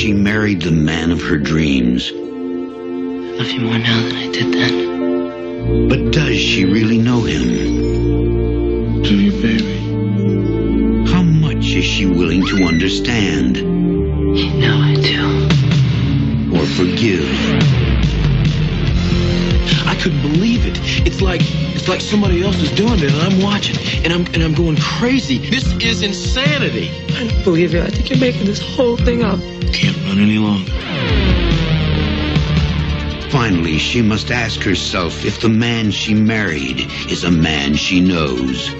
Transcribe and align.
she 0.00 0.14
married 0.14 0.62
the 0.62 0.70
man 0.70 1.10
of 1.10 1.20
her 1.20 1.36
dreams. 1.36 2.10
I 2.10 2.14
love 2.14 3.50
you 3.50 3.60
more 3.60 3.76
now 3.76 4.00
than 4.00 4.16
I 4.16 4.32
did 4.32 4.54
then. 4.54 5.88
But 5.90 6.10
does 6.10 6.38
she 6.38 6.64
really 6.64 6.96
know 6.96 7.20
him? 7.20 9.02
Do 9.02 9.14
you, 9.14 9.30
baby? 9.42 11.04
How 11.12 11.22
much 11.22 11.66
is 11.74 11.84
she 11.84 12.06
willing 12.06 12.46
to 12.46 12.64
understand 12.64 13.58
You 13.58 14.54
know 14.54 14.80
I 14.80 14.94
do. 14.94 15.44
or 16.56 16.64
forgive? 16.64 17.28
I 19.86 19.94
couldn't 20.00 20.22
believe 20.22 20.64
it. 20.64 20.78
It's 21.06 21.20
like 21.20 21.42
it's 21.76 21.88
like 21.88 22.00
somebody 22.00 22.42
else 22.42 22.56
is 22.56 22.72
doing 22.72 23.00
it 23.00 23.12
and 23.12 23.20
I'm 23.20 23.42
watching 23.42 23.76
and 24.02 24.14
I'm 24.14 24.24
and 24.32 24.42
I'm 24.42 24.54
going 24.54 24.78
crazy. 24.78 25.50
This 25.50 25.70
is 25.74 26.00
insanity. 26.00 26.88
I 27.18 27.28
don't 27.28 27.44
believe 27.44 27.74
you. 27.74 27.82
I 27.82 27.90
think 27.90 28.08
you're 28.08 28.18
making 28.18 28.46
this 28.46 28.60
whole 28.62 28.96
thing 28.96 29.22
up. 29.22 29.38
Can't 29.72 29.96
run 30.04 30.18
any 30.18 30.38
longer. 30.38 30.72
Finally, 33.30 33.78
she 33.78 34.02
must 34.02 34.30
ask 34.30 34.60
herself 34.62 35.24
if 35.24 35.40
the 35.40 35.48
man 35.48 35.92
she 35.92 36.14
married 36.14 36.90
is 37.08 37.22
a 37.22 37.30
man 37.30 37.74
she 37.74 38.00
knows. 38.00 38.70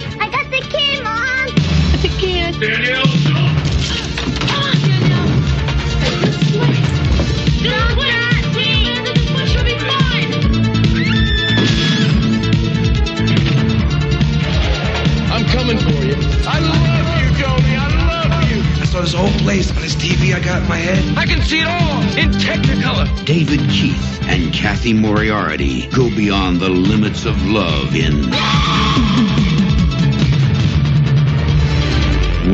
My 20.71 20.77
head. 20.77 21.03
I 21.17 21.25
can 21.25 21.41
see 21.41 21.59
it 21.59 21.67
all 21.67 22.01
in 22.17 22.31
Technicolor. 22.39 23.05
David 23.25 23.59
Keith 23.69 24.19
and 24.29 24.53
Kathy 24.53 24.93
Moriarty 24.93 25.87
go 25.87 26.09
beyond 26.15 26.61
the 26.61 26.69
limits 26.69 27.25
of 27.25 27.35
love 27.49 27.93
in 27.93 28.15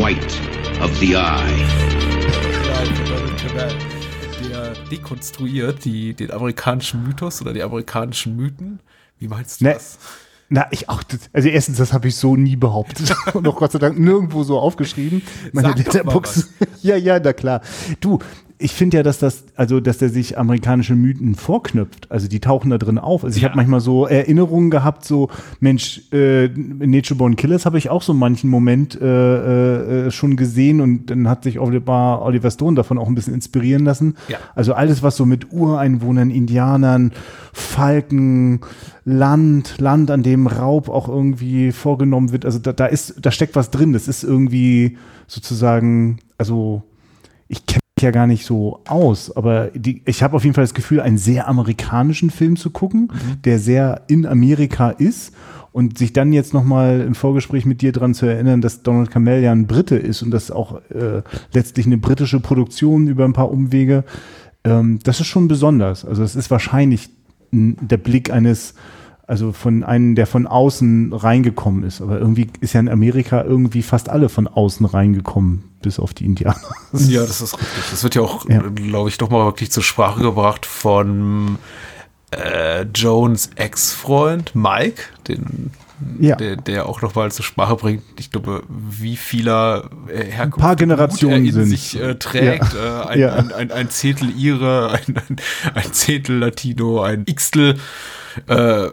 White 0.02 0.34
of 0.82 0.92
the 1.00 1.16
Eye. 1.16 1.58
Der 4.50 4.74
dekonstruiert 4.92 5.86
die, 5.86 6.14
den 6.16 6.32
amerikanischen 6.32 7.04
Mythos 7.04 7.42
oder 7.42 7.54
die 7.54 7.62
amerikanischen 7.62 8.36
Mythen. 8.36 8.80
Wie 9.20 9.28
meinst 9.28 9.62
du 9.62 9.66
Ne. 9.66 9.74
das? 9.74 9.98
Na, 10.50 10.68
ich 10.72 10.88
auch. 10.88 11.04
Also 11.34 11.50
erstens, 11.50 11.78
das 11.78 11.92
habe 11.92 12.08
ich 12.08 12.16
so 12.16 12.36
nie 12.36 12.56
behauptet 12.56 13.14
und 13.34 13.48
auch 13.48 13.58
Gott 13.58 13.74
sei 13.74 13.80
Dank 13.80 14.00
nirgendwo 14.00 14.44
so 14.44 14.60
aufgeschrieben. 14.60 15.22
Meine 15.54 15.74
Letterbox. 15.74 16.50
Ja, 16.84 16.96
ja, 16.96 17.20
na 17.20 17.34
klar. 17.34 17.62
Du, 18.00 18.20
ich 18.60 18.72
finde 18.74 18.98
ja, 18.98 19.04
dass 19.04 19.20
das, 19.20 19.46
also 19.56 19.80
dass 19.80 20.00
der 20.00 20.10
sich 20.10 20.38
amerikanische 20.38 20.96
Mythen 20.96 21.36
vorknüpft. 21.36 22.10
Also 22.12 22.28
die 22.28 22.40
tauchen 22.40 22.72
da 22.72 22.78
drin 22.80 22.98
auf. 22.98 23.24
Also 23.24 23.38
ich 23.38 23.44
Ja. 23.44 23.50
habe 23.50 23.58
manchmal 23.58 23.82
so 23.82 24.08
Erinnerungen 24.08 24.72
gehabt, 24.72 25.06
so 25.06 25.30
Mensch, 25.60 26.02
äh, 26.12 26.48
Nature 26.48 27.18
Born 27.18 27.36
Killers 27.36 27.66
habe 27.68 27.78
ich 27.78 27.90
auch 27.92 28.02
so 28.02 28.16
manchen 28.16 28.50
Moment 28.50 29.00
äh, 29.00 30.08
äh, 30.08 30.12
schon 30.12 30.38
gesehen 30.38 30.82
und 30.82 31.06
dann 31.12 31.28
hat 31.30 31.44
sich 31.44 31.60
Oliver, 31.60 32.24
Oliver 32.24 32.50
Stone 32.50 32.76
davon 32.76 32.98
auch 32.98 33.08
ein 33.08 33.14
bisschen 33.16 33.36
inspirieren 33.36 33.86
lassen. 33.86 34.16
Ja. 34.28 34.38
Also 34.56 34.74
alles, 34.74 35.04
was 35.04 35.18
so 35.18 35.26
mit 35.28 35.52
Ureinwohnern, 35.54 36.32
Indianern, 36.32 37.12
Falken, 37.54 38.62
Land, 39.06 39.76
Land, 39.80 40.10
an 40.10 40.24
dem 40.24 40.48
Raub 40.48 40.90
auch 40.90 41.08
irgendwie 41.10 41.72
vorgenommen 41.72 42.32
wird. 42.32 42.46
Also 42.46 42.60
da, 42.60 42.74
da 42.74 42.88
ist, 42.88 43.16
da 43.22 43.30
steckt 43.30 43.56
was 43.56 43.70
drin. 43.72 43.94
Das 43.94 44.08
ist 44.08 44.24
irgendwie 44.24 44.98
sozusagen, 45.28 46.18
also 46.38 46.82
ich 47.48 47.66
kenne 47.66 47.82
ja 48.02 48.12
gar 48.12 48.28
nicht 48.28 48.46
so 48.46 48.80
aus, 48.88 49.36
aber 49.36 49.68
die, 49.74 50.02
ich 50.06 50.24
habe 50.24 50.36
auf 50.36 50.44
jeden 50.44 50.54
Fall 50.54 50.64
das 50.64 50.74
Gefühl, 50.74 51.02
einen 51.02 51.18
sehr 51.18 51.48
amerikanischen 51.48 52.30
Film 52.30 52.56
zu 52.56 52.70
gucken, 52.70 53.12
der 53.44 53.60
sehr 53.60 54.02
in 54.08 54.26
Amerika 54.26 54.90
ist. 54.90 55.34
Und 55.74 56.00
sich 56.00 56.12
dann 56.12 56.34
jetzt 56.34 56.56
nochmal 56.56 57.02
im 57.02 57.14
Vorgespräch 57.14 57.68
mit 57.68 57.84
dir 57.84 57.92
dran 57.92 58.16
zu 58.16 58.26
erinnern, 58.26 58.62
dass 58.62 58.82
Donald 58.82 59.12
Camell 59.12 59.44
ja 59.44 59.52
ein 59.52 59.68
Brite 59.68 59.96
ist 59.96 60.24
und 60.24 60.32
das 60.32 60.50
auch 60.50 60.82
äh, 60.90 61.22
letztlich 61.54 61.86
eine 61.86 62.00
britische 62.00 62.40
Produktion 62.40 63.08
über 63.08 63.26
ein 63.26 63.34
paar 63.34 63.52
Umwege, 63.52 64.04
ähm, 64.64 64.98
das 65.04 65.20
ist 65.20 65.28
schon 65.28 65.48
besonders. 65.48 66.04
Also 66.04 66.24
es 66.24 66.36
ist 66.36 66.50
wahrscheinlich 66.50 67.10
der 67.52 67.98
Blick 67.98 68.32
eines, 68.32 68.74
also 69.28 69.52
von 69.52 69.84
einem, 69.84 70.16
der 70.16 70.26
von 70.26 70.48
außen 70.48 71.12
reingekommen 71.14 71.84
ist. 71.84 72.02
Aber 72.02 72.18
irgendwie 72.18 72.48
ist 72.62 72.74
ja 72.74 72.80
in 72.80 72.88
Amerika 72.90 73.44
irgendwie 73.44 73.84
fast 73.84 74.08
alle 74.10 74.30
von 74.30 74.48
außen 74.48 74.86
reingekommen, 74.86 75.66
bis 75.82 76.00
auf 76.00 76.14
die 76.14 76.26
Indianer. 76.26 76.56
Ja, 76.94 77.22
das 77.22 77.42
ist 77.42 77.54
richtig. 77.60 77.84
Das 77.92 78.04
wird 78.04 78.16
ja 78.16 78.22
auch, 78.22 78.48
Ja. 78.50 78.62
glaube 78.62 79.10
ich, 79.10 79.18
doch 79.18 79.30
mal 79.30 79.46
wirklich 79.46 79.70
zur 79.72 79.84
Sprache 79.84 80.22
gebracht 80.22 80.66
von 80.66 81.58
äh, 82.32 82.84
Jones 82.96 83.50
Ex-Freund 83.56 84.56
Mike, 84.56 85.02
den, 85.28 85.72
Ja. 86.20 86.36
der, 86.38 86.56
der 86.56 86.86
auch 86.88 87.02
noch 87.02 87.14
mal 87.16 87.30
zur 87.32 87.44
Sprache 87.46 87.76
bringt, 87.76 88.04
ich 88.20 88.32
glaube, 88.32 88.64
wie 88.70 89.18
vieler 89.18 89.90
äh, 90.08 90.24
Herkunft 90.24 90.60
paar 90.60 90.76
Generationen 90.78 91.46
in 91.46 91.52
sind. 91.54 91.66
sich 91.68 92.00
äh, 92.00 92.16
trägt. 92.16 92.74
Ja. 92.74 93.04
Äh, 93.04 93.08
ein, 93.08 93.20
Ja. 93.20 93.34
ein, 93.34 93.52
ein, 93.52 93.72
ein 93.72 93.90
Zehntel 93.90 94.30
Ire, 94.38 94.92
ein, 94.92 95.16
ein, 95.18 95.36
ein 95.74 95.94
Zehntel 95.94 96.38
Latino, 96.38 97.02
ein 97.02 97.26
Xtel 97.26 97.78
äh, 98.48 98.88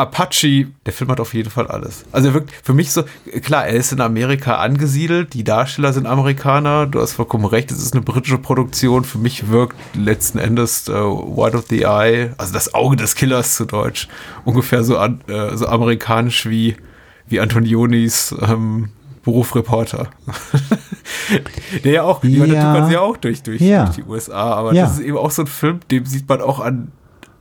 Apache, 0.00 0.66
der 0.86 0.92
Film 0.92 1.10
hat 1.10 1.20
auf 1.20 1.34
jeden 1.34 1.50
Fall 1.50 1.66
alles. 1.68 2.04
Also 2.12 2.28
er 2.28 2.34
wirkt 2.34 2.50
für 2.62 2.74
mich 2.74 2.90
so, 2.92 3.04
klar, 3.42 3.66
er 3.66 3.74
ist 3.74 3.92
in 3.92 4.00
Amerika 4.00 4.56
angesiedelt, 4.56 5.34
die 5.34 5.44
Darsteller 5.44 5.92
sind 5.92 6.06
Amerikaner, 6.06 6.86
du 6.86 7.00
hast 7.00 7.12
vollkommen 7.12 7.44
recht, 7.44 7.70
es 7.70 7.78
ist 7.82 7.92
eine 7.94 8.02
britische 8.02 8.38
Produktion. 8.38 9.04
Für 9.04 9.18
mich 9.18 9.48
wirkt 9.50 9.76
letzten 9.94 10.38
Endes 10.38 10.88
äh, 10.88 10.92
White 10.92 11.56
of 11.56 11.64
the 11.68 11.82
Eye, 11.82 12.30
also 12.38 12.52
das 12.52 12.74
Auge 12.74 12.96
des 12.96 13.14
Killers 13.14 13.56
zu 13.56 13.64
Deutsch, 13.64 14.08
ungefähr 14.44 14.82
so, 14.84 14.98
an, 14.98 15.20
äh, 15.28 15.56
so 15.56 15.66
amerikanisch 15.66 16.46
wie, 16.48 16.76
wie 17.28 17.40
Antonionis 17.40 18.34
ähm, 18.40 18.88
Beruf 19.22 19.54
Reporter. 19.54 20.08
der 21.84 21.92
ja 21.92 22.02
auch, 22.04 22.20
die 22.20 22.36
Ja. 22.36 22.44
tut 22.46 22.80
man 22.80 22.86
sie 22.86 22.94
ja 22.94 23.00
auch 23.00 23.16
durch, 23.16 23.42
durch, 23.42 23.60
Ja. 23.60 23.84
durch 23.84 23.96
die 23.96 24.02
USA, 24.04 24.54
aber 24.54 24.72
Ja. 24.74 24.84
das 24.84 24.94
ist 24.94 25.00
eben 25.00 25.16
auch 25.18 25.30
so 25.30 25.42
ein 25.42 25.46
Film, 25.46 25.80
dem 25.90 26.06
sieht 26.06 26.28
man 26.28 26.40
auch 26.40 26.60
an 26.60 26.92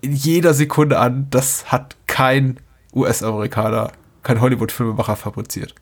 in 0.01 0.13
jeder 0.13 0.53
Sekunde 0.53 0.99
an, 0.99 1.27
das 1.29 1.71
hat 1.71 1.95
kein 2.07 2.57
US-Amerikaner, 2.93 3.91
kein 4.23 4.41
Hollywood-Filmemacher 4.41 5.15
fabriziert. 5.15 5.75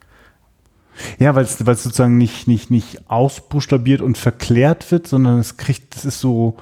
Ja, 1.20 1.36
weil 1.36 1.44
es 1.44 1.58
sozusagen 1.58 2.18
nicht, 2.18 2.48
nicht, 2.48 2.72
nicht 2.72 3.10
ausbuchstabiert 3.10 4.02
und 4.02 4.18
verklärt 4.18 4.92
wird, 4.92 5.08
sondern 5.08 5.40
es 5.40 5.58
kriegt, 5.58 5.96
das 5.96 6.06
ist 6.06 6.20
so, 6.20 6.58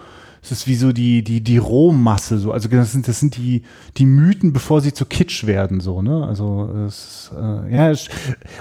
es 0.46 0.52
ist 0.52 0.68
wie 0.68 0.76
so 0.76 0.92
die, 0.92 1.24
die, 1.24 1.42
die 1.42 1.58
Rohmasse, 1.58 2.38
so. 2.38 2.52
Also 2.52 2.70
das 2.70 2.92
sind, 2.92 3.08
das 3.08 3.20
sind 3.20 3.36
die, 3.38 3.64
die 3.98 4.06
Mythen, 4.06 4.54
bevor 4.54 4.82
sie 4.82 4.94
zu 4.94 5.06
Kitsch 5.06 5.46
werden, 5.46 5.80
so, 5.80 6.02
ne? 6.02 6.26
Also, 6.28 6.70
es, 6.86 7.32
äh, 7.36 7.76
ja, 7.76 7.94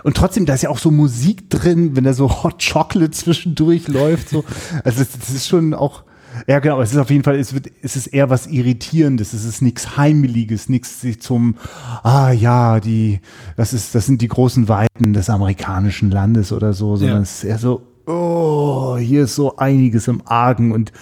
und 0.03 0.17
trotzdem, 0.17 0.47
da 0.47 0.55
ist 0.55 0.63
ja 0.63 0.71
auch 0.71 0.79
so 0.79 0.91
Musik 0.91 1.51
drin, 1.51 1.95
wenn 1.95 2.05
da 2.05 2.15
so 2.15 2.43
Hot 2.43 2.65
Chocolate 2.65 3.11
zwischendurch 3.11 3.89
läuft, 3.89 4.31
so. 4.31 4.45
Also, 4.83 5.01
das, 5.01 5.11
das 5.19 5.31
ist 5.31 5.47
schon 5.47 5.75
auch, 5.75 6.05
ja, 6.47 6.59
genau, 6.59 6.81
es 6.81 6.93
ist 6.93 6.99
auf 6.99 7.11
jeden 7.11 7.25
Fall, 7.25 7.37
es 7.37 7.55
wird, 7.55 7.71
es 7.83 7.97
ist 7.97 8.09
eher 8.09 8.31
was 8.31 8.47
Irritierendes, 8.47 9.33
es 9.33 9.45
ist 9.45 9.63
nichts 9.63 9.97
Heimeliges, 9.97 10.69
nichts 10.69 11.01
sich 11.01 11.21
zum, 11.21 11.57
ah 12.03 12.33
ja, 12.33 12.81
die, 12.81 13.21
das 13.57 13.73
ist, 13.73 13.95
das 13.95 14.07
sind 14.07 14.21
die 14.21 14.29
großen 14.29 14.69
Weiten 14.69 15.13
des 15.13 15.31
amerikanischen 15.31 16.11
Landes 16.11 16.53
oder 16.53 16.73
so, 16.73 16.97
sondern 16.97 17.17
Ja. 17.19 17.23
es 17.23 17.39
ist 17.39 17.45
eher 17.45 17.59
so, 17.59 17.83
oh, 18.07 18.97
hier 18.99 19.25
ist 19.25 19.35
so 19.35 19.57
einiges 19.57 20.09
im 20.09 20.23
Argen 20.27 20.73
und 20.73 20.93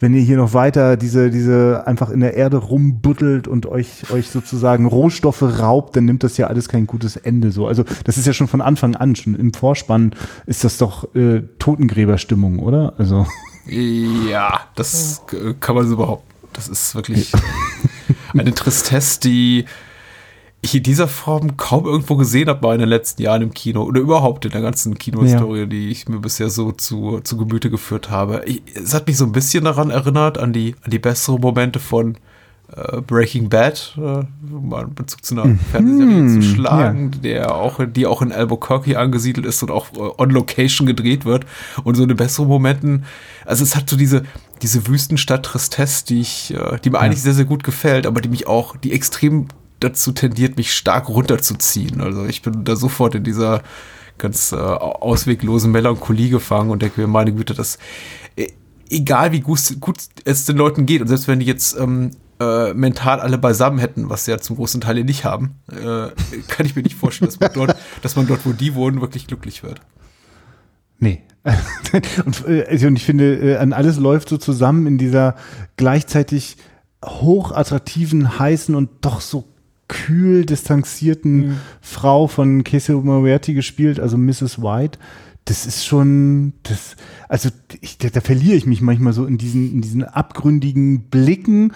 wenn 0.00 0.14
ihr 0.14 0.20
hier 0.20 0.36
noch 0.36 0.52
weiter 0.52 0.96
diese, 0.96 1.30
diese 1.30 1.86
einfach 1.86 2.10
in 2.10 2.18
der 2.18 2.34
Erde 2.34 2.56
rumbuddelt 2.56 3.46
und 3.46 3.66
euch, 3.66 4.10
euch 4.10 4.30
sozusagen 4.30 4.86
Rohstoffe 4.86 5.42
raubt, 5.42 5.94
dann 5.94 6.06
nimmt 6.06 6.24
das 6.24 6.36
ja 6.38 6.48
alles 6.48 6.68
kein 6.68 6.88
gutes 6.88 7.14
Ende 7.14 7.52
so. 7.52 7.68
Also 7.68 7.84
das 8.02 8.18
ist 8.18 8.26
ja 8.26 8.32
schon 8.32 8.48
von 8.48 8.60
Anfang 8.60 8.96
an, 8.96 9.14
schon 9.14 9.36
im 9.36 9.54
Vorspann 9.54 10.12
ist 10.46 10.64
das 10.64 10.76
doch 10.78 11.14
äh, 11.14 11.42
Totengräberstimmung, 11.60 12.58
oder? 12.58 12.94
Also. 12.98 13.28
Ja, 13.66 14.66
das 14.74 15.22
kann 15.60 15.74
man 15.74 15.88
so 15.88 15.96
behaupten. 15.96 16.32
Das 16.52 16.68
ist 16.68 16.94
wirklich 16.94 17.32
eine 18.36 18.54
Tristesse, 18.54 19.20
die 19.20 19.64
ich 20.64 20.76
in 20.76 20.82
dieser 20.84 21.08
Form 21.08 21.56
kaum 21.56 21.86
irgendwo 21.86 22.16
gesehen 22.16 22.48
habe 22.48 22.64
mal 22.64 22.74
in 22.74 22.80
den 22.80 22.88
letzten 22.88 23.22
Jahren 23.22 23.42
im 23.42 23.52
Kino 23.52 23.82
oder 23.82 24.00
überhaupt 24.00 24.44
in 24.44 24.52
der 24.52 24.60
ganzen 24.60 24.96
Kinohistorie, 24.96 25.66
die 25.66 25.90
ich 25.90 26.08
mir 26.08 26.20
bisher 26.20 26.50
so 26.50 26.70
zu, 26.70 27.20
zu 27.20 27.36
Gemüte 27.36 27.68
geführt 27.68 28.10
habe. 28.10 28.42
Ich, 28.46 28.62
es 28.74 28.94
hat 28.94 29.08
mich 29.08 29.16
so 29.16 29.24
ein 29.24 29.32
bisschen 29.32 29.64
daran 29.64 29.90
erinnert, 29.90 30.38
an 30.38 30.52
die, 30.52 30.76
an 30.82 30.92
die 30.92 31.00
besseren 31.00 31.40
Momente 31.40 31.80
von 31.80 32.16
äh, 32.76 33.00
Breaking 33.00 33.48
Bad, 33.48 33.94
äh, 33.96 34.00
um 34.00 34.68
mal 34.68 34.84
einen 34.84 34.94
Bezug 34.94 35.24
zu 35.24 35.34
einer 35.34 35.56
Fernsehserie 35.70 36.28
zu 36.28 36.42
schlagen, 36.42 37.10
der 37.22 37.54
auch, 37.54 37.80
die 37.86 38.06
auch 38.06 38.22
in 38.22 38.32
Albuquerque 38.32 38.98
angesiedelt 38.98 39.46
ist 39.46 39.62
und 39.62 39.70
auch 39.70 39.92
äh, 39.92 40.22
on 40.22 40.30
Location 40.30 40.86
gedreht 40.86 41.24
wird. 41.24 41.44
Und 41.84 41.96
so 41.96 42.02
eine 42.02 42.14
bessere 42.14 42.46
Momenten, 42.46 43.04
also 43.44 43.62
es 43.62 43.76
hat 43.76 43.90
so 43.90 43.96
diese, 43.96 44.22
diese 44.62 44.86
Wüstenstadt 44.86 45.44
Tristesse, 45.44 46.06
die 46.06 46.20
ich, 46.20 46.54
äh, 46.54 46.78
die 46.82 46.90
mir 46.90 47.00
eigentlich 47.00 47.22
sehr, 47.22 47.34
sehr 47.34 47.44
gut 47.44 47.64
gefällt, 47.64 48.06
aber 48.06 48.20
die 48.20 48.28
mich 48.28 48.46
auch, 48.46 48.76
die 48.76 48.92
extrem 48.92 49.48
dazu 49.80 50.12
tendiert, 50.12 50.56
mich 50.56 50.72
stark 50.72 51.08
runterzuziehen. 51.08 52.00
Also 52.00 52.24
ich 52.24 52.42
bin 52.42 52.64
da 52.64 52.76
sofort 52.76 53.14
in 53.14 53.24
dieser 53.24 53.62
ganz 54.18 54.52
äh, 54.52 54.56
ausweglosen 54.56 55.72
Melancholie 55.72 56.30
gefangen 56.30 56.70
und 56.70 56.82
denke 56.82 57.00
mir, 57.00 57.06
meine 57.06 57.32
Güte, 57.32 57.54
das 57.54 57.78
äh, 58.36 58.48
egal 58.88 59.32
wie 59.32 59.40
gut, 59.40 59.60
gut 59.80 59.96
es 60.24 60.44
den 60.44 60.56
Leuten 60.56 60.86
geht 60.86 61.00
und 61.00 61.08
selbst 61.08 61.28
wenn 61.28 61.40
die 61.40 61.46
jetzt 61.46 61.76
ähm, 61.78 62.12
äh, 62.42 62.74
mental 62.74 63.20
alle 63.20 63.38
beisammen 63.38 63.78
hätten, 63.78 64.10
was 64.10 64.24
sie 64.24 64.30
ja 64.32 64.38
zum 64.38 64.56
großen 64.56 64.80
Teil 64.80 65.02
nicht 65.04 65.24
haben, 65.24 65.56
äh, 65.70 65.74
kann 66.48 66.66
ich 66.66 66.76
mir 66.76 66.82
nicht 66.82 66.96
vorstellen, 66.96 67.30
dass 67.30 67.40
man 67.40 67.52
dort, 67.52 67.76
dass 68.02 68.16
man 68.16 68.26
dort, 68.26 68.44
wo 68.44 68.52
die 68.52 68.74
wohnen, 68.74 69.00
wirklich 69.00 69.26
glücklich 69.26 69.62
wird. 69.62 69.80
Nee. 70.98 71.22
und, 72.24 72.46
äh, 72.46 72.64
also, 72.68 72.86
und 72.86 72.96
ich 72.96 73.04
finde, 73.04 73.34
äh, 73.34 73.56
an 73.56 73.72
alles 73.72 73.98
läuft 73.98 74.28
so 74.28 74.36
zusammen 74.36 74.86
in 74.86 74.98
dieser 74.98 75.34
gleichzeitig 75.76 76.56
hochattraktiven, 77.04 78.38
heißen 78.38 78.74
und 78.74 78.90
doch 79.00 79.20
so 79.20 79.48
kühl 79.88 80.46
distanzierten 80.46 81.36
Mhm. 81.36 81.56
Frau 81.80 82.26
von 82.26 82.64
Casey 82.64 82.94
Moriarty 82.94 83.54
gespielt, 83.54 84.00
also 84.00 84.16
Mrs. 84.16 84.62
White. 84.62 84.98
Das 85.44 85.66
ist 85.66 85.84
schon, 85.84 86.54
das, 86.62 86.96
also 87.28 87.50
ich, 87.80 87.98
da, 87.98 88.08
da 88.08 88.20
verliere 88.20 88.56
ich 88.56 88.64
mich 88.64 88.80
manchmal 88.80 89.12
so 89.12 89.26
in 89.26 89.38
diesen, 89.38 89.72
in 89.72 89.82
diesen 89.82 90.04
abgründigen 90.04 91.10
Blicken. 91.10 91.72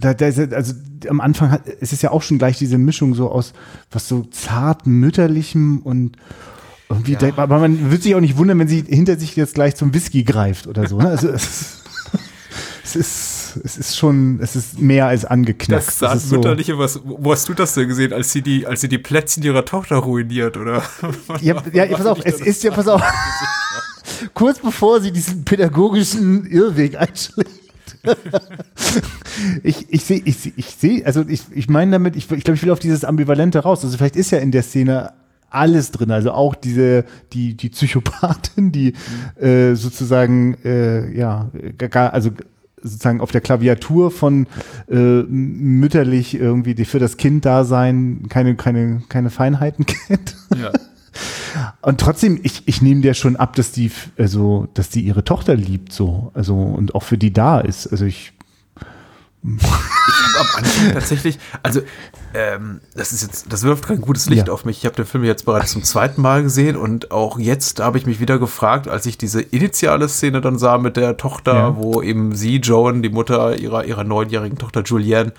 Da, 0.00 0.14
da 0.14 0.26
ist, 0.26 0.38
also 0.52 0.74
am 1.08 1.20
Anfang 1.20 1.50
hat, 1.50 1.62
es 1.80 1.92
ist 1.92 2.02
ja 2.02 2.10
auch 2.10 2.22
schon 2.22 2.38
gleich 2.38 2.56
diese 2.58 2.78
Mischung 2.78 3.14
so 3.14 3.30
aus 3.30 3.52
was 3.90 4.06
so 4.08 4.22
zart 4.30 4.86
mütterlichem 4.86 5.78
und 5.78 6.16
irgendwie, 6.88 7.12
Ja. 7.14 7.18
man- 7.22 7.38
aber 7.38 7.58
man 7.58 7.90
wird 7.90 8.02
sich 8.02 8.14
auch 8.14 8.20
nicht 8.20 8.36
wundern, 8.36 8.58
wenn 8.58 8.68
sie 8.68 8.82
hinter 8.86 9.18
sich 9.18 9.34
jetzt 9.36 9.54
gleich 9.54 9.74
zum 9.76 9.92
Whisky 9.94 10.22
greift 10.24 10.66
oder 10.66 10.86
so. 10.88 10.98
Ne? 10.98 11.08
Also 11.08 11.28
es, 11.28 11.82
es 12.84 12.96
ist, 12.96 13.60
es 13.64 13.76
ist 13.76 13.96
schon, 13.96 14.38
es 14.40 14.56
ist 14.56 14.78
mehr 14.80 15.06
als 15.06 15.24
angeknackt. 15.24 15.86
Das 16.00 16.14
ist 16.22 16.28
so, 16.28 16.42
was, 16.42 17.00
wo 17.04 17.32
hast 17.32 17.48
du 17.48 17.54
das 17.54 17.74
denn 17.74 17.88
gesehen, 17.88 18.12
als 18.12 18.32
sie 18.32 18.42
die, 18.42 18.66
als 18.66 18.80
sie 18.80 18.88
die 18.88 18.98
Plätzchen 18.98 19.42
ihrer 19.42 19.64
Tochter 19.64 19.96
ruiniert, 19.96 20.56
oder? 20.56 20.82
ja, 21.40 21.62
ja, 21.72 21.86
pass 21.86 22.06
auf, 22.06 22.18
es 22.24 22.40
ist 22.40 22.62
ja, 22.62 22.70
pass 22.70 22.88
auf, 22.88 23.02
kurz 24.34 24.58
bevor 24.60 25.00
sie 25.00 25.12
diesen 25.12 25.44
pädagogischen 25.44 26.46
Irrweg 26.46 26.96
einschlägt. 26.96 27.50
Ich 29.62 29.86
ich 29.92 30.04
sehe, 30.04 30.22
ich, 30.24 30.36
seh- 30.36 30.52
ich 30.56 30.66
sehe, 30.66 31.06
also 31.06 31.24
ich, 31.28 31.42
ich 31.52 31.68
meine 31.68 31.92
damit, 31.92 32.16
ich, 32.16 32.30
ich 32.30 32.44
glaube, 32.44 32.56
ich 32.56 32.62
will 32.62 32.70
auf 32.70 32.78
dieses 32.78 33.04
Ambivalente 33.04 33.60
raus. 33.60 33.84
Also 33.84 33.96
vielleicht 33.96 34.16
ist 34.16 34.30
ja 34.30 34.38
in 34.38 34.50
der 34.50 34.62
Szene 34.62 35.12
alles 35.50 35.90
drin, 35.92 36.10
also 36.10 36.32
auch 36.32 36.54
diese, 36.54 37.04
die, 37.32 37.54
die 37.54 37.70
Psychopathin, 37.70 38.70
die 38.72 38.92
äh, 39.40 39.74
sozusagen, 39.74 40.54
äh, 40.64 41.10
ja, 41.16 41.50
gar, 41.90 42.12
also 42.12 42.30
sozusagen 42.82 43.20
auf 43.20 43.32
der 43.32 43.40
Klaviatur 43.40 44.10
von 44.10 44.46
äh, 44.88 44.94
mütterlich 44.94 46.34
irgendwie 46.34 46.74
die 46.74 46.84
für 46.84 46.98
das 47.00 47.16
Kind 47.16 47.44
da 47.44 47.64
sein 47.64 48.26
keine 48.28 48.54
keine 48.54 49.02
keine 49.08 49.30
Feinheiten 49.30 49.84
kennt. 49.86 50.36
Ja. 50.56 50.70
Und 51.82 52.00
trotzdem, 52.00 52.38
ich, 52.42 52.62
ich 52.66 52.82
nehme 52.82 53.00
dir 53.00 53.14
schon 53.14 53.36
ab, 53.36 53.54
dass 53.56 53.72
die, 53.72 53.90
also, 54.16 54.68
dass 54.74 54.88
die 54.90 55.00
ihre 55.02 55.24
Tochter 55.24 55.54
liebt, 55.54 55.92
so, 55.92 56.30
also, 56.34 56.54
und 56.56 56.94
auch 56.94 57.02
für 57.02 57.18
die 57.18 57.32
da 57.32 57.60
ist. 57.60 57.86
Also 57.88 58.04
ich, 58.04 58.32
am 59.44 59.58
Anfang 60.56 60.92
tatsächlich, 60.92 61.38
also 61.62 61.80
ähm, 62.34 62.80
das 62.94 63.12
ist 63.12 63.22
jetzt, 63.22 63.52
das 63.52 63.62
wirft 63.62 63.86
kein 63.86 64.00
gutes 64.00 64.28
Licht 64.28 64.48
Ja. 64.48 64.52
auf 64.52 64.64
mich. 64.64 64.78
Ich 64.78 64.84
habe 64.84 64.96
den 64.96 65.04
Film 65.06 65.22
jetzt 65.24 65.44
bereits 65.46 65.72
zum 65.72 65.84
zweiten 65.84 66.20
Mal 66.20 66.42
gesehen 66.42 66.76
und 66.76 67.12
auch 67.12 67.38
jetzt 67.38 67.80
habe 67.80 67.98
ich 67.98 68.06
mich 68.06 68.18
wieder 68.20 68.38
gefragt, 68.38 68.88
als 68.88 69.06
ich 69.06 69.16
diese 69.16 69.40
initiale 69.40 70.08
Szene 70.08 70.40
dann 70.40 70.58
sah 70.58 70.78
mit 70.78 70.96
der 70.96 71.16
Tochter, 71.16 71.54
Ja. 71.54 71.76
wo 71.76 72.02
eben 72.02 72.34
sie, 72.34 72.56
Joan, 72.56 73.02
die 73.02 73.08
Mutter 73.10 73.56
ihrer 73.56 73.84
ihrer 73.84 74.04
neunjährigen 74.04 74.58
Tochter 74.58 74.82
Julianne, 74.82 75.32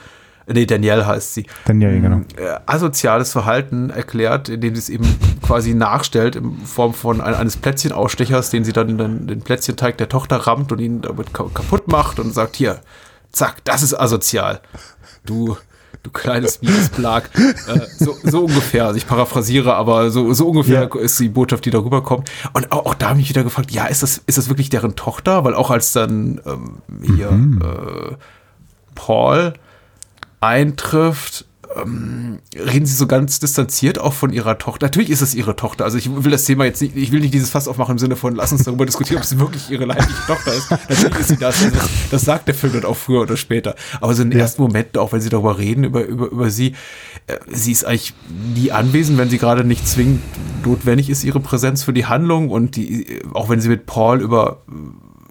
äh, 0.48 0.54
nee, 0.54 0.66
Danielle 0.66 1.06
heißt 1.06 1.34
sie, 1.34 1.46
Danielle, 1.66 2.00
genau. 2.00 2.18
äh, 2.38 2.58
asoziales 2.66 3.32
Verhalten 3.34 3.90
erklärt, 3.90 4.48
indem 4.50 4.76
sie 4.76 4.80
es 4.80 4.90
eben 4.90 5.06
quasi 5.50 5.74
nachstellt 5.74 6.36
in 6.36 6.57
Form 6.63 6.94
von 6.94 7.22
ein, 7.22 7.34
eines 7.34 7.57
Plätzchenausstechers, 7.57 8.51
den 8.51 8.63
sie 8.63 8.72
dann 8.72 9.00
den, 9.00 9.25
den 9.25 9.42
Plätzchenteig 9.42 9.98
der 9.98 10.07
Tochter 10.07 10.38
rammt 10.38 10.72
und 10.72 10.78
ihn 10.78 11.01
damit 11.01 11.34
ka 11.34 11.46
kaputt 11.51 11.88
macht 11.88 12.19
und 12.19 12.31
sagt, 12.36 12.56
hier, 12.56 12.81
zack, 13.31 13.66
das 13.66 13.81
ist 13.81 13.96
asozial. 14.00 14.62
Du, 15.25 15.57
du 16.04 16.12
kleines 16.12 16.62
Miesblag. 16.62 17.31
äh, 17.36 17.80
so, 17.98 18.16
so 18.24 18.42
ungefähr. 18.46 18.86
Also 18.86 18.98
ich 18.98 19.07
paraphrasiere, 19.07 19.74
aber 19.74 20.12
so, 20.12 20.31
so 20.34 20.50
ungefähr 20.50 20.88
Ja. 20.94 21.01
ist 21.01 21.19
die 21.19 21.30
Botschaft, 21.30 21.66
die 21.66 21.72
darüber 21.72 22.04
kommt. 22.04 22.30
Und 22.54 22.72
auch, 22.72 22.86
auch 22.86 22.94
da 22.94 23.07
habe 23.10 23.18
ich 23.19 23.24
mich 23.24 23.30
wieder 23.30 23.44
gefragt, 23.44 23.72
ja, 23.72 23.88
ist 23.88 24.04
das, 24.04 24.22
ist 24.28 24.38
das 24.38 24.50
wirklich 24.50 24.69
deren 24.69 24.96
Tochter? 24.96 25.44
Weil 25.46 25.56
auch 25.56 25.72
als 25.72 25.94
dann 25.94 26.40
ähm, 26.46 26.78
hier 27.01 27.30
äh, 27.31 28.16
Paul 28.94 29.54
eintrifft, 30.42 31.46
ähm, 31.75 32.39
reden 32.56 32.86
sie 32.86 32.95
so 32.95 33.06
ganz 33.07 33.39
distanziert 33.39 34.00
auch 34.00 34.13
von 34.13 34.33
ihrer 34.33 34.57
Tochter. 34.57 34.88
Natürlich 34.88 35.10
ist 35.10 35.21
es 35.21 35.36
ihre 35.36 35.56
Tochter. 35.56 35.83
Also 35.86 35.98
ich 35.98 36.10
will 36.24 36.31
das 36.31 36.45
Thema 36.45 36.66
jetzt 36.66 36.81
nicht, 36.81 36.95
ich 36.95 37.12
will 37.12 37.19
nicht 37.19 37.33
dieses 37.33 37.50
Fass 37.51 37.68
aufmachen 37.68 37.94
im 37.94 38.00
Sinne 38.00 38.16
von, 38.16 38.36
lass 38.36 38.51
uns 38.51 38.63
darüber 38.63 38.86
diskutieren, 38.86 39.19
ob 39.19 39.25
sie 39.25 39.39
wirklich 39.39 39.69
ihre 39.69 39.86
leibliche 39.86 40.25
Tochter 40.27 40.54
ist. 40.54 40.71
Natürlich 40.71 41.19
ist 41.19 41.27
sie 41.30 41.38
das. 41.38 41.63
Also 41.63 41.75
das. 41.75 41.89
Das 42.12 42.21
sagt 42.24 42.48
der 42.48 42.56
Film 42.56 42.74
dann 42.74 42.86
auch 42.86 42.98
früher 42.98 43.21
oder 43.21 43.38
später. 43.38 43.75
Aber 44.01 44.13
so 44.16 44.24
in 44.24 44.30
den 44.31 44.39
Ja. 44.39 44.45
ersten 44.45 44.62
Momenten, 44.62 45.00
auch 45.00 45.12
wenn 45.13 45.21
sie 45.21 45.30
darüber 45.30 45.57
reden, 45.60 45.83
über, 45.83 46.04
über, 46.06 46.27
über 46.31 46.50
sie, 46.50 46.74
äh, 47.27 47.38
sie 47.51 47.72
ist 47.72 47.86
eigentlich 47.86 48.13
nie 48.56 48.72
anwesend, 48.72 49.18
wenn 49.18 49.30
sie 49.30 49.38
gerade 49.38 49.63
nicht 49.63 49.88
zwingend 49.88 50.22
notwendig 50.65 51.10
ist, 51.10 51.24
ihre 51.24 51.39
Präsenz 51.39 51.83
für 51.83 51.94
die 51.94 52.06
Handlung 52.06 52.50
und 52.50 52.75
die, 52.75 53.22
auch 53.33 53.50
wenn 53.50 53.62
sie 53.62 53.69
mit 53.69 53.86
Paul 53.86 54.22
über 54.22 54.62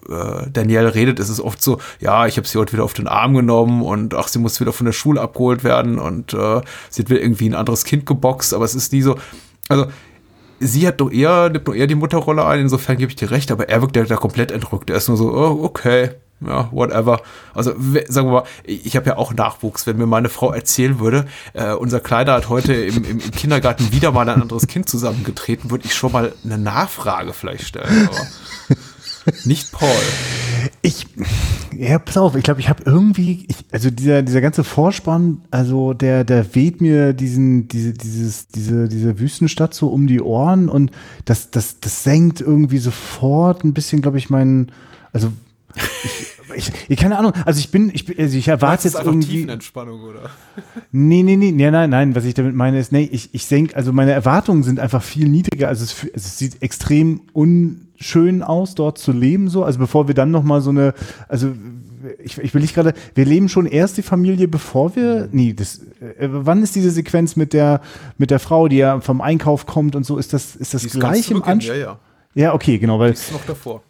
äh, 0.09 0.49
Danielle 0.51 0.95
redet, 0.95 1.19
ist 1.19 1.29
es 1.29 1.41
oft 1.41 1.61
so, 1.61 1.79
ja, 1.99 2.27
ich 2.27 2.37
habe 2.37 2.47
sie 2.47 2.57
heute 2.57 2.73
wieder 2.73 2.83
auf 2.83 2.93
den 2.93 3.07
Arm 3.07 3.33
genommen 3.33 3.81
und 3.81 4.13
ach, 4.13 4.27
sie 4.27 4.39
muss 4.39 4.59
wieder 4.59 4.73
von 4.73 4.85
der 4.85 4.93
Schule 4.93 5.21
abgeholt 5.21 5.63
werden 5.63 5.99
und 5.99 6.33
äh, 6.33 6.61
sie 6.89 7.03
hat 7.03 7.09
wieder 7.09 7.21
irgendwie 7.21 7.49
ein 7.49 7.55
anderes 7.55 7.83
Kind 7.83 8.05
geboxt, 8.05 8.53
aber 8.53 8.65
es 8.65 8.75
ist 8.75 8.91
nie 8.93 9.01
so, 9.01 9.17
also 9.67 9.85
sie 10.59 10.87
hat 10.87 10.99
doch 11.01 11.11
eher, 11.11 11.49
nimmt 11.49 11.67
doch 11.67 11.75
eher 11.75 11.87
die 11.87 11.95
Mutterrolle 11.95 12.45
ein, 12.45 12.61
insofern 12.61 12.97
gebe 12.97 13.09
ich 13.09 13.15
dir 13.15 13.31
recht, 13.31 13.51
aber 13.51 13.69
er 13.69 13.81
wirkt 13.81 13.95
ja 13.95 14.03
da 14.03 14.15
komplett 14.15 14.51
entrückt. 14.51 14.89
Er 14.89 14.97
ist 14.97 15.07
nur 15.07 15.17
so, 15.17 15.33
oh, 15.33 15.63
okay, 15.63 16.11
ja, 16.45 16.69
whatever. 16.71 17.21
Also, 17.53 17.71
sagen 18.07 18.27
wir 18.27 18.31
mal, 18.31 18.43
ich 18.63 18.95
habe 18.95 19.07
ja 19.07 19.17
auch 19.17 19.33
Nachwuchs. 19.33 19.85
Wenn 19.87 19.97
mir 19.97 20.05
meine 20.05 20.29
Frau 20.29 20.53
erzählen 20.53 20.99
würde, 20.99 21.25
äh, 21.53 21.73
unser 21.73 21.99
Kleiner 21.99 22.33
hat 22.33 22.49
heute 22.49 22.73
im, 22.73 23.03
im, 23.03 23.19
im 23.19 23.31
Kindergarten 23.31 23.91
wieder 23.91 24.11
mal 24.11 24.27
ein 24.29 24.41
anderes 24.41 24.67
Kind 24.67 24.87
zusammengetreten, 24.87 25.69
würde 25.69 25.85
ich 25.85 25.93
schon 25.93 26.11
mal 26.11 26.33
eine 26.45 26.57
Nachfrage 26.57 27.33
vielleicht 27.33 27.65
stellen. 27.65 28.07
Aber 28.07 28.77
nicht 29.45 29.71
Paul. 29.71 29.89
Ich, 30.81 31.07
ja, 31.77 31.99
pass 31.99 32.17
auf, 32.17 32.35
ich 32.35 32.43
glaube, 32.43 32.59
ich 32.59 32.69
habe 32.69 32.83
irgendwie, 32.85 33.45
ich, 33.47 33.57
also 33.71 33.89
dieser, 33.89 34.21
dieser 34.23 34.41
ganze 34.41 34.63
Vorspann, 34.63 35.41
also 35.51 35.93
der, 35.93 36.23
der 36.25 36.53
weht 36.55 36.81
mir 36.81 37.13
diesen, 37.13 37.67
diese, 37.69 37.93
dieses, 37.93 38.47
diese, 38.49 38.89
diese 38.89 39.19
Wüstenstadt 39.19 39.73
so 39.73 39.87
um 39.87 40.07
die 40.07 40.21
Ohren 40.21 40.67
und 40.69 40.91
das, 41.25 41.51
das, 41.51 41.79
das 41.79 42.03
senkt 42.03 42.41
irgendwie 42.41 42.77
sofort 42.77 43.63
ein 43.63 43.73
bisschen, 43.73 44.01
glaube 44.01 44.17
ich, 44.17 44.29
meinen, 44.29 44.71
also 45.13 45.31
ich, 46.55 46.71
ich, 46.89 46.97
keine 46.97 47.17
Ahnung, 47.17 47.33
also 47.45 47.59
ich 47.59 47.71
bin, 47.71 47.91
ich, 47.93 48.05
bin- 48.05 48.17
also 48.19 48.37
ich 48.37 48.47
erwarte 48.47 48.85
jetzt 48.85 48.95
einfach 48.95 49.11
irgendwie. 49.11 49.27
Tiefenentspannung, 49.27 50.01
oder? 50.01 50.29
Nee, 50.91 51.23
nee, 51.23 51.35
nee, 51.37 51.51
nee, 51.51 51.71
nein, 51.71 51.89
nein, 51.89 52.15
was 52.15 52.25
ich 52.25 52.33
damit 52.33 52.55
meine 52.55 52.79
ist, 52.79 52.91
nee, 52.91 53.07
ich, 53.11 53.29
ich 53.33 53.45
senke, 53.45 53.75
also 53.75 53.93
meine 53.93 54.11
Erwartungen 54.11 54.63
sind 54.63 54.79
einfach 54.79 55.03
viel 55.03 55.29
niedriger. 55.29 55.67
Also 55.67 55.83
es, 55.85 55.95
also 56.01 56.09
es 56.15 56.37
sieht 56.37 56.61
extrem 56.61 57.21
unschön 57.99 58.43
aus, 58.43 58.75
dort 58.75 58.97
zu 58.97 59.11
leben, 59.11 59.49
so. 59.49 59.63
Also 59.63 59.79
bevor 59.79 60.07
wir 60.07 60.15
dann 60.15 60.31
nochmal 60.31 60.61
so 60.61 60.69
eine, 60.69 60.93
also 61.27 61.51
ich, 62.23 62.37
ich 62.37 62.53
will 62.53 62.61
nicht 62.61 62.73
gerade, 62.73 62.93
wir 63.13 63.25
leben 63.25 63.49
schon 63.49 63.65
erst 63.65 63.97
die 63.97 64.01
Familie, 64.01 64.47
bevor 64.47 64.95
wir, 64.95 65.27
nee, 65.31 65.53
das, 65.53 65.79
äh, 65.99 66.29
wann 66.31 66.63
ist 66.63 66.75
diese 66.75 66.91
Sequenz 66.91 67.35
mit 67.35 67.51
der, 67.53 67.81
mit 68.17 68.31
der 68.31 68.39
Frau, 68.39 68.67
die 68.67 68.77
ja 68.77 69.01
vom 69.01 69.21
Einkauf 69.21 69.65
kommt 69.65 69.95
und 69.95 70.05
so, 70.05 70.17
ist 70.17 70.33
das, 70.33 70.55
ist 70.55 70.73
das 70.73 70.83
Die 70.83 70.89
gleich 70.89 71.29
im 71.29 71.43
Anschluss? 71.43 71.75
Ja, 71.75 71.81
ja. 71.81 71.99
Ja, 72.35 72.53
okay, 72.53 72.77
genau, 72.77 72.99
weil 72.99 73.11
Die 73.11 73.19
ist 73.19 73.33
noch 73.33 73.45
davor. 73.45 73.81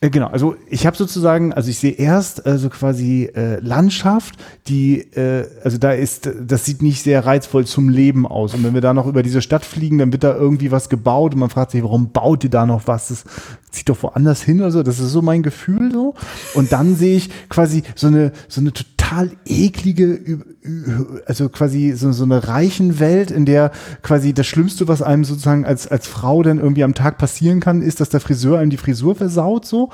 Äh, 0.00 0.10
Genau, 0.10 0.28
also 0.28 0.56
ich 0.68 0.86
habe 0.86 0.96
sozusagen, 0.96 1.52
also 1.52 1.70
ich 1.70 1.78
sehe 1.78 1.92
erst 1.92 2.46
also 2.46 2.68
quasi 2.68 3.30
äh, 3.34 3.58
Landschaft, 3.60 4.36
die, 4.68 5.00
äh, 5.14 5.46
also 5.64 5.78
da 5.78 5.92
ist, 5.92 6.30
das 6.40 6.64
sieht 6.64 6.82
nicht 6.82 7.02
sehr 7.02 7.24
reizvoll 7.24 7.66
zum 7.66 7.88
Leben 7.88 8.26
aus. 8.26 8.54
Und 8.54 8.64
wenn 8.64 8.74
wir 8.74 8.80
da 8.80 8.94
noch 8.94 9.06
über 9.06 9.22
diese 9.22 9.42
Stadt 9.42 9.64
fliegen, 9.64 9.98
dann 9.98 10.12
wird 10.12 10.24
da 10.24 10.34
irgendwie 10.34 10.70
was 10.70 10.88
gebaut 10.88 11.34
und 11.34 11.40
man 11.40 11.50
fragt 11.50 11.72
sich, 11.72 11.82
warum 11.82 12.10
baut 12.12 12.44
ihr 12.44 12.50
da 12.50 12.66
noch 12.66 12.86
was? 12.86 13.08
Das 13.08 13.24
zieht 13.70 13.88
doch 13.88 14.02
woanders 14.02 14.42
hin 14.42 14.60
oder 14.60 14.70
so. 14.70 14.82
Das 14.82 14.98
ist 14.98 15.10
so 15.10 15.22
mein 15.22 15.42
Gefühl 15.42 15.92
so. 15.92 16.14
Und 16.54 16.72
dann 16.72 16.96
sehe 16.96 17.16
ich 17.16 17.30
quasi 17.48 17.82
so 17.94 18.06
eine, 18.06 18.32
so 18.48 18.60
eine 18.60 18.72
total 18.72 18.95
eklige, 19.44 20.04
ü- 20.04 20.42
ü- 20.64 21.20
also 21.26 21.48
quasi 21.48 21.92
so, 21.92 22.12
so 22.12 22.24
eine 22.24 22.48
reichen 22.48 22.98
Welt, 22.98 23.30
in 23.30 23.44
der 23.46 23.70
quasi 24.02 24.32
das 24.34 24.46
Schlimmste, 24.46 24.88
was 24.88 25.02
einem 25.02 25.24
sozusagen 25.24 25.64
als, 25.64 25.86
als 25.86 26.06
Frau 26.06 26.42
dann 26.42 26.58
irgendwie 26.58 26.84
am 26.84 26.94
Tag 26.94 27.18
passieren 27.18 27.60
kann, 27.60 27.82
ist, 27.82 28.00
dass 28.00 28.08
der 28.08 28.20
Friseur 28.20 28.58
einem 28.58 28.70
die 28.70 28.76
Frisur 28.76 29.14
versaut 29.14 29.64
so 29.66 29.90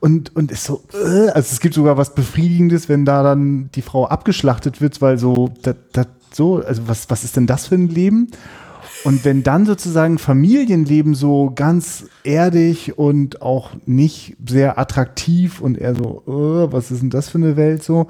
und, 0.00 0.34
und 0.36 0.50
ist 0.52 0.64
so, 0.64 0.82
äh, 0.92 1.28
also 1.30 1.48
es 1.52 1.60
gibt 1.60 1.74
sogar 1.74 1.96
was 1.96 2.14
Befriedigendes, 2.14 2.88
wenn 2.88 3.04
da 3.04 3.22
dann 3.22 3.70
die 3.74 3.82
Frau 3.82 4.06
abgeschlachtet 4.06 4.80
wird, 4.80 5.00
weil 5.00 5.18
so, 5.18 5.50
das, 5.62 5.76
das, 5.92 6.06
so, 6.32 6.62
also 6.62 6.82
was, 6.86 7.08
was 7.10 7.24
ist 7.24 7.36
denn 7.36 7.46
das 7.46 7.66
für 7.68 7.76
ein 7.76 7.88
Leben? 7.88 8.28
Und 9.02 9.24
wenn 9.24 9.42
dann 9.42 9.64
sozusagen 9.64 10.18
Familienleben 10.18 11.14
so 11.14 11.52
ganz 11.54 12.04
erdig 12.22 12.98
und 12.98 13.40
auch 13.40 13.70
nicht 13.86 14.36
sehr 14.46 14.78
attraktiv 14.78 15.60
und 15.60 15.78
eher 15.78 15.94
so, 15.94 16.22
äh, 16.26 16.72
was 16.72 16.90
ist 16.90 17.00
denn 17.02 17.10
das 17.10 17.30
für 17.30 17.38
eine 17.38 17.56
Welt 17.56 17.82
so, 17.82 18.08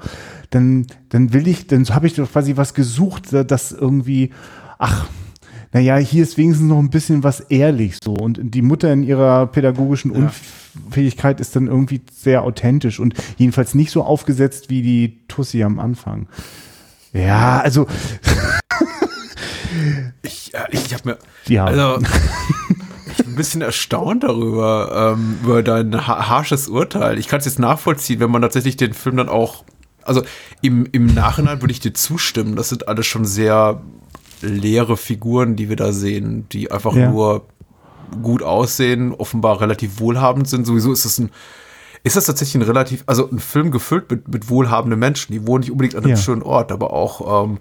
dann, 0.49 0.87
dann 1.09 1.31
will 1.31 1.47
ich, 1.47 1.67
dann 1.67 1.85
habe 1.89 2.07
ich 2.07 2.15
doch 2.15 2.29
quasi 2.29 2.57
was 2.57 2.73
gesucht, 2.73 3.29
das 3.31 3.71
irgendwie, 3.71 4.31
ach, 4.79 5.07
naja, 5.73 5.95
hier 5.95 6.23
ist 6.23 6.37
wenigstens 6.37 6.67
noch 6.67 6.79
ein 6.79 6.89
bisschen 6.89 7.23
was 7.23 7.39
ehrlich 7.39 7.95
so. 8.03 8.13
Und 8.13 8.39
die 8.43 8.61
Mutter 8.61 8.91
in 8.91 9.03
ihrer 9.03 9.47
pädagogischen 9.47 10.13
Ja. 10.13 10.31
Unfähigkeit 10.85 11.39
ist 11.39 11.55
dann 11.55 11.67
irgendwie 11.67 12.01
sehr 12.13 12.43
authentisch 12.43 12.99
und 12.99 13.13
jedenfalls 13.37 13.75
nicht 13.75 13.91
so 13.91 14.03
aufgesetzt 14.03 14.69
wie 14.69 14.81
die 14.81 15.25
Tussi 15.29 15.63
am 15.63 15.79
Anfang. 15.79 16.27
Ja, 17.13 17.61
also, 17.61 17.87
Ich, 20.23 20.53
äh, 20.53 20.59
ich 20.71 20.93
habe 20.93 21.09
mir. 21.09 21.17
ja. 21.47 21.65
Also, 21.65 21.99
ich 23.07 23.17
bin 23.17 23.27
ein 23.27 23.35
bisschen 23.35 23.61
erstaunt 23.61 24.23
darüber, 24.23 25.13
ähm, 25.17 25.37
über 25.43 25.63
dein 25.63 26.07
ha 26.07 26.27
harsches 26.29 26.67
Urteil. 26.69 27.17
Ich 27.19 27.27
kann 27.27 27.39
es 27.39 27.45
jetzt 27.45 27.59
nachvollziehen, 27.59 28.19
wenn 28.19 28.31
man 28.31 28.41
tatsächlich 28.41 28.77
den 28.77 28.93
Film 28.93 29.17
dann 29.17 29.29
auch. 29.29 29.63
Also 30.03 30.23
im, 30.61 30.87
im 30.91 31.13
Nachhinein 31.13 31.61
würde 31.61 31.71
ich 31.71 31.79
dir 31.79 31.93
zustimmen. 31.93 32.55
Das 32.55 32.69
sind 32.69 32.87
alles 32.87 33.05
schon 33.05 33.23
sehr 33.25 33.81
leere 34.41 34.97
Figuren, 34.97 35.55
die 35.55 35.69
wir 35.69 35.75
da 35.75 35.91
sehen, 35.91 36.47
die 36.51 36.71
einfach 36.71 36.95
Ja. 36.95 37.09
nur 37.11 37.45
gut 38.23 38.41
aussehen, 38.43 39.13
offenbar 39.13 39.61
relativ 39.61 39.99
wohlhabend 39.99 40.47
sind. 40.49 40.65
Sowieso 40.65 40.91
ist 40.91 41.05
es 41.05 41.19
ein. 41.19 41.29
Ist 42.03 42.15
das 42.15 42.25
tatsächlich 42.25 42.55
ein 42.55 42.65
relativ, 42.65 43.03
also 43.05 43.29
ein 43.29 43.37
Film 43.39 43.69
gefüllt 43.69 44.09
mit, 44.09 44.27
mit 44.27 44.49
wohlhabenden 44.49 44.99
Menschen, 44.99 45.33
die 45.33 45.45
wohnen 45.45 45.61
nicht 45.61 45.71
unbedingt 45.71 45.95
an 45.95 46.03
einem 46.03 46.11
Ja. 46.11 46.17
schönen 46.17 46.41
Ort, 46.41 46.71
aber 46.71 46.93
auch 46.93 47.45
ähm, 47.45 47.59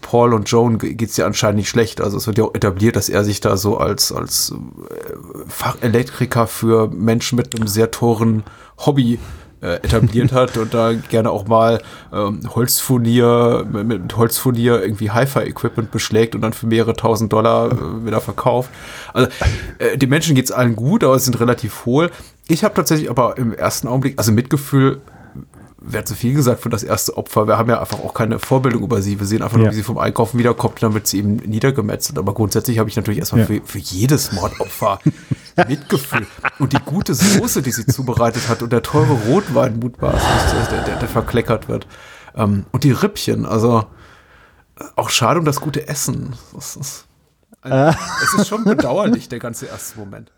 Paul 0.00 0.34
und 0.34 0.50
Joan 0.50 0.78
geht 0.78 1.02
es 1.02 1.16
ja 1.16 1.26
anscheinend 1.26 1.58
nicht 1.58 1.68
schlecht. 1.68 2.00
Also 2.00 2.16
es 2.16 2.26
wird 2.26 2.38
ja 2.38 2.44
auch 2.44 2.54
etabliert, 2.54 2.96
dass 2.96 3.08
er 3.08 3.22
sich 3.22 3.40
da 3.40 3.56
so 3.56 3.78
als, 3.78 4.10
als 4.10 4.52
äh, 4.52 5.48
Fachelektriker 5.48 6.46
für 6.48 6.88
Menschen 6.88 7.36
mit 7.36 7.54
einem 7.54 7.68
sehr 7.68 7.92
teuren 7.92 8.42
Hobby 8.78 9.20
äh, 9.62 9.76
etabliert 9.76 10.32
hat 10.32 10.56
und 10.56 10.74
da 10.74 10.92
gerne 10.92 11.30
auch 11.30 11.46
mal 11.46 11.80
ähm, 12.12 12.40
Holzfurnier, 12.54 13.66
mit, 13.70 13.86
mit 13.86 14.16
Holzfurnier 14.16 14.82
irgendwie 14.82 15.10
Hi-Fi-Equipment 15.10 15.90
beschlägt 15.90 16.34
und 16.34 16.42
dann 16.42 16.52
für 16.52 16.66
mehrere 16.66 16.94
tausend 16.94 17.32
Dollar 17.32 17.72
äh, 17.72 18.04
wieder 18.06 18.20
verkauft. 18.20 18.70
Also 19.12 19.30
äh, 19.78 19.96
den 19.96 20.10
Menschen 20.10 20.34
geht's 20.34 20.52
allen 20.52 20.76
gut, 20.76 21.04
aber 21.04 21.18
sie 21.18 21.26
sind 21.26 21.40
relativ 21.40 21.86
hohl. 21.86 22.10
Ich 22.48 22.64
habe 22.64 22.74
tatsächlich 22.74 23.10
aber 23.10 23.36
im 23.38 23.52
ersten 23.52 23.88
Augenblick, 23.88 24.18
also 24.18 24.32
Mitgefühl 24.32 25.00
wäre 25.78 26.04
zu 26.04 26.14
viel 26.14 26.34
gesagt 26.34 26.60
für 26.62 26.68
das 26.68 26.82
erste 26.82 27.16
Opfer. 27.16 27.46
Wir 27.46 27.58
haben 27.58 27.68
ja 27.68 27.80
einfach 27.80 28.00
auch 28.00 28.12
keine 28.14 28.38
Vorbildung 28.38 28.82
über 28.82 29.02
sie. 29.02 29.20
Wir 29.20 29.26
sehen 29.26 29.42
einfach 29.42 29.56
nur, 29.56 29.66
Ja. 29.66 29.72
wie 29.72 29.76
sie 29.76 29.82
vom 29.82 29.98
Einkaufen 29.98 30.38
wiederkommt, 30.38 30.74
und 30.74 30.82
dann 30.82 30.94
wird 30.94 31.06
sie 31.06 31.18
eben 31.18 31.36
niedergemetzelt. 31.36 32.18
Aber 32.18 32.34
grundsätzlich 32.34 32.78
habe 32.78 32.88
ich 32.88 32.96
natürlich 32.96 33.20
erstmal 33.20 33.42
Ja. 33.42 33.46
für, 33.46 33.60
für 33.64 33.78
jedes 33.78 34.32
Mordopfer 34.32 34.98
Mitgefühl. 35.68 36.26
Und 36.58 36.72
die 36.72 36.78
gute 36.84 37.14
Soße, 37.14 37.62
die 37.62 37.70
sie 37.72 37.86
zubereitet 37.86 38.48
hat 38.48 38.62
und 38.62 38.72
der 38.72 38.82
teure 38.82 39.12
Rotwein 39.12 39.78
mutmaßlich, 39.78 40.68
der, 40.70 40.82
der, 40.84 40.96
der 40.96 41.08
verkleckert 41.08 41.68
wird. 41.68 41.86
Ähm, 42.34 42.64
und 42.72 42.82
die 42.84 42.92
Rippchen, 42.92 43.46
also 43.46 43.84
äh, 44.80 44.84
auch 44.96 45.08
schade 45.10 45.38
um 45.38 45.44
das 45.44 45.60
gute 45.60 45.86
Essen. 45.88 46.34
Das 46.54 46.74
ist, 46.76 47.06
ein, 47.62 47.94
Es 48.24 48.34
ist 48.34 48.48
schon 48.48 48.64
bedauerlich, 48.64 49.28
der 49.28 49.38
ganze 49.38 49.66
erste 49.66 49.98
Moment. 49.98 50.32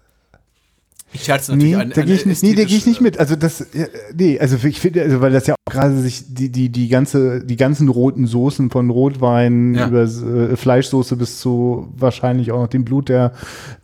Ich 1.12 1.24
scherze 1.24 1.52
natürlich 1.52 1.74
Nee, 1.74 1.80
ein- 1.82 1.90
da 1.94 2.02
gehe 2.02 2.14
ich 2.14 2.26
nicht, 2.26 2.42
nee, 2.42 2.54
da 2.54 2.64
gehe 2.64 2.76
ich 2.76 2.86
nicht 2.86 3.00
mit. 3.00 3.18
Also 3.18 3.34
das, 3.34 3.64
ja, 3.72 3.86
nee, 4.14 4.38
also 4.38 4.58
ich 4.66 4.78
finde, 4.78 5.00
also 5.02 5.22
weil 5.22 5.32
das 5.32 5.46
ja 5.46 5.54
auch 5.54 5.72
gerade 5.72 5.96
sich 5.98 6.24
die, 6.34 6.50
die, 6.50 6.68
die 6.68 6.88
ganze, 6.88 7.42
die 7.44 7.56
ganzen 7.56 7.88
roten 7.88 8.26
Soßen 8.26 8.68
von 8.70 8.90
Rotwein 8.90 9.74
Ja. 9.74 9.88
über 9.88 10.02
äh, 10.02 10.54
Fleischsoße 10.56 11.16
bis 11.16 11.40
zu 11.40 11.88
wahrscheinlich 11.96 12.52
auch 12.52 12.60
noch 12.60 12.68
dem 12.68 12.84
Blut 12.84 13.08
der, 13.08 13.32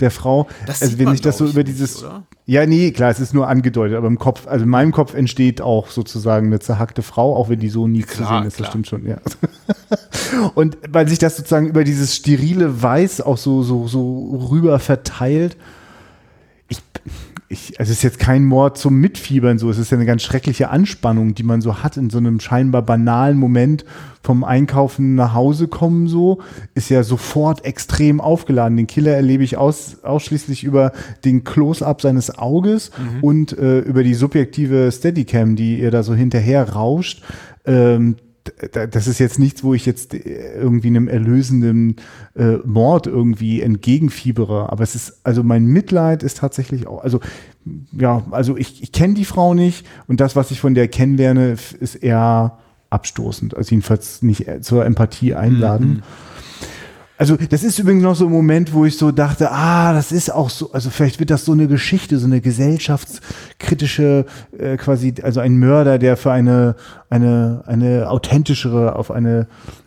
der 0.00 0.11
Frau. 0.11 0.49
Das 0.66 0.83
also 0.83 0.99
wenn 0.99 1.07
man, 1.07 1.14
ich 1.14 1.23
das 1.23 1.38
so 1.38 1.47
ich, 1.47 1.52
über 1.52 1.62
nicht, 1.62 1.73
dieses, 1.75 2.02
oder? 2.04 2.25
ja, 2.45 2.66
nee, 2.66 2.90
klar, 2.90 3.11
es 3.11 3.21
ist 3.21 3.33
nur 3.33 3.49
angedeutet, 3.49 3.97
aber 3.97 4.07
im 4.09 4.19
Kopf, 4.19 4.47
also 4.47 4.64
in 4.64 4.71
meinem 4.71 4.93
Kopf 4.93 5.14
entsteht 5.14 5.62
auch 5.62 5.88
sozusagen 5.88 6.49
eine 6.49 6.61
zerhackte 6.61 7.00
Frau, 7.00 7.35
auch 7.37 7.49
wenn 7.49 7.59
die 7.59 7.71
so 7.71 7.88
nie 7.88 8.02
zu 8.04 8.19
Klar, 8.19 8.40
sehen 8.43 8.49
ist, 8.49 8.57
klar. 8.57 8.64
das 8.66 8.69
stimmt 8.71 8.87
schon, 8.87 9.07
ja. 9.07 9.16
Und 10.54 10.76
weil 10.90 11.09
sich 11.09 11.19
das 11.19 11.37
sozusagen 11.38 11.69
über 11.69 11.85
dieses 11.85 12.14
sterile 12.14 12.83
Weiß 12.83 13.21
auch 13.23 13.38
so, 13.38 13.62
so, 13.62 13.87
so 13.88 14.47
rüber 14.50 14.78
verteilt, 14.78 15.57
ich, 17.55 17.81
also 17.81 17.91
es 17.91 17.99
ist 17.99 18.03
jetzt 18.03 18.19
kein 18.19 18.45
Mord 18.45 18.77
zum 18.77 18.97
Mitfiebern 19.01 19.59
so, 19.59 19.71
es 19.71 19.79
ist 19.79 19.91
ja 19.91 19.97
eine 19.97 20.07
ganz 20.07 20.23
schreckliche 20.23 20.69
Anspannung, 20.69 21.35
die 21.35 21.43
man 21.43 21.61
so 21.61 21.83
hat 21.83 21.97
in 21.97 22.11
so 22.11 22.19
einem 22.19 22.39
scheinbar 22.41 22.83
banalen 22.83 23.39
Moment 23.39 23.85
vom 24.23 24.45
Einkaufen 24.45 25.15
nach 25.15 25.35
Hause 25.35 25.69
kommen 25.69 26.09
so, 26.09 26.41
ist 26.75 26.89
ja 26.91 27.03
sofort 27.03 27.65
extrem 27.65 28.21
aufgeladen. 28.21 28.77
Den 28.77 28.87
Killer 28.87 29.13
erlebe 29.13 29.45
ich 29.45 29.57
aus, 29.57 30.03
ausschließlich 30.03 30.65
über 30.65 30.93
den 31.25 31.45
Close-up 31.45 32.01
seines 32.01 32.39
Auges 32.39 32.91
und 33.21 33.57
äh, 33.57 33.81
über 33.81 34.03
die 34.03 34.15
subjektive 34.15 34.91
Steadicam, 34.91 35.57
die 35.57 35.81
ihr 35.81 35.91
da 35.91 36.03
so 36.03 36.15
hinterher 36.15 36.71
rauscht. 36.71 37.23
Ähm, 37.67 38.17
das 38.91 39.07
ist 39.07 39.19
jetzt 39.19 39.39
nichts, 39.39 39.65
wo 39.65 39.75
ich 39.75 39.87
jetzt 39.87 40.15
äh, 40.15 40.55
irgendwie 40.55 40.89
einem 40.89 41.09
erlösenden 41.09 41.97
äh, 42.37 42.57
Mord 42.65 43.07
irgendwie 43.07 43.63
entgegenfiebere. 43.63 44.71
Aber 44.71 44.83
es 44.83 44.95
ist, 44.95 45.21
also 45.25 45.43
mein 45.43 45.65
Mitleid 45.65 46.23
ist 46.23 46.39
tatsächlich 46.39 46.87
auch, 46.87 47.03
also 47.03 47.21
ja, 47.93 48.23
also 48.31 48.57
ich, 48.57 48.83
ich 48.83 48.93
kenne 48.93 49.15
die 49.15 49.25
Frau 49.25 49.55
nicht 49.55 49.87
und 50.07 50.21
das, 50.21 50.37
was 50.37 50.51
ich 50.51 50.61
von 50.61 50.75
der 50.75 50.89
kennenlerne, 50.89 51.57
ist 51.81 51.95
eher 51.97 52.59
abstoßend. 52.91 53.57
Also 53.57 53.71
jedenfalls 53.71 54.23
nicht 54.23 54.47
äh, 54.47 54.61
zur 54.61 54.85
Empathie 54.85 55.35
einladen. 55.35 56.03
Also 57.16 57.37
das 57.37 57.62
ist 57.62 57.78
übrigens 57.78 58.02
noch 58.02 58.16
so 58.16 58.26
ein 58.26 58.33
Moment, 58.33 58.73
wo 58.73 58.85
ich 58.85 58.99
so 58.99 59.12
dachte, 59.12 59.52
ah, 59.52 59.92
das 59.92 60.11
ist 60.11 60.33
auch 60.33 60.50
so, 60.50 60.73
also 60.73 60.90
vielleicht 60.90 61.21
wird 61.21 61.30
das 61.30 61.44
so 61.44 61.52
eine 61.52 61.68
Geschichte, 61.68 62.18
so 62.18 62.26
eine 62.26 62.40
gesellschaftskritische, 62.40 64.26
äh, 64.59 64.76
quasi, 64.76 65.14
also 65.23 65.38
ein 65.38 65.56
Mörder, 65.59 65.99
der 66.00 66.16
für 66.16 66.33
eine, 66.33 66.75
eine, 67.11 67.62
eine 67.66 68.11
authentischere, 68.11 68.97
auf 68.97 69.12
eine 69.12 69.47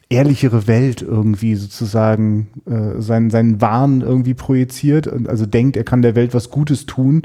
ehrlichere 0.10 0.68
Welt 0.68 1.02
irgendwie 1.02 1.56
sozusagen 1.56 2.48
äh, 2.66 3.02
seinen, 3.02 3.30
seinen 3.30 3.60
Wahn 3.60 4.00
irgendwie 4.00 4.34
projiziert 4.34 5.08
und 5.08 5.28
also 5.28 5.46
denkt, 5.46 5.76
er 5.76 5.84
kann 5.84 6.02
der 6.02 6.16
Welt 6.16 6.34
was 6.34 6.50
Gutes 6.50 6.86
tun. 6.86 7.24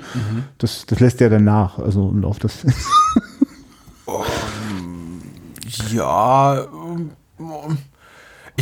Das, 0.58 0.84
das 0.86 0.98
lässt 0.98 1.20
er 1.20 1.30
dann 1.30 1.44
nach, 1.44 1.78
also 1.78 2.08
im 2.08 2.22
Lauf 2.22 2.40
des 2.40 2.66
Ja, 5.92 6.64
ähm, 6.64 7.10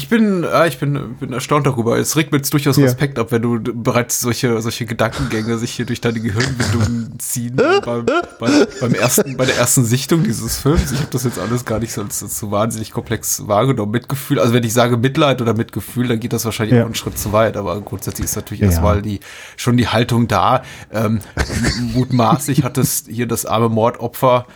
ich 0.03 0.09
bin, 0.09 0.43
ja, 0.45 0.65
ich 0.65 0.79
bin, 0.79 1.17
bin 1.21 1.33
erstaunt 1.35 1.67
darüber. 1.67 1.99
Es 1.99 2.17
regt 2.17 2.33
mir 2.33 2.39
jetzt 2.39 2.53
durchaus 2.55 2.77
Ja. 2.79 2.85
Respekt 2.85 3.19
ab, 3.19 3.33
wenn 3.33 3.43
du 3.43 3.61
bereits 3.61 4.21
solche, 4.21 4.61
solche 4.63 4.87
Gedankengänge 4.87 5.59
sich 5.59 5.73
hier 5.73 5.85
durch 5.85 6.01
deine 6.01 6.21
Gehirnwindungen 6.21 7.19
ziehen 7.19 7.57
beim, 7.57 8.07
beim, 8.39 8.67
beim 8.81 8.95
ersten, 8.95 9.37
bei 9.37 9.45
der 9.45 9.59
ersten 9.59 9.85
Sichtung 9.85 10.23
dieses 10.25 10.57
Films. 10.57 10.91
Ich 10.93 10.99
habe 11.01 11.11
das 11.11 11.25
jetzt 11.25 11.39
alles 11.39 11.65
gar 11.67 11.79
nicht 11.81 11.93
so, 11.93 12.05
so, 12.09 12.51
wahnsinnig 12.51 12.93
komplex 12.93 13.47
wahrgenommen. 13.47 13.93
Mitgefühl, 13.93 14.39
also 14.41 14.55
wenn 14.55 14.65
ich 14.65 14.73
sage 14.73 14.97
Mitleid 14.97 15.43
oder 15.43 15.53
Mitgefühl, 15.55 16.09
dann 16.09 16.19
geht 16.21 16.33
das 16.33 16.47
wahrscheinlich 16.47 16.77
Ja. 16.77 16.83
auch 16.83 16.87
einen 16.87 16.95
Schritt 16.95 17.19
zu 17.19 17.33
weit. 17.33 17.59
Aber 17.59 17.79
grundsätzlich 17.83 18.25
ist 18.25 18.37
natürlich 18.37 18.61
Ja. 18.63 18.69
erstmal 18.69 19.03
die, 19.03 19.21
schon 19.59 19.77
die 19.77 19.89
Haltung 19.89 20.27
da. 20.29 20.63
Ähm, 20.93 21.21
mutmaßlich 21.93 22.63
hat 22.65 22.79
es 22.79 23.05
hier 23.09 23.27
das 23.27 23.47
arme 23.47 23.69
Mordopfer 23.69 24.47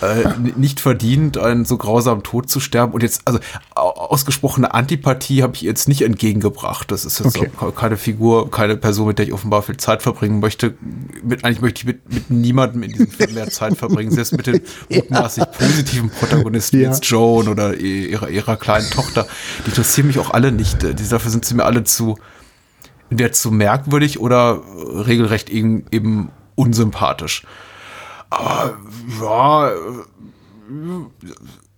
äh, 0.00 0.28
nicht 0.56 0.80
verdient, 0.80 1.36
einen 1.38 1.64
so 1.64 1.76
grausamen 1.76 2.22
Tod 2.22 2.48
zu 2.48 2.60
sterben. 2.60 2.92
Und 2.92 3.02
jetzt, 3.02 3.22
also 3.26 3.38
au- 3.74 3.90
ausgesprochene 3.90 4.72
Antipathie 4.78 5.42
habe 5.42 5.54
ich 5.56 5.62
jetzt 5.62 5.88
nicht 5.88 6.02
entgegengebracht. 6.02 6.90
Das 6.90 7.04
ist 7.04 7.18
jetzt 7.18 7.36
Okay. 7.36 7.50
keine 7.76 7.96
Figur, 7.96 8.50
keine 8.50 8.76
Person, 8.76 9.08
mit 9.08 9.18
der 9.18 9.26
ich 9.26 9.32
offenbar 9.32 9.62
viel 9.62 9.76
Zeit 9.76 10.02
verbringen 10.02 10.40
möchte. 10.40 10.74
Mit, 11.22 11.44
eigentlich 11.44 11.60
möchte 11.60 11.80
ich 11.80 11.86
mit, 11.86 12.12
mit 12.12 12.30
niemandem 12.30 12.84
in 12.84 12.92
diesem 12.92 13.08
Film 13.08 13.34
mehr 13.34 13.50
Zeit 13.50 13.76
verbringen, 13.76 14.10
selbst 14.10 14.32
mit 14.36 14.46
den 14.46 14.62
mutmaßlich 14.88 15.44
positiven 15.58 16.10
Protagonisten, 16.10 16.80
Ja. 16.80 16.88
jetzt 16.90 17.04
Joan 17.06 17.48
oder 17.48 17.74
ihrer, 17.74 18.28
ihrer 18.30 18.56
kleinen 18.56 18.88
Tochter. 18.90 19.26
Die 19.64 19.70
interessieren 19.70 20.06
mich 20.06 20.18
auch 20.18 20.30
alle 20.30 20.52
nicht. 20.52 20.82
Die, 20.82 21.08
dafür 21.08 21.30
sind 21.30 21.44
sie 21.44 21.54
mir 21.54 21.64
alle 21.64 21.84
zu, 21.84 22.16
entweder 23.10 23.32
zu 23.32 23.50
merkwürdig 23.50 24.20
oder 24.20 24.62
regelrecht 25.06 25.50
eben, 25.50 25.84
eben 25.90 26.30
unsympathisch. 26.54 27.44
Aber 28.30 28.76
ja, 29.20 29.70
äh, 29.70 29.74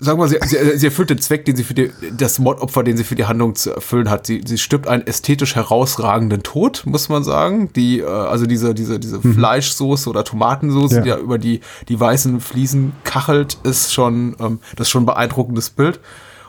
sagen 0.00 0.18
wir, 0.18 0.28
sie, 0.28 0.38
sie, 0.46 0.78
sie 0.78 0.86
erfüllt 0.86 1.10
den 1.10 1.18
Zweck, 1.18 1.44
den 1.44 1.56
sie 1.56 1.64
für 1.64 1.74
die, 1.74 1.90
das 2.16 2.38
Mordopfer, 2.38 2.82
den 2.82 2.96
sie 2.96 3.04
für 3.04 3.14
die 3.14 3.26
Handlung 3.26 3.54
zu 3.54 3.70
erfüllen 3.74 4.10
hat. 4.10 4.26
Sie, 4.26 4.40
sie 4.44 4.58
stirbt 4.58 4.88
einen 4.88 5.06
ästhetisch 5.06 5.54
herausragenden 5.54 6.42
Tod, 6.42 6.82
muss 6.86 7.08
man 7.08 7.22
sagen. 7.22 7.70
Die, 7.74 8.00
äh, 8.00 8.06
also 8.06 8.46
diese, 8.46 8.74
diese, 8.74 8.98
diese 8.98 9.20
Fleischsoße 9.20 10.08
oder 10.08 10.24
Tomatensoße, 10.24 10.96
Ja. 10.96 11.02
die 11.02 11.08
da 11.10 11.18
über 11.18 11.38
die, 11.38 11.60
die 11.88 12.00
weißen 12.00 12.40
Fliesen 12.40 12.92
kachelt, 13.04 13.58
ist 13.62 13.92
schon, 13.92 14.34
ähm, 14.40 14.58
das 14.76 14.86
ist 14.88 14.90
schon 14.90 15.02
ein 15.02 15.06
beeindruckendes 15.06 15.70
Bild. 15.70 16.00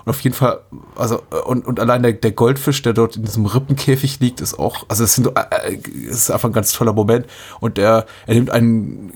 Und 0.03 0.09
auf 0.09 0.19
jeden 0.21 0.35
Fall, 0.35 0.61
also, 0.95 1.21
äh, 1.31 1.35
und, 1.45 1.67
und 1.67 1.79
allein 1.79 2.01
der, 2.01 2.13
der 2.13 2.31
Goldfisch, 2.31 2.81
der 2.81 2.93
dort 2.93 3.17
in 3.17 3.23
diesem 3.23 3.45
Rippenkäfig 3.45 4.19
liegt, 4.19 4.41
ist 4.41 4.57
auch, 4.57 4.85
also 4.87 5.03
es 5.03 5.13
sind, 5.13 5.27
äh, 5.27 5.31
äh, 5.73 5.77
es 6.09 6.15
ist 6.17 6.31
einfach 6.31 6.49
ein 6.49 6.53
ganz 6.53 6.73
toller 6.73 6.93
Moment. 6.93 7.27
Und 7.59 7.77
er, 7.77 8.05
er 8.25 8.33
nimmt 8.33 8.49
einen 8.49 9.11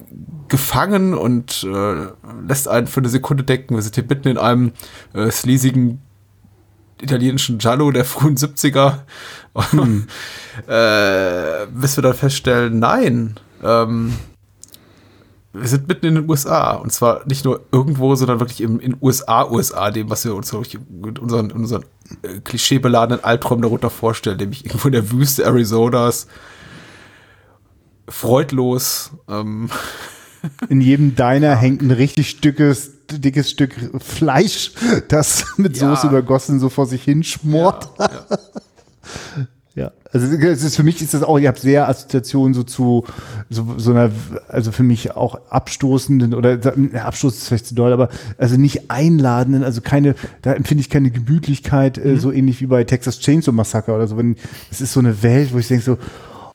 gefangen 0.48 1.14
und 1.14 1.64
äh, 1.64 2.08
lässt 2.48 2.68
einen 2.68 2.88
für 2.88 3.00
eine 3.00 3.10
Sekunde 3.10 3.44
denken. 3.44 3.76
Wir 3.76 3.82
sind 3.82 3.96
hier 3.96 4.06
mitten 4.08 4.28
in 4.28 4.38
einem 4.38 4.74
äh, 5.14 5.30
sleasigen 5.32 6.02
italienischen 7.02 7.58
Giallo 7.58 7.92
der 7.92 8.06
frühen 8.06 8.38
70er. 8.38 9.00
äh, 10.68 11.68
bis 11.68 11.98
wir 11.98 12.02
dann 12.02 12.14
feststellen, 12.14 12.80
nein, 12.80 13.36
ähm, 13.64 14.14
wir 15.54 15.68
sind 15.68 15.88
mitten 15.88 16.06
in 16.08 16.16
den 16.16 16.30
USA 16.30 16.74
und 16.74 16.92
zwar 16.92 17.26
nicht 17.26 17.46
nur 17.46 17.62
irgendwo, 17.72 18.16
sondern 18.16 18.42
wirklich 18.42 18.60
im, 18.60 18.80
in 18.80 18.98
USA, 19.02 19.50
USA, 19.50 19.90
dem, 19.92 20.10
was 20.10 20.26
wir 20.26 20.36
uns 20.36 20.54
mit 20.90 21.20
unseren, 21.20 21.52
unseren 21.52 21.86
äh, 22.24 22.40
klischeebeladenen 22.44 23.24
Albtraum 23.24 23.62
darunter 23.62 23.90
vorstelle, 23.90 24.36
nämlich 24.36 24.66
irgendwo 24.66 24.90
in 24.90 24.94
der 24.94 25.12
Wüste 25.12 25.48
Arizonas, 25.48 26.28
freudlos. 28.10 29.12
Ähm, 29.30 29.70
In 30.70 30.82
jedem 30.82 31.16
Diner 31.16 31.56
hängt 31.56 31.82
ein 31.82 31.92
richtig 31.92 32.42
dickes, 32.42 32.92
dickes 33.12 33.50
Stück 33.50 33.74
Fleisch, 34.00 34.72
das 35.08 35.46
mit 35.58 35.78
Ja. 35.78 35.90
Soße 35.90 36.08
übergossen 36.08 36.60
so 36.60 36.70
vor 36.70 36.86
sich 36.86 37.04
hinschmort. 37.04 37.90
ja, 38.00 38.10
ja. 38.30 38.38
Ja, 39.76 39.92
also 40.14 40.26
ist 40.28 40.78
für 40.78 40.84
mich 40.84 41.02
ist 41.02 41.14
das 41.14 41.22
auch, 41.22 41.38
ich 41.38 41.48
habe 41.48 41.60
sehr 41.60 41.90
Assoziationen 41.90 42.54
so 42.54 42.64
zu 42.64 43.04
so, 43.50 43.76
so 43.76 43.92
einer, 43.92 44.10
also 44.48 44.72
für 44.72 44.84
mich 44.84 45.18
auch 45.18 45.38
abstoßenden 45.50 46.34
oder 46.34 46.58
ja, 46.94 47.04
Abstoß 47.04 47.36
ist 47.36 47.48
vielleicht 47.50 47.68
zu 47.68 47.76
doll, 47.76 47.92
aber 47.92 48.08
also 48.38 48.56
nicht 48.56 48.90
einladenden, 48.90 49.66
also 49.66 49.82
keine, 49.82 50.16
da 50.44 50.54
empfinde 50.54 50.80
ich 50.80 50.90
keine 50.90 51.12
Gemütlichkeit, 51.12 51.98
äh, 51.98 52.16
so 52.16 52.32
ähnlich 52.32 52.62
wie 52.62 52.68
bei 52.68 52.86
Texas 52.86 53.20
Chainsaw 53.20 53.52
Massacre 53.54 53.92
oder 53.94 54.08
so. 54.08 54.16
Wenn 54.16 54.38
es 54.72 54.80
ist 54.80 54.94
so 54.94 55.02
eine 55.02 55.22
Welt, 55.24 55.54
wo 55.54 55.58
ich 55.58 55.68
denke 55.68 55.84
so, 55.84 55.98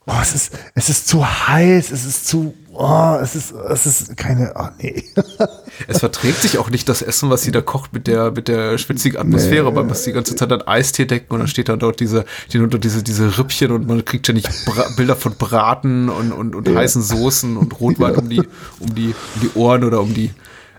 oh, 0.07 0.19
es 0.23 0.35
ist, 0.35 0.59
es 0.75 0.89
ist 0.89 1.07
zu 1.07 1.23
heiß, 1.27 1.93
es 1.93 2.07
ist 2.07 2.27
zu, 2.27 2.55
oh, 2.73 3.19
es 3.21 3.35
ist, 3.35 3.53
es 3.53 3.87
ist 3.87 4.17
keine, 4.17 4.53
oh 4.57 4.69
nee. 4.79 5.05
Es 5.89 6.01
verträgt 6.01 6.43
sich 6.43 6.59
auch 6.59 6.71
nicht 6.71 6.89
das 6.89 7.03
Essen, 7.03 7.31
was 7.31 7.43
sie 7.43 7.53
da 7.53 7.63
kocht 7.63 7.93
mit 7.93 8.07
der, 8.07 8.31
mit 8.33 8.49
der 8.49 8.77
schwitzigen 8.79 9.19
Atmosphäre, 9.19 9.75
weil 9.75 9.85
man 9.85 9.97
die 10.05 10.13
ganze 10.13 10.37
Zeit 10.37 10.53
an 10.53 10.63
Eistee 10.63 11.07
decken 11.07 11.33
und 11.33 11.41
dann 11.41 11.49
steht 11.49 11.69
dann 11.69 11.79
dort 11.79 12.01
diese, 12.01 12.25
stehen 12.49 12.63
unter 12.63 12.79
diese, 12.79 13.03
diese 13.03 13.39
Rippchen 13.39 13.71
und 13.73 13.87
man 13.87 14.05
kriegt 14.05 14.29
ja 14.29 14.35
nicht 14.35 14.49
Bra 14.67 14.85
Bilder 14.97 15.17
von 15.17 15.37
Braten 15.37 16.09
und, 16.09 16.33
und, 16.33 16.55
und 16.55 16.77
heißen 16.77 17.03
Soßen 17.03 17.57
und 17.57 17.81
Rotwein 17.81 18.17
um 18.17 18.29
die, 18.29 18.43
um 18.79 18.95
die, 18.95 19.15
um 19.35 19.41
die 19.41 19.51
Ohren 19.55 19.85
oder 19.85 20.01
um 20.01 20.13
die 20.13 20.31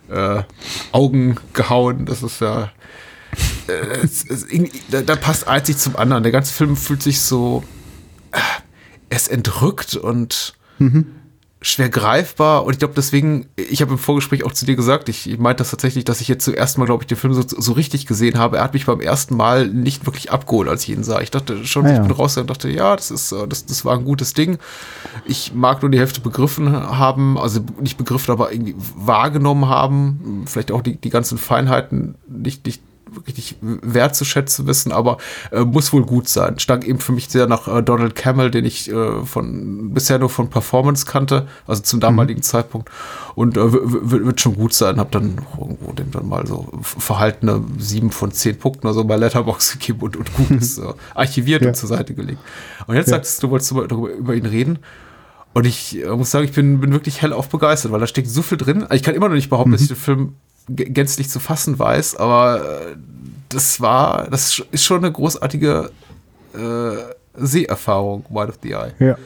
äh, 0.09 0.43
Augen 0.91 1.37
gehauen. 1.53 2.05
Das 2.05 2.21
ist 2.23 2.41
ja. 2.41 2.71
Äh, 3.67 4.03
es, 4.03 4.25
es, 4.29 4.45
da, 4.91 5.01
da 5.01 5.15
passt 5.15 5.47
eins 5.47 5.67
nicht 5.67 5.79
zum 5.79 5.95
anderen. 5.95 6.23
Der 6.23 6.31
ganze 6.31 6.53
Film 6.53 6.75
fühlt 6.75 7.01
sich 7.01 7.21
so. 7.21 7.63
Äh, 8.31 8.39
ist 9.13 9.29
entrückt 9.29 9.95
und 9.95 10.53
schwer 11.63 11.89
greifbar 11.89 12.65
und 12.65 12.73
ich 12.73 12.79
glaube 12.79 12.95
deswegen, 12.95 13.45
ich 13.55 13.81
habe 13.83 13.91
im 13.91 13.99
Vorgespräch 13.99 14.43
auch 14.43 14.51
zu 14.51 14.65
dir 14.65 14.75
gesagt, 14.75 15.09
ich, 15.09 15.29
ich 15.29 15.37
meinte 15.37 15.61
das 15.61 15.69
tatsächlich, 15.69 16.03
dass 16.05 16.19
ich 16.19 16.27
jetzt 16.27 16.43
zum 16.43 16.55
ersten 16.55 16.79
Mal, 16.81 16.87
glaube 16.87 17.03
ich, 17.03 17.07
den 17.07 17.17
Film 17.17 17.35
so, 17.35 17.43
so 17.45 17.73
richtig 17.73 18.07
gesehen 18.07 18.39
habe. 18.39 18.57
Er 18.57 18.63
hat 18.63 18.73
mich 18.73 18.87
beim 18.87 18.99
ersten 18.99 19.35
Mal 19.35 19.67
nicht 19.67 20.07
wirklich 20.07 20.31
abgeholt, 20.31 20.67
als 20.67 20.83
ich 20.83 20.89
ihn 20.89 21.03
sah. 21.03 21.21
Ich 21.21 21.29
dachte 21.29 21.63
schon, 21.65 21.85
Ah, 21.85 21.89
ich 21.91 21.95
ja. 21.97 22.01
bin 22.01 22.11
rausgegangen 22.11 22.49
und 22.49 22.57
dachte, 22.57 22.69
ja, 22.69 22.95
das 22.95 23.11
ist, 23.11 23.31
äh, 23.31 23.47
das, 23.47 23.65
das 23.67 23.85
war 23.85 23.95
ein 23.95 24.05
gutes 24.05 24.33
Ding. 24.33 24.57
Ich 25.25 25.53
mag 25.53 25.83
nur 25.83 25.91
die 25.91 25.99
Hälfte 25.99 26.19
begriffen 26.21 26.71
haben, 26.73 27.37
also 27.37 27.59
nicht 27.79 27.97
begriffen, 27.97 28.31
aber 28.31 28.51
irgendwie 28.51 28.75
wahrgenommen 28.77 29.69
haben, 29.69 30.43
vielleicht 30.47 30.71
auch 30.71 30.81
die, 30.81 30.95
die 30.95 31.09
ganzen 31.11 31.37
Feinheiten 31.37 32.15
nicht, 32.27 32.65
nicht 32.65 32.81
richtig 33.27 33.57
wertzuschätzen 33.61 34.67
wissen, 34.67 34.91
aber 34.91 35.17
äh, 35.51 35.61
muss 35.61 35.91
wohl 35.93 36.05
gut 36.05 36.27
sein. 36.29 36.59
Stank 36.59 36.85
eben 36.87 36.99
für 36.99 37.11
mich 37.11 37.29
sehr 37.29 37.47
nach 37.47 37.67
äh, 37.67 37.81
Donald 37.83 38.15
Campbell, 38.15 38.51
den 38.51 38.65
ich 38.65 38.89
äh, 38.91 39.25
von 39.25 39.93
bisher 39.93 40.19
nur 40.19 40.29
von 40.29 40.49
Performance 40.49 41.05
kannte, 41.05 41.47
also 41.67 41.81
zum 41.81 41.99
damaligen 41.99 42.41
Zeitpunkt. 42.41 42.89
Und 43.35 43.57
äh, 43.57 43.61
wird 43.71 44.39
schon 44.41 44.55
gut 44.55 44.73
sein. 44.73 44.97
Hab 44.99 45.11
dann 45.11 45.41
irgendwo 45.59 45.91
dem 45.93 46.11
dann 46.11 46.27
mal 46.27 46.45
so 46.47 46.67
verhaltene 46.81 47.63
sieben 47.77 48.11
von 48.11 48.31
zehn 48.31 48.57
Punkten 48.57 48.87
oder 48.87 48.93
so 48.93 49.03
bei 49.03 49.15
Letterbox 49.17 49.73
gegeben 49.79 49.99
und, 50.01 50.17
und 50.17 50.33
gut 50.33 50.49
ist 50.61 50.77
äh, 50.77 50.83
archiviert 51.15 51.61
Ja. 51.61 51.69
und 51.69 51.75
zur 51.75 51.89
Seite 51.89 52.13
gelegt. 52.13 52.39
Und 52.87 52.95
jetzt 52.95 53.07
Ja. 53.07 53.15
sagst 53.17 53.41
du, 53.43 53.47
du 53.47 53.51
wolltest 53.51 53.71
darüber 53.71 54.09
über 54.11 54.35
ihn 54.35 54.45
reden. 54.45 54.79
Und 55.53 55.65
ich 55.65 56.01
äh, 56.01 56.07
muss 56.15 56.31
sagen, 56.31 56.45
ich 56.45 56.53
bin, 56.53 56.79
bin 56.79 56.93
wirklich 56.93 57.21
hellauf 57.21 57.49
begeistert, 57.49 57.91
weil 57.91 57.99
da 57.99 58.07
steckt 58.07 58.29
so 58.29 58.41
viel 58.41 58.57
drin. 58.57 58.83
Also 58.83 58.95
Ich 58.95 59.03
kann 59.03 59.15
immer 59.15 59.27
noch 59.27 59.35
nicht 59.35 59.49
behaupten, 59.49 59.73
dass 59.73 59.81
ich 59.81 59.89
den 59.89 59.97
Film 59.97 60.35
gänzlich 60.69 61.29
zu 61.29 61.39
fassen 61.39 61.77
weiß, 61.77 62.15
aber 62.15 62.61
äh, 62.91 62.95
das 63.49 63.81
war, 63.81 64.27
das 64.29 64.61
ist 64.71 64.83
schon 64.83 64.97
eine 64.99 65.11
großartige 65.11 65.91
äh, 66.53 66.57
Seherfahrung, 67.35 68.25
Wild 68.29 68.49
of 68.49 68.59
the 68.63 68.71
Eye. 68.71 68.91
Ja. 68.99 69.17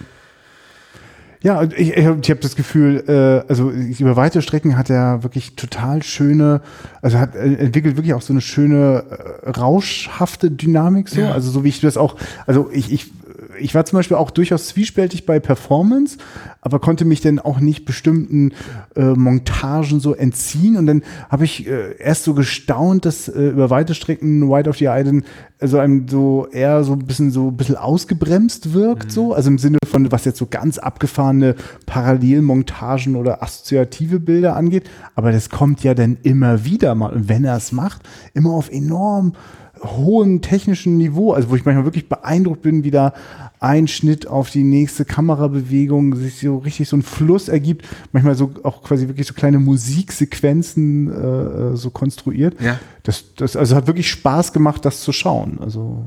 Ja, 1.44 1.62
ich, 1.62 1.94
ich 1.94 2.05
habe 2.07 2.20
hab 2.27 2.42
das 2.42 2.55
Gefühl, 2.55 3.03
äh, 3.07 3.48
also 3.48 3.70
über 3.70 4.16
weite 4.16 4.42
Strecken 4.42 4.79
hat 4.79 4.90
er 4.90 5.22
wirklich 5.22 5.55
total 5.55 6.01
schöne, 6.01 6.62
also 7.03 7.20
hat 7.20 7.36
äh, 7.36 7.53
entwickelt 7.57 7.98
wirklich 7.98 8.16
auch 8.16 8.24
so 8.24 8.33
eine 8.33 8.42
schöne 8.42 9.03
äh, 9.44 9.50
rauschhafte 9.51 10.50
Dynamik 10.50 11.07
so, 11.07 11.22
Ja. 11.22 11.33
also 11.33 11.51
so 11.51 11.64
wie 11.64 11.70
ich 11.70 11.81
das 11.81 11.98
auch, 11.98 12.16
also 12.48 12.72
ich 12.72 12.92
ich 12.92 13.12
ich 13.59 13.75
war 13.75 13.85
zum 13.85 13.98
Beispiel 14.00 14.18
auch 14.18 14.31
durchaus 14.31 14.68
zwiespältig 14.68 15.25
bei 15.25 15.39
Performance, 15.39 16.18
aber 16.61 16.79
konnte 16.79 17.05
mich 17.05 17.22
dann 17.22 17.39
auch 17.39 17.59
nicht 17.59 17.85
bestimmten 17.85 18.53
äh, 18.96 19.01
Montagen 19.01 20.00
so 20.00 20.13
entziehen. 20.13 20.77
Und 20.77 20.87
dann 20.87 21.03
habe 21.29 21.46
ich 21.46 21.68
äh, 21.68 21.98
erst 21.98 22.24
so 22.24 22.33
gestaunt, 22.33 23.05
dass 23.05 23.27
äh, 23.27 23.50
über 23.50 23.70
weite 23.70 23.94
Strecken 23.94 24.50
White 24.50 24.70
of 24.70 24.77
the 24.77 24.85
Eye 24.85 25.22
so 25.61 25.79
einem 25.79 26.07
so 26.07 26.48
eher 26.51 26.83
so 26.83 26.94
ein 26.94 27.00
bisschen 27.00 27.31
so 27.31 27.48
ein 27.48 27.57
bisschen 27.57 27.77
ausgebremst 27.77 28.74
wirkt, 28.74 29.11
so. 29.11 29.33
Also 29.33 29.50
im 29.50 29.57
Sinne 29.57 29.77
von, 29.89 30.11
was 30.11 30.25
jetzt 30.25 30.39
so 30.39 30.48
ganz 30.48 30.77
abgefahrene 30.77 31.55
Parallelmontagen 31.85 33.15
oder 33.15 33.41
assoziative 33.41 34.20
Bilder 34.20 34.55
angeht. 34.55 34.89
Aber 35.15 35.31
das 35.31 35.50
kommt 35.50 35.83
ja 35.83 35.94
dann 35.94 36.18
immer 36.24 36.65
wieder 36.65 36.96
mal. 36.96 37.13
Und 37.13 37.29
wenn 37.29 37.46
er 37.46 37.57
es 37.57 37.72
macht, 37.72 38.01
immer 38.33 38.51
auf 38.51 38.70
enorm 38.72 39.33
hohem 39.81 40.42
technischen 40.42 40.98
Niveau, 40.98 41.33
also 41.33 41.50
wo 41.50 41.55
ich 41.55 41.66
manchmal 41.66 41.85
wirklich 41.85 42.09
beeindruckt 42.09 42.61
bin, 42.61 42.83
wie 42.83 42.92
da 42.92 43.14
ein 43.59 43.88
Schnitt 43.88 44.27
auf 44.27 44.50
die 44.50 44.64
nächste 44.64 45.05
Kamerabewegung 45.05 46.16
sich 46.16 46.40
so 46.40 46.57
richtig 46.57 46.90
so 46.90 46.98
ein 46.98 47.01
Fluss 47.01 47.48
ergibt, 47.48 47.85
manchmal 48.11 48.35
so 48.35 48.51
auch 48.64 48.83
quasi 48.83 49.07
wirklich 49.07 49.27
so 49.27 49.33
kleine 49.33 49.59
Musiksequenzen 49.59 51.11
äh, 51.11 51.74
äh, 51.74 51.75
so 51.75 51.90
konstruiert. 51.90 52.59
Ja. 52.61 52.79
Das, 53.03 53.33
das 53.35 53.55
also 53.55 53.75
hat 53.75 53.88
wirklich 53.88 54.09
Spaß 54.09 54.53
gemacht, 54.53 54.85
das 54.85 55.01
zu 55.01 55.11
schauen. 55.11 55.59
Also, 55.61 56.05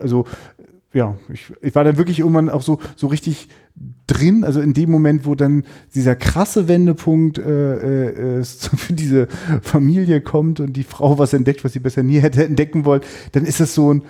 also 0.00 0.26
ja, 0.92 1.16
ich, 1.32 1.52
ich 1.60 1.74
war 1.74 1.84
dann 1.84 1.96
wirklich 1.96 2.20
irgendwann 2.20 2.48
auch 2.48 2.62
so, 2.62 2.78
so 2.96 3.08
richtig 3.08 3.48
drin, 4.06 4.44
also 4.44 4.60
in 4.60 4.72
dem 4.72 4.90
Moment, 4.90 5.26
wo 5.26 5.34
dann 5.34 5.64
dieser 5.94 6.14
krasse 6.14 6.68
Wendepunkt 6.68 7.38
äh, 7.38 8.38
äh, 8.38 8.44
für 8.76 8.92
diese 8.92 9.28
Familie 9.62 10.20
kommt 10.20 10.60
und 10.60 10.74
die 10.74 10.84
Frau 10.84 11.18
was 11.18 11.32
entdeckt, 11.32 11.64
was 11.64 11.72
sie 11.72 11.80
besser 11.80 12.02
nie 12.02 12.20
hätte 12.20 12.44
entdecken 12.44 12.84
wollen, 12.84 13.02
dann 13.32 13.44
ist 13.44 13.60
das 13.60 13.74
so 13.74 13.92
ein 13.92 14.02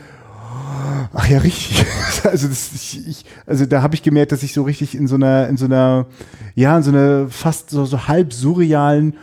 Ach 1.12 1.28
ja, 1.28 1.38
richtig. 1.38 1.84
Also, 2.24 2.48
das, 2.48 2.72
ich, 2.72 3.06
ich, 3.06 3.24
also 3.46 3.66
da 3.66 3.82
habe 3.82 3.94
ich 3.94 4.02
gemerkt, 4.02 4.32
dass 4.32 4.42
ich 4.42 4.54
so 4.54 4.62
richtig 4.62 4.94
in 4.94 5.06
so 5.06 5.16
einer, 5.16 5.46
in 5.48 5.58
so 5.58 5.66
einer, 5.66 6.06
ja, 6.54 6.76
in 6.76 6.82
so 6.82 6.90
einer 6.90 7.28
fast 7.28 7.68
so, 7.68 7.84
so 7.84 8.08
halb 8.08 8.32
surrealen 8.32 9.14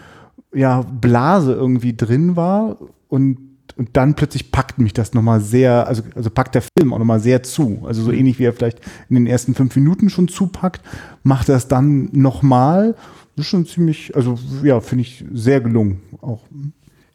ja, 0.53 0.81
Blase 0.81 1.53
irgendwie 1.53 1.95
drin 1.95 2.35
war 2.35 2.77
und, 3.07 3.39
und 3.77 3.89
dann 3.93 4.15
plötzlich 4.15 4.51
packt 4.51 4.77
mich 4.79 4.93
das 4.93 5.13
nochmal 5.13 5.39
sehr, 5.41 5.87
also, 5.87 6.03
also 6.15 6.29
packt 6.29 6.55
der 6.55 6.61
Film 6.61 6.93
auch 6.93 6.99
nochmal 6.99 7.19
sehr 7.19 7.43
zu. 7.43 7.83
Also 7.85 8.03
so 8.03 8.11
ähnlich 8.11 8.39
wie 8.39 8.43
er 8.45 8.53
vielleicht 8.53 8.79
in 9.09 9.15
den 9.15 9.27
ersten 9.27 9.55
fünf 9.55 9.75
Minuten 9.75 10.09
schon 10.09 10.27
zupackt, 10.27 10.81
macht 11.23 11.49
er 11.49 11.55
es 11.55 11.67
dann 11.67 12.09
nochmal. 12.11 12.95
Das 13.35 13.45
ist 13.45 13.49
schon 13.49 13.65
ziemlich, 13.65 14.15
also 14.15 14.37
ja, 14.63 14.79
finde 14.81 15.03
ich 15.03 15.23
sehr 15.33 15.61
gelungen 15.61 16.01
auch. 16.21 16.41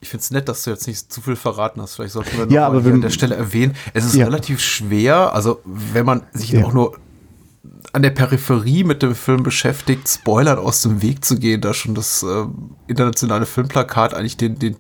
Ich 0.01 0.09
finde 0.11 0.21
es 0.23 0.31
nett, 0.31 0.49
dass 0.49 0.62
du 0.64 0.71
jetzt 0.71 0.87
nicht 0.87 1.12
zu 1.12 1.21
viel 1.21 1.37
verraten 1.37 1.81
hast. 1.81 1.95
Vielleicht 1.97 2.12
sollten 2.12 2.37
wir 2.37 2.47
noch 2.47 2.53
Ja, 2.53 2.66
aber 2.66 2.85
wenn- 2.85 2.95
an 2.95 3.01
der 3.01 3.11
Stelle 3.11 3.35
erwähnen. 3.35 3.75
Es 3.95 4.05
ist 4.05 4.14
Ja. 4.14 4.27
relativ 4.27 4.61
schwer, 4.61 5.35
also 5.35 5.61
wenn 5.64 6.07
man 6.07 6.23
sich 6.33 6.53
Ja. 6.53 6.64
auch 6.64 6.73
nur 6.73 6.97
an 7.92 8.03
der 8.03 8.11
Peripherie 8.11 8.85
mit 8.85 9.03
dem 9.03 9.14
Film 9.14 9.42
beschäftigt, 9.42 10.09
Spoilern 10.09 10.59
aus 10.59 10.83
dem 10.83 11.03
Weg 11.03 11.25
zu 11.25 11.37
gehen, 11.38 11.61
da 11.61 11.73
schon 11.75 11.95
das 11.95 12.23
äh, 12.23 12.45
internationale 12.87 13.47
Filmplakat 13.47 14.12
eigentlich 14.14 14.37
den, 14.37 14.59
den 14.59 14.77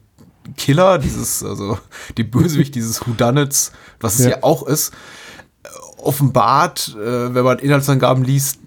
Killer, 0.56 0.98
dieses, 0.98 1.42
also 1.44 1.78
die 2.16 2.24
Bösewicht 2.24 2.74
dieses 2.74 3.06
Whodunits, 3.06 3.72
was 4.00 4.18
es 4.18 4.24
ja, 4.26 4.30
Ja. 4.32 4.38
auch 4.42 4.66
ist, 4.66 4.92
offenbart, 5.98 6.96
äh, 7.00 7.34
wenn 7.34 7.44
man 7.44 7.58
Inhaltsangaben 7.58 8.24
liest, 8.24 8.58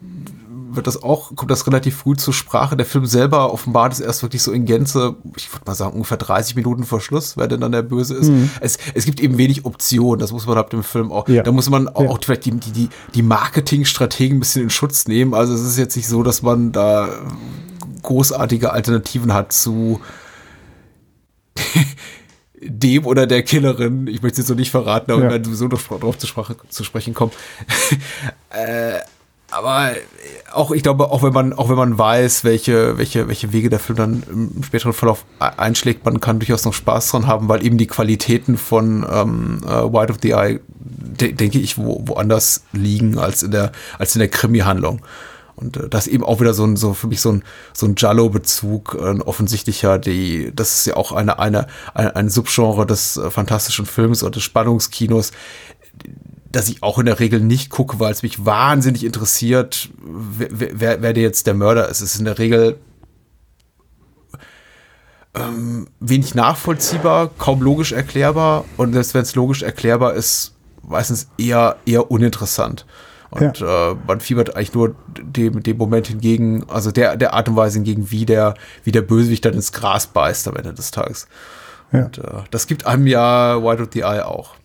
wird 0.71 0.85
das 0.85 1.01
auch, 1.01 1.35
kommt 1.35 1.49
das 1.49 1.65
relativ 1.65 1.95
früh 1.97 2.15
zur 2.15 2.31
Sprache. 2.33 2.77
Der 2.77 2.85
Film 2.85 3.07
selber 3.07 3.51
offenbart 3.51 3.91
es 3.93 3.99
erst 3.99 4.21
wirklich 4.21 4.43
so 4.43 4.51
in 4.51 4.65
Gänze, 4.65 5.15
ich 5.35 5.51
würde 5.51 5.63
mal 5.65 5.73
sagen, 5.73 5.93
ungefähr 5.93 6.17
30 6.17 6.55
Minuten 6.55 6.83
vor 6.83 7.01
Schluss, 7.01 7.37
wer 7.37 7.47
denn 7.47 7.59
dann 7.61 7.71
der 7.71 7.81
Böse 7.81 8.13
ist. 8.15 8.31
Es, 8.59 8.77
es 8.93 9.05
gibt 9.05 9.19
eben 9.19 9.39
wenig 9.39 9.65
Optionen, 9.65 10.19
das 10.19 10.31
muss 10.31 10.45
man 10.45 10.59
ab 10.59 10.69
dem 10.69 10.83
Film 10.83 11.11
auch. 11.11 11.27
Ja. 11.27 11.41
Da 11.41 11.51
muss 11.51 11.71
man 11.71 11.87
auch, 11.87 12.03
Ja. 12.03 12.09
auch 12.09 12.19
vielleicht 12.23 12.45
die, 12.45 12.51
die, 12.51 12.71
die, 12.71 12.89
die 13.15 13.23
Marketingstrategen 13.23 14.37
ein 14.37 14.39
bisschen 14.41 14.61
in 14.63 14.69
Schutz 14.69 15.07
nehmen. 15.07 15.33
Also 15.33 15.55
es 15.55 15.61
ist 15.61 15.77
jetzt 15.77 15.95
nicht 15.95 16.07
so, 16.07 16.21
dass 16.21 16.43
man 16.43 16.71
da 16.71 17.09
großartige 18.03 18.71
Alternativen 18.71 19.33
hat 19.33 19.51
zu 19.51 19.99
dem 22.61 23.05
oder 23.05 23.25
der 23.27 23.43
Killerin, 23.43 24.07
ich 24.07 24.21
möchte 24.21 24.41
es 24.41 24.47
jetzt 24.47 24.49
noch 24.49 24.57
nicht 24.57 24.71
verraten, 24.71 25.11
aber 25.11 25.21
Ja. 25.21 25.27
wir 25.27 25.31
werden 25.33 25.45
sowieso 25.45 25.67
noch 25.67 25.81
darauf 25.81 26.17
zu, 26.17 26.27
Sprache, 26.27 26.55
zu 26.69 26.83
sprechen 26.83 27.13
kommen. 27.13 27.31
äh, 28.49 28.99
aber 29.51 29.93
auch, 30.53 30.71
ich 30.71 30.83
glaube, 30.83 31.09
auch 31.09 31.23
wenn 31.23 31.33
man, 31.33 31.53
auch 31.53 31.69
wenn 31.69 31.75
man 31.75 31.97
weiß, 31.97 32.43
welche, 32.43 32.97
welche, 32.97 33.27
welche 33.27 33.51
Wege 33.51 33.69
der 33.69 33.79
Film 33.79 33.97
dann 33.97 34.23
im 34.29 34.63
späteren 34.63 34.93
Verlauf 34.93 35.25
einschlägt, 35.39 36.05
man 36.05 36.19
kann 36.19 36.39
durchaus 36.39 36.65
noch 36.65 36.73
Spaß 36.73 37.09
dran 37.11 37.25
haben, 37.25 37.49
weil 37.49 37.65
eben 37.65 37.77
die 37.77 37.87
Qualitäten 37.87 38.57
von 38.57 39.05
ähm, 39.11 39.61
äh, 39.65 39.69
White 39.69 40.13
of 40.13 40.19
the 40.21 40.31
Eye, 40.31 40.59
de 40.69 41.31
denke 41.31 41.59
ich, 41.59 41.77
wo, 41.77 42.03
woanders 42.05 42.63
liegen 42.73 43.17
als 43.17 43.41
in 43.41 43.51
der, 43.51 43.71
als 43.97 44.15
in 44.15 44.19
der 44.19 44.29
Krimi-Handlung. 44.29 45.01
Und 45.59 45.77
äh, 45.77 45.89
das 45.89 46.07
ist 46.07 46.13
eben 46.13 46.23
auch 46.23 46.39
wieder 46.39 46.53
so 46.53 46.65
ein, 46.65 46.77
so 46.77 46.93
für 46.93 47.07
mich 47.07 47.21
so 47.21 47.33
ein, 47.33 47.43
so 47.73 47.85
ein 47.85 47.95
Giallo-Bezug, 47.95 48.95
äh, 48.99 49.19
offensichtlicher, 49.21 49.99
die, 49.99 50.51
das 50.55 50.79
ist 50.79 50.85
ja 50.87 50.95
auch 50.95 51.11
eine, 51.11 51.39
eine, 51.39 51.67
ein, 51.93 52.07
ein 52.07 52.29
Subgenre 52.29 52.85
des 52.85 53.17
äh, 53.17 53.29
fantastischen 53.29 53.85
Films 53.85 54.23
oder 54.23 54.31
des 54.31 54.43
Spannungskinos, 54.43 55.31
dass 56.51 56.69
ich 56.69 56.81
auch 56.81 56.97
in 56.97 57.05
der 57.05 57.19
Regel 57.19 57.41
nicht 57.41 57.69
gucke, 57.69 57.99
weil 57.99 58.11
es 58.11 58.23
mich 58.23 58.45
wahnsinnig 58.45 59.03
interessiert, 59.03 59.89
wer, 60.01 60.79
wer, 60.79 61.01
wer 61.01 61.17
jetzt 61.17 61.45
der 61.45 61.53
Mörder 61.53 61.89
ist. 61.89 62.01
Es 62.01 62.13
ist 62.13 62.19
in 62.19 62.25
der 62.25 62.39
Regel 62.39 62.79
ähm, 65.35 65.87
wenig 65.99 66.35
nachvollziehbar, 66.35 67.29
kaum 67.37 67.61
logisch 67.61 67.91
erklärbar 67.91 68.65
und 68.77 68.93
selbst 68.93 69.13
wenn 69.13 69.21
es 69.21 69.35
logisch 69.35 69.61
erklärbar 69.61 70.13
ist, 70.13 70.55
meistens 70.81 71.27
eher, 71.37 71.75
eher 71.85 72.09
uninteressant. 72.09 72.85
Und 73.31 73.59
ja. 73.59 73.91
äh, 73.91 73.95
man 74.07 74.19
fiebert 74.19 74.55
eigentlich 74.55 74.73
nur 74.73 74.95
dem, 75.19 75.61
dem 75.61 75.77
Moment 75.77 76.07
hingegen, 76.07 76.65
also 76.67 76.91
der, 76.91 77.15
der 77.15 77.33
Art 77.33 77.47
und 77.47 77.55
Weise 77.55 77.75
hingegen, 77.75 78.09
wie 78.11 78.25
der, 78.25 78.55
wie 78.83 78.91
der 78.91 79.01
Bösewicht 79.01 79.45
dann 79.45 79.53
ins 79.53 79.71
Gras 79.71 80.07
beißt 80.07 80.47
am 80.47 80.55
Ende 80.55 80.73
des 80.73 80.91
Tages. 80.91 81.27
Ja. 81.91 82.05
Und 82.05 82.17
äh, 82.17 82.21
das 82.51 82.67
gibt 82.67 82.85
einem 82.85 83.07
ja 83.07 83.63
White 83.63 83.83
of 83.83 83.89
the 83.93 84.01
Eye 84.01 84.25
auch. 84.25 84.55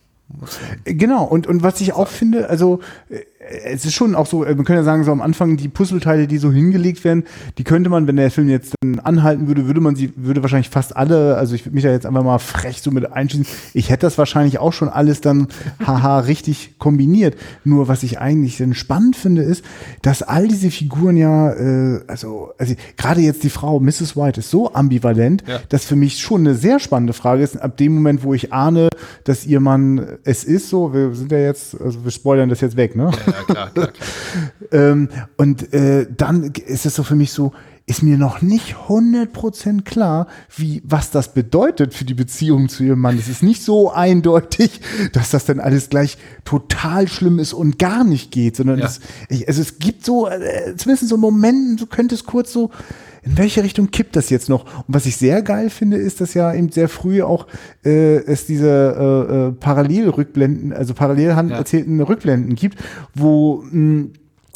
Genau, 0.85 1.23
und, 1.23 1.45
und 1.45 1.61
was 1.61 1.79
ich 1.81 1.93
auch 1.93 2.07
finde, 2.07 2.49
also 2.49 2.79
äh, 3.09 3.19
es 3.63 3.85
ist 3.85 3.93
schon 3.93 4.15
auch 4.15 4.25
so, 4.25 4.43
äh, 4.43 4.55
man 4.55 4.65
könnte 4.65 4.79
ja 4.79 4.83
sagen, 4.83 5.03
so 5.03 5.11
am 5.11 5.21
Anfang 5.21 5.55
die 5.55 5.67
Puzzleteile, 5.67 6.25
die 6.25 6.39
so 6.39 6.51
hingelegt 6.51 7.03
werden, 7.03 7.25
die 7.59 7.63
könnte 7.63 7.91
man, 7.91 8.07
wenn 8.07 8.15
der 8.15 8.31
Film 8.31 8.49
jetzt 8.49 8.73
dann 8.81 8.99
anhalten 8.99 9.47
würde, 9.47 9.67
würde 9.67 9.81
man 9.81 9.95
sie, 9.95 10.13
würde 10.15 10.41
wahrscheinlich 10.41 10.69
fast 10.69 10.95
alle, 10.95 11.37
also 11.37 11.53
ich 11.53 11.65
würde 11.65 11.75
mich 11.75 11.83
da 11.83 11.91
jetzt 11.91 12.07
einfach 12.07 12.23
mal 12.23 12.39
frech 12.39 12.81
so 12.81 12.89
mit 12.89 13.11
einschließen, 13.11 13.45
ich 13.73 13.91
hätte 13.91 14.07
das 14.07 14.17
wahrscheinlich 14.17 14.57
auch 14.57 14.73
schon 14.73 14.89
alles 14.89 15.21
dann, 15.21 15.47
haha, 15.85 16.19
richtig 16.19 16.79
kombiniert. 16.79 17.35
Nur 17.63 17.87
was 17.87 18.01
ich 18.01 18.19
eigentlich 18.19 18.57
dann 18.57 18.73
spannend 18.73 19.15
finde, 19.15 19.43
ist, 19.43 19.63
dass 20.01 20.23
all 20.23 20.47
diese 20.47 20.71
Figuren 20.71 21.17
ja, 21.17 21.51
äh, 21.51 22.01
also, 22.07 22.51
also 22.57 22.73
gerade 22.97 23.21
jetzt 23.21 23.43
die 23.43 23.49
Frau, 23.51 23.79
Mrs. 23.79 24.17
White, 24.17 24.39
ist 24.39 24.49
so 24.49 24.73
ambivalent, 24.73 25.43
ja. 25.47 25.59
dass 25.69 25.85
für 25.85 25.95
mich 25.95 26.19
schon 26.19 26.41
eine 26.41 26.55
sehr 26.55 26.79
spannende 26.79 27.13
Frage 27.13 27.43
ist, 27.43 27.57
ab 27.57 27.77
dem 27.77 27.93
Moment, 27.93 28.23
wo 28.23 28.33
ich 28.33 28.51
ahne, 28.51 28.89
dass 29.23 29.45
ihr 29.45 29.59
Mann 29.59 30.14
es 30.23 30.43
ist, 30.43 30.69
so, 30.69 30.93
wir 30.93 31.13
sind 31.13 31.31
ja 31.31 31.39
jetzt, 31.39 31.79
also 31.79 32.03
wir 32.03 32.11
spoilern 32.11 32.49
das 32.49 32.61
jetzt 32.61 32.77
weg, 32.77 32.95
ne? 32.95 33.11
Ja 33.25 33.43
klar, 33.43 33.69
klar, 33.69 33.87
klar. 33.87 34.07
ähm, 34.71 35.09
und 35.37 35.73
äh, 35.73 36.07
dann 36.15 36.51
ist 36.65 36.85
es 36.85 36.95
so 36.95 37.03
für 37.03 37.15
mich 37.15 37.31
so, 37.31 37.51
ist 37.87 38.01
mir 38.01 38.17
noch 38.17 38.41
nicht 38.41 38.75
100% 38.87 39.83
klar, 39.83 40.27
wie, 40.55 40.81
was 40.83 41.11
das 41.11 41.33
bedeutet 41.33 41.93
für 41.93 42.05
die 42.05 42.15
Beziehung 42.15 42.67
zu 42.67 42.83
ihrem 42.83 42.99
Mann. 42.99 43.17
Es 43.17 43.27
ist 43.27 43.43
nicht 43.43 43.61
so 43.61 43.91
eindeutig, 43.91 44.81
dass 45.13 45.29
das 45.29 45.45
dann 45.45 45.59
alles 45.59 45.89
gleich 45.89 46.17
total 46.45 47.07
schlimm 47.07 47.37
ist 47.37 47.53
und 47.53 47.77
gar 47.77 48.03
nicht 48.03 48.31
geht, 48.31 48.55
sondern 48.55 48.79
ja. 48.79 48.85
es, 48.85 49.01
also 49.47 49.61
es 49.61 49.77
gibt 49.77 50.03
so, 50.03 50.27
äh, 50.27 50.75
zumindest 50.75 51.09
so 51.09 51.17
Momente, 51.17 51.83
du 51.83 51.85
könntest 51.85 52.25
kurz 52.25 52.51
so, 52.51 52.71
in 53.25 53.37
welche 53.37 53.63
Richtung 53.63 53.89
kippt 53.89 54.15
das 54.15 54.29
jetzt 54.29 54.49
noch? 54.49 54.65
Und 54.65 54.93
was 54.95 55.05
ich 55.05 55.17
sehr 55.17 55.41
geil 55.41 55.69
finde, 55.69 55.97
ist, 55.97 56.21
dass 56.21 56.33
ja 56.35 56.53
eben 56.53 56.69
sehr 56.69 56.87
früh 56.87 57.23
auch 57.23 57.47
äh, 57.83 58.17
es 58.17 58.45
diese 58.45 58.69
äh, 58.69 59.33
äh, 59.33 59.51
Parallelrückblenden, 59.51 60.73
also 60.73 60.93
parallel 60.93 61.29
ja. 61.29 61.57
erzählten 61.57 61.99
Rückblenden 62.01 62.55
gibt, 62.55 62.77
wo 63.15 63.63
mh, 63.71 64.09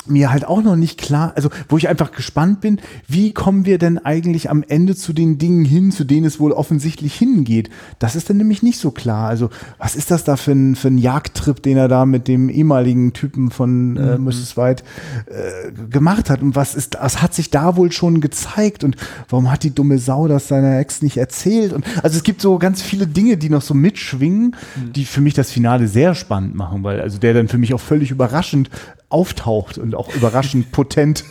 mir 0.10 0.32
halt 0.32 0.46
auch 0.46 0.62
noch 0.62 0.76
nicht 0.76 1.00
klar, 1.00 1.34
also 1.36 1.50
wo 1.68 1.78
ich 1.78 1.88
einfach 1.90 2.12
gespannt 2.12 2.62
bin, 2.62 2.80
wie 3.08 3.34
kommen 3.34 3.66
wir 3.66 3.78
denn 3.78 3.98
eigentlich 3.98 4.50
am 4.50 4.64
Ende 4.68 4.96
zu 4.96 5.14
den 5.14 5.38
Dingen 5.38 5.66
hin, 5.66 5.92
zu 5.92 6.04
denen 6.04 6.26
es 6.26 6.40
wohl 6.40 6.52
offensichtlich 6.52 7.16
hingeht. 7.16 7.70
Das 8.00 8.16
ist 8.16 8.30
dann 8.30 8.38
nämlich 8.38 8.64
nicht 8.64 8.80
so 8.80 8.92
klar. 8.92 9.30
Also 9.30 9.50
was 9.78 9.96
ist 9.96 10.12
das 10.12 10.24
da 10.24 10.36
für 10.36 10.52
ein, 10.52 10.76
für 10.76 10.90
ein 10.90 10.98
Jagdtrip, 10.98 11.62
den 11.62 11.78
er 11.78 11.88
da 11.88 12.06
mit 12.06 12.28
dem 12.28 12.50
ehemaligen 12.50 13.14
Typen 13.14 13.52
von 13.52 13.98
äh, 13.98 14.18
mhm. 14.18 14.26
Mrs. 14.26 14.58
White 14.58 14.84
äh, 15.28 15.72
gemacht 15.90 16.30
hat 16.30 16.42
und 16.42 16.56
was 16.56 16.76
ist, 16.76 16.98
was 17.00 17.22
hat 17.22 17.34
sich 17.34 17.50
da 17.50 17.76
wohl 17.76 17.92
schon 17.92 18.22
gezeigt 18.22 18.84
und 18.84 18.96
warum 19.30 19.52
hat 19.52 19.64
die 19.64 19.74
dumme 19.74 20.00
Sau 20.00 20.28
das 20.28 20.48
seiner 20.48 20.80
Ex 20.80 21.02
nicht 21.02 21.18
erzählt? 21.18 21.74
Und 21.74 21.86
also 22.04 22.18
es 22.18 22.24
gibt 22.24 22.42
so 22.42 22.58
ganz 22.58 22.82
viele 22.82 23.08
Dinge, 23.08 23.38
die 23.38 23.50
noch 23.50 23.62
so 23.62 23.74
mitschwingen, 23.74 24.56
mhm. 24.76 24.94
die 24.94 25.06
für 25.06 25.22
mich 25.22 25.34
das 25.34 25.52
Finale 25.52 25.88
sehr 25.88 26.16
spannend 26.16 26.56
machen, 26.56 26.84
weil 26.84 27.02
also 27.02 27.18
der 27.18 27.34
dann 27.34 27.48
für 27.48 27.58
mich 27.58 27.74
auch 27.74 27.80
völlig 27.80 28.12
überraschend 28.12 28.70
auftaucht 29.10 29.78
und 29.78 29.96
auch 29.96 30.14
überraschend 30.14 30.72
potent 30.72 31.26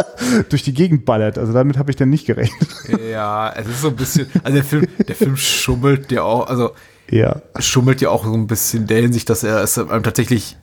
durch 0.48 0.62
die 0.62 0.72
Gegend 0.72 1.04
ballert. 1.04 1.38
Also 1.38 1.52
damit 1.52 1.78
habe 1.78 1.90
ich 1.90 1.96
dann 1.96 2.10
nicht 2.10 2.26
gerechnet. 2.26 2.68
Ja, 3.10 3.52
es 3.54 3.66
ist 3.66 3.82
so 3.82 3.88
ein 3.88 3.96
bisschen, 3.96 4.30
also 4.42 4.54
der 4.54 4.64
Film, 4.64 4.86
der 5.06 5.14
Film 5.14 5.36
schummelt 5.36 6.10
ja 6.12 6.22
auch, 6.22 6.46
also 6.48 6.72
ja. 7.10 7.42
schummelt 7.58 8.00
ja 8.00 8.10
auch 8.10 8.24
so 8.24 8.32
ein 8.32 8.46
bisschen 8.46 8.86
der 8.86 9.02
Hinsicht, 9.02 9.28
dass 9.28 9.42
er 9.42 9.62
es 9.62 9.78
einem 9.78 10.02
tatsächlich 10.02 10.56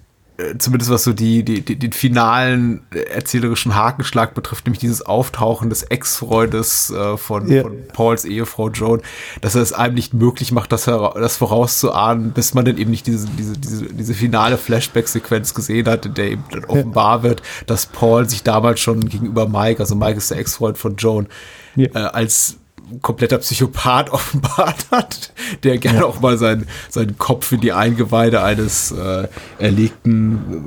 zumindest 0.57 0.91
was 0.91 1.03
so 1.03 1.13
die, 1.13 1.43
die, 1.43 1.61
die, 1.61 1.77
den 1.77 1.91
finalen 1.91 2.81
erzählerischen 2.91 3.75
Hakenschlag 3.75 4.33
betrifft, 4.33 4.65
nämlich 4.65 4.79
dieses 4.79 5.01
Auftauchen 5.01 5.69
des 5.69 5.83
Ex-Freundes 5.83 6.89
äh, 6.91 7.17
von, 7.17 7.47
ja. 7.49 7.63
von 7.63 7.77
Pauls 7.93 8.25
Ehefrau 8.25 8.69
Joan, 8.69 9.01
dass 9.41 9.55
er 9.55 9.61
es 9.61 9.73
einem 9.73 9.95
nicht 9.95 10.13
möglich 10.13 10.51
macht, 10.51 10.71
das, 10.71 10.85
das 10.85 11.37
vorauszuahnen, 11.37 12.31
bis 12.31 12.53
man 12.53 12.65
dann 12.65 12.77
eben 12.77 12.91
nicht 12.91 13.07
diese, 13.07 13.27
diese, 13.27 13.57
diese, 13.57 13.85
diese 13.85 14.13
finale 14.13 14.57
Flashback-Sequenz 14.57 15.53
gesehen 15.53 15.87
hat, 15.87 16.05
in 16.05 16.13
der 16.13 16.31
eben 16.31 16.43
dann 16.51 16.65
offenbar 16.65 17.17
ja. 17.17 17.23
wird, 17.23 17.41
dass 17.67 17.85
Paul 17.85 18.29
sich 18.29 18.43
damals 18.43 18.79
schon 18.79 19.07
gegenüber 19.07 19.47
Mike, 19.47 19.79
also 19.79 19.95
Mike 19.95 20.17
ist 20.17 20.31
der 20.31 20.37
Ex-Freund 20.37 20.77
von 20.77 20.95
Joan, 20.95 21.27
ja. 21.75 21.87
äh, 21.93 21.99
als 21.99 22.57
kompletter 23.01 23.37
Psychopath 23.37 24.09
offenbart 24.11 24.87
hat, 24.91 25.33
der 25.63 25.77
gerne 25.77 25.99
ja. 25.99 26.05
auch 26.05 26.19
mal 26.19 26.37
seinen, 26.37 26.67
seinen 26.89 27.17
Kopf 27.17 27.51
in 27.51 27.61
die 27.61 27.73
Eingeweide 27.73 28.43
eines 28.43 28.91
äh, 28.91 29.27
erlegten, 29.59 30.63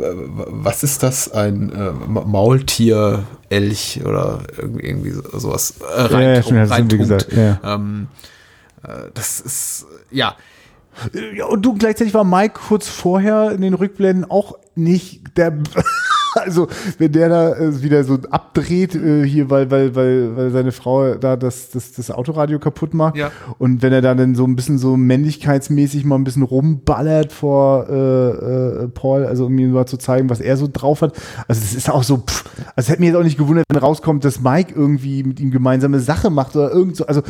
was 0.48 0.82
ist 0.82 1.02
das, 1.02 1.32
ein 1.32 1.72
äh, 1.72 1.90
Maultier, 1.92 3.24
Elch 3.50 4.00
oder 4.04 4.40
irgendwie 4.58 5.12
sowas 5.32 5.74
äh, 5.80 6.00
rein, 6.00 6.44
ja, 6.44 6.56
ja, 6.56 6.64
rein 6.64 6.88
gesagt, 6.88 7.32
ja. 7.32 7.60
Ähm, 7.62 8.08
äh, 8.82 9.10
das 9.14 9.40
ist, 9.40 9.86
ja. 10.10 10.36
Ja, 11.34 11.46
und 11.46 11.62
du 11.62 11.74
gleichzeitig 11.74 12.14
war 12.14 12.22
Mike 12.22 12.60
kurz 12.68 12.88
vorher 12.88 13.50
in 13.50 13.62
den 13.62 13.74
Rückblenden 13.74 14.30
auch 14.30 14.56
nicht 14.76 15.36
der 15.36 15.52
Also, 16.44 16.68
wenn 16.98 17.12
der 17.12 17.28
da 17.28 17.54
äh, 17.54 17.82
wieder 17.82 18.04
so 18.04 18.18
abdreht, 18.30 18.94
äh, 18.94 19.24
hier, 19.24 19.50
weil, 19.50 19.70
weil, 19.70 19.94
weil, 19.94 20.36
weil 20.36 20.50
seine 20.50 20.72
Frau 20.72 21.14
da 21.14 21.36
das, 21.36 21.70
das, 21.70 21.92
das 21.92 22.10
Autoradio 22.10 22.58
kaputt 22.58 22.92
macht. 22.92 23.16
Ja. 23.16 23.30
Und 23.58 23.82
wenn 23.82 23.92
er 23.92 24.02
dann 24.02 24.34
so 24.34 24.44
ein 24.44 24.56
bisschen 24.56 24.78
so 24.78 24.96
männlichkeitsmäßig 24.96 26.04
mal 26.04 26.16
ein 26.16 26.24
bisschen 26.24 26.42
rumballert 26.42 27.32
vor 27.32 27.88
äh, 27.88 27.94
äh, 27.94 28.88
Paul, 28.88 29.24
also 29.24 29.46
um 29.46 29.58
ihm 29.58 29.72
mal 29.72 29.86
zu 29.86 29.96
zeigen, 29.96 30.28
was 30.28 30.40
er 30.40 30.56
so 30.56 30.68
drauf 30.70 31.02
hat. 31.02 31.14
Also, 31.48 31.60
das 31.60 31.74
ist 31.74 31.90
auch 31.90 32.02
so, 32.02 32.18
pff, 32.18 32.44
also 32.74 32.90
hätte 32.90 33.00
mir 33.00 33.06
jetzt 33.06 33.16
auch 33.16 33.22
nicht 33.24 33.38
gewundert, 33.38 33.64
wenn 33.68 33.78
rauskommt, 33.78 34.24
dass 34.24 34.40
Mike 34.40 34.74
irgendwie 34.74 35.22
mit 35.22 35.40
ihm 35.40 35.50
gemeinsame 35.50 36.00
Sache 36.00 36.30
macht 36.30 36.56
oder 36.56 36.70
irgend 36.70 36.96
so. 36.96 37.06
Also, 37.06 37.22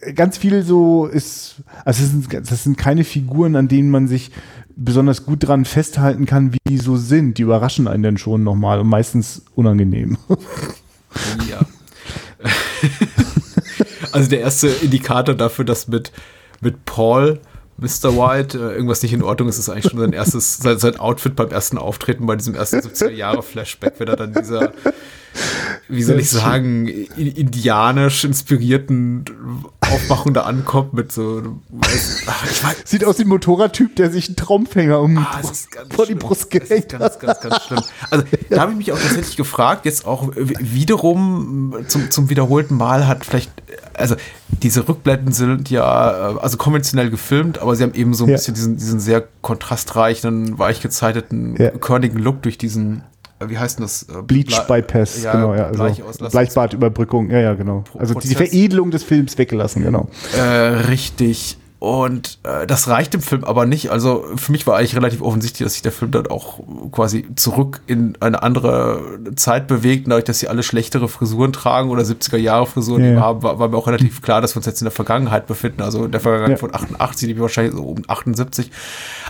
äh, 0.00 0.12
ganz 0.12 0.38
viel 0.38 0.62
so 0.62 1.06
ist, 1.06 1.56
also, 1.84 2.02
das 2.02 2.10
sind, 2.10 2.50
das 2.50 2.64
sind 2.64 2.78
keine 2.78 3.04
Figuren, 3.04 3.56
an 3.56 3.68
denen 3.68 3.90
man 3.90 4.08
sich 4.08 4.30
besonders 4.76 5.24
gut 5.24 5.46
dran 5.46 5.64
festhalten 5.64 6.26
kann, 6.26 6.52
wie 6.52 6.58
die 6.68 6.78
so 6.78 6.96
sind. 6.96 7.38
Die 7.38 7.42
überraschen 7.42 7.88
einen 7.88 8.02
dann 8.02 8.18
schon 8.18 8.44
nochmal 8.44 8.80
und 8.80 8.88
meistens 8.88 9.42
unangenehm. 9.54 10.18
Ja. 11.50 11.60
also 14.12 14.28
der 14.28 14.40
erste 14.40 14.68
Indikator 14.68 15.34
dafür, 15.34 15.64
dass 15.64 15.88
mit, 15.88 16.12
mit 16.60 16.84
Paul 16.84 17.40
Mr. 17.78 18.16
White 18.16 18.58
äh, 18.58 18.74
irgendwas 18.74 19.02
nicht 19.02 19.12
in 19.12 19.22
Ordnung 19.22 19.48
ist, 19.48 19.58
ist 19.58 19.68
eigentlich 19.68 19.90
schon 19.90 20.00
sein 20.00 20.12
erstes, 20.12 20.58
sein, 20.58 20.78
sein 20.78 20.96
Outfit 20.98 21.36
beim 21.36 21.50
ersten 21.50 21.78
Auftreten 21.78 22.26
bei 22.26 22.36
diesem 22.36 22.54
ersten 22.54 22.78
70er 22.78 23.10
Jahre 23.10 23.42
Flashback, 23.42 23.94
wenn 23.98 24.08
er 24.08 24.16
dann 24.16 24.32
dieser 24.32 24.72
wie 25.88 26.02
soll 26.02 26.20
ich 26.20 26.30
sagen, 26.30 26.86
indianisch 26.86 28.24
inspirierten 28.24 29.24
Aufmachung 29.80 30.34
da 30.34 30.42
ankommt 30.42 30.94
mit 30.94 31.12
so. 31.12 31.60
Weiß, 31.70 32.24
Sieht 32.84 33.04
aus 33.04 33.18
wie 33.18 33.22
ein 33.22 33.28
Motorradtyp, 33.28 33.96
der 33.96 34.10
sich 34.10 34.28
einen 34.28 34.36
Traumfänger 34.36 35.00
um 35.00 35.18
ah, 35.18 35.40
vor 35.94 36.06
die 36.06 36.14
Brust 36.14 36.50
gehängt 36.50 36.92
hat. 36.94 37.00
Ganz, 37.00 37.18
ganz, 37.20 37.40
ganz 37.40 37.62
schlimm. 37.64 37.82
Also 38.10 38.24
da 38.50 38.60
habe 38.60 38.72
ich 38.72 38.78
mich 38.78 38.92
auch 38.92 38.98
tatsächlich 38.98 39.36
gefragt, 39.36 39.84
jetzt 39.84 40.06
auch 40.06 40.32
wiederum 40.34 41.84
zum, 41.88 42.10
zum 42.10 42.30
wiederholten 42.30 42.76
Mal 42.76 43.06
hat 43.06 43.24
vielleicht, 43.24 43.50
also 43.94 44.16
diese 44.62 44.88
Rückblenden 44.88 45.32
sind 45.32 45.70
ja 45.70 46.32
äh, 46.32 46.38
also 46.38 46.56
konventionell 46.56 47.10
gefilmt, 47.10 47.58
aber 47.58 47.76
sie 47.76 47.82
haben 47.82 47.94
eben 47.94 48.14
so 48.14 48.24
ein 48.24 48.30
ja. 48.30 48.36
bisschen 48.36 48.54
diesen, 48.54 48.76
diesen 48.76 49.00
sehr 49.00 49.24
kontrastreichen, 49.42 50.58
weich 50.58 50.80
gezeichneten, 50.80 51.56
ja. 51.56 51.70
körnigen 51.70 52.18
Look 52.18 52.42
durch 52.42 52.58
diesen 52.58 53.02
wie 53.44 53.58
heißt 53.58 53.78
denn 53.78 53.84
das? 53.84 54.04
Äh, 54.04 54.22
Bleach 54.22 54.66
Bypass, 54.66 55.22
ja, 55.22 55.32
genau, 55.32 55.54
ja. 55.54 55.66
Also 55.66 56.28
Bleichbadüberbrückung, 56.30 57.30
ja, 57.30 57.40
ja, 57.40 57.54
genau. 57.54 57.84
Also 57.98 58.14
die 58.14 58.34
Veredelung 58.34 58.90
des 58.90 59.02
Films 59.02 59.36
weggelassen, 59.38 59.82
genau. 59.82 60.08
Äh, 60.36 60.40
richtig. 60.40 61.58
Und 61.78 62.38
äh, 62.42 62.66
das 62.66 62.88
reicht 62.88 63.14
im 63.14 63.20
Film 63.20 63.44
aber 63.44 63.66
nicht. 63.66 63.90
Also 63.90 64.24
für 64.36 64.50
mich 64.50 64.66
war 64.66 64.78
eigentlich 64.78 64.96
relativ 64.96 65.20
offensichtlich, 65.20 65.64
dass 65.64 65.74
sich 65.74 65.82
der 65.82 65.92
Film 65.92 66.10
dann 66.10 66.26
auch 66.26 66.60
quasi 66.90 67.26
zurück 67.36 67.82
in 67.86 68.16
eine 68.20 68.42
andere 68.42 69.20
Zeit 69.36 69.66
bewegt. 69.66 70.06
Und 70.06 70.10
dadurch, 70.10 70.24
dass 70.24 70.38
sie 70.38 70.48
alle 70.48 70.62
schlechtere 70.62 71.06
Frisuren 71.06 71.52
tragen 71.52 71.90
oder 71.90 72.02
70er 72.02 72.38
Jahre 72.38 72.66
Frisuren 72.66 73.14
ja. 73.14 73.20
haben, 73.20 73.42
war, 73.42 73.58
war, 73.58 73.68
mir 73.68 73.76
auch 73.76 73.86
relativ 73.86 74.22
klar, 74.22 74.40
dass 74.40 74.54
wir 74.54 74.58
uns 74.58 74.66
jetzt 74.66 74.80
in 74.80 74.86
der 74.86 74.92
Vergangenheit 74.92 75.46
befinden. 75.46 75.82
Also 75.82 76.06
in 76.06 76.12
der 76.12 76.20
Vergangenheit 76.20 76.52
ja. 76.52 76.56
von 76.56 76.74
88, 76.74 77.28
die 77.28 77.38
wahrscheinlich 77.38 77.74
so 77.74 77.84
um 77.84 78.02
78. 78.06 78.70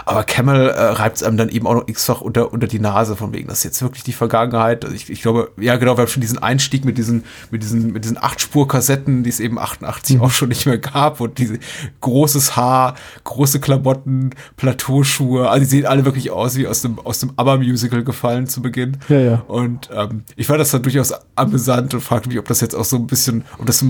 Aber 0.09 0.23
Camel 0.23 0.69
äh, 0.69 0.81
reibt 0.81 1.17
es 1.17 1.25
einem 1.25 1.37
dann 1.37 1.49
eben 1.49 1.67
auch 1.67 1.75
noch 1.75 1.89
x-fach 1.89 2.21
unter, 2.21 2.53
unter 2.53 2.69
die 2.69 2.79
Nase, 2.79 3.17
von 3.17 3.35
wegen, 3.35 3.49
das 3.49 3.59
ist 3.59 3.65
jetzt 3.65 3.83
wirklich 3.83 4.05
die 4.05 4.13
Vergangenheit. 4.13 4.85
Also 4.85 4.95
ich, 4.95 5.11
ich 5.11 5.21
glaube, 5.21 5.51
ja 5.61 5.75
genau, 5.77 5.97
wir 5.97 6.03
haben 6.03 6.09
schon 6.09 6.21
diesen 6.21 6.39
Einstieg 6.39 6.85
mit 6.85 6.97
diesen, 6.97 7.25
mit 7.51 7.65
diesen, 7.65 7.93
mit 7.93 8.05
diesen 8.05 8.17
Acht-Spur-Kassetten, 8.17 9.25
die 9.25 9.31
es 9.31 9.41
eben 9.41 9.59
88 9.59 10.21
auch 10.21 10.31
schon 10.31 10.49
nicht 10.49 10.65
mehr 10.65 10.79
gab 10.79 11.21
und 11.21 11.39
diese 11.39 11.59
großes 12.03 12.55
Haar, 12.55 12.95
große 13.25 13.59
Klamotten, 13.59 14.31
Plateauschuhe, 14.57 15.51
also 15.51 15.59
die 15.65 15.69
sehen 15.69 15.87
alle 15.87 16.05
wirklich 16.05 16.31
aus 16.31 16.55
wie 16.55 16.69
aus 16.69 16.83
dem, 16.83 17.01
aus 17.01 17.19
dem 17.19 17.33
ABBA-Musical 17.37 18.05
gefallen 18.05 18.47
zu 18.47 18.63
Beginn. 18.63 18.99
Ja, 19.09 19.19
ja. 19.19 19.35
Und 19.49 19.91
ähm, 19.93 20.23
ich 20.37 20.47
fand 20.47 20.61
das 20.61 20.71
dann 20.71 20.85
durchaus 20.85 21.15
amüsant 21.35 21.95
und 21.95 22.01
fragte 22.01 22.29
mich, 22.29 22.39
ob 22.39 22.47
das 22.47 22.61
jetzt 22.61 22.77
auch 22.77 22.85
so 22.85 22.95
ein 22.95 23.09
bisschen, 23.09 23.45
ob 23.59 23.67
das 23.67 23.85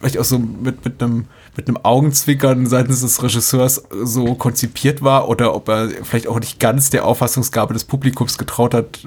vielleicht 0.00 0.16
auch 0.16 0.24
so 0.24 0.38
mit, 0.38 0.82
mit 0.82 1.02
einem 1.02 1.26
mit 1.58 1.66
einem 1.66 1.76
Augenzwinkern 1.82 2.66
seitens 2.66 3.00
des 3.00 3.20
Regisseurs 3.20 3.82
so 3.90 4.36
konzipiert 4.36 5.02
war 5.02 5.28
oder 5.28 5.56
ob 5.56 5.68
er 5.68 5.88
vielleicht 6.04 6.28
auch 6.28 6.38
nicht 6.38 6.60
ganz 6.60 6.90
der 6.90 7.04
Auffassungsgabe 7.04 7.74
des 7.74 7.84
Publikums 7.84 8.38
getraut 8.38 8.74
hat. 8.74 9.04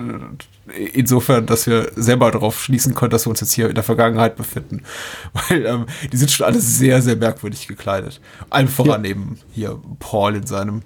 äh, 0.68 0.84
Insofern, 0.88 1.46
dass 1.46 1.66
wir 1.66 1.94
selber 1.96 2.30
darauf 2.30 2.62
schließen 2.62 2.94
können, 2.94 3.12
dass 3.12 3.26
wir 3.26 3.30
uns 3.30 3.40
jetzt 3.40 3.54
hier 3.54 3.70
in 3.70 3.76
der 3.76 3.86
Vergangenheit 3.86 4.36
befinden. 4.36 4.84
Weil 5.34 5.66
ähm, 5.66 5.86
die 6.12 6.18
sind 6.18 6.30
schon 6.30 6.46
alle 6.46 6.60
sehr, 6.60 7.02
sehr 7.02 7.16
merkwürdig 7.16 7.70
gekleidet. 7.70 8.20
Allem 8.50 8.68
voran 8.68 9.06
eben 9.06 9.40
hier 9.54 9.80
Paul 10.00 10.36
in 10.36 10.46
seinem 10.46 10.82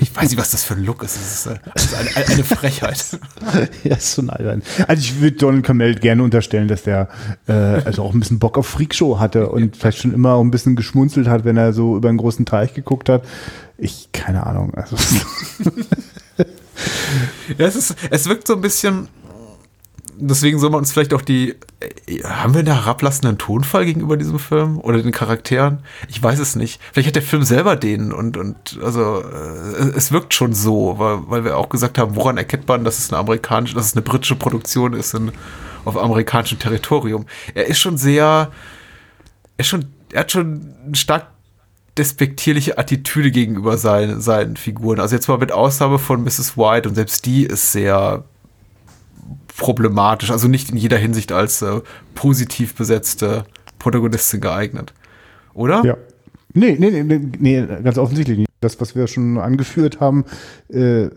ich 0.00 0.14
weiß 0.14 0.30
nicht, 0.30 0.38
was 0.38 0.50
das 0.50 0.64
für 0.64 0.74
ein 0.74 0.84
Look 0.84 1.02
ist. 1.02 1.16
Das 1.16 1.46
ist, 1.46 1.94
äh, 1.94 2.16
eine, 2.16 2.28
eine 2.28 2.44
Frechheit. 2.44 3.04
ja, 3.84 3.96
ist 3.96 4.12
so 4.12 4.22
ein 4.22 4.30
albern. 4.30 4.62
Also 4.88 5.00
ich 5.00 5.20
würde 5.20 5.36
Donald 5.36 5.64
Kamel 5.64 5.94
gerne 5.94 6.22
unterstellen, 6.22 6.68
dass 6.68 6.82
der 6.82 7.08
äh, 7.46 7.52
also 7.52 8.02
auch 8.02 8.14
ein 8.14 8.20
bisschen 8.20 8.38
Bock 8.38 8.58
auf 8.58 8.66
Freakshow 8.66 9.18
hatte 9.18 9.48
und 9.48 9.76
vielleicht 9.76 9.98
schon 9.98 10.12
immer 10.12 10.38
ein 10.38 10.50
bisschen 10.50 10.76
geschmunzelt 10.76 11.28
hat, 11.28 11.44
wenn 11.44 11.56
er 11.56 11.72
so 11.72 11.96
über 11.96 12.08
einen 12.08 12.18
großen 12.18 12.46
Teich 12.46 12.74
geguckt 12.74 13.08
hat. 13.08 13.24
Ich, 13.78 14.10
keine 14.12 14.46
Ahnung. 14.46 14.74
Also, 14.74 14.96
Ja, 17.58 17.66
es, 17.66 17.76
ist, 17.76 17.96
es 18.10 18.26
wirkt 18.28 18.46
so 18.46 18.54
ein 18.54 18.60
bisschen. 18.60 19.08
Deswegen 20.28 20.58
soll 20.58 20.70
man 20.70 20.80
uns 20.80 20.92
vielleicht 20.92 21.14
auch 21.14 21.22
die. 21.22 21.56
äh, 21.80 22.22
Haben 22.22 22.54
wir 22.54 22.60
einen 22.60 22.72
herablassenden 22.72 23.38
Tonfall 23.38 23.86
gegenüber 23.86 24.16
diesem 24.16 24.38
Film 24.38 24.78
oder 24.78 25.02
den 25.02 25.12
Charakteren? 25.12 25.80
Ich 26.08 26.22
weiß 26.22 26.38
es 26.38 26.56
nicht. 26.56 26.80
Vielleicht 26.92 27.08
hat 27.08 27.16
der 27.16 27.22
Film 27.22 27.42
selber 27.42 27.76
den 27.76 28.12
und, 28.12 28.36
und 28.36 28.78
also 28.82 29.22
äh, 29.22 29.96
es 29.96 30.12
wirkt 30.12 30.34
schon 30.34 30.52
so, 30.52 30.96
weil, 30.98 31.18
weil 31.26 31.44
wir 31.44 31.56
auch 31.56 31.68
gesagt 31.68 31.98
haben, 31.98 32.16
woran 32.16 32.36
erkennt 32.36 32.68
man, 32.68 32.84
dass 32.84 32.98
es 32.98 33.10
eine 33.10 33.18
amerikanische, 33.18 33.74
dass 33.74 33.86
es 33.86 33.94
eine 33.94 34.02
britische 34.02 34.36
Produktion 34.36 34.92
ist 34.92 35.14
in, 35.14 35.32
auf 35.84 35.96
amerikanischem 35.96 36.58
Territorium. 36.58 37.26
Er 37.54 37.66
ist 37.66 37.78
schon 37.78 37.96
sehr. 37.96 38.50
Er, 39.56 39.60
ist 39.60 39.68
schon, 39.68 39.86
er 40.12 40.20
hat 40.20 40.32
schon 40.32 40.74
eine 40.86 40.96
stark 40.96 41.26
despektierliche 41.98 42.78
Attitüde 42.78 43.30
gegenüber 43.30 43.76
seinen, 43.76 44.20
seinen 44.20 44.56
Figuren. 44.56 45.00
Also 45.00 45.14
jetzt 45.14 45.28
mal 45.28 45.38
mit 45.38 45.52
Ausnahme 45.52 45.98
von 45.98 46.22
Mrs. 46.22 46.56
White 46.56 46.88
und 46.88 46.94
selbst 46.94 47.26
die 47.26 47.44
ist 47.44 47.72
sehr 47.72 48.24
problematisch, 49.56 50.30
also 50.30 50.48
nicht 50.48 50.70
in 50.70 50.76
jeder 50.76 50.98
Hinsicht 50.98 51.32
als 51.32 51.62
äh, 51.62 51.80
positiv 52.14 52.74
besetzte 52.74 53.44
Protagonistin 53.78 54.40
geeignet. 54.40 54.92
Oder? 55.54 55.84
ja. 55.84 55.96
Nee, 56.52 56.76
nee, 56.78 57.02
nee, 57.04 57.20
nee, 57.38 57.66
ganz 57.84 57.96
offensichtlich 57.96 58.38
nicht. 58.38 58.50
Das, 58.60 58.80
was 58.80 58.96
wir 58.96 59.06
schon 59.06 59.38
angeführt 59.38 60.00
haben, 60.00 60.24
äh, 60.68 61.08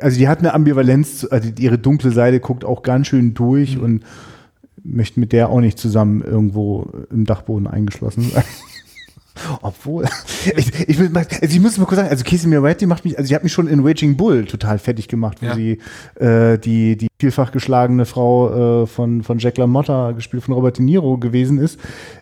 also 0.00 0.18
die 0.18 0.28
hat 0.28 0.38
eine 0.38 0.54
Ambivalenz, 0.54 1.26
also 1.30 1.50
ihre 1.58 1.78
dunkle 1.78 2.12
Seite 2.12 2.40
guckt 2.40 2.64
auch 2.64 2.82
ganz 2.82 3.08
schön 3.08 3.34
durch 3.34 3.78
und 3.78 4.04
möchte 4.82 5.20
mit 5.20 5.32
der 5.32 5.50
auch 5.50 5.60
nicht 5.60 5.78
zusammen 5.78 6.22
irgendwo 6.22 6.90
im 7.10 7.24
Dachboden 7.26 7.66
eingeschlossen 7.66 8.30
sein. 8.30 8.44
Obwohl, 9.62 10.04
ich, 10.56 10.88
ich, 10.88 10.98
will 10.98 11.08
mal, 11.10 11.26
also 11.40 11.54
ich 11.54 11.60
muss 11.60 11.76
mal 11.78 11.84
kurz 11.86 11.96
sagen, 11.98 12.10
also 12.10 12.24
Casey 12.24 12.48
Miretti 12.48 12.86
macht 12.86 13.04
mich, 13.04 13.16
also 13.18 13.28
sie 13.28 13.34
hat 13.34 13.42
mich 13.42 13.52
schon 13.52 13.68
in 13.68 13.80
Raging 13.86 14.16
Bull 14.16 14.44
total 14.46 14.78
fertig 14.78 15.08
gemacht, 15.08 15.38
wo 15.40 15.46
Ja. 15.46 15.54
sie 15.54 15.78
äh, 16.18 16.58
die, 16.58 16.96
die 16.96 17.08
vielfach 17.20 17.52
geschlagene 17.52 18.06
Frau 18.06 18.82
äh, 18.82 18.86
von, 18.86 19.22
von 19.22 19.38
Jack 19.38 19.58
LaMotta, 19.58 20.12
gespielt 20.12 20.42
von 20.44 20.54
Robert 20.54 20.78
De 20.78 20.84
Niro 20.84 21.18
gewesen 21.18 21.58
ist. 21.58 21.78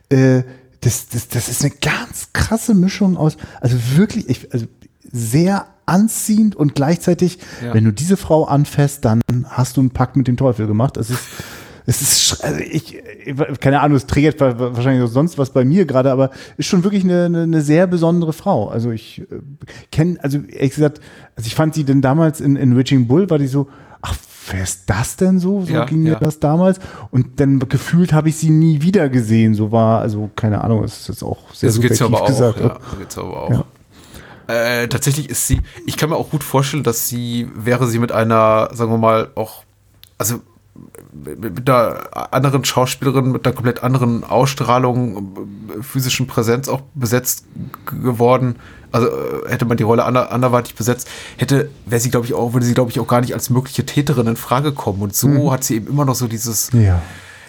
Äh, 0.09 0.43
das, 0.81 1.09
das, 1.09 1.29
das 1.29 1.49
ist 1.49 1.63
eine 1.65 1.73
ganz 1.81 2.29
krasse 2.33 2.75
Mischung 2.75 3.17
aus, 3.17 3.37
also 3.61 3.77
wirklich, 3.97 4.29
ich, 4.29 4.53
also 4.53 4.67
sehr 5.11 5.67
anziehend 5.87 6.55
und 6.55 6.75
gleichzeitig, 6.75 7.39
Ja. 7.65 7.73
wenn 7.75 7.85
du 7.85 7.93
diese 7.93 8.17
Frau 8.17 8.45
anfasst, 8.45 9.05
dann 9.05 9.23
hast 9.49 9.77
du 9.77 9.81
einen 9.81 9.91
Pakt 9.91 10.17
mit 10.17 10.29
dem 10.29 10.37
Teufel 10.37 10.67
gemacht. 10.67 10.97
Es 10.99 11.09
ist, 11.11 11.21
es 11.91 12.03
ist, 12.03 12.45
also 12.45 12.61
ich, 12.61 13.03
keine 13.61 13.81
Ahnung, 13.81 13.97
es 13.97 14.07
triggert 14.07 14.39
wa- 14.41 14.59
wa- 14.59 14.77
wahrscheinlich 14.77 15.03
auch 15.03 15.11
sonst 15.13 15.39
was 15.39 15.51
bei 15.51 15.65
mir 15.65 15.87
gerade, 15.87 16.13
aber 16.13 16.31
ist 16.59 16.67
schon 16.67 16.85
wirklich 16.85 17.03
eine, 17.03 17.25
eine, 17.25 17.43
eine 17.45 17.63
sehr 17.63 17.87
besondere 17.87 18.35
Frau. 18.35 18.69
Also 18.69 18.91
ich 18.91 19.23
äh, 19.23 19.25
kenne, 19.91 20.19
also 20.23 20.39
ehrlich 20.39 20.75
gesagt, 20.75 21.01
also 21.35 21.47
ich 21.47 21.55
fand 21.55 21.75
sie 21.75 21.85
denn 21.85 22.03
damals 22.03 22.41
in, 22.43 22.57
in 22.57 22.77
Raging 22.77 23.07
Bull, 23.07 23.31
war 23.31 23.39
die 23.39 23.47
so, 23.47 23.69
ach, 24.03 24.15
wer 24.51 24.63
ist 24.63 24.83
das 24.91 25.17
denn 25.17 25.39
so? 25.39 25.63
So 25.63 25.73
Ja, 25.73 25.87
ging 25.87 26.03
mir 26.03 26.13
ja. 26.13 26.19
das 26.19 26.39
damals. 26.41 26.79
Und 27.11 27.41
dann 27.41 27.59
gefühlt 27.59 28.13
habe 28.13 28.29
ich 28.29 28.37
sie 28.37 28.51
nie 28.51 28.83
wieder 28.83 29.09
gesehen. 29.09 29.55
So 29.55 29.73
war, 29.73 30.01
also 30.03 30.29
keine 30.37 30.63
Ahnung, 30.63 30.85
es 30.85 31.01
ist 31.01 31.09
jetzt 31.09 31.23
auch 31.23 31.55
sehr 31.55 31.71
so 31.71 31.81
geht's 31.81 32.03
aber 32.03 32.21
auch. 32.23 32.27
gesagt. 32.27 32.61
Ja, 32.61 32.79
so 32.91 32.97
geht's 32.99 33.17
aber 33.17 33.43
auch. 33.45 33.51
Ja. 33.51 33.65
Äh, 34.47 34.89
tatsächlich 34.89 35.29
ist 35.31 35.47
sie, 35.47 35.61
ich 35.87 35.97
kann 35.97 36.11
mir 36.11 36.17
auch 36.17 36.31
gut 36.31 36.43
vorstellen, 36.45 36.83
dass 36.83 37.09
sie, 37.09 37.49
wäre 37.55 37.87
sie 37.87 37.99
mit 37.99 38.13
einer, 38.13 38.69
sagen 38.73 38.91
wir 38.91 38.99
mal, 38.99 39.31
auch, 39.35 39.63
also 40.17 40.41
mit 41.13 41.69
einer 41.69 42.33
anderen 42.33 42.65
Schauspielerin, 42.65 43.33
mit 43.33 43.47
einer 43.47 43.55
komplett 43.55 43.83
anderen 43.83 44.25
Ausstrahlung, 44.25 45.49
physischen 45.83 46.27
Präsenz 46.27 46.69
auch 46.69 46.83
besetzt 46.95 47.45
geworden. 47.87 48.57
Also 48.91 49.09
äh, 49.09 49.49
hätte 49.51 49.65
man 49.67 49.77
die 49.77 49.83
Rolle 49.83 50.05
ander, 50.05 50.33
anderweitig 50.33 50.75
besetzt, 50.75 51.09
hätte, 51.37 51.71
wäre 51.87 52.01
sie, 52.01 52.11
glaube 52.11 52.27
ich, 52.27 52.35
auch, 52.35 52.55
würde 52.55 52.65
sie, 52.65 52.75
glaube 52.75 52.91
ich, 52.91 52.99
auch 53.01 53.07
gar 53.07 53.21
nicht 53.21 53.35
als 53.35 53.51
mögliche 53.51 53.85
Täterin 53.85 54.27
in 54.27 54.37
Frage 54.37 54.73
kommen. 54.73 55.03
Und 55.03 55.15
so 55.15 55.53
hat 55.53 55.63
sie 55.65 55.77
eben 55.77 55.89
immer 55.89 56.05
noch 56.07 56.15
so 56.15 56.27
dieses, 56.27 56.71
Ja. 56.73 57.03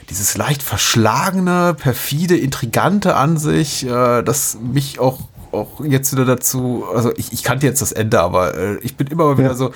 dieses 0.10 0.36
leicht 0.36 0.62
verschlagene, 0.62 1.76
perfide, 1.76 2.36
intrigante 2.38 3.15
an 3.15 3.38
sich, 3.38 3.86
äh, 3.86 4.22
das 4.22 4.58
mich 4.62 5.00
auch, 5.00 5.20
auch 5.54 5.80
jetzt 5.84 6.12
wieder 6.12 6.26
dazu, 6.26 6.84
also 6.94 7.13
ich, 7.15 7.32
ich 7.32 7.42
kannte 7.44 7.65
jetzt 7.65 7.82
das 7.82 7.92
Ende, 7.94 8.20
aber 8.22 8.56
äh, 8.58 8.78
ich 8.82 8.98
bin 8.98 9.08
immer 9.08 9.26
mal 9.26 9.38
wieder 9.38 9.50
Ja. 9.50 9.56
so, 9.56 9.72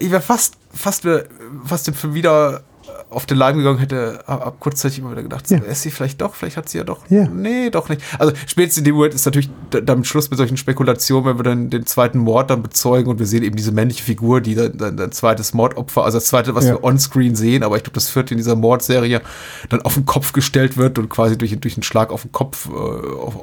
ich 0.00 0.10
wäre 0.10 0.22
fast, 0.22 0.54
fast, 0.72 1.04
wieder- 1.04 1.24
fast 1.64 2.14
wieder 2.14 2.62
auf 3.08 3.26
den 3.26 3.38
Leim 3.38 3.56
gegangen, 3.56 3.78
hätte 3.78 4.22
ab, 4.28 4.56
kurzzeitig 4.60 4.98
immer 5.00 5.10
wieder 5.12 5.22
gedacht, 5.22 5.46
so, 5.46 5.54
Ja. 5.56 5.62
ist 5.62 5.82
sie 5.82 5.90
vielleicht 5.90 6.20
doch, 6.20 6.34
vielleicht 6.34 6.56
hat 6.56 6.68
sie 6.68 6.78
ja 6.78 6.84
doch, 6.84 7.00
Ja. 7.08 7.26
nee, 7.28 7.68
doch 7.70 7.88
nicht. 7.88 8.02
Also 8.18 8.32
spätestens 8.46 8.78
in 8.78 8.84
dem 8.84 8.94
Moment 8.94 9.14
ist 9.14 9.24
natürlich 9.24 9.50
damit 9.70 10.06
Schluss 10.06 10.30
mit 10.30 10.36
solchen 10.38 10.56
Spekulationen, 10.56 11.24
wenn 11.26 11.38
wir 11.38 11.42
dann 11.42 11.70
den 11.70 11.86
zweiten 11.86 12.18
Mord 12.18 12.50
dann 12.50 12.62
bezeugen 12.62 13.08
und 13.10 13.18
wir 13.18 13.26
sehen 13.26 13.42
eben 13.42 13.56
diese 13.56 13.72
männliche 13.72 14.02
Figur, 14.04 14.40
die 14.40 14.54
dann, 14.54 14.76
dann 14.78 14.98
ein 15.00 15.12
zweites 15.12 15.54
Mordopfer, 15.54 16.04
also 16.04 16.18
das 16.18 16.26
zweite, 16.26 16.54
was 16.54 16.66
Ja. 16.66 16.72
wir 16.74 16.84
onscreen 16.84 17.34
sehen, 17.34 17.62
aber 17.62 17.76
ich 17.76 17.82
glaube, 17.82 17.94
das 17.94 18.08
vierte 18.08 18.34
in 18.34 18.38
dieser 18.38 18.56
Mordserie 18.56 19.20
dann 19.68 19.82
auf 19.82 19.94
den 19.94 20.06
Kopf 20.06 20.32
gestellt 20.32 20.76
wird 20.76 20.98
und 20.98 21.08
quasi 21.08 21.36
durch, 21.36 21.58
durch 21.58 21.74
einen 21.76 21.82
Schlag 21.82 22.10
auf 22.10 22.22
den 22.22 22.32
Kopf 22.32 22.68
äh, 22.68 22.72
auf, 22.72 23.34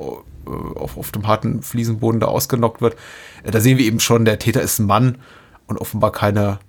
äh, 0.46 0.80
auf, 0.80 0.98
auf 0.98 1.12
dem 1.12 1.28
harten 1.28 1.62
Fliesenboden 1.62 2.20
da 2.22 2.28
ausgenockt 2.28 2.82
wird. 2.82 2.96
Äh, 3.43 3.52
da 3.52 3.60
sehen 3.60 3.78
wir 3.78 3.86
eben 3.86 4.00
schon, 4.00 4.24
der 4.26 4.39
Täter 4.39 4.62
ist 4.62 4.80
ein 4.80 4.86
Mann 4.88 5.17
und 5.67 5.77
offenbar 5.77 6.12
keine 6.12 6.60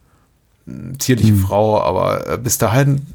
mh, 0.67 0.99
zierliche 0.99 1.35
Frau, 1.35 1.81
aber 1.81 2.29
äh, 2.29 2.39
bis 2.39 2.59
dahin 2.59 3.07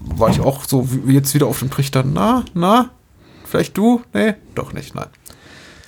war 0.00 0.30
ich 0.30 0.40
auch 0.40 0.64
so 0.64 0.88
wie 1.06 1.14
jetzt 1.14 1.34
wieder 1.34 1.46
auf 1.46 1.58
dem 1.58 1.70
Trichter, 1.70 2.04
na, 2.04 2.44
na, 2.54 2.90
vielleicht 3.44 3.76
du? 3.76 4.02
Nee, 4.12 4.34
doch 4.54 4.72
nicht, 4.72 4.94
nein. 4.94 5.08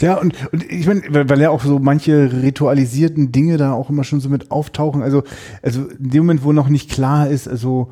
Ja, 0.00 0.16
und, 0.18 0.34
und 0.52 0.70
ich 0.70 0.86
meine, 0.86 1.02
weil 1.08 1.28
weil 1.28 1.40
ja 1.40 1.50
auch 1.50 1.64
so 1.64 1.78
manche 1.78 2.30
ritualisierten 2.42 3.32
Dinge 3.32 3.56
da 3.56 3.72
auch 3.72 3.88
immer 3.88 4.04
schon 4.04 4.20
so 4.20 4.28
mit 4.28 4.50
auftauchen. 4.50 5.02
Also, 5.02 5.22
also 5.62 5.86
in 5.86 6.10
dem 6.10 6.24
Moment, 6.24 6.44
wo 6.44 6.52
noch 6.52 6.68
nicht 6.68 6.90
klar 6.90 7.28
ist, 7.28 7.48
also 7.48 7.90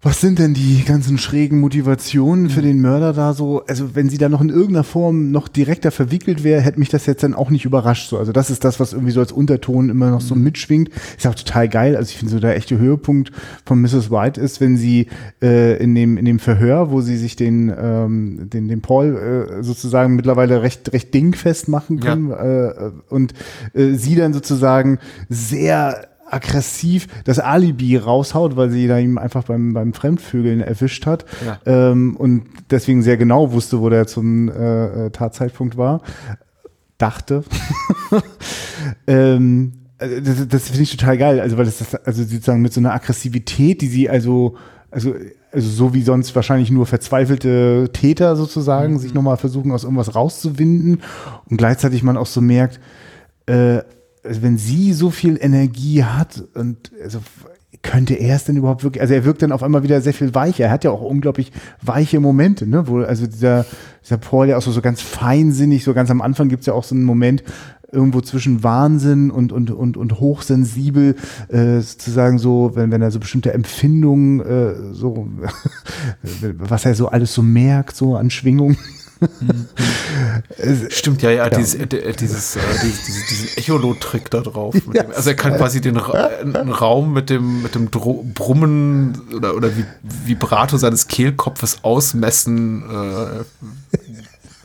was 0.00 0.20
sind 0.20 0.38
denn 0.38 0.54
die 0.54 0.84
ganzen 0.84 1.18
schrägen 1.18 1.58
Motivationen 1.58 2.50
für 2.50 2.62
den 2.62 2.80
Mörder 2.80 3.12
da 3.12 3.32
so? 3.32 3.64
Also, 3.66 3.96
wenn 3.96 4.08
sie 4.08 4.18
da 4.18 4.28
noch 4.28 4.40
in 4.40 4.48
irgendeiner 4.48 4.84
Form 4.84 5.32
noch 5.32 5.48
direkter 5.48 5.90
verwickelt 5.90 6.44
wäre, 6.44 6.60
hätte 6.60 6.78
mich 6.78 6.88
das 6.88 7.06
jetzt 7.06 7.24
dann 7.24 7.34
auch 7.34 7.50
nicht 7.50 7.64
überrascht. 7.64 8.08
So, 8.08 8.16
also, 8.16 8.30
das 8.30 8.48
ist 8.48 8.62
das, 8.64 8.78
was 8.78 8.92
irgendwie 8.92 9.10
so 9.10 9.18
als 9.18 9.32
Unterton 9.32 9.90
immer 9.90 10.10
noch 10.10 10.20
so 10.20 10.36
mitschwingt. 10.36 10.90
Ist 11.16 11.26
auch 11.26 11.34
total 11.34 11.68
geil. 11.68 11.96
Also, 11.96 12.10
ich 12.10 12.16
finde 12.16 12.32
so 12.32 12.38
der 12.38 12.54
echte 12.54 12.78
Höhepunkt 12.78 13.32
von 13.64 13.80
Mrs. 13.80 14.10
White 14.10 14.40
ist, 14.40 14.60
wenn 14.60 14.76
sie 14.76 15.08
äh, 15.42 15.76
in 15.82 15.96
dem 15.96 16.16
in 16.16 16.24
dem 16.24 16.38
Verhör, 16.38 16.92
wo 16.92 17.00
sie 17.00 17.16
sich 17.16 17.34
den 17.34 17.72
ähm, 17.76 18.48
den 18.50 18.68
den 18.68 18.80
Paul 18.80 19.58
äh, 19.58 19.62
sozusagen 19.64 20.14
mittlerweile 20.14 20.62
recht 20.62 20.92
recht 20.92 21.12
dingfest 21.12 21.68
machen 21.68 21.98
Ja. 21.98 22.12
können 22.14 22.30
äh, 22.30 22.90
und 23.08 23.34
äh, 23.74 23.94
sie 23.94 24.14
dann 24.14 24.32
sozusagen 24.32 24.98
sehr 25.28 26.06
aggressiv 26.30 27.06
das 27.24 27.38
Alibi 27.38 27.96
raushaut, 27.96 28.56
weil 28.56 28.70
sie 28.70 28.86
da 28.86 28.98
ihm 28.98 29.18
einfach 29.18 29.44
beim, 29.44 29.72
beim 29.72 29.92
Fremdvögeln 29.92 30.60
erwischt 30.60 31.06
hat 31.06 31.24
Ja. 31.44 31.58
ähm, 31.66 32.16
und 32.16 32.44
deswegen 32.70 33.02
sehr 33.02 33.16
genau 33.16 33.52
wusste, 33.52 33.80
wo 33.80 33.88
der 33.88 34.06
zum 34.06 34.48
äh, 34.48 35.06
äh, 35.06 35.10
Tatzeitpunkt 35.10 35.76
war. 35.76 36.02
Dachte. 36.98 37.44
ähm, 39.06 39.72
das, 39.98 40.48
das 40.48 40.66
finde 40.68 40.82
ich 40.82 40.96
total 40.96 41.18
geil, 41.18 41.40
also 41.40 41.58
weil 41.58 41.64
das, 41.64 41.78
das 41.78 41.94
also 41.94 42.22
sozusagen 42.22 42.62
mit 42.62 42.72
so 42.72 42.80
einer 42.80 42.94
Aggressivität, 42.94 43.80
die 43.80 43.88
sie 43.88 44.08
also 44.08 44.56
also 44.90 45.14
also 45.52 45.68
so 45.68 45.94
wie 45.94 46.02
sonst 46.02 46.34
wahrscheinlich 46.34 46.70
nur 46.70 46.86
verzweifelte 46.86 47.90
Täter 47.92 48.36
sozusagen 48.36 48.98
sich 48.98 49.14
nochmal 49.14 49.36
versuchen 49.36 49.72
aus 49.72 49.84
irgendwas 49.84 50.14
rauszuwinden 50.14 51.02
und 51.48 51.56
gleichzeitig 51.56 52.02
man 52.02 52.16
auch 52.16 52.26
so 52.26 52.40
merkt, 52.40 52.80
äh, 53.46 53.80
also 54.28 54.42
wenn 54.42 54.58
sie 54.58 54.92
so 54.92 55.10
viel 55.10 55.38
Energie 55.40 56.04
hat 56.04 56.44
und 56.54 56.92
also 57.02 57.20
könnte 57.82 58.14
er 58.14 58.36
es 58.36 58.44
denn 58.44 58.56
überhaupt 58.56 58.82
wirklich, 58.82 59.00
also 59.00 59.14
er 59.14 59.24
wirkt 59.24 59.42
dann 59.42 59.52
auf 59.52 59.62
einmal 59.62 59.82
wieder 59.82 60.00
sehr 60.00 60.14
viel 60.14 60.34
weicher. 60.34 60.64
Er 60.64 60.70
hat 60.70 60.84
ja 60.84 60.90
auch 60.90 61.02
unglaublich 61.02 61.52
weiche 61.82 62.18
Momente, 62.18 62.66
ne? 62.66 62.88
Wo, 62.88 63.00
also 63.00 63.26
dieser, 63.26 63.66
dieser 64.02 64.18
Paul 64.18 64.48
ja 64.48 64.56
auch 64.56 64.62
so, 64.62 64.72
so 64.72 64.80
ganz 64.80 65.00
feinsinnig, 65.00 65.84
so 65.84 65.94
ganz 65.94 66.10
am 66.10 66.20
Anfang 66.20 66.48
gibt's 66.48 66.66
ja 66.66 66.72
auch 66.72 66.84
so 66.84 66.94
einen 66.94 67.04
Moment, 67.04 67.44
irgendwo 67.90 68.20
zwischen 68.20 68.62
Wahnsinn 68.62 69.30
und, 69.30 69.52
und, 69.52 69.70
und, 69.70 69.96
und 69.96 70.20
hochsensibel, 70.20 71.16
äh, 71.48 71.80
sozusagen 71.80 72.38
so, 72.38 72.72
wenn, 72.74 72.90
wenn 72.90 73.00
er 73.00 73.10
so 73.10 73.18
bestimmte 73.20 73.52
Empfindungen, 73.54 74.40
äh, 74.40 74.92
so, 74.92 75.28
was 76.58 76.84
er 76.84 76.94
so 76.94 77.08
alles 77.08 77.32
so 77.32 77.42
merkt, 77.42 77.96
so 77.96 78.16
an 78.16 78.30
Schwingungen. 78.30 78.76
Stimmt, 80.90 81.22
ja, 81.22 81.30
ja, 81.30 81.48
Dieses, 81.50 81.74
äh, 81.74 81.82
äh, 81.84 82.12
dieses, 82.14 82.56
äh, 82.56 82.60
dieses, 82.82 83.04
dieses, 83.04 83.26
diesen 83.28 83.48
Echolot-Trick 83.58 84.30
da 84.30 84.40
drauf. 84.40 84.74
Ja, 84.92 85.02
dem, 85.04 85.12
also 85.14 85.30
er 85.30 85.36
kann 85.36 85.56
quasi 85.56 85.80
den 85.80 85.96
Ra 85.96 86.28
einen 86.42 86.70
Raum 86.70 87.12
mit 87.12 87.30
dem, 87.30 87.62
mit 87.62 87.74
dem 87.74 87.90
Dro 87.90 88.24
Brummen 88.34 89.20
oder, 89.34 89.54
oder 89.56 89.68
Vi- 89.68 89.84
Vibrato 90.26 90.76
seines 90.76 91.06
Kehlkopfes 91.08 91.78
ausmessen, 91.82 92.82
äh, 92.82 93.97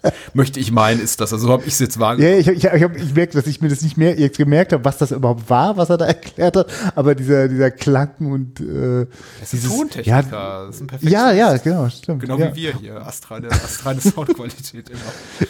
möchte 0.33 0.59
ich 0.59 0.71
meinen, 0.71 1.01
ist 1.01 1.19
das. 1.21 1.33
Also 1.33 1.47
so 1.47 1.53
habe 1.53 1.63
ich 1.65 1.73
es 1.73 1.79
jetzt 1.79 1.99
wahrgenommen. 1.99 2.33
Ja, 2.33 2.39
ich, 2.39 2.47
ich, 2.47 2.63
ich, 2.65 2.83
hab, 2.83 2.95
ich 2.95 3.13
merke, 3.15 3.33
dass 3.33 3.47
ich 3.47 3.61
mir 3.61 3.69
das 3.69 3.81
nicht 3.81 3.97
mehr 3.97 4.17
jetzt 4.19 4.37
gemerkt 4.37 4.73
habe, 4.73 4.83
was 4.85 4.97
das 4.97 5.11
überhaupt 5.11 5.49
war, 5.49 5.77
was 5.77 5.89
er 5.89 5.97
da 5.97 6.05
erklärt 6.13 6.55
hat, 6.57 6.67
aber 6.95 7.15
dieser, 7.15 7.47
dieser 7.47 7.71
Klang 7.71 8.11
und 8.19 8.59
äh, 8.59 9.05
Das 9.39 9.53
ist 9.53 9.63
dieses, 9.63 9.71
ein 9.71 10.03
ja, 10.03 10.21
Tontechniker, 10.21 10.65
das 10.67 10.75
ist 10.75 10.81
ein 10.81 10.87
ja, 11.01 11.31
ja, 11.31 11.45
Perfektionist. 11.47 11.63
genau, 11.63 11.89
stimmt. 11.89 12.21
Genau 12.21 12.37
ja. 12.37 12.55
wie 12.55 12.61
wir 12.61 12.73
hier, 12.79 13.05
astrale, 13.05 13.49
astrale 13.51 14.01
Soundqualität 14.01 14.89
immer. 14.89 14.99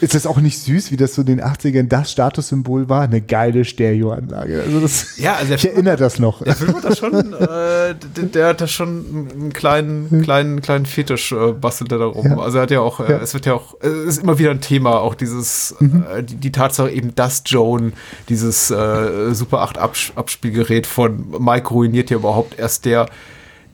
Ist 0.00 0.14
das 0.14 0.26
auch 0.26 0.38
nicht 0.38 0.58
süß, 0.60 0.90
wie 0.90 0.96
das 0.96 1.14
so 1.14 1.22
in 1.22 1.26
den 1.26 1.40
80ern 1.42 1.88
das 1.88 2.10
Statussymbol 2.12 2.88
war? 2.88 3.02
Eine 3.02 3.20
geile 3.20 3.64
Stereoanlage. 3.64 4.62
Also 4.62 4.80
das, 4.80 5.18
Ja, 5.18 5.34
also 5.36 5.54
ich 5.54 5.66
erinnere 5.68 5.96
das 5.96 6.18
noch. 6.18 6.42
Der 6.42 6.54
Film 6.54 6.74
hat 6.74 6.84
da 6.84 6.94
schon, 6.94 7.32
äh, 7.32 7.94
der, 8.16 8.24
der 8.32 8.46
hat 8.48 8.60
da 8.60 8.66
schon 8.66 9.30
einen 9.32 9.52
kleinen, 9.52 10.22
kleinen, 10.22 10.60
kleinen 10.62 10.86
Fetisch 10.86 11.32
äh, 11.32 11.52
bastelt 11.52 11.92
er 11.92 11.98
darum. 11.98 12.26
Ja. 12.26 12.38
Also 12.38 12.58
er 12.58 12.62
hat 12.62 12.70
ja 12.70 12.80
auch, 12.80 13.00
äh, 13.00 13.12
Ja. 13.12 13.18
es 13.18 13.34
wird 13.34 13.46
ja 13.46 13.54
auch, 13.54 13.74
es 13.80 13.90
ist 14.16 14.22
immer 14.22 14.38
wieder 14.38 14.43
ein 14.50 14.60
Thema, 14.60 15.00
auch 15.00 15.14
dieses, 15.14 15.74
äh, 15.80 16.22
die, 16.22 16.36
die 16.36 16.52
Tatsache 16.52 16.90
eben, 16.90 17.14
dass 17.14 17.42
Joan 17.46 17.92
dieses 18.28 18.70
äh, 18.70 19.34
Super 19.34 19.60
8 19.60 19.78
Abs 19.78 20.12
Abspielgerät 20.14 20.86
von 20.86 21.34
Mike 21.38 21.68
ruiniert 21.68 22.10
ja 22.10 22.16
überhaupt 22.16 22.58
erst 22.58 22.84
der, 22.84 23.06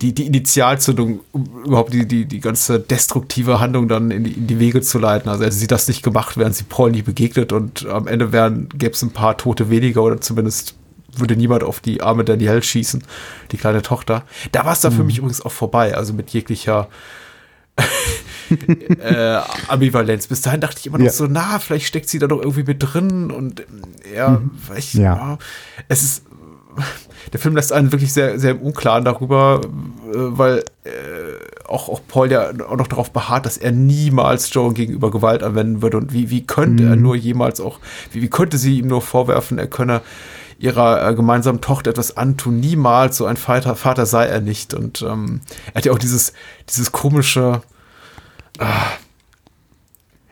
die, 0.00 0.14
die 0.14 0.26
Initialzündung, 0.26 1.20
um 1.32 1.44
überhaupt 1.64 1.92
die, 1.92 2.06
die, 2.06 2.24
die 2.24 2.40
ganze 2.40 2.80
destruktive 2.80 3.60
Handlung 3.60 3.88
dann 3.88 4.10
in 4.10 4.24
die, 4.24 4.32
in 4.32 4.46
die 4.46 4.58
Wege 4.58 4.80
zu 4.80 4.98
leiten. 4.98 5.28
Also 5.28 5.44
hätte 5.44 5.54
sie 5.54 5.66
das 5.66 5.88
nicht 5.88 6.02
gemacht, 6.02 6.36
wären 6.36 6.52
sie 6.52 6.64
Paul 6.64 6.90
nie 6.90 7.02
begegnet 7.02 7.52
und 7.52 7.86
am 7.86 8.06
Ende 8.06 8.32
wären, 8.32 8.68
gäbe 8.70 8.94
es 8.94 9.02
ein 9.02 9.10
paar 9.10 9.36
Tote 9.36 9.68
weniger 9.70 10.02
oder 10.02 10.20
zumindest 10.20 10.74
würde 11.16 11.36
niemand 11.36 11.64
auf 11.64 11.80
die 11.80 12.02
arme 12.02 12.24
Danielle 12.24 12.62
schießen, 12.62 13.02
die 13.50 13.56
kleine 13.56 13.82
Tochter. 13.82 14.24
Da 14.52 14.64
war 14.64 14.72
es 14.72 14.80
dann 14.80 14.92
für 14.92 15.04
mich 15.04 15.18
übrigens 15.18 15.40
auch 15.44 15.52
vorbei, 15.52 15.96
also 15.96 16.12
mit 16.12 16.30
jeglicher 16.30 16.88
äh, 19.00 19.40
Ambivalenz. 19.68 20.26
Bis 20.26 20.40
dahin 20.42 20.60
dachte 20.60 20.78
ich 20.80 20.86
immer 20.86 20.98
noch 20.98 21.04
Ja. 21.04 21.12
so, 21.12 21.26
na, 21.28 21.58
vielleicht 21.58 21.86
steckt 21.86 22.08
sie 22.08 22.18
da 22.18 22.26
doch 22.26 22.40
irgendwie 22.40 22.64
mit 22.64 22.78
drin 22.82 23.30
und 23.30 23.64
ja, 24.14 24.40
vielleicht, 24.66 24.94
Ja. 24.94 25.14
ja. 25.14 25.38
es 25.88 26.02
ist, 26.02 26.24
der 27.32 27.40
Film 27.40 27.54
lässt 27.56 27.72
einen 27.72 27.92
wirklich 27.92 28.12
sehr, 28.12 28.38
sehr 28.38 28.52
im 28.52 28.60
Unklaren 28.60 29.04
darüber, 29.04 29.60
äh, 29.64 29.68
weil 30.14 30.64
äh, 30.84 30.90
auch, 31.68 31.88
auch 31.88 32.00
Paul 32.08 32.30
ja 32.32 32.50
auch 32.68 32.76
noch 32.76 32.88
darauf 32.88 33.12
beharrt, 33.12 33.46
dass 33.46 33.56
er 33.56 33.70
niemals 33.72 34.52
Joan 34.52 34.74
gegenüber 34.74 35.10
Gewalt 35.10 35.42
anwenden 35.42 35.82
würde 35.82 35.98
und 35.98 36.12
wie, 36.12 36.30
wie 36.30 36.44
könnte 36.46 36.84
er 36.84 36.96
nur 36.96 37.14
jemals 37.14 37.60
auch, 37.60 37.78
wie, 38.12 38.22
wie 38.22 38.30
könnte 38.30 38.58
sie 38.58 38.78
ihm 38.80 38.88
nur 38.88 39.02
vorwerfen, 39.02 39.58
er 39.58 39.68
könne 39.68 40.00
ihrer 40.60 41.08
äh, 41.08 41.14
gemeinsamen 41.14 41.62
Tochter 41.62 41.90
etwas 41.90 42.16
antun, 42.16 42.60
niemals 42.60 43.16
so 43.16 43.24
ein 43.24 43.38
Vater, 43.38 43.74
Vater 43.74 44.04
sei 44.06 44.26
er 44.26 44.40
nicht. 44.40 44.74
Und 44.74 45.02
ähm, 45.02 45.40
er 45.68 45.76
hat 45.76 45.84
ja 45.86 45.92
auch 45.92 45.98
dieses, 45.98 46.34
dieses 46.68 46.92
komische, 46.92 47.62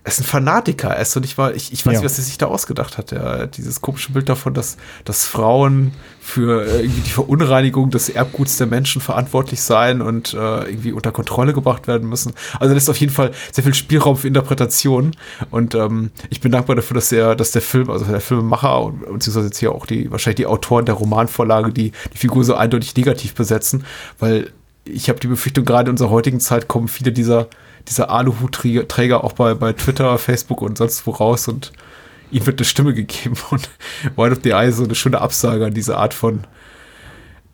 er 0.05 0.09
ist 0.13 0.21
ein 0.21 0.25
Fanatiker, 0.25 0.89
er 0.89 1.03
ist 1.03 1.13
so 1.13 1.21
nicht 1.21 1.37
mal, 1.37 1.55
ich, 1.55 1.73
ich 1.73 1.85
weiß 1.85 1.95
Ja. 1.95 2.01
nicht, 2.01 2.05
was 2.11 2.19
er 2.19 2.25
sich 2.25 2.39
da 2.39 2.47
ausgedacht 2.47 2.97
hat. 2.97 3.13
Hat 3.13 3.57
dieses 3.57 3.81
komische 3.83 4.13
Bild 4.13 4.29
davon, 4.29 4.55
dass, 4.55 4.77
dass 5.05 5.27
Frauen 5.27 5.93
für 6.21 6.65
äh, 6.67 6.83
irgendwie 6.83 7.01
die 7.03 7.11
Verunreinigung 7.11 7.91
des 7.91 8.09
Erbguts 8.09 8.57
der 8.57 8.67
Menschen 8.69 9.03
verantwortlich 9.03 9.61
sein 9.61 10.01
und 10.01 10.33
äh, 10.35 10.37
irgendwie 10.71 10.93
unter 10.93 11.13
Kontrolle 11.13 11.53
gebracht 11.53 11.87
werden 11.89 12.09
müssen. 12.09 12.33
Also 12.59 12.75
das 12.75 12.85
ist 12.85 12.89
auf 12.89 12.97
jeden 12.97 13.13
Fall 13.13 13.33
sehr 13.53 13.65
viel 13.65 13.75
Spielraum 13.75 14.17
für 14.17 14.29
Interpretation. 14.29 15.13
Und 15.51 15.75
ähm, 15.75 16.11
ich 16.31 16.41
bin 16.41 16.53
dankbar 16.53 16.77
dafür, 16.77 16.95
dass 16.95 17.09
der, 17.11 17.35
dass 17.35 17.51
der 17.51 17.63
Film, 17.63 17.91
also 17.91 18.05
der 18.07 18.21
Filmemacher 18.21 18.83
und 18.85 19.01
beziehungsweise 19.13 19.47
jetzt 19.49 19.59
hier 19.59 19.73
auch 19.73 19.85
die, 19.87 20.11
wahrscheinlich 20.11 20.37
die 20.37 20.47
Autoren 20.47 20.87
der 20.87 20.95
Romanvorlage, 20.95 21.73
die 21.73 21.93
die 22.13 22.19
Figur 22.19 22.45
so 22.45 22.55
eindeutig 22.55 22.97
negativ 22.97 23.35
besetzen, 23.35 23.85
weil 24.19 24.51
ich 24.85 25.09
habe 25.11 25.21
die 25.21 25.27
Befürchtung, 25.27 25.65
gerade 25.67 25.89
in 25.89 25.93
unserer 25.95 26.11
heutigen 26.11 26.41
Zeit 26.41 26.67
kommen 26.69 26.89
viele 26.89 27.13
dieser, 27.13 27.49
dieser 27.89 28.11
Aluhutträger 28.11 29.25
auch 29.25 29.33
bei, 29.33 29.55
bei 29.55 29.73
Twitter, 29.73 30.19
Facebook 30.19 30.63
und 30.63 30.79
sonst 30.79 31.07
wo 31.07 31.11
raus 31.13 31.49
und 31.49 31.73
ihnen 32.31 32.47
wird 32.47 32.59
eine 32.61 32.65
Stimme 32.67 32.95
gegeben 32.95 33.37
und 33.51 33.69
White 34.17 34.33
of 34.33 34.39
the 34.45 34.51
Eye 34.51 34.71
so 34.73 34.85
eine 34.85 34.95
schöne 34.95 35.21
Absage 35.21 35.67
an 35.67 35.75
diese 35.75 35.97
Art 35.97 36.15
von 36.15 36.45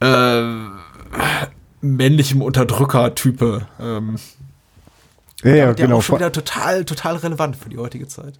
äh, 0.00 0.42
männlichem 1.80 2.42
Unterdrücker-Type. 2.42 3.66
Ähm, 3.80 4.16
Ja, 5.42 5.54
ja, 5.54 5.64
der 5.74 5.86
genau. 5.86 5.98
auch 5.98 6.02
schon 6.02 6.16
wieder 6.16 6.32
total, 6.32 6.84
total 6.84 7.16
relevant 7.16 7.56
für 7.56 7.68
die 7.68 7.78
heutige 7.78 8.08
Zeit. 8.08 8.34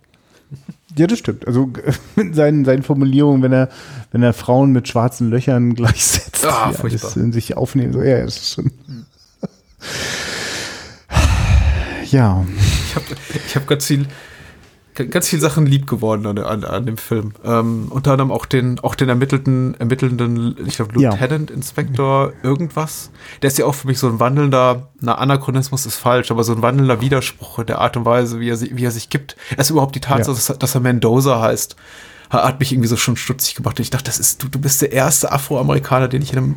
Ja, 0.96 1.09
das 1.09 1.18
stimmt. 1.18 1.44
Also 1.48 1.72
mit 2.14 2.37
seinen, 2.37 2.64
seinen 2.64 2.85
Formulierungen, 2.85 3.42
wenn 3.42 3.52
er, 3.52 3.68
wenn 4.12 4.22
er 4.22 4.33
Frauen 4.33 4.70
mit 4.70 4.87
schwarzen 4.87 5.28
Löchern 5.28 5.74
gleichsetzt, 5.74 6.46
Ah, 6.46 6.70
furchtbar. 6.72 7.07
alles 7.11 7.16
in 7.16 7.33
sich 7.33 7.57
aufnehmen. 7.57 7.92
So, 7.92 8.00
ja, 8.00 8.22
das 8.24 8.37
ist 8.37 8.52
schon. 8.54 8.70
Ja. 12.14 12.44
Ich 12.88 12.94
habe 12.96 13.07
ich 13.46 13.57
hab 13.57 13.66
ganz 13.66 13.87
viel, 13.87 14.07
ganz 14.94 15.29
viel 15.29 15.40
Sachen 15.40 15.66
lieb 15.66 15.87
geworden 15.88 16.24
an, 16.27 16.38
an, 16.38 16.62
an 16.64 16.87
dem 16.87 16.96
Film. 16.96 17.33
Ähm, 17.44 17.87
unter 17.90 18.12
anderem 18.12 18.31
auch 18.31 18.46
den, 18.46 18.79
auch 18.81 18.94
den 18.94 19.09
ermittelten, 19.09 19.74
ermittelnden, 19.81 20.57
ich 20.66 20.77
glaube, 20.77 21.00
Ja. 21.00 21.11
Lieutenant 21.11 21.50
Inspector 21.50 22.33
irgendwas. 22.44 23.11
Der 23.42 23.48
ist 23.48 23.59
ja 23.59 23.66
auch 23.66 23.74
für 23.74 23.88
mich 23.88 23.98
so 23.98 24.07
ein 24.09 24.20
wandelnder, 24.20 24.88
na, 25.00 25.16
Anachronismus 25.16 25.87
ist 25.87 25.96
falsch, 25.96 26.31
aber 26.31 26.44
so 26.44 26.53
ein 26.55 26.62
wandelnder 26.62 27.00
Widerspruch 27.00 27.59
in 27.59 27.66
der 27.66 27.81
Art 27.81 27.96
und 27.96 28.05
Weise, 28.05 28.38
wie 28.38 28.50
er, 28.50 28.61
wie 28.61 28.85
er 28.85 28.92
sich 28.92 29.11
gibt. 29.11 29.35
Erst 29.57 29.70
überhaupt 29.70 29.96
die 29.96 30.00
Tatsache, 30.00 30.37
Ja. 30.37 30.46
dass, 30.46 30.59
dass 30.59 30.74
er 30.77 30.81
Mendoza 30.81 31.40
heißt, 31.40 31.74
ha- 32.31 32.46
hat 32.46 32.61
mich 32.61 32.70
irgendwie 32.72 32.88
so 32.88 32.96
schon 32.96 33.16
stutzig 33.16 33.57
gemacht. 33.57 33.79
Und 33.79 33.83
ich 33.83 33.90
dachte, 33.90 34.05
das 34.05 34.20
ist, 34.20 34.42
du, 34.44 34.48
du 34.48 34.61
bist 34.61 34.81
der 34.81 34.92
erste 34.92 35.33
Afroamerikaner, 35.33 36.07
den 36.07 36.22
ich 36.22 36.33
in 36.33 36.38
einem, 36.38 36.55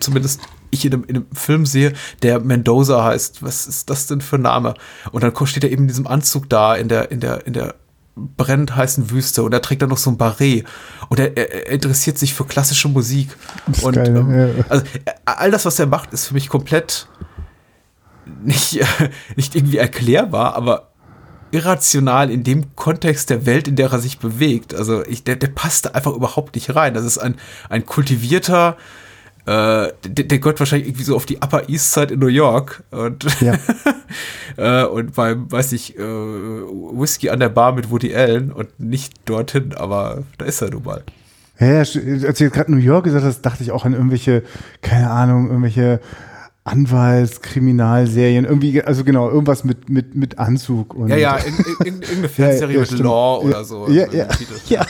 zumindest 0.00 0.42
ich 0.70 0.84
in 0.84 0.92
einem, 0.92 1.04
in 1.04 1.16
einem 1.16 1.26
Film 1.32 1.66
sehe, 1.66 1.92
der 2.22 2.40
Mendoza 2.40 3.04
heißt. 3.04 3.42
Was 3.42 3.66
ist 3.66 3.90
das 3.90 4.06
denn 4.06 4.20
für 4.20 4.36
ein 4.36 4.42
Name? 4.42 4.74
Und 5.12 5.22
dann 5.22 5.34
steht 5.46 5.64
er 5.64 5.70
eben 5.70 5.82
in 5.82 5.88
diesem 5.88 6.06
Anzug 6.06 6.48
da, 6.48 6.74
in 6.74 6.88
der, 6.88 7.10
in 7.10 7.20
der, 7.20 7.46
in 7.46 7.52
der 7.52 7.74
brennend 8.36 8.74
heißen 8.74 9.10
Wüste 9.10 9.42
und 9.44 9.52
er 9.52 9.62
trägt 9.62 9.82
dann 9.82 9.90
noch 9.90 9.98
so 9.98 10.10
ein 10.10 10.16
Barret 10.16 10.64
und 11.08 11.20
er, 11.20 11.36
er, 11.36 11.68
er 11.68 11.72
interessiert 11.72 12.18
sich 12.18 12.34
für 12.34 12.44
klassische 12.44 12.88
Musik. 12.88 13.28
ist 13.70 13.84
und 13.84 13.94
geil, 13.94 14.16
ähm, 14.16 14.56
ja. 14.58 14.64
also 14.68 14.84
all 15.24 15.50
das, 15.50 15.64
was 15.64 15.78
er 15.78 15.86
macht, 15.86 16.12
ist 16.12 16.26
für 16.26 16.34
mich 16.34 16.48
komplett 16.48 17.06
nicht, 18.42 18.80
nicht 19.36 19.54
irgendwie 19.54 19.78
erklärbar, 19.78 20.54
aber 20.56 20.88
irrational 21.50 22.30
in 22.30 22.44
dem 22.44 22.76
Kontext 22.76 23.30
der 23.30 23.46
Welt, 23.46 23.68
in 23.68 23.76
der 23.76 23.90
er 23.90 24.00
sich 24.00 24.18
bewegt. 24.18 24.74
Also 24.74 25.04
ich, 25.06 25.24
der, 25.24 25.36
der 25.36 25.48
passt 25.48 25.86
da 25.86 25.90
einfach 25.90 26.12
überhaupt 26.12 26.54
nicht 26.54 26.74
rein. 26.74 26.92
Das 26.92 27.04
ist 27.04 27.18
ein, 27.18 27.36
ein 27.70 27.86
kultivierter, 27.86 28.76
äh, 29.48 29.92
der, 30.04 30.24
der 30.26 30.38
gehört 30.40 30.60
wahrscheinlich 30.60 30.88
irgendwie 30.88 31.04
so 31.04 31.16
auf 31.16 31.24
die 31.24 31.38
Upper 31.38 31.70
East 31.70 31.94
Side 31.94 32.12
in 32.12 32.20
New 32.20 32.26
York 32.26 32.82
und, 32.90 33.24
Ja. 33.40 33.54
äh, 34.82 34.86
und 34.86 35.14
beim, 35.14 35.50
weiß 35.50 35.72
ich, 35.72 35.98
äh, 35.98 36.02
Whisky 36.02 37.30
an 37.30 37.40
der 37.40 37.48
Bar 37.48 37.72
mit 37.72 37.90
Woody 37.90 38.14
Allen 38.14 38.52
und 38.52 38.78
nicht 38.78 39.14
dorthin, 39.24 39.72
aber 39.74 40.24
da 40.36 40.44
ist 40.44 40.60
er 40.60 40.70
nun 40.70 40.84
mal. 40.84 41.02
Ja, 41.58 41.66
ja, 41.66 41.78
als 41.78 41.92
du 41.92 41.98
jetzt 42.00 42.52
gerade 42.52 42.70
New 42.70 42.76
York 42.78 43.04
gesagt 43.04 43.24
hast, 43.24 43.40
dachte 43.40 43.62
ich 43.62 43.72
auch 43.72 43.86
an 43.86 43.94
irgendwelche, 43.94 44.42
keine 44.82 45.10
Ahnung, 45.10 45.48
irgendwelche 45.48 46.00
Anwaltskriminalserien, 46.64 48.44
irgendwie, 48.44 48.82
also 48.82 49.02
genau, 49.02 49.30
irgendwas 49.30 49.64
mit, 49.64 49.88
mit, 49.88 50.14
mit 50.14 50.38
Anzug 50.38 50.92
und. 50.92 51.08
Ja, 51.08 51.16
ja, 51.16 51.36
in, 51.36 51.54
in, 51.54 51.64
in, 51.86 52.02
irgendeine 52.02 52.28
Fernsehserie 52.28 52.74
ja, 52.74 52.80
mit 52.80 52.88
stimmt. 52.88 53.04
Law 53.04 53.40
Ja, 53.42 53.48
oder 53.48 53.64
so. 53.64 53.88
ja, 53.88 54.12
ja, 54.12 54.26
Titel. 54.26 54.54
ja. 54.68 54.84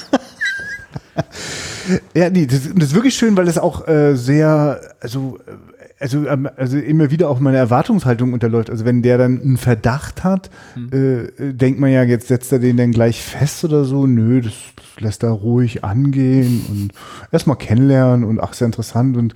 Ja, 2.15 2.31
nee, 2.31 2.47
das, 2.47 2.63
das 2.75 2.89
ist 2.89 2.95
wirklich 2.95 3.15
schön, 3.15 3.37
weil 3.37 3.47
das 3.47 3.59
auch 3.59 3.87
äh, 3.89 4.15
sehr, 4.15 4.81
also, 5.01 5.39
äh, 5.47 5.53
also, 6.01 6.27
ähm, 6.27 6.49
also 6.57 6.79
immer 6.79 7.11
wieder 7.11 7.29
auch 7.29 7.41
meine 7.41 7.59
Erwartungshaltung 7.59 8.33
unterläuft. 8.33 8.71
Also 8.71 8.85
wenn 8.85 9.03
der 9.03 9.19
dann 9.19 9.41
einen 9.41 9.57
Verdacht 9.57 10.23
hat, 10.25 10.51
äh, 10.93 11.53
denkt 11.53 11.81
man 11.81 11.91
ja, 11.91 12.03
jetzt 12.05 12.29
setzt 12.29 12.53
er 12.53 12.59
den 12.61 12.77
dann 12.77 12.93
gleich 12.93 13.23
fest 13.23 13.65
oder 13.65 13.85
so. 13.85 14.07
Nö, 14.07 14.41
das, 14.41 14.53
das 14.77 15.01
lässt 15.01 15.23
er 15.25 15.31
ruhig 15.31 15.85
angehen 15.85 16.65
und 16.69 16.91
erstmal 17.33 17.57
kennenlernen 17.57 18.25
und 18.25 18.41
ach, 18.41 18.53
sehr 18.53 18.67
interessant 18.67 19.17
und 19.17 19.35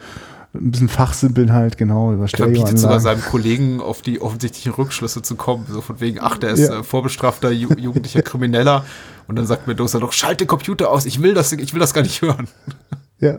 ein 0.55 0.71
bisschen 0.71 0.89
Fachsimpeln 0.89 1.53
halt, 1.53 1.79
genau, 1.79 2.13
über 2.13 2.25
Er 2.25 2.29
verbietet 2.29 2.79
sogar 2.79 3.01
seinem 3.01 3.23
Kollegen 3.23 3.81
auf 3.81 4.03
die 4.03 4.21
offensichtlichen 4.21 4.73
Rückschlüsse 4.73 5.23
zu 5.23 5.35
kommen. 5.35 5.67
So 5.69 5.81
von 5.81 6.01
wegen, 6.01 6.19
ach, 6.21 6.37
der 6.37 6.51
ist 6.51 6.69
Ja. 6.69 6.81
äh, 6.81 6.83
vorbestrafter 6.83 7.51
Ju 7.51 7.71
jugendlicher 7.77 8.23
Krimineller. 8.23 8.85
Und 9.27 9.37
dann 9.37 9.47
sagt 9.47 9.67
Mendoza 9.67 9.99
doch, 9.99 10.13
schalt 10.13 10.41
den 10.41 10.47
Computer 10.47 10.91
aus, 10.91 11.07
ich 11.07 11.23
will 11.23 11.35
das, 11.35 11.53
ich 11.53 11.73
will 11.73 11.81
das 11.81 11.95
gar 11.95 12.03
nicht 12.03 12.23
hören. 12.23 12.49
Ja. 13.23 13.39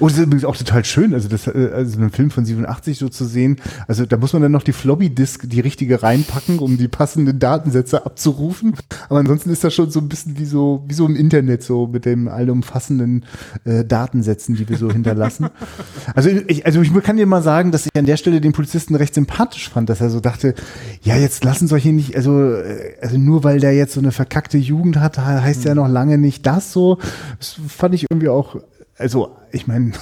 Und 0.00 0.10
es 0.10 0.18
ist 0.18 0.24
übrigens 0.24 0.44
auch 0.44 0.56
total 0.56 0.84
schön, 0.84 1.14
also 1.14 1.28
das, 1.28 1.46
äh, 1.46 1.70
also 1.72 1.96
einen 1.96 2.10
Film 2.10 2.32
von 2.32 2.44
87 2.44 2.98
so 2.98 3.08
zu 3.08 3.24
sehen. 3.24 3.56
Also 3.86 4.04
da 4.04 4.16
muss 4.16 4.32
man 4.32 4.42
dann 4.42 4.50
noch 4.50 4.64
die 4.64 4.72
Floppy-Disk, 4.72 5.48
die 5.48 5.60
richtige 5.60 6.02
reinpacken, 6.02 6.58
um 6.58 6.76
die 6.76 6.88
passenden 6.88 7.38
Datensätze 7.38 8.04
abzurufen. 8.04 8.74
Aber 9.08 9.20
ansonsten 9.20 9.50
ist 9.50 9.62
das 9.62 9.74
schon 9.74 9.92
so 9.92 10.00
ein 10.00 10.08
bisschen 10.08 10.38
wie 10.40 10.44
so, 10.44 10.82
wie 10.88 10.94
so 10.94 11.06
im 11.06 11.14
Internet, 11.14 11.62
so 11.62 11.86
mit 11.86 12.04
dem 12.04 12.26
allumfassenden 12.26 13.24
äh, 13.64 13.84
Datensätzen, 13.84 14.56
die 14.56 14.68
wir 14.68 14.76
so 14.76 14.90
hinterlassen. 14.90 15.48
Also 16.14 16.28
ich, 16.28 16.66
also 16.66 16.82
ich 16.82 16.92
kann 17.02 17.16
dir 17.16 17.26
mal 17.26 17.42
sagen, 17.42 17.70
dass 17.70 17.86
ich 17.86 17.92
an 17.96 18.06
der 18.06 18.16
Stelle 18.16 18.40
den 18.40 18.52
Polizisten 18.52 18.94
recht 18.94 19.14
sympathisch 19.14 19.70
fand, 19.70 19.88
dass 19.88 20.00
er 20.00 20.10
so 20.10 20.20
dachte, 20.20 20.54
ja, 21.02 21.16
jetzt 21.16 21.44
lassen 21.44 21.68
solche 21.68 21.90
nicht, 21.90 22.16
also, 22.16 22.54
äh, 22.54 22.96
also 23.00 23.18
nur 23.18 23.44
weil 23.44 23.60
der 23.60 23.72
jetzt 23.72 23.94
so 23.94 24.00
eine 24.00 24.12
verkackte 24.12 24.58
Jugend 24.58 24.98
hat, 24.98 25.18
heißt 25.18 25.64
ja 25.64 25.74
noch 25.74 25.88
lange 25.88 26.18
nicht 26.18 26.46
das 26.46 26.72
so. 26.72 26.98
Das 27.38 27.56
fand 27.68 27.94
ich 27.94 28.06
irgendwie 28.10 28.28
auch 28.28 28.56
also 28.98 29.36
ich 29.50 29.66
meine, 29.66 29.92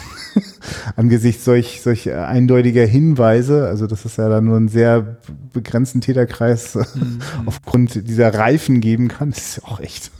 angesichts 0.96 1.44
solch, 1.44 1.80
solch 1.82 2.06
äh, 2.06 2.14
eindeutiger 2.14 2.84
Hinweise, 2.84 3.66
also 3.66 3.86
dass 3.86 4.04
es 4.04 4.16
ja 4.16 4.28
da 4.28 4.40
nur 4.40 4.56
einen 4.56 4.68
sehr 4.68 5.18
begrenzten 5.52 6.00
Täterkreis 6.00 6.76
äh, 6.76 6.84
aufgrund 7.46 8.08
dieser 8.08 8.32
Reifen 8.34 8.80
geben 8.80 9.08
kann, 9.08 9.30
ist 9.30 9.56
ja 9.56 9.68
auch 9.68 9.80
echt. 9.80 10.10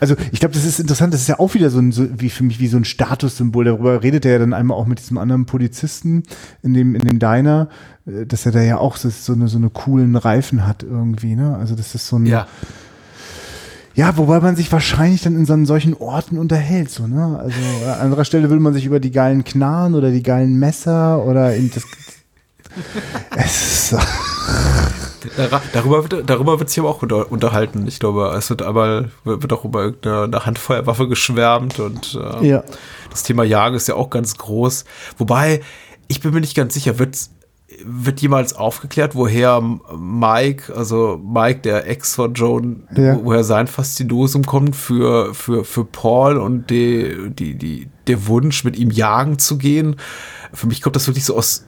Also 0.00 0.16
ich 0.32 0.40
glaube, 0.40 0.54
das 0.54 0.64
ist 0.64 0.80
interessant, 0.80 1.14
das 1.14 1.22
ist 1.22 1.28
ja 1.28 1.38
auch 1.38 1.54
wieder 1.54 1.70
so 1.70 1.78
ein, 1.78 1.92
so, 1.92 2.06
wie 2.18 2.30
für 2.30 2.42
mich 2.42 2.58
wie 2.58 2.66
so 2.66 2.76
ein 2.76 2.84
Statussymbol. 2.84 3.66
Darüber 3.66 4.02
redet 4.02 4.24
er 4.24 4.32
ja 4.32 4.38
dann 4.38 4.52
einmal 4.52 4.76
auch 4.76 4.86
mit 4.86 4.98
diesem 4.98 5.18
anderen 5.18 5.46
Polizisten 5.46 6.24
in 6.62 6.74
dem, 6.74 6.94
in 6.94 7.02
dem 7.02 7.18
Diner, 7.18 7.68
äh, 8.06 8.26
dass 8.26 8.46
er 8.46 8.52
da 8.52 8.62
ja 8.62 8.78
auch 8.78 8.96
so, 8.96 9.10
so 9.10 9.32
eine, 9.32 9.48
so 9.48 9.58
eine 9.58 9.70
coolen 9.70 10.16
Reifen 10.16 10.66
hat 10.66 10.82
irgendwie, 10.82 11.36
ne? 11.36 11.56
Also 11.56 11.74
das 11.74 11.94
ist 11.94 12.06
so 12.06 12.16
ein, 12.16 12.26
ja, 12.26 12.48
wobei 14.16 14.40
man 14.40 14.56
sich 14.56 14.70
wahrscheinlich 14.72 15.22
dann 15.22 15.36
in 15.36 15.46
so 15.46 15.64
solchen 15.64 15.94
Orten 15.94 16.38
unterhält, 16.38 16.90
so, 16.90 17.06
ne? 17.06 17.38
Also 17.42 17.56
an 17.86 18.00
anderer 18.00 18.24
Stelle 18.24 18.48
will 18.50 18.60
man 18.60 18.72
sich 18.72 18.84
über 18.84 19.00
die 19.00 19.10
geilen 19.10 19.42
Knarren 19.44 19.94
oder 19.94 20.10
die 20.10 20.22
geilen 20.22 20.58
Messer 20.58 21.24
oder 21.24 21.54
in 21.56 21.70
das. 21.70 21.84
es 23.36 23.92
ist. 23.92 23.96
Dar- 25.36 25.60
Darüber 25.72 26.08
wird, 26.08 26.30
darüber 26.30 26.58
wird 26.58 26.70
sich 26.70 26.78
aber 26.78 26.88
auch 26.88 27.02
unter, 27.02 27.30
unterhalten. 27.30 27.86
Ich 27.86 27.98
glaube, 27.98 28.32
es 28.38 28.48
wird 28.48 28.62
aber 28.62 29.08
wird 29.24 29.52
auch 29.52 29.64
über 29.64 29.82
irgendeine 29.82 30.22
eine 30.24 30.46
Handfeuerwaffe 30.46 31.08
geschwärmt 31.08 31.78
und 31.78 32.18
äh, 32.40 32.46
Ja. 32.48 32.64
das 33.10 33.22
Thema 33.22 33.44
Jagen 33.44 33.76
ist 33.76 33.86
ja 33.88 33.96
auch 33.96 34.08
ganz 34.08 34.36
groß. 34.38 34.84
Wobei, 35.18 35.60
ich 36.08 36.20
bin 36.20 36.32
mir 36.32 36.40
nicht 36.40 36.56
ganz 36.56 36.72
sicher, 36.74 36.98
wird, 36.98 37.18
wird 37.84 38.20
jemals 38.20 38.52
aufgeklärt, 38.54 39.14
woher 39.14 39.60
Mike, 39.96 40.74
also 40.76 41.20
Mike, 41.24 41.60
der 41.60 41.88
Ex 41.88 42.14
von 42.16 42.34
Joan, 42.34 42.82
Ja. 42.94 43.16
wo- 43.16 43.26
woher 43.26 43.44
sein 43.44 43.66
Faszinosum 43.68 44.44
kommt 44.44 44.76
für, 44.76 45.34
für, 45.34 45.64
für 45.64 45.84
Paul 45.84 46.36
und 46.36 46.68
die, 46.70 47.30
die, 47.30 47.54
die, 47.56 47.88
der 48.06 48.26
Wunsch, 48.26 48.64
mit 48.64 48.76
ihm 48.78 48.90
jagen 48.90 49.38
zu 49.38 49.56
gehen. 49.56 49.96
Für 50.52 50.66
mich 50.66 50.82
kommt 50.82 50.96
das 50.96 51.06
wirklich 51.06 51.24
so 51.24 51.36
aus 51.36 51.64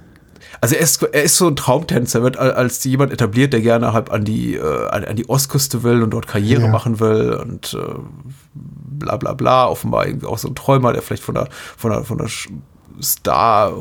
also 0.61 0.76
er 0.76 0.82
ist, 0.82 1.03
er 1.03 1.22
ist 1.24 1.36
so 1.38 1.48
ein 1.48 1.57
Traumtänzer, 1.57 2.20
er 2.20 2.22
wird 2.22 2.36
al- 2.36 2.53
als 2.53 2.84
jemand 2.84 3.12
etabliert, 3.12 3.53
der 3.53 3.61
gerne 3.62 3.92
halt 3.92 4.11
an 4.11 4.24
die, 4.24 4.55
äh, 4.55 4.88
an, 4.90 5.05
an 5.05 5.16
die 5.16 5.28
Ostküste 5.28 5.82
will 5.82 6.03
und 6.03 6.11
dort 6.11 6.28
Karriere 6.28 6.62
Ja. 6.62 6.68
machen 6.68 7.00
will 7.00 7.32
und 7.32 7.74
äh, 7.74 7.94
bla 8.55 9.16
bla 9.16 9.32
bla. 9.32 9.66
Offenbar 9.66 10.07
irgendwie 10.07 10.26
auch 10.26 10.38
so 10.38 10.46
ein 10.48 10.55
Träumer, 10.55 10.92
der 10.92 11.03
vielleicht 11.03 11.24
von 11.24 11.34
der, 11.34 11.48
von 11.76 11.90
der, 11.90 12.05
von 12.05 12.18
der 12.18 12.28
Star 13.03 13.72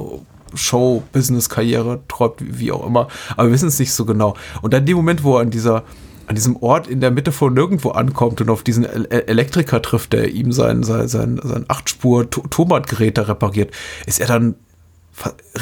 Show, 0.55 1.03
Business-Karriere 1.11 2.01
träumt, 2.07 2.35
wie, 2.39 2.71
auch 2.71 2.85
immer. 2.85 3.07
Aber 3.35 3.47
wir 3.47 3.53
wissen 3.53 3.67
es 3.67 3.79
nicht 3.79 3.93
so 3.93 4.05
genau. 4.05 4.35
Und 4.61 4.73
dann 4.73 4.81
in 4.81 4.87
dem 4.87 4.97
Moment, 4.97 5.23
wo 5.23 5.35
er 5.37 5.41
an 5.41 5.51
dieser 5.51 5.83
an 6.27 6.35
diesem 6.35 6.55
Ort 6.57 6.87
in 6.87 7.01
der 7.01 7.11
Mitte 7.11 7.33
von 7.33 7.53
nirgendwo 7.53 7.89
ankommt 7.89 8.39
und 8.39 8.49
auf 8.49 8.63
diesen 8.63 8.85
El 8.85 9.05
El- 9.09 9.27
Elektriker 9.27 9.81
trifft, 9.81 10.13
der 10.13 10.29
ihm 10.29 10.53
sein, 10.53 10.81
sein, 10.83 11.09
sein, 11.09 11.41
sein 11.43 11.65
Achtspur-Tomatgerät 11.67 13.17
da 13.17 13.23
repariert, 13.23 13.73
ist 14.05 14.21
er 14.21 14.27
dann 14.27 14.55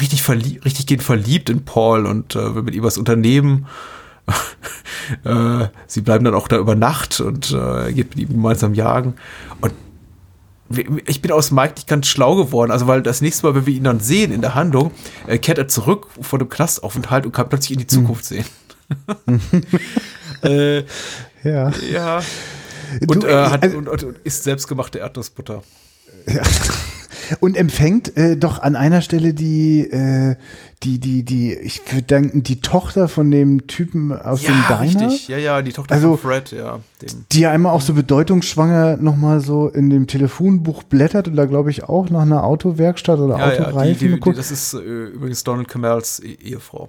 richtig, 0.00 0.22
verlie 0.22 0.60
richtig 0.64 0.86
gehend 0.86 1.02
verliebt 1.02 1.50
in 1.50 1.64
Paul 1.64 2.06
und 2.06 2.36
äh, 2.36 2.54
will 2.54 2.62
mit 2.62 2.74
ihm 2.74 2.84
was 2.84 2.98
unternehmen. 2.98 3.66
äh, 5.24 5.66
sie 5.88 6.02
bleiben 6.02 6.24
dann 6.24 6.34
auch 6.34 6.46
da 6.46 6.56
über 6.56 6.76
Nacht 6.76 7.20
und 7.20 7.50
äh, 7.50 7.92
geht 7.92 8.10
mit 8.10 8.18
ihm 8.18 8.34
gemeinsam 8.34 8.74
jagen. 8.74 9.14
Und 9.60 9.72
ich 11.06 11.20
bin 11.20 11.32
aus 11.32 11.50
Mike 11.50 11.74
nicht 11.74 11.88
ganz 11.88 12.06
schlau 12.06 12.36
geworden, 12.36 12.70
also 12.70 12.86
weil 12.86 13.02
das 13.02 13.20
nächste 13.20 13.46
Mal, 13.46 13.54
wenn 13.56 13.66
wir 13.66 13.74
ihn 13.74 13.84
dann 13.84 13.98
sehen 14.00 14.30
in 14.32 14.40
der 14.40 14.54
Handlung, 14.54 14.92
äh, 15.26 15.38
kehrt 15.38 15.58
er 15.58 15.66
zurück 15.68 16.06
vor 16.20 16.38
dem 16.38 16.48
Knastaufenthalt 16.48 17.26
und 17.26 17.32
kann 17.32 17.48
plötzlich 17.48 17.72
in 17.72 17.78
die 17.80 17.86
Zukunft 17.88 18.24
sehen. 18.24 18.44
äh, 20.42 20.84
Ja. 21.42 21.72
ja. 21.92 22.22
Und, 23.06 23.22
Du, 23.22 23.26
äh, 23.26 23.46
hat, 23.46 23.62
also- 23.62 23.78
und, 23.78 23.88
und, 23.88 24.02
und 24.04 24.18
isst 24.24 24.44
selbstgemachte 24.44 24.98
Erdnussbutter. 24.98 25.62
Und 27.38 27.56
empfängt 27.56 28.16
äh, 28.16 28.36
doch 28.36 28.60
an 28.60 28.74
einer 28.74 29.02
Stelle 29.02 29.32
die, 29.34 29.82
äh, 29.88 30.34
die, 30.82 30.98
die, 30.98 31.22
die, 31.22 31.54
ich 31.54 31.80
würde 31.92 32.02
denken, 32.02 32.42
die 32.42 32.60
Tochter 32.60 33.08
von 33.08 33.30
dem 33.30 33.66
Typen 33.68 34.12
aus 34.12 34.42
dem 34.42 34.54
Diner. 34.68 34.80
richtig. 34.80 35.28
Ja, 35.28 35.38
ja, 35.38 35.62
die 35.62 35.72
Tochter 35.72 35.94
Also- 35.94 36.16
von 36.16 36.30
Fred, 36.30 36.50
ja. 36.52 36.80
Dem. 37.02 37.08
die 37.32 37.40
ja 37.40 37.50
einmal 37.50 37.72
auch 37.74 37.80
so 37.80 37.94
bedeutungsschwanger 37.94 38.96
nochmal 38.96 39.40
so 39.40 39.68
in 39.68 39.90
dem 39.90 40.06
Telefonbuch 40.06 40.82
blättert 40.82 41.28
und 41.28 41.36
da 41.36 41.44
glaube 41.44 41.70
ich 41.70 41.84
auch 41.84 42.10
nach 42.10 42.22
einer 42.22 42.44
Autowerkstatt 42.44 43.18
oder 43.20 43.38
Ja, 43.38 43.48
ja, 43.52 43.54
die, 43.56 43.60
Autoreifen 43.66 44.08
die, 44.14 44.20
die, 44.20 44.32
das 44.32 44.50
ist 44.50 44.74
äh, 44.74 44.78
übrigens 44.78 45.44
Donald 45.44 45.68
Camels 45.68 46.20
E- 46.20 46.34
Ehefrau. 46.42 46.88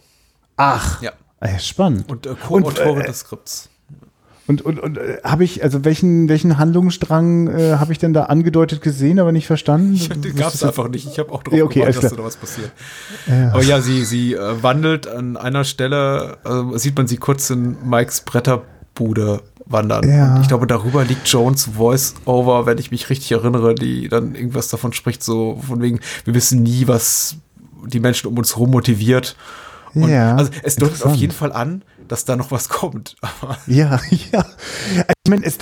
Ach, 0.57 1.01
Ja. 1.01 1.11
ah, 1.39 1.47
ja, 1.49 1.59
spannend. 1.59 2.09
Und 2.09 2.25
äh, 2.25 2.35
Co-Autorin 2.47 3.01
äh, 3.01 3.07
des 3.07 3.19
Skripts. 3.19 3.69
Und, 4.51 4.61
und, 4.61 4.79
und 4.79 4.97
äh, 4.97 5.21
habe 5.23 5.45
ich, 5.45 5.63
also 5.63 5.85
welchen, 5.85 6.27
welchen 6.27 6.57
Handlungsstrang 6.57 7.47
äh, 7.47 7.77
habe 7.77 7.93
ich 7.93 7.99
denn 7.99 8.13
da 8.13 8.23
angedeutet 8.23 8.81
gesehen, 8.81 9.17
aber 9.17 9.31
nicht 9.31 9.47
verstanden? 9.47 9.97
Den 10.21 10.33
Was 10.33 10.41
gab 10.41 10.53
es 10.53 10.63
einfach 10.63 10.89
nicht. 10.89 11.07
Ich 11.07 11.19
habe 11.19 11.31
auch 11.31 11.41
drauf 11.41 11.57
Ja, 11.57 11.63
okay, 11.63 11.79
gewartet, 11.79 12.03
dass 12.03 12.13
da 12.13 12.23
was 12.23 12.35
passiert. 12.35 12.71
Ja. 13.27 13.51
Aber 13.53 13.63
ja, 13.63 13.79
sie, 13.79 14.03
sie 14.03 14.33
äh, 14.33 14.61
wandelt 14.61 15.07
an 15.07 15.37
einer 15.37 15.63
Stelle, 15.63 16.37
also 16.43 16.77
sieht 16.77 16.97
man 16.97 17.07
sie 17.07 17.15
kurz 17.15 17.49
in 17.49 17.77
Mikes 17.89 18.21
Bretterbude 18.21 19.41
wandern. 19.65 20.09
Ja. 20.09 20.35
Und 20.35 20.41
ich 20.41 20.49
glaube, 20.49 20.67
darüber 20.67 21.05
liegt 21.05 21.27
Jones 21.29 21.69
Voice-Over, 21.77 22.65
wenn 22.65 22.77
ich 22.77 22.91
mich 22.91 23.09
richtig 23.09 23.31
erinnere, 23.31 23.73
die 23.73 24.09
dann 24.09 24.35
irgendwas 24.35 24.67
davon 24.67 24.91
spricht, 24.91 25.23
so 25.23 25.61
von 25.65 25.81
wegen, 25.81 26.01
wir 26.25 26.33
wissen 26.33 26.61
nie, 26.61 26.89
was 26.89 27.37
die 27.85 28.01
Menschen 28.01 28.27
um 28.27 28.37
uns 28.37 28.55
herum 28.55 28.71
motiviert. 28.71 29.37
Und 29.93 30.09
Ja, 30.09 30.35
also 30.35 30.51
es 30.63 30.75
deutet 30.75 31.03
auf 31.03 31.15
jeden 31.15 31.33
Fall 31.33 31.51
an, 31.51 31.83
dass 32.11 32.25
da 32.25 32.35
noch 32.35 32.51
was 32.51 32.67
kommt. 32.67 33.15
Ja, 33.67 33.99
ja. 34.31 34.45
Ich 35.23 35.29
meine, 35.29 35.45
es, 35.45 35.59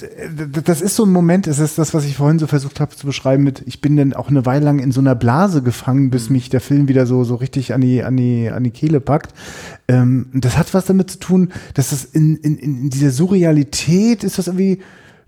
das 0.64 0.82
ist 0.82 0.96
so 0.96 1.06
ein 1.06 1.12
Moment, 1.12 1.48
es 1.48 1.60
ist 1.60 1.78
das, 1.78 1.94
was 1.94 2.06
ich 2.06 2.16
vorhin 2.18 2.40
so 2.40 2.48
versucht 2.48 2.80
habe 2.80 2.96
zu 2.96 3.06
beschreiben 3.06 3.44
mit, 3.44 3.62
ich 3.66 3.82
bin 3.82 3.98
dann 3.98 4.14
auch 4.14 4.30
eine 4.30 4.46
Weile 4.46 4.66
lang 4.66 4.80
in 4.80 4.92
so 4.92 5.00
einer 5.00 5.16
Blase 5.16 5.62
gefangen, 5.62 6.10
bis 6.10 6.30
mich 6.30 6.50
der 6.50 6.62
Film 6.62 6.88
wieder 6.88 7.06
so, 7.06 7.24
so 7.24 7.36
richtig 7.36 7.74
an 7.74 7.82
die, 7.82 8.04
an 8.04 8.18
die, 8.18 8.50
an 8.50 8.64
die 8.64 8.72
Kehle 8.72 9.00
packt. 9.00 9.34
Ähm, 9.88 10.30
das 10.34 10.58
hat 10.58 10.74
was 10.74 10.86
damit 10.86 11.12
zu 11.12 11.20
tun, 11.20 11.52
dass 11.74 11.90
das 11.92 12.06
in, 12.06 12.38
in, 12.38 12.58
in 12.58 12.90
dieser 12.90 13.12
Surrealität 13.12 14.24
ist 14.24 14.40
das 14.40 14.48
irgendwie 14.48 14.80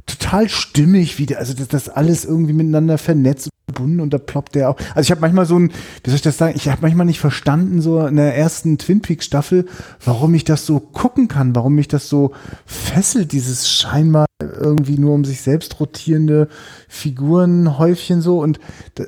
total 0.05 0.49
stimmig 0.49 1.17
wieder, 1.17 1.39
also 1.39 1.53
dass 1.53 1.67
das 1.67 1.89
alles 1.89 2.25
irgendwie 2.25 2.53
miteinander 2.53 2.97
vernetzt 2.97 3.47
und 3.47 3.75
verbunden 3.75 3.99
und 3.99 4.13
da 4.13 4.17
ploppt 4.17 4.55
der 4.55 4.69
auch. 4.69 4.77
Also 4.95 5.01
ich 5.01 5.11
habe 5.11 5.21
manchmal 5.21 5.45
so 5.45 5.57
ein, 5.57 5.71
wie 6.03 6.09
soll 6.09 6.15
ich 6.15 6.21
das 6.21 6.37
sagen, 6.37 6.53
ich 6.55 6.69
habe 6.69 6.81
manchmal 6.81 7.05
nicht 7.05 7.19
verstanden, 7.19 7.81
so 7.81 8.05
in 8.05 8.15
der 8.15 8.35
ersten 8.35 8.77
Twin 8.77 9.01
Peaks 9.01 9.25
Staffel, 9.25 9.67
warum 10.03 10.33
ich 10.33 10.43
das 10.43 10.65
so 10.65 10.79
gucken 10.79 11.27
kann, 11.27 11.55
warum 11.55 11.75
mich 11.75 11.87
das 11.87 12.09
so 12.09 12.31
fesselt, 12.65 13.31
dieses 13.31 13.69
scheinbar 13.69 14.25
irgendwie 14.41 14.97
nur 14.97 15.13
um 15.13 15.25
sich 15.25 15.41
selbst 15.41 15.79
rotierende 15.79 16.47
Figurenhäufchen 16.87 18.21
so 18.21 18.41
und 18.41 18.59
da, 18.95 19.05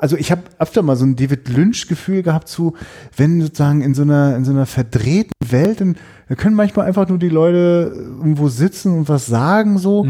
also 0.00 0.16
ich 0.16 0.30
habe 0.30 0.42
öfter 0.58 0.82
mal 0.82 0.96
so 0.96 1.04
ein 1.04 1.16
David 1.16 1.48
Lynch 1.48 1.88
Gefühl 1.88 2.22
gehabt 2.22 2.48
zu, 2.48 2.74
wenn 3.16 3.40
sozusagen 3.40 3.82
in 3.82 3.94
so 3.94 4.02
einer 4.02 4.36
in 4.36 4.44
so 4.44 4.52
einer 4.52 4.66
verdrehten 4.66 5.32
Welt, 5.50 5.80
dann 5.80 5.96
da 6.28 6.34
können 6.34 6.56
manchmal 6.56 6.86
einfach 6.86 7.08
nur 7.08 7.18
die 7.18 7.28
Leute 7.28 7.92
irgendwo 7.94 8.48
sitzen 8.48 8.92
und 8.92 9.08
was 9.08 9.26
sagen 9.26 9.78
so. 9.78 10.06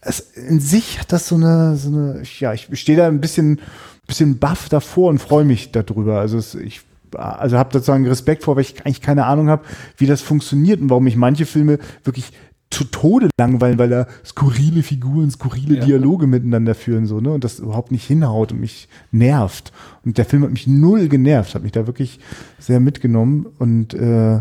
Es, 0.00 0.20
in 0.20 0.60
sich 0.60 0.98
hat 0.98 1.12
das 1.12 1.28
so 1.28 1.36
eine, 1.36 1.76
so 1.76 1.88
eine, 1.88 2.22
ja, 2.40 2.52
ich 2.52 2.68
stehe 2.72 2.98
da 2.98 3.06
ein 3.06 3.20
bisschen, 3.20 3.60
bisschen 4.06 4.38
baff 4.38 4.68
davor 4.68 5.10
und 5.10 5.20
freue 5.20 5.44
mich 5.44 5.70
darüber. 5.70 6.20
Also 6.20 6.38
es, 6.38 6.54
ich, 6.54 6.82
also 7.16 7.56
habe 7.56 7.70
sozusagen 7.72 8.06
Respekt 8.06 8.42
vor, 8.42 8.56
weil 8.56 8.62
ich 8.62 8.84
eigentlich 8.84 9.00
keine 9.00 9.26
Ahnung 9.26 9.48
habe, 9.48 9.64
wie 9.96 10.06
das 10.06 10.20
funktioniert 10.20 10.80
und 10.80 10.90
warum 10.90 11.04
mich 11.04 11.16
manche 11.16 11.46
Filme 11.46 11.78
wirklich 12.04 12.32
zu 12.72 12.84
Tode 12.84 13.28
langweilen, 13.38 13.78
weil 13.78 13.90
da 13.90 14.06
skurrile 14.24 14.82
Figuren, 14.82 15.30
skurrile 15.30 15.80
Dialoge 15.80 16.26
miteinander 16.26 16.74
führen 16.74 17.06
so, 17.06 17.20
ne, 17.20 17.30
und 17.30 17.44
das 17.44 17.58
überhaupt 17.58 17.92
nicht 17.92 18.06
hinhaut 18.06 18.52
und 18.52 18.60
mich 18.60 18.88
nervt. 19.10 19.72
Und 20.04 20.18
der 20.18 20.24
Film 20.24 20.42
hat 20.42 20.50
mich 20.50 20.66
null 20.66 21.08
genervt, 21.08 21.54
hat 21.54 21.62
mich 21.62 21.72
da 21.72 21.86
wirklich 21.86 22.18
sehr 22.58 22.80
mitgenommen 22.80 23.46
und 23.58 23.94
äh, 23.94 24.40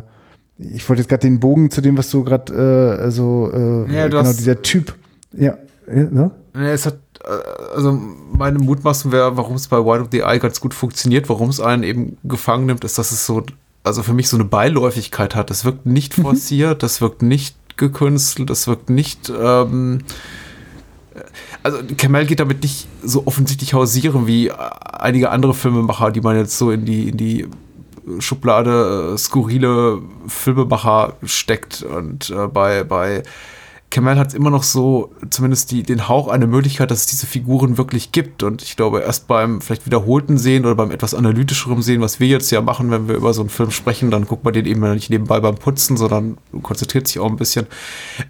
ich 0.58 0.88
wollte 0.88 1.02
jetzt 1.02 1.10
gerade 1.10 1.22
den 1.28 1.40
Bogen 1.40 1.72
zu 1.72 1.82
dem, 1.82 1.98
was 1.98 2.10
du 2.12 2.24
gerade, 2.24 2.54
äh, 2.54 3.02
also 3.02 3.52
äh, 3.54 3.94
Ja, 3.94 4.08
genau 4.08 4.24
dieser 4.24 4.62
Typ, 4.62 4.96
ja, 5.34 5.58
ja 5.88 6.04
ne? 6.04 6.32
Ja, 6.54 6.62
es 6.72 6.86
hat, 6.86 7.00
äh, 7.24 7.76
also 7.76 8.00
meine 8.38 8.60
Mutmaßung 8.60 9.12
wäre, 9.12 9.36
warum 9.38 9.56
es 9.56 9.68
bei 9.68 9.78
Wild 9.78 10.02
of 10.02 10.08
the 10.12 10.20
Eye 10.20 10.40
ganz 10.40 10.60
gut 10.62 10.74
funktioniert, 10.74 11.30
warum 11.30 11.50
es 11.50 11.60
einen 11.60 11.84
eben 11.84 12.18
gefangen 12.24 12.66
nimmt, 12.68 12.84
ist, 12.84 12.98
dass 12.98 13.12
es 13.12 13.26
so, 13.26 13.44
also 13.84 14.04
für 14.04 14.14
mich 14.14 14.28
so 14.28 14.38
eine 14.38 14.46
Beiläufigkeit 14.46 15.36
hat. 15.36 15.50
Es 15.50 15.66
wirkt 15.66 15.86
nicht 15.88 16.18
Mhm. 16.18 16.22
forciert, 16.24 16.84
das 16.84 17.02
wirkt 17.02 17.24
nicht 17.24 17.56
gekünstelt, 17.82 18.50
das 18.50 18.68
wirkt 18.68 18.90
nicht, 18.90 19.30
ähm, 19.30 20.00
also 21.64 21.80
Kamel 21.98 22.26
geht 22.26 22.40
damit 22.40 22.64
nicht 22.64 22.88
so 23.04 23.28
offensichtlich 23.28 23.74
hausieren 23.74 24.28
wie 24.28 24.48
äh, 24.48 24.54
einige 24.54 25.30
andere 25.30 25.54
Filmemacher, 25.54 26.12
die 26.12 26.22
man 26.22 26.38
jetzt 26.38 26.58
so 26.58 26.72
in 26.72 26.86
die, 26.86 27.10
in 27.10 27.18
die 27.18 27.48
Schublade 28.20 29.14
äh, 29.14 29.18
skurrile 29.18 30.02
Filmemacher 30.28 31.14
steckt. 31.24 31.84
Und 31.84 32.30
äh, 32.30 32.48
bei, 32.48 32.84
bei 32.84 33.24
Kamel 33.92 34.18
hat 34.18 34.30
es 34.30 34.34
immer 34.34 34.50
noch 34.50 34.64
so, 34.64 35.12
zumindest 35.30 35.70
die, 35.72 35.84
den 35.84 36.08
Hauch 36.08 36.30
einer 36.30 36.48
Möglichkeit, 36.48 36.90
dass 36.92 37.02
es 37.02 37.06
diese 37.08 37.28
Figuren 37.28 37.78
wirklich 37.78 38.12
gibt. 38.12 38.42
Und 38.42 38.64
ich 38.64 38.78
glaube, 38.78 39.02
erst 39.02 39.28
beim 39.28 39.60
vielleicht 39.62 39.86
wiederholten 39.86 40.38
Sehen 40.38 40.66
oder 40.66 40.76
beim 40.76 40.92
etwas 40.92 41.14
analytischeren 41.14 41.82
Sehen, 41.82 42.02
was 42.02 42.20
wir 42.22 42.28
jetzt 42.28 42.50
ja 42.52 42.62
machen, 42.62 42.90
wenn 42.90 43.10
wir 43.10 43.16
über 43.16 43.34
so 43.34 43.42
einen 43.42 43.50
Film 43.50 43.70
sprechen, 43.70 44.10
dann 44.10 44.26
guckt 44.26 44.46
man 44.46 44.54
den 44.54 44.66
eben 44.66 44.80
nicht 44.94 45.10
nebenbei 45.10 45.40
beim 45.42 45.56
Putzen, 45.56 45.98
sondern 45.98 46.38
konzentriert 46.64 47.06
sich 47.08 47.20
auch 47.20 47.30
ein 47.30 47.36
bisschen, 47.36 47.68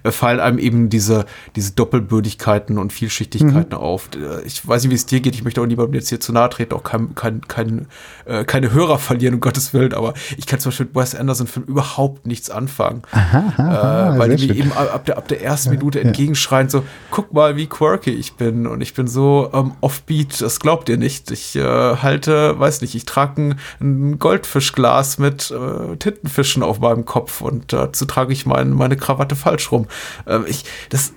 äh, 0.02 0.10
fallen 0.10 0.40
einem 0.40 0.58
eben 0.58 0.88
diese, 0.90 1.26
diese 1.54 1.72
Doppelbödigkeiten 1.72 2.76
und 2.76 2.92
Vielschichtigkeiten 2.92 3.74
auf. 3.74 4.10
Äh, 4.16 4.44
Ich 4.44 4.66
weiß 4.66 4.82
nicht, 4.82 4.90
wie 4.90 4.96
es 4.96 5.06
dir 5.06 5.20
geht, 5.20 5.36
ich 5.36 5.44
möchte 5.44 5.62
auch 5.62 5.66
niemandem 5.66 5.94
jetzt 5.94 6.08
hier 6.08 6.18
zu 6.18 6.32
nahe 6.32 6.50
treten, 6.50 6.74
auch 6.74 6.82
kein, 6.82 7.14
kein, 7.14 7.40
kein, 7.46 7.86
äh, 8.24 8.44
keine 8.44 8.72
Hörer 8.72 8.98
verlieren, 8.98 9.34
um 9.34 9.40
Gottes 9.40 9.72
Willen, 9.72 9.94
aber 9.94 10.14
ich 10.36 10.46
kann 10.46 10.58
zum 10.58 10.70
Beispiel 10.70 10.86
mit 10.86 10.96
Wes 10.96 11.14
Anderson-Film 11.14 11.66
überhaupt 11.66 12.26
nichts 12.26 12.50
anfangen. 12.50 13.02
äh, 13.12 14.18
weil 14.18 14.34
die 14.36 14.50
eben 14.58 14.72
ab 14.72 15.04
der, 15.04 15.18
ab 15.18 15.28
der 15.28 15.40
ersten 15.40 15.51
Minute 15.68 16.00
entgegenschreien, 16.00 16.68
so, 16.68 16.82
guck 17.10 17.32
mal, 17.32 17.56
wie 17.56 17.66
quirky 17.66 18.10
ich 18.10 18.34
bin. 18.34 18.66
Und 18.66 18.80
ich 18.80 18.94
bin 18.94 19.06
so 19.06 19.50
ähm, 19.52 19.72
offbeat, 19.80 20.40
das 20.40 20.60
glaubt 20.60 20.88
ihr 20.88 20.96
nicht. 20.98 21.30
Ich 21.30 21.56
äh, 21.56 21.62
halte, 21.62 22.58
weiß 22.58 22.80
nicht, 22.82 22.94
ich 22.94 23.04
trage 23.04 23.42
ein, 23.42 23.58
ein 23.80 24.18
Goldfischglas 24.18 25.18
mit 25.18 25.50
äh, 25.50 25.96
Tintenfischen 25.96 26.62
auf 26.62 26.80
meinem 26.80 27.04
Kopf 27.04 27.40
und 27.40 27.72
dazu 27.72 28.04
trage 28.06 28.32
ich 28.32 28.46
mein, 28.46 28.70
meine 28.70 28.96
Krawatte 28.96 29.36
falsch 29.36 29.70
rum. 29.72 29.86
Ähm, 30.26 30.44
ich, 30.46 30.64
das, 30.90 31.12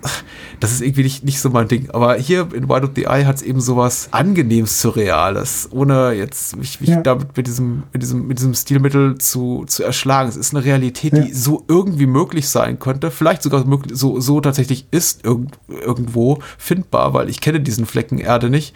das 0.59 0.71
ist 0.71 0.81
irgendwie 0.81 1.03
nicht, 1.03 1.23
nicht 1.23 1.39
so 1.39 1.49
mein 1.49 1.67
Ding. 1.67 1.89
Aber 1.91 2.15
hier 2.15 2.47
in 2.53 2.67
Wild 2.69 2.83
of 2.83 2.91
the 2.95 3.03
Eye 3.05 3.25
hat 3.25 3.38
es 3.38 3.41
eben 3.41 3.61
sowas 3.61 4.09
angenehm 4.11 4.65
Surreales, 4.65 5.69
ohne 5.71 6.13
jetzt 6.13 6.55
mich, 6.55 6.79
mich 6.81 6.89
Ja. 6.89 7.01
damit 7.01 7.36
mit 7.38 7.47
diesem, 7.47 7.83
mit 7.93 8.01
diesem, 8.01 8.27
mit 8.27 8.38
diesem 8.39 8.53
Stilmittel 8.53 9.17
zu, 9.17 9.65
zu 9.67 9.83
erschlagen. 9.83 10.29
Es 10.29 10.36
ist 10.38 10.53
eine 10.55 10.63
Realität, 10.65 11.13
die 11.13 11.29
Ja. 11.29 11.36
so 11.36 11.63
irgendwie 11.67 12.05
möglich 12.05 12.47
sein 12.49 12.79
könnte, 12.79 13.11
vielleicht 13.11 13.43
sogar 13.43 13.65
möglich, 13.65 13.97
so, 13.97 14.19
so 14.19 14.24
tatsächlich 14.41 14.86
ist 14.91 15.23
irgend, 15.26 15.57
irgendwo 15.67 16.39
findbar, 16.57 17.13
weil 17.13 17.30
ich 17.30 17.41
kenne 17.41 17.59
diesen 17.61 17.86
Flecken 17.86 18.17
Erde 18.17 18.49
nicht. 18.49 18.76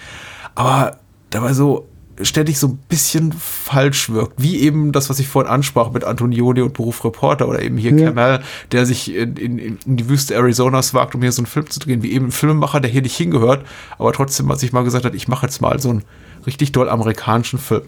Aber 0.55 0.97
dabei 1.29 1.53
so 1.53 1.87
ständig 2.21 2.59
so 2.59 2.67
ein 2.67 2.79
bisschen 2.89 3.31
falsch 3.31 4.09
wirkt. 4.09 4.33
Wie 4.41 4.57
eben 4.59 4.91
das, 4.91 5.09
was 5.09 5.19
ich 5.19 5.27
vorhin 5.29 5.49
ansprach 5.49 5.91
mit 5.91 6.03
Antonioni 6.03 6.61
und 6.61 6.73
Beruf 6.73 7.05
Reporter 7.05 7.47
oder 7.47 7.61
eben 7.61 7.77
hier 7.77 7.93
Ja. 7.93 8.07
Kamel, 8.07 8.41
der 8.73 8.85
sich 8.85 9.15
in, 9.15 9.37
in, 9.37 9.57
in 9.57 9.77
die 9.85 10.09
Wüste 10.09 10.37
Arizonas 10.37 10.93
wagt, 10.93 11.15
um 11.15 11.21
hier 11.21 11.31
so 11.31 11.41
einen 11.41 11.45
Film 11.47 11.69
zu 11.69 11.79
drehen, 11.79 12.03
wie 12.03 12.11
eben 12.11 12.25
ein 12.27 12.31
Filmemacher, 12.31 12.81
der 12.81 12.91
hier 12.91 13.01
nicht 13.01 13.15
hingehört, 13.15 13.65
aber 13.97 14.11
trotzdem, 14.11 14.49
was 14.49 14.61
ich 14.63 14.73
mal 14.73 14.83
gesagt 14.83 15.05
hat, 15.05 15.15
ich 15.15 15.29
mache 15.29 15.45
jetzt 15.45 15.61
mal 15.61 15.79
so 15.79 15.91
einen 15.91 16.03
richtig 16.45 16.73
doll 16.73 16.89
amerikanischen 16.89 17.57
Film. 17.57 17.83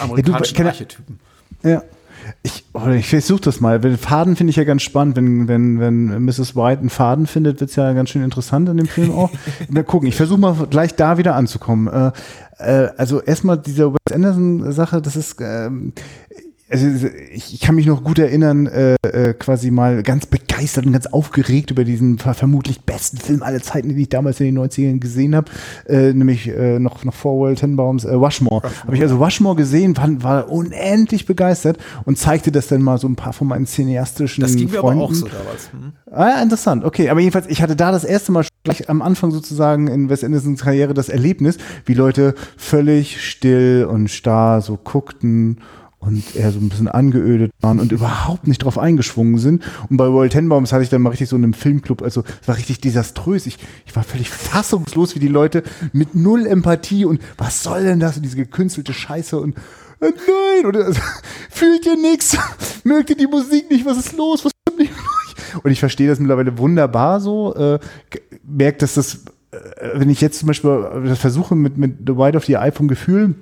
Amerikanischen 0.00 0.56
Kenner- 0.56 0.70
Archetypen. 0.70 1.18
Ja. 1.64 1.82
Ich, 2.42 2.64
ich 2.96 3.08
versuche 3.08 3.40
das 3.40 3.60
mal. 3.60 3.80
Faden 3.96 4.36
finde 4.36 4.50
ich 4.50 4.56
ja 4.56 4.64
ganz 4.64 4.82
spannend. 4.82 5.16
Wenn, 5.16 5.48
wenn, 5.48 5.80
wenn 5.80 6.24
Mrs. 6.24 6.56
White 6.56 6.80
einen 6.80 6.90
Faden 6.90 7.26
findet, 7.26 7.60
wird 7.60 7.70
es 7.70 7.76
ja 7.76 7.92
ganz 7.92 8.10
schön 8.10 8.22
interessant 8.22 8.68
in 8.68 8.76
dem 8.76 8.86
Film 8.86 9.12
auch. 9.12 9.30
mal 9.68 9.84
gucken. 9.84 10.08
Ich 10.08 10.16
versuche 10.16 10.40
mal 10.40 10.66
gleich 10.68 10.94
da 10.94 11.18
wieder 11.18 11.34
anzukommen. 11.34 11.88
Äh, 11.88 12.12
äh, 12.58 12.90
also 12.96 13.20
erstmal 13.20 13.58
diese 13.58 13.92
Wes 13.92 14.12
Anderson-Sache, 14.12 15.02
das 15.02 15.16
ist, 15.16 15.36
ähm, 15.40 15.92
also 16.72 17.08
ich, 17.30 17.52
ich 17.52 17.60
kann 17.60 17.74
mich 17.74 17.86
noch 17.86 18.02
gut 18.02 18.18
erinnern, 18.18 18.66
äh, 18.66 18.94
äh, 19.02 19.34
quasi 19.34 19.70
mal 19.70 20.02
ganz 20.02 20.24
begeistert 20.24 20.86
und 20.86 20.92
ganz 20.92 21.06
aufgeregt 21.06 21.70
über 21.70 21.84
diesen 21.84 22.18
ver 22.18 22.32
vermutlich 22.34 22.80
besten 22.80 23.18
Film 23.18 23.42
aller 23.42 23.60
Zeiten, 23.60 23.90
den 23.90 23.98
ich 23.98 24.08
damals 24.08 24.40
in 24.40 24.46
den 24.46 24.58
90ern 24.58 24.98
gesehen 24.98 25.36
habe, 25.36 25.50
äh, 25.86 26.12
nämlich 26.12 26.48
äh, 26.48 26.78
noch, 26.78 27.04
noch 27.04 27.14
vor 27.14 27.36
World 27.38 27.58
Tenbaums, 27.58 28.04
äh, 28.04 28.14
Rushmore. 28.14 28.62
Habe 28.86 28.96
ich 28.96 29.02
also 29.02 29.22
Rushmore 29.22 29.56
gesehen, 29.56 29.96
war, 29.96 30.22
war 30.22 30.50
unendlich 30.50 31.26
begeistert 31.26 31.76
und 32.04 32.16
zeigte 32.16 32.50
das 32.50 32.68
dann 32.68 32.80
mal 32.80 32.96
so 32.98 33.06
ein 33.06 33.16
paar 33.16 33.34
von 33.34 33.48
meinen 33.48 33.66
cineastischen 33.66 34.42
Das 34.42 34.56
ging 34.56 34.70
mir 34.70 34.78
aber 34.78 34.88
Freunden. 34.88 35.02
auch 35.02 35.12
so 35.12 35.26
damals. 35.26 35.70
Hm? 35.72 35.92
Ah, 36.10 36.28
ja, 36.28 36.42
interessant. 36.42 36.84
Okay, 36.84 37.10
aber 37.10 37.20
jedenfalls, 37.20 37.46
ich 37.48 37.60
hatte 37.60 37.76
da 37.76 37.92
das 37.92 38.04
erste 38.04 38.32
Mal 38.32 38.46
gleich 38.64 38.88
am 38.88 39.02
Anfang 39.02 39.30
sozusagen 39.30 39.88
in 39.88 40.08
Wes 40.08 40.24
Andersons 40.24 40.62
Karriere 40.62 40.94
das 40.94 41.08
Erlebnis, 41.08 41.58
wie 41.84 41.94
Leute 41.94 42.34
völlig 42.56 43.22
still 43.28 43.86
und 43.90 44.08
starr 44.08 44.62
so 44.62 44.76
guckten 44.76 45.58
und 46.02 46.34
eher 46.34 46.50
so 46.50 46.58
ein 46.58 46.68
bisschen 46.68 46.88
angeödet 46.88 47.52
waren 47.60 47.78
und 47.78 47.92
überhaupt 47.92 48.48
nicht 48.48 48.64
drauf 48.64 48.76
eingeschwungen 48.76 49.38
sind. 49.38 49.62
Und 49.88 49.96
bei 49.96 50.04
Royal 50.04 50.28
Tenbaums 50.28 50.72
hatte 50.72 50.82
ich 50.82 50.90
dann 50.90 51.00
mal 51.00 51.10
richtig 51.10 51.28
so 51.28 51.36
in 51.36 51.44
einem 51.44 51.54
Filmclub, 51.54 52.02
also 52.02 52.24
es 52.40 52.48
war 52.48 52.56
richtig 52.56 52.80
desaströs. 52.80 53.46
Ich, 53.46 53.58
ich 53.86 53.94
war 53.94 54.02
völlig 54.02 54.28
fassungslos, 54.28 55.14
wie 55.14 55.20
die 55.20 55.28
Leute 55.28 55.62
mit 55.92 56.14
null 56.14 56.46
Empathie 56.46 57.04
und 57.04 57.20
was 57.38 57.62
soll 57.62 57.84
denn 57.84 58.00
das 58.00 58.16
und 58.16 58.24
diese 58.24 58.36
gekünstelte 58.36 58.92
Scheiße 58.92 59.38
und 59.38 59.56
äh, 60.00 60.10
nein, 60.10 60.66
oder 60.66 60.86
also, 60.86 61.00
fühlt 61.50 61.86
ihr 61.86 61.96
nichts? 61.96 62.36
Mögt 62.84 63.10
ihr 63.10 63.16
die 63.16 63.28
Musik 63.28 63.70
nicht? 63.70 63.86
Was 63.86 63.98
ist 63.98 64.16
los? 64.16 64.44
Was 64.44 64.52
stimmt 64.66 64.80
nicht? 64.80 64.92
Und 65.62 65.70
ich 65.70 65.78
verstehe 65.78 66.08
das 66.08 66.18
mittlerweile 66.18 66.58
wunderbar 66.58 67.20
so. 67.20 67.54
Äh, 67.54 67.78
merkt, 68.44 68.82
dass 68.82 68.94
das, 68.94 69.24
äh, 69.52 69.90
wenn 69.94 70.10
ich 70.10 70.20
jetzt 70.20 70.40
zum 70.40 70.48
Beispiel 70.48 71.04
das 71.06 71.20
versuche 71.20 71.54
mit, 71.54 71.78
mit 71.78 71.98
The 72.06 72.16
White 72.16 72.36
of 72.36 72.44
the 72.46 72.54
Eye 72.54 72.72
vom 72.72 72.88
Gefühl, 72.88 73.36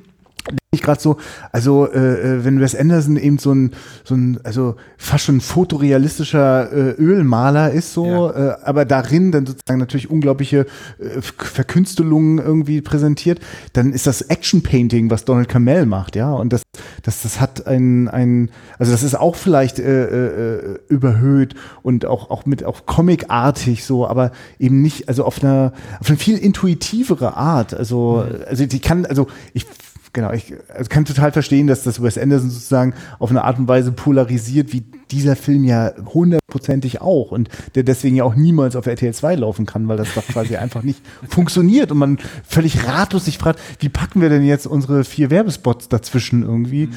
ich 0.72 0.82
gerade 0.82 1.01
so, 1.01 1.16
also 1.51 1.91
äh, 1.91 1.99
äh, 2.38 2.45
wenn 2.45 2.61
Wes 2.61 2.76
Anderson 2.76 3.16
eben 3.16 3.38
so 3.38 3.53
ein, 3.53 3.72
so 4.05 4.14
ein, 4.14 4.38
also 4.45 4.76
fast 4.99 5.24
schon 5.24 5.41
fotorealistischer 5.41 6.72
äh, 6.72 6.91
Ölmaler 6.93 7.72
ist 7.72 7.93
so, 7.93 8.07
Ja. 8.07 8.30
äh, 8.30 8.57
aber 8.62 8.84
darin 8.84 9.32
dann 9.32 9.47
sozusagen 9.47 9.80
natürlich 9.80 10.11
unglaubliche 10.11 10.66
äh, 11.01 11.20
Verkünstelungen 11.20 12.38
irgendwie 12.38 12.82
präsentiert, 12.82 13.41
dann 13.72 13.93
ist 13.93 14.07
das 14.07 14.22
Action 14.22 14.62
Painting, 14.62 15.11
was 15.11 15.24
Donald 15.24 15.49
Camel 15.49 15.86
macht, 15.86 16.14
ja, 16.14 16.32
und 16.32 16.53
das, 16.53 16.62
das, 17.03 17.22
das 17.22 17.41
hat 17.41 17.66
ein, 17.66 18.07
ein, 18.07 18.51
also 18.78 18.93
das 18.93 19.03
ist 19.03 19.16
auch 19.18 19.34
vielleicht 19.34 19.80
äh, 19.80 20.05
äh, 20.05 20.78
überhöht 20.88 21.55
und 21.82 22.07
auch, 22.07 22.30
auch 22.30 22.47
mit 22.47 22.64
auch 22.64 22.86
comicartig 22.86 23.84
so, 23.84 24.07
aber 24.07 24.30
eben 24.61 24.82
nicht, 24.82 25.09
also 25.09 25.24
auf 25.24 25.43
einer, 25.43 25.72
auf 25.99 26.09
eine 26.09 26.16
viel 26.16 26.38
intuitivere 26.38 27.36
Art, 27.36 27.74
also, 27.74 28.24
also 28.47 28.66
die 28.66 28.78
kann, 28.78 29.05
also 29.05 29.26
ich 29.53 29.66
Genau, 30.13 30.33
ich 30.33 30.55
also 30.75 30.89
kann 30.89 31.05
total 31.05 31.31
verstehen, 31.31 31.69
dass 31.69 31.85
das 31.85 32.03
Wes 32.03 32.19
Anderson 32.19 32.51
sozusagen 32.51 32.95
auf 33.21 33.31
eine 33.31 33.45
Art 33.45 33.61
und 33.61 33.69
Weise 33.69 33.93
polarisiert, 33.93 34.73
wie 34.73 34.83
dieser 35.11 35.37
Film 35.37 35.63
ja 35.63 35.93
hundertprozentig 36.05 37.01
auch 37.01 37.31
und 37.31 37.49
der 37.77 37.85
deswegen 37.85 38.17
ja 38.17 38.25
auch 38.25 38.35
niemals 38.35 38.75
auf 38.75 38.87
RTL 38.87 39.15
2 39.15 39.37
laufen 39.37 39.67
kann, 39.67 39.87
weil 39.87 39.97
das 39.97 40.13
doch 40.15 40.27
quasi 40.27 40.57
einfach 40.57 40.83
nicht 40.83 41.01
funktioniert 41.29 41.93
und 41.93 41.99
man 41.99 42.19
völlig 42.45 42.87
ratlos 42.87 43.27
sich 43.27 43.39
fragt, 43.39 43.61
wie 43.79 43.89
packen 43.89 44.21
wir 44.21 44.31
denn 44.31 44.45
jetzt 44.45 44.67
unsere 44.67 45.05
vier 45.05 45.31
Werbespots 45.31 45.89
dazwischen 45.89 46.43
irgendwie 46.43 46.89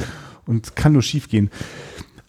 und 0.48 0.76
kann 0.76 0.94
nur 0.94 1.04
schief 1.04 1.30
gehen. 1.30 1.52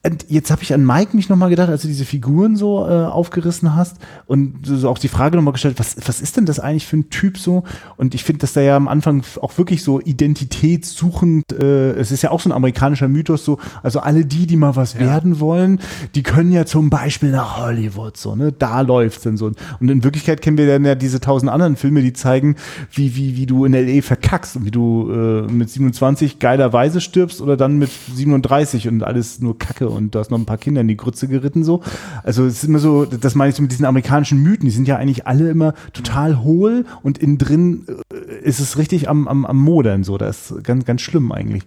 Und 0.06 0.26
jetzt 0.28 0.50
habe 0.50 0.62
ich 0.62 0.74
an 0.74 0.84
Mike 0.84 1.16
mich 1.16 1.30
nochmal 1.30 1.48
gedacht, 1.48 1.70
als 1.70 1.82
du 1.82 1.88
diese 1.88 2.04
Figuren 2.04 2.56
so 2.56 2.86
äh, 2.86 3.06
aufgerissen 3.06 3.74
hast 3.74 3.96
und 4.26 4.66
so 4.66 4.90
auch 4.90 4.98
die 4.98 5.08
Frage 5.08 5.36
nochmal 5.36 5.52
gestellt, 5.52 5.78
was, 5.78 5.96
was 6.06 6.20
ist 6.20 6.36
denn 6.36 6.44
das 6.44 6.60
eigentlich 6.60 6.86
für 6.86 6.98
ein 6.98 7.08
Typ 7.08 7.38
so? 7.38 7.64
Und 7.96 8.14
ich 8.14 8.22
finde, 8.22 8.40
dass 8.40 8.52
der 8.52 8.64
ja 8.64 8.76
am 8.76 8.86
Anfang 8.86 9.22
auch 9.40 9.56
wirklich 9.56 9.82
so 9.82 10.00
identitätssuchend, 10.00 11.52
äh, 11.52 11.92
es 11.92 12.12
ist 12.12 12.22
ja 12.22 12.30
auch 12.30 12.40
so 12.40 12.50
ein 12.50 12.52
amerikanischer 12.52 13.08
Mythos 13.08 13.46
so, 13.46 13.58
also 13.82 14.00
alle 14.00 14.26
die, 14.26 14.46
die 14.46 14.56
mal 14.56 14.76
was 14.76 14.98
werden 14.98 15.40
wollen, 15.40 15.80
die 16.14 16.22
können 16.22 16.52
ja 16.52 16.66
zum 16.66 16.90
Beispiel 16.90 17.30
nach 17.30 17.56
Hollywood 17.56 18.18
so, 18.18 18.36
ne? 18.36 18.52
Da 18.52 18.82
läuft's 18.82 19.24
dann 19.24 19.38
so. 19.38 19.46
Und 19.46 19.90
in 19.90 20.04
Wirklichkeit 20.04 20.42
kennen 20.42 20.58
wir 20.58 20.66
dann 20.66 20.84
ja 20.84 20.96
diese 20.96 21.20
tausend 21.20 21.50
anderen 21.50 21.76
Filme, 21.76 22.02
die 22.02 22.12
zeigen, 22.12 22.56
wie, 22.92 23.16
wie, 23.16 23.38
wie 23.38 23.46
du 23.46 23.64
in 23.64 23.72
L.A. 23.72 24.02
verkackst 24.02 24.56
und 24.56 24.66
wie 24.66 24.70
du 24.70 25.10
äh, 25.10 25.50
mit 25.50 25.70
27 25.70 26.38
geilerweise 26.38 27.00
stirbst 27.00 27.40
oder 27.40 27.56
dann 27.56 27.78
mit 27.78 27.90
37 28.14 28.88
und 28.88 29.02
alles 29.02 29.40
nur 29.40 29.58
Kacke 29.58 29.93
und 29.94 30.14
du 30.14 30.18
hast 30.18 30.30
noch 30.30 30.38
ein 30.38 30.46
paar 30.46 30.58
Kinder 30.58 30.80
in 30.80 30.88
die 30.88 30.96
Grütze 30.96 31.28
geritten 31.28 31.64
so. 31.64 31.82
Also 32.22 32.44
es 32.44 32.58
ist 32.58 32.64
immer 32.64 32.78
so, 32.78 33.04
das 33.04 33.34
meine 33.34 33.50
ich 33.50 33.56
so 33.56 33.62
mit 33.62 33.72
diesen 33.72 33.86
amerikanischen 33.86 34.42
Mythen, 34.42 34.66
die 34.66 34.70
sind 34.70 34.88
ja 34.88 34.96
eigentlich 34.96 35.26
alle 35.26 35.50
immer 35.50 35.74
total 35.92 36.42
hohl 36.42 36.84
und 37.02 37.18
innen 37.18 37.38
drin 37.38 37.86
äh, 38.12 38.44
ist 38.44 38.60
es 38.60 38.78
richtig 38.78 39.08
am, 39.08 39.28
am, 39.28 39.46
am 39.46 39.58
Modern 39.58 40.04
so. 40.04 40.18
Das 40.18 40.50
ist 40.50 40.64
ganz, 40.64 40.84
ganz 40.84 41.00
schlimm 41.00 41.32
eigentlich. 41.32 41.62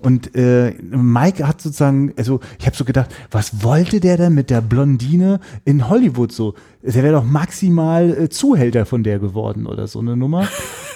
Und 0.00 0.34
äh, 0.34 0.72
Mike 0.82 1.46
hat 1.46 1.60
sozusagen, 1.60 2.12
also 2.16 2.40
ich 2.58 2.66
habe 2.66 2.76
so 2.76 2.84
gedacht, 2.84 3.14
was 3.30 3.62
wollte 3.62 4.00
der 4.00 4.16
denn 4.16 4.34
mit 4.34 4.50
der 4.50 4.60
Blondine 4.60 5.40
in 5.64 5.88
Hollywood 5.88 6.32
so? 6.32 6.54
Der 6.86 7.02
wäre 7.02 7.12
doch 7.14 7.24
maximal 7.24 8.10
äh, 8.24 8.28
Zuhälter 8.28 8.86
von 8.86 9.02
der 9.02 9.18
geworden 9.18 9.66
oder 9.66 9.86
so 9.86 9.98
eine 9.98 10.16
Nummer. 10.16 10.48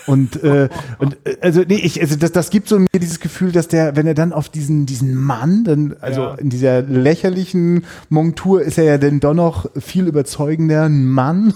Und, 0.06 0.42
äh, 0.42 0.68
und 0.98 1.18
äh, 1.24 1.36
also 1.40 1.62
nee, 1.66 1.76
ich, 1.82 2.00
also 2.00 2.16
das, 2.16 2.32
das 2.32 2.50
gibt 2.50 2.68
so 2.68 2.78
mir 2.78 2.86
dieses 2.94 3.20
Gefühl, 3.20 3.52
dass 3.52 3.68
der, 3.68 3.96
wenn 3.96 4.06
er 4.06 4.14
dann 4.14 4.32
auf 4.32 4.48
diesen, 4.48 4.86
diesen 4.86 5.14
Mann, 5.14 5.64
dann, 5.64 5.94
also 6.00 6.20
Ja. 6.22 6.34
in 6.34 6.48
dieser 6.48 6.82
lächerlichen 6.82 7.84
Montur 8.08 8.62
ist 8.62 8.78
er 8.78 8.84
ja 8.84 8.98
dann 8.98 9.20
doch 9.20 9.34
noch 9.34 9.66
viel 9.78 10.06
überzeugender 10.08 10.84
ein 10.84 11.04
Mann. 11.06 11.52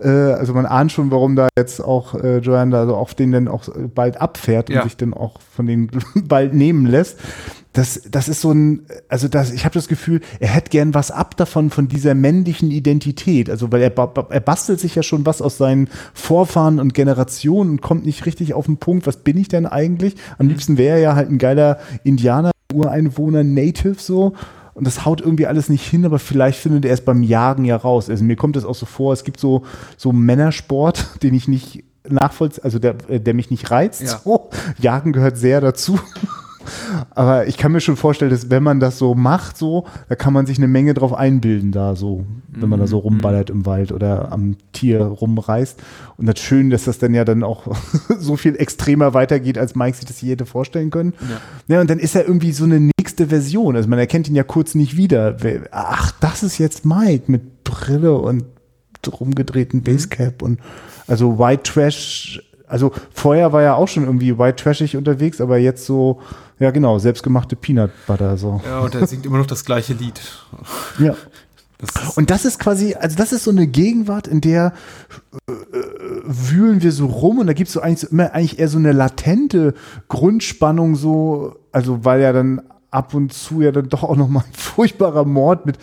Äh, 0.00 0.08
also 0.08 0.52
man 0.54 0.66
ahnt 0.66 0.92
schon, 0.92 1.10
warum 1.10 1.34
da 1.34 1.48
jetzt 1.56 1.80
auch 1.82 2.14
äh, 2.14 2.38
Joanne 2.38 2.70
da 2.72 2.86
so 2.86 2.94
auf 2.94 3.14
den 3.14 3.32
dann 3.32 3.48
auch 3.48 3.68
bald 3.94 4.20
abfährt 4.20 4.68
und 4.70 4.76
Ja. 4.76 4.82
sich 4.84 4.96
dann 4.96 5.14
auch 5.14 5.40
von 5.54 5.66
denen 5.66 5.90
bald 6.28 6.52
nehmen 6.54 6.86
lässt. 6.86 7.18
Das, 7.74 8.02
das 8.10 8.28
ist 8.28 8.40
so 8.40 8.50
ein, 8.50 8.86
also 9.08 9.28
das, 9.28 9.52
ich 9.52 9.64
habe 9.64 9.74
das 9.74 9.88
Gefühl, 9.88 10.20
er 10.40 10.48
hätte 10.48 10.70
gern 10.70 10.94
was 10.94 11.10
ab 11.10 11.36
davon, 11.36 11.70
von 11.70 11.86
dieser 11.86 12.14
männlichen 12.14 12.70
Identität. 12.70 13.50
Also, 13.50 13.70
weil 13.70 13.82
er, 13.82 13.92
er 14.30 14.40
bastelt 14.40 14.80
sich 14.80 14.94
ja 14.94 15.02
schon 15.02 15.26
was 15.26 15.42
aus 15.42 15.58
seinen 15.58 15.88
Vorfahren 16.14 16.80
und 16.80 16.94
Generationen 16.94 17.70
und 17.70 17.82
kommt 17.82 18.06
nicht 18.06 18.26
richtig 18.26 18.54
auf 18.54 18.66
den 18.66 18.78
Punkt, 18.78 19.06
was 19.06 19.18
bin 19.18 19.36
ich 19.36 19.48
denn 19.48 19.66
eigentlich? 19.66 20.16
Am 20.38 20.48
liebsten 20.48 20.78
wäre 20.78 20.96
er 20.96 21.02
ja 21.02 21.14
halt 21.14 21.30
ein 21.30 21.38
geiler 21.38 21.78
Indianer, 22.04 22.50
Ureinwohner, 22.72 23.44
Native 23.44 23.96
so. 23.98 24.34
Und 24.74 24.86
das 24.86 25.04
haut 25.04 25.20
irgendwie 25.20 25.46
alles 25.46 25.68
nicht 25.68 25.84
hin, 25.84 26.04
aber 26.04 26.20
vielleicht 26.20 26.60
findet 26.60 26.84
er 26.84 26.94
es 26.94 27.00
beim 27.00 27.24
Jagen 27.24 27.64
ja 27.64 27.74
raus. 27.76 28.08
Also 28.08 28.22
mir 28.22 28.36
kommt 28.36 28.54
das 28.54 28.64
auch 28.64 28.76
so 28.76 28.86
vor, 28.86 29.12
es 29.12 29.24
gibt 29.24 29.40
so, 29.40 29.64
so 29.96 30.12
Männersport, 30.12 31.08
den 31.22 31.34
ich 31.34 31.48
nicht 31.48 31.84
nachvollziehe, 32.08 32.64
also 32.64 32.78
der, 32.78 32.94
äh, 33.08 33.20
der 33.20 33.34
mich 33.34 33.50
nicht 33.50 33.70
reizt. 33.70 34.02
Ja. 34.02 34.20
So. 34.24 34.50
Jagen 34.80 35.12
gehört 35.12 35.36
sehr 35.36 35.60
dazu. 35.60 35.98
Aber 37.10 37.46
ich 37.46 37.56
kann 37.56 37.72
mir 37.72 37.80
schon 37.80 37.96
vorstellen, 37.96 38.30
dass 38.30 38.50
wenn 38.50 38.62
man 38.62 38.80
das 38.80 38.98
so 38.98 39.14
macht, 39.14 39.56
so, 39.56 39.86
da 40.08 40.14
kann 40.14 40.32
man 40.32 40.46
sich 40.46 40.58
eine 40.58 40.68
Menge 40.68 40.94
drauf 40.94 41.12
einbilden, 41.12 41.72
da 41.72 41.94
so, 41.96 42.24
wenn 42.48 42.68
man 42.68 42.80
da 42.80 42.86
so 42.86 42.98
rumballert 42.98 43.50
im 43.50 43.66
Wald 43.66 43.92
oder 43.92 44.32
am 44.32 44.56
Tier 44.72 45.02
rumreißt. 45.02 45.80
Und 46.16 46.26
das 46.26 46.38
schön, 46.40 46.70
dass 46.70 46.84
das 46.84 46.98
dann 46.98 47.14
ja 47.14 47.24
dann 47.24 47.42
auch 47.42 47.66
so 48.18 48.36
viel 48.36 48.56
extremer 48.56 49.14
weitergeht, 49.14 49.58
als 49.58 49.74
Mike 49.74 49.96
sich 49.96 50.06
das 50.06 50.20
je 50.20 50.32
hätte 50.32 50.46
vorstellen 50.46 50.90
können. 50.90 51.14
Ja. 51.68 51.80
und 51.80 51.90
dann 51.90 51.98
ist 51.98 52.14
er 52.14 52.26
irgendwie 52.26 52.52
so 52.52 52.64
eine 52.64 52.80
nächste 52.80 53.28
Version. 53.28 53.76
Also 53.76 53.88
man 53.88 53.98
erkennt 53.98 54.28
ihn 54.28 54.34
ja 54.34 54.44
kurz 54.44 54.74
nicht 54.74 54.96
wieder. 54.96 55.36
Ach, 55.70 56.12
das 56.20 56.42
ist 56.42 56.58
jetzt 56.58 56.84
Mike 56.84 57.24
mit 57.30 57.64
Brille 57.64 58.16
und 58.16 58.44
rumgedrehten 59.06 59.82
Basecap 59.82 60.42
und 60.42 60.58
also 61.06 61.38
White 61.38 61.62
Trash. 61.62 62.42
Also 62.68 62.92
vorher 63.12 63.52
war 63.52 63.62
er 63.62 63.76
auch 63.76 63.88
schon 63.88 64.04
irgendwie 64.04 64.38
white 64.38 64.62
trashig 64.62 64.96
unterwegs, 64.96 65.40
aber 65.40 65.58
jetzt 65.58 65.86
so, 65.86 66.20
ja 66.58 66.70
genau, 66.70 66.98
selbstgemachte 66.98 67.56
Peanut 67.56 67.90
Butter 68.06 68.36
so. 68.36 68.60
Ja, 68.64 68.80
und 68.80 68.94
er 68.94 69.06
singt 69.06 69.26
immer 69.26 69.38
noch 69.38 69.46
das 69.46 69.64
gleiche 69.64 69.94
Lied. 69.94 70.20
Ja. 70.98 71.14
Das 71.78 72.16
Und 72.16 72.30
das 72.30 72.44
ist 72.44 72.58
quasi, 72.58 72.94
also 72.94 73.16
das 73.16 73.32
ist 73.32 73.44
so 73.44 73.52
eine 73.52 73.68
Gegenwart, 73.68 74.26
in 74.26 74.40
der 74.40 74.72
äh, 75.46 75.52
wühlen 76.24 76.82
wir 76.82 76.90
so 76.90 77.06
rum 77.06 77.38
und 77.38 77.46
da 77.46 77.52
gibt 77.52 77.68
es 77.68 77.74
so 77.74 77.80
eigentlich 77.80 78.00
so 78.00 78.08
immer 78.08 78.32
eigentlich 78.32 78.58
eher 78.58 78.68
so 78.68 78.78
eine 78.78 78.90
latente 78.90 79.74
Grundspannung 80.08 80.96
so, 80.96 81.56
also 81.70 82.04
weil 82.04 82.20
ja 82.20 82.32
dann 82.32 82.62
ab 82.90 83.14
und 83.14 83.32
zu 83.32 83.60
ja 83.60 83.70
dann 83.70 83.88
doch 83.88 84.02
auch 84.02 84.16
nochmal 84.16 84.42
ein 84.44 84.54
furchtbarer 84.54 85.24
Mord 85.24 85.66
mit 85.66 85.78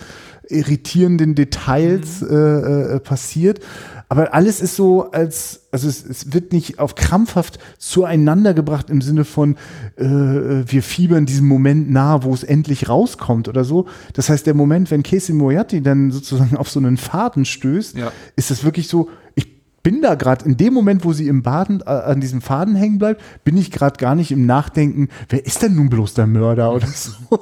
irritierenden 0.49 1.33
Details 1.33 2.21
äh, 2.21 2.35
äh, 2.35 2.99
passiert. 2.99 3.59
Aber 4.07 4.33
alles 4.33 4.61
ist 4.61 4.75
so, 4.75 5.11
als, 5.11 5.61
also 5.71 5.87
es, 5.87 6.05
es 6.05 6.31
wird 6.33 6.53
nicht 6.53 6.79
auf 6.79 6.95
krampfhaft 6.95 7.59
zueinander 7.79 8.53
gebracht 8.53 8.89
im 8.89 9.01
Sinne 9.01 9.25
von, 9.25 9.55
äh, 9.97 10.03
wir 10.05 10.83
fiebern 10.83 11.25
diesem 11.25 11.47
Moment 11.47 11.89
nah, 11.89 12.23
wo 12.23 12.33
es 12.33 12.43
endlich 12.43 12.87
rauskommt 12.87 13.47
oder 13.47 13.63
so. 13.63 13.87
Das 14.13 14.29
heißt, 14.29 14.45
der 14.45 14.53
Moment, 14.53 14.91
wenn 14.91 15.01
Casey 15.03 15.33
Moriarty 15.33 15.81
dann 15.81 16.11
sozusagen 16.11 16.55
auf 16.57 16.69
so 16.69 16.79
einen 16.79 16.97
Faden 16.97 17.45
stößt, 17.45 17.97
Ja. 17.97 18.11
ist 18.35 18.51
das 18.51 18.63
wirklich 18.63 18.87
so, 18.87 19.09
ich 19.33 19.54
bin 19.85 20.01
da 20.01 20.15
gerade 20.15 20.43
in 20.45 20.57
dem 20.57 20.73
Moment, 20.73 21.05
wo 21.05 21.13
sie 21.13 21.27
im 21.27 21.43
Baden 21.43 21.81
äh, 21.81 21.89
an 21.91 22.19
diesem 22.19 22.41
Faden 22.41 22.73
hängen 22.73 22.97
bleibt, 22.97 23.21
bin 23.43 23.55
ich 23.55 23.69
gerade 23.69 23.97
gar 23.97 24.15
nicht 24.15 24.31
im 24.31 24.47
Nachdenken, 24.47 25.09
wer 25.29 25.45
ist 25.45 25.61
denn 25.61 25.75
nun 25.75 25.91
bloß 25.91 26.15
der 26.15 26.25
Mörder 26.25 26.73
oder 26.73 26.87
so. 26.87 27.11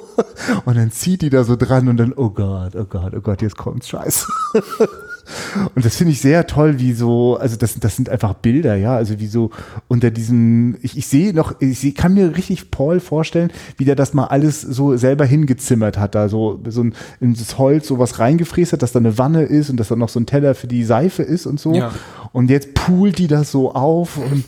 Und 0.66 0.76
dann 0.76 0.90
zieht 0.90 1.22
die 1.22 1.30
da 1.30 1.44
so 1.44 1.56
dran 1.56 1.88
und 1.88 1.96
dann, 1.96 2.12
oh 2.14 2.28
Gott, 2.28 2.76
oh 2.76 2.84
Gott, 2.84 3.14
oh 3.16 3.20
Gott, 3.20 3.40
jetzt 3.40 3.56
kommt's, 3.56 3.88
scheiße. 3.88 4.26
Und 5.74 5.84
das 5.84 5.96
finde 5.96 6.12
ich 6.12 6.20
sehr 6.20 6.46
toll, 6.46 6.78
wie 6.78 6.92
so, 6.92 7.38
also 7.38 7.56
das, 7.56 7.78
das 7.78 7.96
sind 7.96 8.10
einfach 8.10 8.34
Bilder, 8.34 8.74
ja, 8.74 8.94
also 8.94 9.18
wie 9.20 9.26
so 9.26 9.50
unter 9.88 10.10
diesem, 10.10 10.76
ich, 10.82 10.98
ich 10.98 11.06
sehe 11.06 11.32
noch, 11.32 11.60
ich 11.60 11.78
seh, 11.78 11.92
kann 11.92 12.14
mir 12.14 12.36
richtig 12.36 12.70
Paul 12.70 13.00
vorstellen, 13.00 13.50
wie 13.78 13.84
der 13.84 13.96
das 13.96 14.12
mal 14.12 14.26
alles 14.26 14.60
so 14.60 14.96
selber 14.96 15.24
hingezimmert 15.24 15.98
hat, 15.98 16.14
da 16.14 16.28
so, 16.28 16.60
so 16.68 16.82
ein, 16.82 16.94
in 17.20 17.34
das 17.34 17.56
Holz 17.56 17.88
sowas 17.88 18.18
reingefräst 18.18 18.74
hat, 18.74 18.82
dass 18.82 18.92
da 18.92 18.98
eine 18.98 19.16
Wanne 19.16 19.44
ist 19.44 19.70
und 19.70 19.78
dass 19.78 19.88
da 19.88 19.96
noch 19.96 20.10
so 20.10 20.20
ein 20.20 20.26
Teller 20.26 20.54
für 20.54 20.66
die 20.66 20.84
Seife 20.84 21.22
ist 21.22 21.46
und 21.46 21.58
so. 21.58 21.72
Ja. 21.72 21.92
Und 22.34 22.50
jetzt 22.50 22.74
poolt 22.74 23.18
die 23.18 23.28
das 23.28 23.50
so 23.52 23.72
auf 23.74 24.18
und 24.18 24.44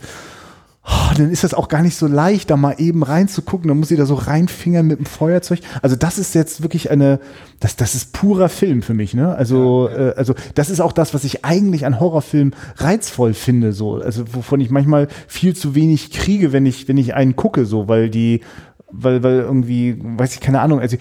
Oh, 0.89 1.15
dann 1.17 1.33
ist 1.33 1.43
das 1.43 1.53
auch 1.53 1.67
gar 1.67 1.83
nicht 1.83 1.97
so 1.97 2.07
leicht, 2.07 2.49
da 2.49 2.57
mal 2.57 2.77
eben 2.79 3.03
reinzugucken. 3.03 3.67
Dann 3.67 3.77
muss 3.77 3.89
sie 3.89 3.97
da 3.97 4.07
so 4.07 4.15
reinfingern 4.15 4.87
mit 4.87 5.01
dem 5.01 5.07
Feuerzeug. 5.07 5.59
Also 5.83 5.97
das 5.97 6.17
ist 6.17 6.33
jetzt 6.37 6.63
wirklich 6.63 6.93
eine, 6.93 7.19
das, 7.59 7.75
das 7.75 7.97
ist 7.97 8.13
purer 8.13 8.49
Film 8.49 8.83
für 8.83 8.95
mich. 8.95 9.13
Ne? 9.13 9.35
Also, 9.35 9.89
Äh, 9.89 10.15
also 10.17 10.35
das 10.55 10.71
ist 10.71 10.81
auch 10.81 10.93
das, 10.93 11.13
was 11.13 11.25
ich 11.25 11.45
eigentlich 11.45 11.87
an 11.87 11.99
Horrorfilmen 11.99 12.55
reizvoll 12.77 13.35
finde. 13.35 13.73
So, 13.73 13.97
also 13.97 14.33
wovon 14.33 14.61
ich 14.61 14.71
manchmal 14.71 15.09
viel 15.27 15.57
zu 15.57 15.75
wenig 15.75 16.13
kriege, 16.13 16.53
wenn 16.53 16.67
ich, 16.67 16.87
wenn 16.87 16.99
ich 16.99 17.15
einen 17.15 17.35
gucke, 17.35 17.67
so, 17.67 17.89
weil 17.89 18.09
die, 18.09 18.43
weil, 18.89 19.25
weil 19.25 19.41
irgendwie, 19.41 19.99
weiß 20.01 20.35
ich 20.35 20.41
keine 20.41 20.61
Ahnung. 20.61 20.79
Also 20.79 20.99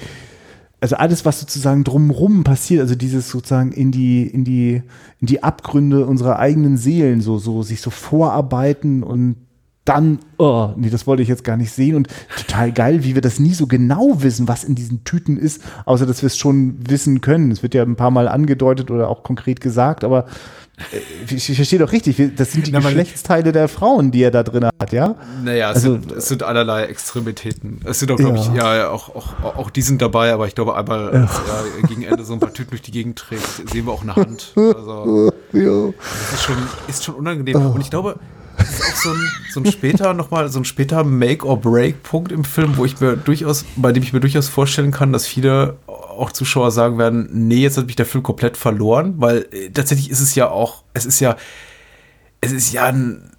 also 0.81 0.97
alles, 0.97 1.25
was 1.25 1.39
sozusagen 1.39 1.83
drumrum 1.83 2.43
passiert, 2.43 2.81
also 2.81 2.95
dieses 2.95 3.29
sozusagen 3.29 3.71
in 3.71 3.91
die, 3.91 4.27
in 4.27 4.43
die, 4.43 4.83
in 5.19 5.27
die 5.27 5.43
Abgründe 5.43 6.05
unserer 6.05 6.39
eigenen 6.39 6.77
Seelen, 6.77 7.21
so, 7.21 7.37
so, 7.37 7.63
sich 7.63 7.81
so 7.81 7.89
vorarbeiten 7.89 9.03
und 9.03 9.37
dann, 9.85 10.19
oh, 10.37 10.71
nee, 10.75 10.89
das 10.89 11.05
wollte 11.05 11.21
ich 11.21 11.29
jetzt 11.29 11.43
gar 11.43 11.57
nicht 11.57 11.71
sehen 11.71 11.95
und 11.95 12.07
total 12.35 12.71
geil, 12.71 13.03
wie 13.03 13.13
wir 13.13 13.21
das 13.21 13.39
nie 13.39 13.53
so 13.53 13.67
genau 13.67 14.23
wissen, 14.23 14.47
was 14.47 14.63
in 14.63 14.73
diesen 14.73 15.03
Tüten 15.03 15.37
ist, 15.37 15.61
außer 15.85 16.07
dass 16.07 16.23
wir 16.23 16.27
es 16.27 16.37
schon 16.37 16.77
wissen 16.89 17.21
können. 17.21 17.51
Es 17.51 17.61
wird 17.61 17.75
ja 17.75 17.83
ein 17.83 17.95
paar 17.95 18.09
Mal 18.09 18.27
angedeutet 18.27 18.89
oder 18.89 19.09
auch 19.09 19.21
konkret 19.21 19.61
gesagt, 19.61 20.03
aber 20.03 20.25
ich, 21.29 21.49
ich 21.49 21.55
verstehe 21.55 21.79
doch 21.79 21.91
richtig, 21.91 22.21
das 22.35 22.51
sind 22.51 22.67
die 22.67 22.71
Na, 22.71 22.79
Geschlechtsteile 22.79 23.51
der 23.51 23.67
Frauen, 23.69 24.11
die 24.11 24.21
er 24.23 24.31
da 24.31 24.43
drin 24.43 24.65
hat, 24.65 24.91
ja? 24.91 25.15
naja, 25.43 25.69
es, 25.71 25.75
Also- 25.77 25.93
sind, 25.93 26.11
es 26.11 26.27
sind 26.27 26.43
allerlei 26.43 26.83
Extremitäten. 26.85 27.79
Es 27.85 27.99
sind 27.99 28.11
auch, 28.11 28.17
glaube 28.17 28.37
Ja. 28.37 28.41
ich, 28.41 28.53
ja, 28.53 28.75
ja 28.75 28.89
auch, 28.89 29.15
auch, 29.15 29.55
auch 29.55 29.69
die 29.69 29.81
sind 29.81 30.01
dabei, 30.01 30.33
aber 30.33 30.47
ich 30.47 30.55
glaube, 30.55 30.75
einmal, 30.75 31.09
als 31.11 31.31
er 31.81 31.87
gegen 31.87 32.03
Ende 32.03 32.23
so 32.25 32.33
ein 32.33 32.39
paar 32.39 32.53
Tüten 32.53 32.71
durch 32.71 32.81
die 32.81 32.91
Gegend 32.91 33.17
trägt, 33.17 33.69
sehen 33.71 33.85
wir 33.85 33.93
auch 33.93 34.01
eine 34.03 34.15
Hand. 34.15 34.51
Also, 34.55 35.31
Ja. 35.53 35.93
das 35.97 36.33
ist 36.33 36.43
schon, 36.43 36.57
ist 36.87 37.03
schon 37.05 37.15
unangenehm. 37.15 37.55
Und 37.55 37.79
ich 37.81 37.89
glaube, 37.89 38.19
das 38.65 38.79
ist 38.79 38.81
auch 38.81 38.95
so 38.95 39.09
ein, 39.11 39.31
so 39.51 39.59
ein 39.61 39.71
später 39.71 40.13
nochmal, 40.13 40.49
so 40.49 40.59
ein 40.59 40.65
später 40.65 41.03
Make-or-Break-Punkt 41.03 42.31
im 42.31 42.43
Film, 42.43 42.77
wo 42.77 42.85
ich 42.85 42.99
mir 42.99 43.15
durchaus, 43.15 43.65
bei 43.75 43.91
dem 43.91 44.03
ich 44.03 44.13
mir 44.13 44.19
durchaus 44.19 44.47
vorstellen 44.47 44.91
kann, 44.91 45.13
dass 45.13 45.27
viele 45.27 45.77
auch 45.87 46.31
Zuschauer 46.31 46.71
sagen 46.71 46.97
werden, 46.97 47.29
nee, 47.31 47.57
jetzt 47.57 47.77
hat 47.77 47.87
mich 47.87 47.95
der 47.95 48.05
Film 48.05 48.23
komplett 48.23 48.57
verloren, 48.57 49.15
weil 49.17 49.47
äh, 49.51 49.69
tatsächlich 49.69 50.09
ist 50.09 50.21
es 50.21 50.35
ja 50.35 50.49
auch, 50.49 50.83
es 50.93 51.05
ist 51.05 51.19
ja, 51.19 51.35
es 52.41 52.51
ist 52.51 52.73
ja 52.73 52.85
ein, 52.85 53.31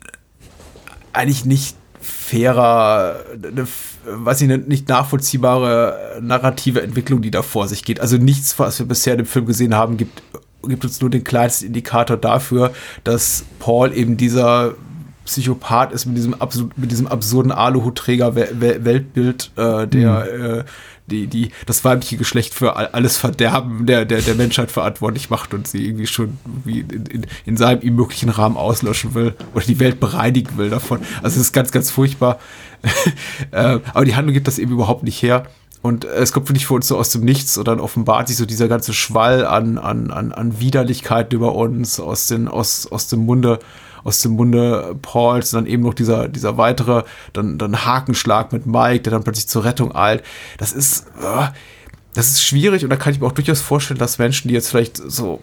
eigentlich 1.13 1.45
nicht 1.45 1.77
fairer, 2.01 3.25
eine, 3.33 3.67
weiß 4.05 4.43
ich 4.43 4.49
nicht, 4.67 4.89
nachvollziehbare 4.89 6.19
narrative 6.21 6.83
Entwicklung, 6.83 7.23
die 7.23 7.31
da 7.31 7.43
vor 7.43 7.67
sich 7.69 7.85
geht. 7.85 8.01
Also 8.01 8.17
nichts, 8.17 8.59
was 8.59 8.79
wir 8.79 8.87
bisher 8.87 9.17
dem 9.17 9.27
Film 9.27 9.47
gesehen 9.47 9.75
haben, 9.75 9.97
gibt, 9.97 10.23
gibt 10.63 10.85
uns 10.85 11.01
nur 11.01 11.11
den 11.11 11.25
kleinsten 11.25 11.67
Indikator 11.67 12.17
dafür, 12.17 12.73
dass 13.05 13.45
Paul 13.59 13.93
eben 13.93 14.17
dieser 14.17 14.75
Psychopath 15.27 15.93
ist 15.93 16.07
mit 16.07 16.17
diesem, 16.17 16.35
absolut, 16.35 16.77
mit 16.79 16.91
diesem 16.91 17.07
absurden 17.07 17.53
Aluhutträger-Weltbild, 17.53 19.51
äh, 19.57 19.87
der 19.87 20.33
äh, 20.33 20.65
die, 21.09 21.29
die, 21.29 21.51
das 21.67 21.85
weibliche 21.85 22.17
Geschlecht 22.17 22.53
für 22.53 22.75
all- 22.75 22.89
alles 22.89 23.17
Verderben 23.17 23.87
der, 23.87 24.05
der, 24.05 24.23
der 24.23 24.35
Menschheit 24.35 24.73
verantwortlich 24.73 25.31
macht 25.31 25.55
und 25.55 25.69
sie 25.69 25.87
irgendwie 25.87 26.07
schon 26.09 26.39
wie 26.65 26.81
in, 26.81 27.07
in, 27.07 27.27
in 27.45 27.57
seinem 27.57 27.83
ihm 27.83 27.95
möglichen 27.95 28.29
Rahmen 28.29 28.57
auslöschen 28.57 29.15
will 29.15 29.35
oder 29.55 29.65
die 29.65 29.79
Welt 29.79 30.01
bereinigen 30.01 30.57
will 30.59 30.69
davon. 30.71 31.01
Also 31.23 31.39
es 31.41 31.47
ist 31.47 31.53
ganz, 31.53 31.71
ganz 31.71 31.91
furchtbar. 31.91 32.41
äh, 33.53 33.79
aber 33.95 34.05
die 34.05 34.17
Handlung 34.17 34.35
gibt 34.35 34.49
das 34.49 34.59
eben 34.59 34.73
überhaupt 34.73 35.05
nicht 35.05 35.23
her. 35.23 35.47
Und 35.87 36.05
es 36.05 36.33
kommt 36.33 36.49
wirklich 36.49 36.67
für 36.67 36.75
uns 36.75 36.89
so 36.89 36.99
aus 36.99 37.11
dem 37.11 37.25
Nichts 37.25 37.57
und 37.57 37.69
dann 37.69 37.79
offenbart 37.79 38.27
sich 38.27 38.37
so 38.37 38.45
dieser 38.45 38.67
ganze 38.67 38.93
Schwall 38.93 39.47
an, 39.47 39.79
an, 39.79 40.11
an, 40.11 40.33
an 40.33 40.59
Widerlichkeiten 40.59 41.37
über 41.37 41.55
uns 41.55 42.01
aus, 42.01 42.27
den, 42.27 42.49
aus, 42.49 42.91
aus 42.91 43.07
dem 43.07 43.25
Munde 43.25 43.61
aus 44.03 44.21
dem 44.21 44.33
Munde 44.33 44.97
Pauls, 45.03 45.51
dann 45.51 45.67
eben 45.67 45.83
noch 45.83 45.95
dieser, 45.95 46.29
dieser 46.29 46.57
weitere, 46.57 47.03
dann, 47.33 47.59
dann 47.59 47.85
Hakenschlag 47.87 48.53
mit 48.53 48.65
Mike, 48.65 49.01
der 49.01 49.11
dann 49.11 49.25
plötzlich 49.25 49.49
zur 49.49 49.65
Rettung 49.65 49.97
eilt. 49.97 50.23
Das 50.59 50.73
ist, 50.73 51.07
äh, 51.21 51.49
das 52.15 52.29
ist 52.31 52.45
schwierig 52.45 52.85
und 52.85 52.91
da 52.91 52.97
kann 52.97 53.13
ich 53.13 53.21
mir 53.21 53.27
auch 53.27 53.33
durchaus 53.33 53.61
vorstellen, 53.61 53.99
dass 53.99 54.19
Menschen, 54.19 54.47
die 54.47 54.55
jetzt 54.55 54.69
vielleicht 54.69 54.97
so 54.97 55.41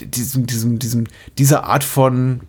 diesem, 0.00 0.46
diesem, 0.46 0.78
diesem, 0.78 1.04
dieser 1.38 1.64
Art 1.64 1.84
von, 1.84 2.40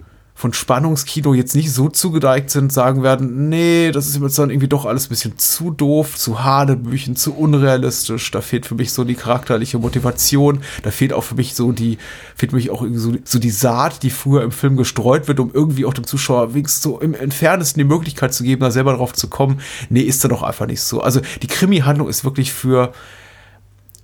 von 0.41 0.53
Spannungskino 0.53 1.35
jetzt 1.35 1.53
nicht 1.53 1.71
so 1.71 1.87
zugeneigt 1.87 2.49
sind, 2.49 2.73
sagen 2.73 3.03
werden, 3.03 3.47
nee, 3.49 3.91
das 3.91 4.07
ist 4.07 4.19
jetzt 4.19 4.39
dann 4.39 4.49
irgendwie 4.49 4.67
doch 4.67 4.85
alles 4.85 5.05
ein 5.05 5.09
bisschen 5.09 5.37
zu 5.37 5.69
doof, 5.69 6.17
zu 6.17 6.43
hanebüchen, 6.43 7.15
zu 7.15 7.35
unrealistisch. 7.35 8.31
Da 8.31 8.41
fehlt 8.41 8.65
für 8.65 8.73
mich 8.73 8.91
so 8.91 9.03
die 9.03 9.13
charakterliche 9.13 9.77
Motivation. 9.77 10.63
Da 10.81 10.89
fehlt 10.89 11.13
auch 11.13 11.23
für 11.23 11.35
mich 11.35 11.53
so 11.53 11.71
die, 11.71 11.99
fehlt 12.35 12.53
mich 12.53 12.71
auch 12.71 12.81
irgendwie 12.81 12.99
so, 13.01 13.13
so 13.23 13.37
die 13.37 13.51
Saat, 13.51 14.01
die 14.01 14.09
früher 14.09 14.41
im 14.41 14.51
Film 14.51 14.77
gestreut 14.77 15.27
wird, 15.27 15.39
um 15.39 15.51
irgendwie 15.53 15.85
auch 15.85 15.93
dem 15.93 16.07
Zuschauer 16.07 16.55
wenigstens 16.55 16.81
so 16.81 16.99
im 16.99 17.13
Entferntesten 17.13 17.79
die 17.79 17.87
Möglichkeit 17.87 18.33
zu 18.33 18.43
geben, 18.43 18.61
da 18.61 18.71
selber 18.71 18.93
drauf 18.95 19.13
zu 19.13 19.27
kommen. 19.27 19.61
Nee, 19.91 20.01
ist 20.01 20.23
da 20.23 20.27
doch 20.27 20.41
einfach 20.41 20.65
nicht 20.65 20.81
so. 20.81 21.01
Also 21.01 21.21
die 21.43 21.47
Krimi-Handlung 21.47 22.09
ist 22.09 22.25
wirklich 22.25 22.51
für, 22.51 22.93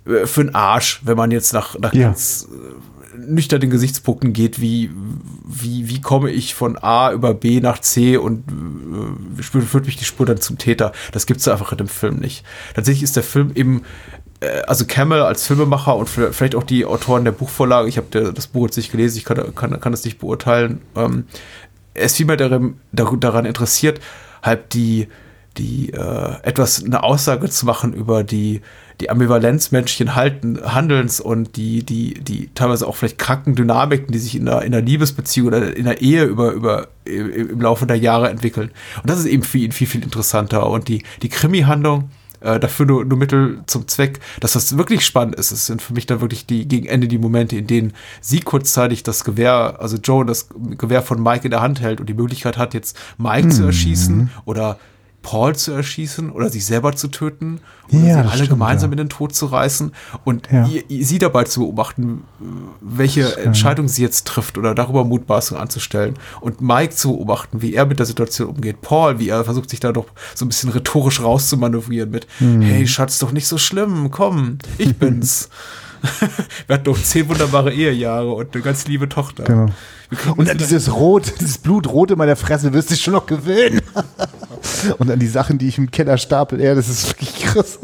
äh, 0.06 0.24
für 0.24 0.42
einen 0.42 0.54
Arsch, 0.54 1.00
wenn 1.02 1.16
man 1.16 1.32
jetzt 1.32 1.52
nach, 1.52 1.76
nach 1.80 1.92
Ja. 1.94 2.04
ganz 2.06 2.46
nüchternen 3.26 3.70
Gesichtspunkten 3.70 4.32
geht, 4.32 4.60
wie, 4.60 4.90
wie, 5.46 5.88
wie 5.88 6.00
komme 6.00 6.30
ich 6.30 6.54
von 6.54 6.78
A 6.78 7.12
über 7.12 7.34
B 7.34 7.60
nach 7.60 7.80
C 7.80 8.16
und 8.16 8.44
äh, 9.38 9.42
führt 9.42 9.86
mich 9.86 9.96
die 9.96 10.04
Spur 10.04 10.26
dann 10.26 10.40
zum 10.40 10.58
Täter. 10.58 10.92
Das 11.12 11.26
gibt's 11.26 11.44
da 11.44 11.52
einfach 11.52 11.72
in 11.72 11.78
dem 11.78 11.88
Film 11.88 12.16
nicht. 12.16 12.44
Tatsächlich 12.74 13.02
ist 13.02 13.16
der 13.16 13.22
Film 13.22 13.52
eben, 13.54 13.82
äh, 14.40 14.62
also 14.66 14.84
Campbell 14.86 15.22
als 15.22 15.46
Filmemacher 15.46 15.96
und 15.96 16.08
vielleicht 16.08 16.54
auch 16.54 16.62
die 16.62 16.84
Autoren 16.84 17.24
der 17.24 17.32
Buchvorlage, 17.32 17.88
ich 17.88 17.96
habe 17.96 18.32
das 18.32 18.46
Buch 18.46 18.66
jetzt 18.66 18.76
nicht 18.76 18.92
gelesen, 18.92 19.18
ich 19.18 19.24
kann, 19.24 19.54
kann, 19.54 19.80
kann 19.80 19.92
das 19.92 20.04
nicht 20.04 20.18
beurteilen, 20.18 20.80
ähm, 20.96 21.24
er 21.94 22.04
ist 22.04 22.16
vielmehr 22.16 22.36
daran, 22.36 22.78
dar- 22.92 23.16
daran 23.18 23.44
interessiert, 23.44 24.00
halt 24.42 24.72
die, 24.74 25.08
die 25.56 25.92
äh, 25.92 26.36
etwas 26.42 26.84
eine 26.84 27.02
Aussage 27.02 27.48
zu 27.50 27.66
machen 27.66 27.92
über 27.92 28.22
die, 28.22 28.60
die 29.00 29.10
Ambivalenz 29.10 29.70
menschlichen 29.70 30.14
Halten, 30.14 30.58
Handelns 30.64 31.20
und 31.20 31.56
die, 31.56 31.84
die, 31.84 32.14
die 32.14 32.50
teilweise 32.54 32.86
auch 32.86 32.96
vielleicht 32.96 33.18
kranken 33.18 33.54
Dynamiken, 33.54 34.12
die 34.12 34.18
sich 34.18 34.34
in 34.34 34.46
der, 34.46 34.62
in 34.62 34.72
der 34.72 34.82
Liebesbeziehung 34.82 35.48
oder 35.48 35.76
in 35.76 35.84
der 35.84 36.00
Ehe 36.02 36.24
über, 36.24 36.52
über, 36.52 36.88
im 37.04 37.48
im 37.50 37.60
Laufe 37.60 37.86
der 37.86 37.96
Jahre 37.96 38.28
entwickeln. 38.28 38.70
Und 39.02 39.08
das 39.08 39.20
ist 39.20 39.26
eben 39.26 39.42
für 39.42 39.58
ihn 39.58 39.72
viel, 39.72 39.86
viel 39.86 40.02
interessanter. 40.02 40.68
Und 40.68 40.88
die, 40.88 41.04
die 41.22 41.28
Krimi-Handlung, 41.28 42.10
äh, 42.40 42.60
dafür 42.60 42.86
nur, 42.86 43.04
nur 43.04 43.18
Mittel 43.18 43.62
zum 43.66 43.88
Zweck, 43.88 44.20
dass 44.40 44.52
das 44.52 44.76
wirklich 44.76 45.04
spannend 45.04 45.34
ist. 45.36 45.50
Es 45.50 45.66
sind 45.66 45.82
für 45.82 45.92
mich 45.92 46.06
dann 46.06 46.20
wirklich 46.20 46.46
die 46.46 46.68
gegen 46.68 46.86
Ende 46.86 47.08
die 47.08 47.18
Momente, 47.18 47.56
in 47.56 47.66
denen 47.66 47.92
sie 48.20 48.40
kurzzeitig 48.40 49.02
das 49.02 49.24
Gewehr, 49.24 49.76
also 49.80 49.96
Joe 49.96 50.24
das 50.24 50.48
Gewehr 50.76 51.02
von 51.02 51.22
Mike 51.22 51.44
in 51.44 51.50
der 51.50 51.60
Hand 51.60 51.80
hält 51.80 52.00
und 52.00 52.08
die 52.08 52.14
Möglichkeit 52.14 52.56
hat, 52.56 52.74
jetzt 52.74 52.96
Mike 53.16 53.48
zu 53.48 53.64
erschießen 53.64 54.30
oder 54.44 54.78
Paul 55.30 55.54
zu 55.54 55.72
erschießen 55.72 56.30
oder 56.30 56.48
sich 56.48 56.64
selber 56.64 56.96
zu 56.96 57.08
töten 57.08 57.60
oder 57.92 57.98
Ja, 57.98 58.04
sie 58.14 58.20
alle 58.20 58.30
stimmt, 58.32 58.48
gemeinsam 58.48 58.90
ja. 58.90 58.92
in 58.92 58.96
den 58.96 59.08
Tod 59.10 59.34
zu 59.34 59.44
reißen 59.44 59.92
und 60.24 60.48
Ja. 60.50 60.66
ihr, 60.66 60.88
ihr, 60.88 61.04
sie 61.04 61.18
dabei 61.18 61.44
zu 61.44 61.60
beobachten, 61.60 62.24
welche 62.80 63.36
Entscheidung 63.36 63.88
sie 63.88 64.00
jetzt 64.00 64.26
trifft 64.26 64.56
oder 64.56 64.74
darüber 64.74 65.04
Mutmaßung 65.04 65.58
anzustellen 65.58 66.14
und 66.40 66.62
Mike 66.62 66.94
zu 66.94 67.12
beobachten, 67.12 67.60
wie 67.60 67.74
er 67.74 67.84
mit 67.84 67.98
der 67.98 68.06
Situation 68.06 68.48
umgeht, 68.48 68.80
Paul, 68.80 69.18
wie 69.18 69.28
er 69.28 69.44
versucht 69.44 69.68
sich 69.68 69.80
da 69.80 69.92
doch 69.92 70.06
so 70.34 70.46
ein 70.46 70.48
bisschen 70.48 70.70
rhetorisch 70.70 71.20
rauszumanövrieren 71.20 72.10
mit, 72.10 72.26
Hm. 72.38 72.62
hey 72.62 72.86
Schatz, 72.86 73.18
doch 73.18 73.32
nicht 73.32 73.46
so 73.48 73.58
schlimm, 73.58 74.10
komm, 74.10 74.56
ich 74.78 74.96
bin's. 74.98 75.50
Wir 76.68 76.74
hatten 76.74 76.84
doch 76.84 77.02
zehn 77.02 77.28
wunderbare 77.28 77.72
Ehejahre 77.72 78.30
und 78.32 78.54
eine 78.54 78.62
ganz 78.62 78.86
liebe 78.86 79.08
Tochter. 79.08 79.42
Genau. 79.44 79.66
Und 80.36 80.44
wieder- 80.46 80.54
dieses 80.54 80.94
Rot, 80.94 81.34
dieses 81.40 81.58
Blutrot 81.58 82.12
in 82.12 82.18
meiner 82.18 82.36
Fresse 82.36 82.72
wirst 82.72 82.88
du 82.90 82.94
dich 82.94 83.02
schon 83.02 83.14
noch 83.14 83.26
gewöhnen. 83.26 83.82
Und 84.98 85.10
an 85.10 85.18
die 85.18 85.26
Sachen, 85.26 85.58
die 85.58 85.68
ich 85.68 85.78
im 85.78 85.90
Keller 85.90 86.18
stapel, 86.18 86.60
ja, 86.60 86.74
das 86.74 86.88
ist 86.88 87.08
wirklich 87.08 87.34
krass. 87.40 87.78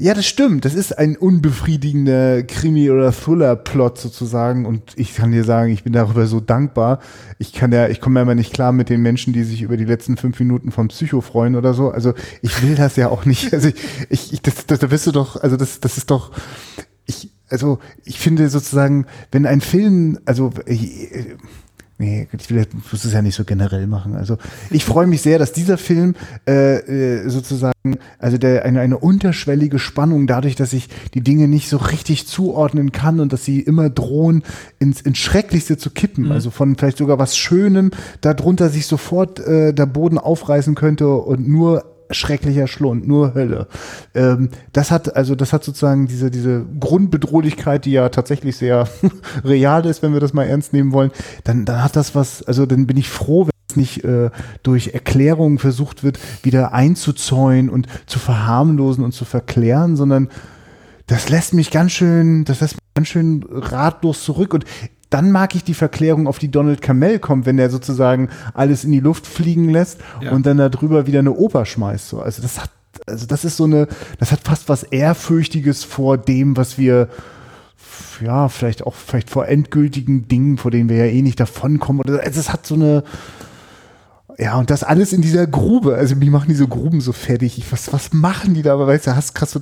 Ja, 0.00 0.14
das 0.14 0.24
stimmt. 0.24 0.64
Das 0.64 0.74
ist 0.74 0.96
ein 0.96 1.14
unbefriedigender 1.14 2.42
Krimi- 2.44 2.90
oder 2.90 3.12
Thriller-Plot 3.12 3.98
sozusagen. 3.98 4.64
Und 4.64 4.94
ich 4.96 5.14
kann 5.14 5.30
dir 5.30 5.44
sagen, 5.44 5.70
ich 5.72 5.84
bin 5.84 5.92
darüber 5.92 6.26
so 6.26 6.40
dankbar. 6.40 7.00
Ich 7.38 7.52
kann 7.52 7.70
ja, 7.70 7.86
ich 7.86 8.00
komme 8.00 8.18
ja 8.18 8.22
immer 8.22 8.34
nicht 8.34 8.54
klar 8.54 8.72
mit 8.72 8.88
den 8.88 9.02
Menschen, 9.02 9.34
die 9.34 9.44
sich 9.44 9.60
über 9.60 9.76
die 9.76 9.84
letzten 9.84 10.16
fünf 10.16 10.40
Minuten 10.40 10.70
vom 10.70 10.88
Psycho 10.88 11.20
freuen 11.20 11.54
oder 11.54 11.74
so. 11.74 11.90
Also 11.90 12.14
ich 12.40 12.62
will 12.62 12.76
das 12.76 12.96
ja 12.96 13.10
auch 13.10 13.26
nicht. 13.26 13.52
Also 13.52 13.68
ich, 13.68 13.74
ich, 14.08 14.32
ich 14.32 14.40
das, 14.40 14.64
das, 14.64 14.78
da 14.78 14.90
wirst 14.90 15.06
du 15.06 15.12
doch, 15.12 15.36
also 15.36 15.58
das, 15.58 15.80
das 15.80 15.98
ist 15.98 16.10
doch, 16.10 16.32
ich, 17.04 17.28
also 17.50 17.78
ich 18.06 18.18
finde 18.18 18.48
sozusagen, 18.48 19.04
wenn 19.32 19.44
ein 19.44 19.60
Film, 19.60 20.18
also 20.24 20.50
äh, 20.64 21.36
Nee, 22.00 22.28
ich 22.32 22.48
will, 22.48 22.66
muss 22.90 23.04
es 23.04 23.12
ja 23.12 23.20
nicht 23.20 23.34
so 23.34 23.44
generell 23.44 23.86
machen. 23.86 24.16
Also 24.16 24.38
ich 24.70 24.86
freue 24.86 25.06
mich 25.06 25.20
sehr, 25.20 25.38
dass 25.38 25.52
dieser 25.52 25.76
Film 25.76 26.14
äh, 26.48 26.76
äh, 26.76 27.28
sozusagen, 27.28 27.98
also 28.18 28.38
der 28.38 28.64
eine, 28.64 28.80
eine 28.80 28.96
unterschwellige 28.96 29.78
Spannung, 29.78 30.26
dadurch, 30.26 30.56
dass 30.56 30.72
ich 30.72 30.88
die 31.12 31.20
Dinge 31.20 31.46
nicht 31.46 31.68
so 31.68 31.76
richtig 31.76 32.26
zuordnen 32.26 32.90
kann 32.92 33.20
und 33.20 33.34
dass 33.34 33.44
sie 33.44 33.60
immer 33.60 33.90
drohen, 33.90 34.44
ins, 34.78 35.02
ins 35.02 35.18
Schrecklichste 35.18 35.76
zu 35.76 35.90
kippen. 35.90 36.32
Also 36.32 36.50
von 36.50 36.74
vielleicht 36.74 36.96
sogar 36.96 37.18
was 37.18 37.36
Schönem, 37.36 37.90
darunter 38.22 38.70
sich 38.70 38.86
sofort 38.86 39.38
äh, 39.38 39.74
der 39.74 39.84
Boden 39.84 40.16
aufreißen 40.16 40.74
könnte 40.74 41.06
und 41.06 41.46
nur 41.46 41.84
schrecklicher 42.10 42.66
Schlund, 42.66 43.06
nur 43.06 43.34
Hölle. 43.34 43.68
Ähm, 44.14 44.50
das 44.72 44.90
hat 44.90 45.16
also 45.16 45.34
das 45.34 45.52
hat 45.52 45.64
sozusagen 45.64 46.06
diese 46.06 46.30
diese 46.30 46.64
Grundbedrohlichkeit, 46.78 47.84
die 47.84 47.92
ja 47.92 48.08
tatsächlich 48.08 48.56
sehr 48.56 48.88
real 49.44 49.86
ist, 49.86 50.02
wenn 50.02 50.12
wir 50.12 50.20
das 50.20 50.32
mal 50.32 50.44
ernst 50.44 50.72
nehmen 50.72 50.92
wollen. 50.92 51.10
Dann 51.44 51.64
dann 51.64 51.82
hat 51.82 51.96
das 51.96 52.14
was. 52.14 52.42
Also 52.42 52.66
dann 52.66 52.86
bin 52.86 52.96
ich 52.96 53.08
froh, 53.08 53.46
wenn 53.46 53.52
es 53.68 53.76
nicht 53.76 54.04
äh, 54.04 54.30
durch 54.62 54.88
Erklärungen 54.88 55.58
versucht 55.58 56.02
wird, 56.02 56.18
wieder 56.42 56.72
einzuzäunen 56.72 57.70
und 57.70 57.86
zu 58.06 58.18
verharmlosen 58.18 59.04
und 59.04 59.12
zu 59.12 59.24
verklären, 59.24 59.96
sondern 59.96 60.28
das 61.06 61.28
lässt 61.28 61.54
mich 61.54 61.70
ganz 61.70 61.92
schön, 61.92 62.44
das 62.44 62.60
lässt 62.60 62.74
mich 62.74 62.94
ganz 62.94 63.08
schön 63.08 63.44
ratlos 63.50 64.22
zurück 64.22 64.54
und 64.54 64.64
dann 65.10 65.32
mag 65.32 65.54
ich 65.54 65.64
die 65.64 65.74
Verklärung, 65.74 66.26
auf 66.26 66.38
die 66.38 66.50
Donald 66.50 66.80
Camell 66.82 67.18
kommt, 67.18 67.44
wenn 67.46 67.56
der 67.56 67.68
sozusagen 67.70 68.28
alles 68.54 68.84
in 68.84 68.92
die 68.92 69.00
Luft 69.00 69.26
fliegen 69.26 69.68
lässt 69.68 69.98
Ja. 70.20 70.30
und 70.32 70.46
dann 70.46 70.56
darüber 70.58 71.06
wieder 71.06 71.18
eine 71.18 71.32
Oper 71.32 71.66
schmeißt. 71.66 72.08
So. 72.08 72.20
Also 72.20 72.40
das 72.42 72.60
hat, 72.60 72.70
also 73.06 73.26
das 73.26 73.44
ist 73.44 73.56
so 73.56 73.64
eine, 73.64 73.88
das 74.18 74.30
hat 74.32 74.40
fast 74.44 74.68
was 74.68 74.84
Ehrfürchtiges 74.84 75.84
vor 75.84 76.16
dem, 76.16 76.56
was 76.56 76.78
wir 76.78 77.08
ja, 78.22 78.48
vielleicht 78.48 78.86
auch 78.86 78.94
vielleicht 78.94 79.30
vor 79.30 79.48
endgültigen 79.48 80.28
Dingen, 80.28 80.58
vor 80.58 80.70
denen 80.70 80.88
wir 80.88 80.96
ja 80.96 81.06
eh 81.06 81.22
nicht 81.22 81.40
davonkommen. 81.40 82.02
Oder 82.02 82.20
also 82.22 82.38
es 82.38 82.52
hat 82.52 82.66
so 82.66 82.74
eine 82.74 83.02
ja, 84.40 84.58
und 84.58 84.70
das 84.70 84.82
alles 84.82 85.12
in 85.12 85.20
dieser 85.20 85.46
Grube. 85.46 85.94
Also, 85.96 86.16
mich 86.16 86.30
machen 86.30 86.46
diese 86.48 86.66
Gruben 86.66 87.00
so 87.02 87.12
fertig. 87.12 87.58
Ich, 87.58 87.70
was, 87.70 87.92
was 87.92 88.12
machen 88.14 88.54
die 88.54 88.62
da? 88.62 88.72
Aber 88.72 88.86
weißt 88.86 89.08
du, 89.08 89.14
hast 89.16 89.34
krass, 89.34 89.50
so- 89.52 89.60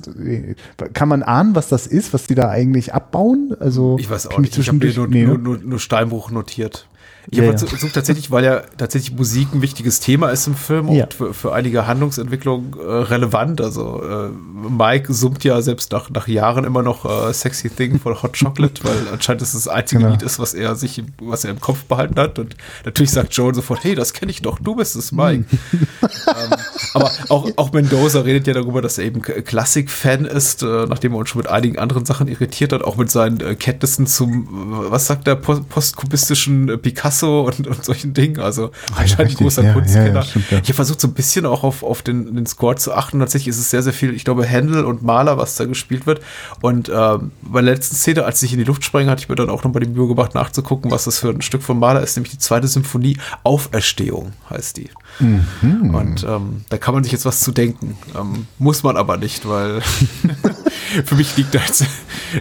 kann 0.93 1.09
man 1.09 1.21
ahnen, 1.21 1.53
was 1.55 1.67
das 1.67 1.85
ist, 1.85 2.13
was 2.13 2.27
die 2.27 2.35
da 2.35 2.49
eigentlich 2.49 2.93
abbauen? 2.93 3.55
Also, 3.59 3.97
Ich 3.99 4.09
weiß 4.09 4.27
auch 4.27 4.39
nicht. 4.39 4.57
Ich 4.57 4.67
habe 4.69 4.77
mir 4.77 4.93
nur, 4.93 5.07
nee, 5.07 5.25
nur, 5.25 5.37
ne? 5.37 5.43
nur, 5.43 5.57
nur 5.57 5.79
Steinbruch 5.79 6.31
notiert. 6.31 6.87
Ich 7.31 7.37
Ja, 7.37 7.43
habe 7.45 7.53
ja. 7.53 7.65
versucht 7.67 7.93
tatsächlich, 7.93 8.31
weil 8.31 8.43
ja 8.43 8.61
tatsächlich 8.77 9.15
Musik 9.15 9.49
ein 9.53 9.61
wichtiges 9.61 9.99
Thema 9.99 10.29
ist 10.31 10.47
im 10.47 10.55
Film 10.55 10.87
Ja. 10.91 11.03
und 11.03 11.13
für, 11.13 11.33
für 11.33 11.53
einige 11.53 11.85
Handlungsentwicklungen 11.85 12.73
äh, 12.79 12.81
relevant. 12.83 13.61
Also 13.61 14.01
äh, 14.03 14.29
Mike 14.29 15.13
summt 15.13 15.43
ja 15.43 15.61
selbst 15.61 15.91
nach, 15.91 16.09
nach 16.09 16.27
Jahren 16.27 16.63
immer 16.65 16.81
noch 16.81 17.05
äh, 17.05 17.31
Sexy 17.33 17.69
Thing 17.69 17.99
von 17.99 18.21
Hot 18.23 18.37
Chocolate, 18.39 18.83
weil 18.83 18.97
anscheinend 19.13 19.41
das 19.43 19.51
das 19.53 19.67
einzige 19.67 19.99
Genau. 20.01 20.11
Lied 20.13 20.21
ist, 20.23 20.39
was 20.39 20.53
er 20.53 20.75
sich, 20.75 20.97
im- 20.97 21.07
was 21.21 21.43
er 21.45 21.51
im 21.51 21.59
Kopf 21.59 21.83
behalten 21.83 22.19
hat. 22.19 22.39
Und 22.39 22.55
natürlich 22.85 23.11
sagt 23.11 23.33
Joan 23.33 23.53
sofort, 23.53 23.83
hey, 23.83 23.93
das 23.95 24.13
kenne 24.13 24.31
ich 24.31 24.41
doch, 24.41 24.57
du 24.59 24.75
bist 24.75 24.95
es, 24.95 25.11
Mike. 25.11 25.45
ähm, 25.71 25.79
aber 26.93 27.11
auch, 27.29 27.49
auch 27.57 27.71
Mendoza 27.73 28.21
redet 28.21 28.47
ja 28.47 28.53
darüber, 28.53 28.81
dass 28.81 28.97
er 28.97 29.05
eben 29.05 29.21
Klassik-Fan 29.21 30.25
ist, 30.25 30.63
äh, 30.63 30.85
nachdem 30.87 31.13
er 31.13 31.17
uns 31.19 31.29
schon 31.29 31.39
mit 31.39 31.47
einigen 31.49 31.77
anderen 31.77 32.05
Sachen 32.05 32.27
irritiert 32.27 32.73
hat, 32.73 32.83
auch 32.83 32.95
mit 32.97 33.11
seinen 33.11 33.39
äh, 33.41 33.55
Kenntnissen 33.55 34.07
zum, 34.07 34.43
äh, 34.87 34.91
was 34.91 35.05
sagt 35.07 35.27
der, 35.27 35.35
post 35.35 35.69
postkubistischen 35.69 36.69
äh, 36.69 36.77
Picasso 37.19 37.41
und, 37.41 37.67
und 37.67 37.83
solchen 37.83 38.13
Dingen. 38.13 38.39
Also 38.39 38.71
anscheinend 38.91 39.19
ein 39.19 39.25
richtig, 39.27 39.37
großer 39.39 39.63
ja, 39.63 39.73
Kunstkenner. 39.73 40.13
ja, 40.13 40.23
stimmt, 40.23 40.51
ja. 40.51 40.57
Ich 40.59 40.69
habe 40.69 40.73
versucht, 40.73 41.01
so 41.01 41.07
ein 41.07 41.13
bisschen 41.13 41.45
auch 41.45 41.63
auf, 41.63 41.83
auf 41.83 42.01
den, 42.01 42.35
den 42.35 42.45
Score 42.45 42.75
zu 42.75 42.93
achten. 42.93 43.19
Tatsächlich 43.19 43.49
ist 43.49 43.59
es 43.59 43.69
sehr, 43.69 43.83
sehr 43.83 43.93
viel, 43.93 44.13
ich 44.13 44.23
glaube, 44.23 44.45
Händel 44.45 44.85
und 44.85 45.03
Maler, 45.03 45.37
was 45.37 45.55
da 45.55 45.65
gespielt 45.65 46.05
wird. 46.05 46.21
Und 46.61 46.89
ähm, 46.89 47.31
bei 47.41 47.61
der 47.61 47.73
letzten 47.73 47.95
Szene, 47.95 48.25
als 48.25 48.41
ich 48.43 48.53
in 48.53 48.59
die 48.59 48.65
Luft 48.65 48.83
spreng, 48.83 49.09
hatte 49.09 49.21
ich 49.21 49.29
mir 49.29 49.35
dann 49.35 49.49
auch 49.49 49.63
nochmal 49.63 49.83
die 49.83 49.89
Mühe 49.89 50.07
gemacht, 50.07 50.35
nachzugucken, 50.35 50.91
was 50.91 51.05
das 51.05 51.19
für 51.19 51.29
ein 51.29 51.41
Stück 51.41 51.63
von 51.63 51.79
Maler 51.79 52.01
ist, 52.01 52.15
nämlich 52.15 52.31
die 52.31 52.39
zweite 52.39 52.67
Symphonie, 52.67 53.17
Auferstehung 53.43 54.33
heißt 54.49 54.77
die. 54.77 54.89
Mhm. 55.19 55.93
Und 55.93 56.23
ähm, 56.23 56.61
da 56.69 56.77
kann 56.77 56.93
man 56.93 57.03
sich 57.03 57.11
jetzt 57.11 57.25
was 57.25 57.41
zu 57.41 57.51
denken. 57.51 57.97
Ähm, 58.17 58.47
muss 58.57 58.83
man 58.83 58.95
aber 58.95 59.17
nicht, 59.17 59.47
weil 59.47 59.81
für 61.05 61.15
mich 61.15 61.35
liegt 61.35 61.55
da 61.55 61.59
jetzt 61.59 61.85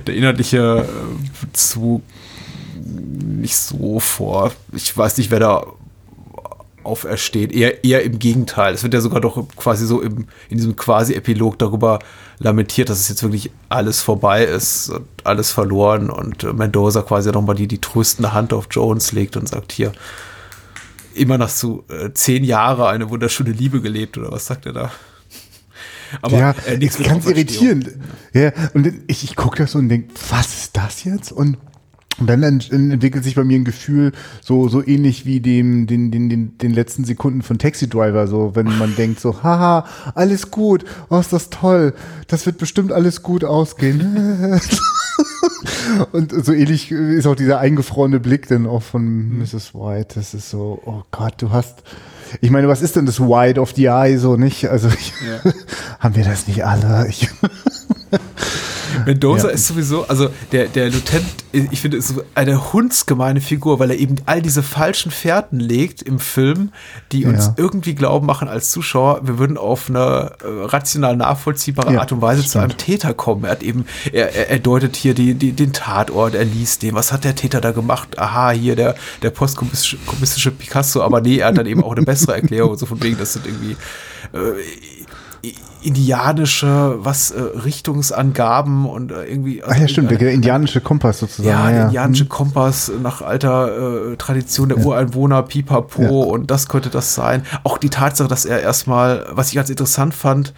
der 0.06 0.14
inhaltliche 0.14 0.86
äh, 0.86 1.46
Bezug 1.46 2.02
nicht 2.78 3.56
so 3.56 4.00
vor. 4.00 4.52
Ich 4.72 4.96
weiß 4.96 5.18
nicht, 5.18 5.30
wer 5.30 5.40
da 5.40 5.66
aufersteht. 6.88 7.52
Eher, 7.52 7.84
eher 7.84 8.02
im 8.02 8.18
Gegenteil. 8.18 8.74
Es 8.74 8.82
wird 8.82 8.94
ja 8.94 9.00
sogar 9.00 9.20
doch 9.20 9.46
quasi 9.56 9.86
so 9.86 10.00
im, 10.00 10.26
in 10.48 10.56
diesem 10.56 10.74
quasi 10.74 11.14
Epilog 11.14 11.58
darüber 11.58 11.98
lamentiert, 12.38 12.88
dass 12.88 13.00
es 13.00 13.08
jetzt 13.08 13.22
wirklich 13.22 13.50
alles 13.68 14.00
vorbei 14.00 14.44
ist, 14.44 14.88
und 14.90 15.06
alles 15.24 15.50
verloren 15.50 16.10
und 16.10 16.44
äh, 16.44 16.52
Mendoza 16.52 17.02
quasi 17.02 17.30
nochmal 17.30 17.56
die, 17.56 17.68
die 17.68 17.80
tröstende 17.80 18.32
Hand 18.32 18.52
auf 18.52 18.68
Jones 18.70 19.12
legt 19.12 19.36
und 19.36 19.48
sagt 19.48 19.72
hier, 19.72 19.92
immer 21.14 21.36
noch 21.36 21.48
so 21.48 21.84
äh, 21.88 22.12
zehn 22.12 22.44
Jahre 22.44 22.88
eine 22.88 23.10
wunderschöne 23.10 23.50
Liebe 23.50 23.80
gelebt 23.80 24.16
oder 24.16 24.32
was 24.32 24.46
sagt 24.46 24.66
er 24.66 24.72
da? 24.72 24.92
Aber 26.22 26.38
ja, 26.38 26.54
äh, 26.66 26.78
nichts 26.78 26.98
ist 26.98 27.06
ganz 27.06 27.26
irritierend. 27.26 27.90
Ja, 28.32 28.52
und 28.72 28.86
ich, 29.08 29.24
ich 29.24 29.36
gucke 29.36 29.58
das 29.58 29.72
so 29.72 29.78
und 29.78 29.88
denke, 29.88 30.14
was 30.30 30.54
ist 30.54 30.76
das 30.76 31.04
jetzt? 31.04 31.32
Und 31.32 31.58
Und 32.18 32.28
dann 32.28 32.42
ent 32.42 32.72
entwickelt 32.72 33.22
sich 33.22 33.36
bei 33.36 33.44
mir 33.44 33.58
ein 33.58 33.64
Gefühl, 33.64 34.12
so, 34.42 34.68
so 34.68 34.84
ähnlich 34.84 35.24
wie 35.24 35.40
dem, 35.40 35.86
den, 35.86 36.10
den, 36.10 36.28
den, 36.28 36.58
den 36.58 36.72
letzten 36.72 37.04
Sekunden 37.04 37.42
von 37.42 37.58
Taxi 37.58 37.88
Driver, 37.88 38.26
so, 38.26 38.54
wenn 38.54 38.66
man 38.78 38.96
denkt 38.96 39.20
so, 39.20 39.42
haha, 39.42 39.86
alles 40.14 40.50
gut, 40.50 40.84
oh, 41.10 41.18
ist 41.18 41.32
das 41.32 41.50
toll, 41.50 41.94
das 42.26 42.44
wird 42.46 42.58
bestimmt 42.58 42.90
alles 42.92 43.22
gut 43.22 43.44
ausgehen. 43.44 44.60
Und 46.12 46.44
so 46.44 46.52
ähnlich 46.52 46.90
ist 46.90 47.26
auch 47.26 47.34
dieser 47.34 47.58
eingefrorene 47.58 48.20
Blick 48.20 48.48
dann 48.48 48.66
auch 48.66 48.82
von 48.82 49.38
Mrs. 49.38 49.74
White. 49.74 50.14
Das 50.16 50.34
ist 50.34 50.50
so, 50.50 50.80
oh 50.84 51.02
Gott, 51.10 51.34
du 51.38 51.50
hast, 51.50 51.82
ich 52.40 52.50
meine, 52.50 52.68
was 52.68 52.82
ist 52.82 52.96
denn 52.96 53.06
das 53.06 53.20
White 53.20 53.60
of 53.60 53.72
the 53.74 53.86
Eye 53.86 54.18
so 54.18 54.36
nicht? 54.36 54.68
Also 54.68 54.88
ich, 54.88 55.12
haben 56.00 56.16
wir 56.16 56.24
das 56.24 56.46
nicht 56.46 56.64
alle? 56.64 57.06
Ich, 57.08 57.28
Mendoza 59.06 59.48
Ja. 59.48 59.54
ist 59.54 59.66
sowieso, 59.66 60.06
also 60.06 60.30
der, 60.52 60.66
der 60.68 60.90
Lieutenant, 60.90 61.26
ich 61.52 61.80
finde, 61.80 61.96
ist 61.96 62.08
so 62.08 62.22
eine 62.34 62.72
hundsgemeine 62.72 63.40
Figur, 63.40 63.78
weil 63.78 63.90
er 63.90 63.98
eben 63.98 64.16
all 64.26 64.42
diese 64.42 64.62
falschen 64.62 65.10
Fährten 65.10 65.60
legt 65.60 66.02
im 66.02 66.18
Film, 66.18 66.72
die 67.12 67.24
uns 67.26 67.46
Ja. 67.46 67.54
irgendwie 67.56 67.94
glauben 67.94 68.26
machen 68.26 68.48
als 68.48 68.70
Zuschauer, 68.70 69.20
wir 69.26 69.38
würden 69.38 69.56
auf 69.56 69.88
eine 69.88 70.32
äh, 70.42 70.46
rational 70.64 71.16
nachvollziehbare 71.16 71.92
Ja, 71.94 72.00
Art 72.00 72.12
und 72.12 72.22
Weise 72.22 72.44
zu 72.44 72.58
einem 72.58 72.70
stimmt. 72.70 72.84
Täter 72.84 73.14
kommen. 73.14 73.44
Er 73.44 73.50
hat 73.52 73.62
eben, 73.62 73.86
er, 74.12 74.50
er, 74.50 74.58
deutet 74.58 74.96
hier 74.96 75.14
die, 75.14 75.34
die, 75.34 75.52
den 75.52 75.72
Tatort, 75.72 76.34
er 76.34 76.44
liest 76.44 76.82
den, 76.82 76.94
was 76.94 77.12
hat 77.12 77.24
der 77.24 77.34
Täter 77.34 77.60
da 77.60 77.70
gemacht? 77.72 78.18
Aha, 78.18 78.50
hier 78.50 78.76
der, 78.76 78.94
der 79.22 79.30
postkommunistische 79.30 79.98
kommunistische 80.06 80.50
Picasso, 80.50 81.02
aber 81.02 81.20
nee, 81.20 81.38
er 81.38 81.48
hat 81.48 81.58
dann 81.58 81.66
eben 81.66 81.82
auch 81.82 81.92
eine 81.96 82.04
bessere 82.04 82.34
Erklärung, 82.34 82.76
so 82.76 82.86
von 82.86 83.02
wegen, 83.02 83.18
das 83.18 83.32
sind 83.34 83.46
irgendwie 83.46 83.76
äh, 84.32 85.48
indianische, 85.82 86.96
was, 86.98 87.30
äh, 87.30 87.40
Richtungsangaben 87.40 88.86
und 88.86 89.12
äh, 89.12 89.24
irgendwie. 89.24 89.62
ach 89.64 89.76
ja, 89.76 89.88
stimmt, 89.88 90.10
der 90.10 90.32
indianische 90.32 90.80
Kompass 90.80 91.18
sozusagen. 91.20 91.48
ja, 91.48 91.68
der 91.68 91.76
ja. 91.78 91.84
indianische 91.86 92.24
Hm. 92.24 92.28
Kompass 92.28 92.90
nach 93.02 93.22
alter 93.22 94.12
äh, 94.12 94.16
Tradition 94.16 94.68
der 94.68 94.78
Ureinwohner, 94.78 95.42
Pipapo 95.42 96.02
Ja. 96.02 96.08
und 96.32 96.50
das 96.50 96.68
könnte 96.68 96.90
das 96.90 97.14
sein. 97.14 97.44
Auch 97.64 97.78
die 97.78 97.90
Tatsache, 97.90 98.28
dass 98.28 98.44
er 98.44 98.60
erstmal, 98.60 99.26
was 99.30 99.48
ich 99.48 99.54
ganz 99.54 99.70
interessant 99.70 100.14
fand, 100.14 100.54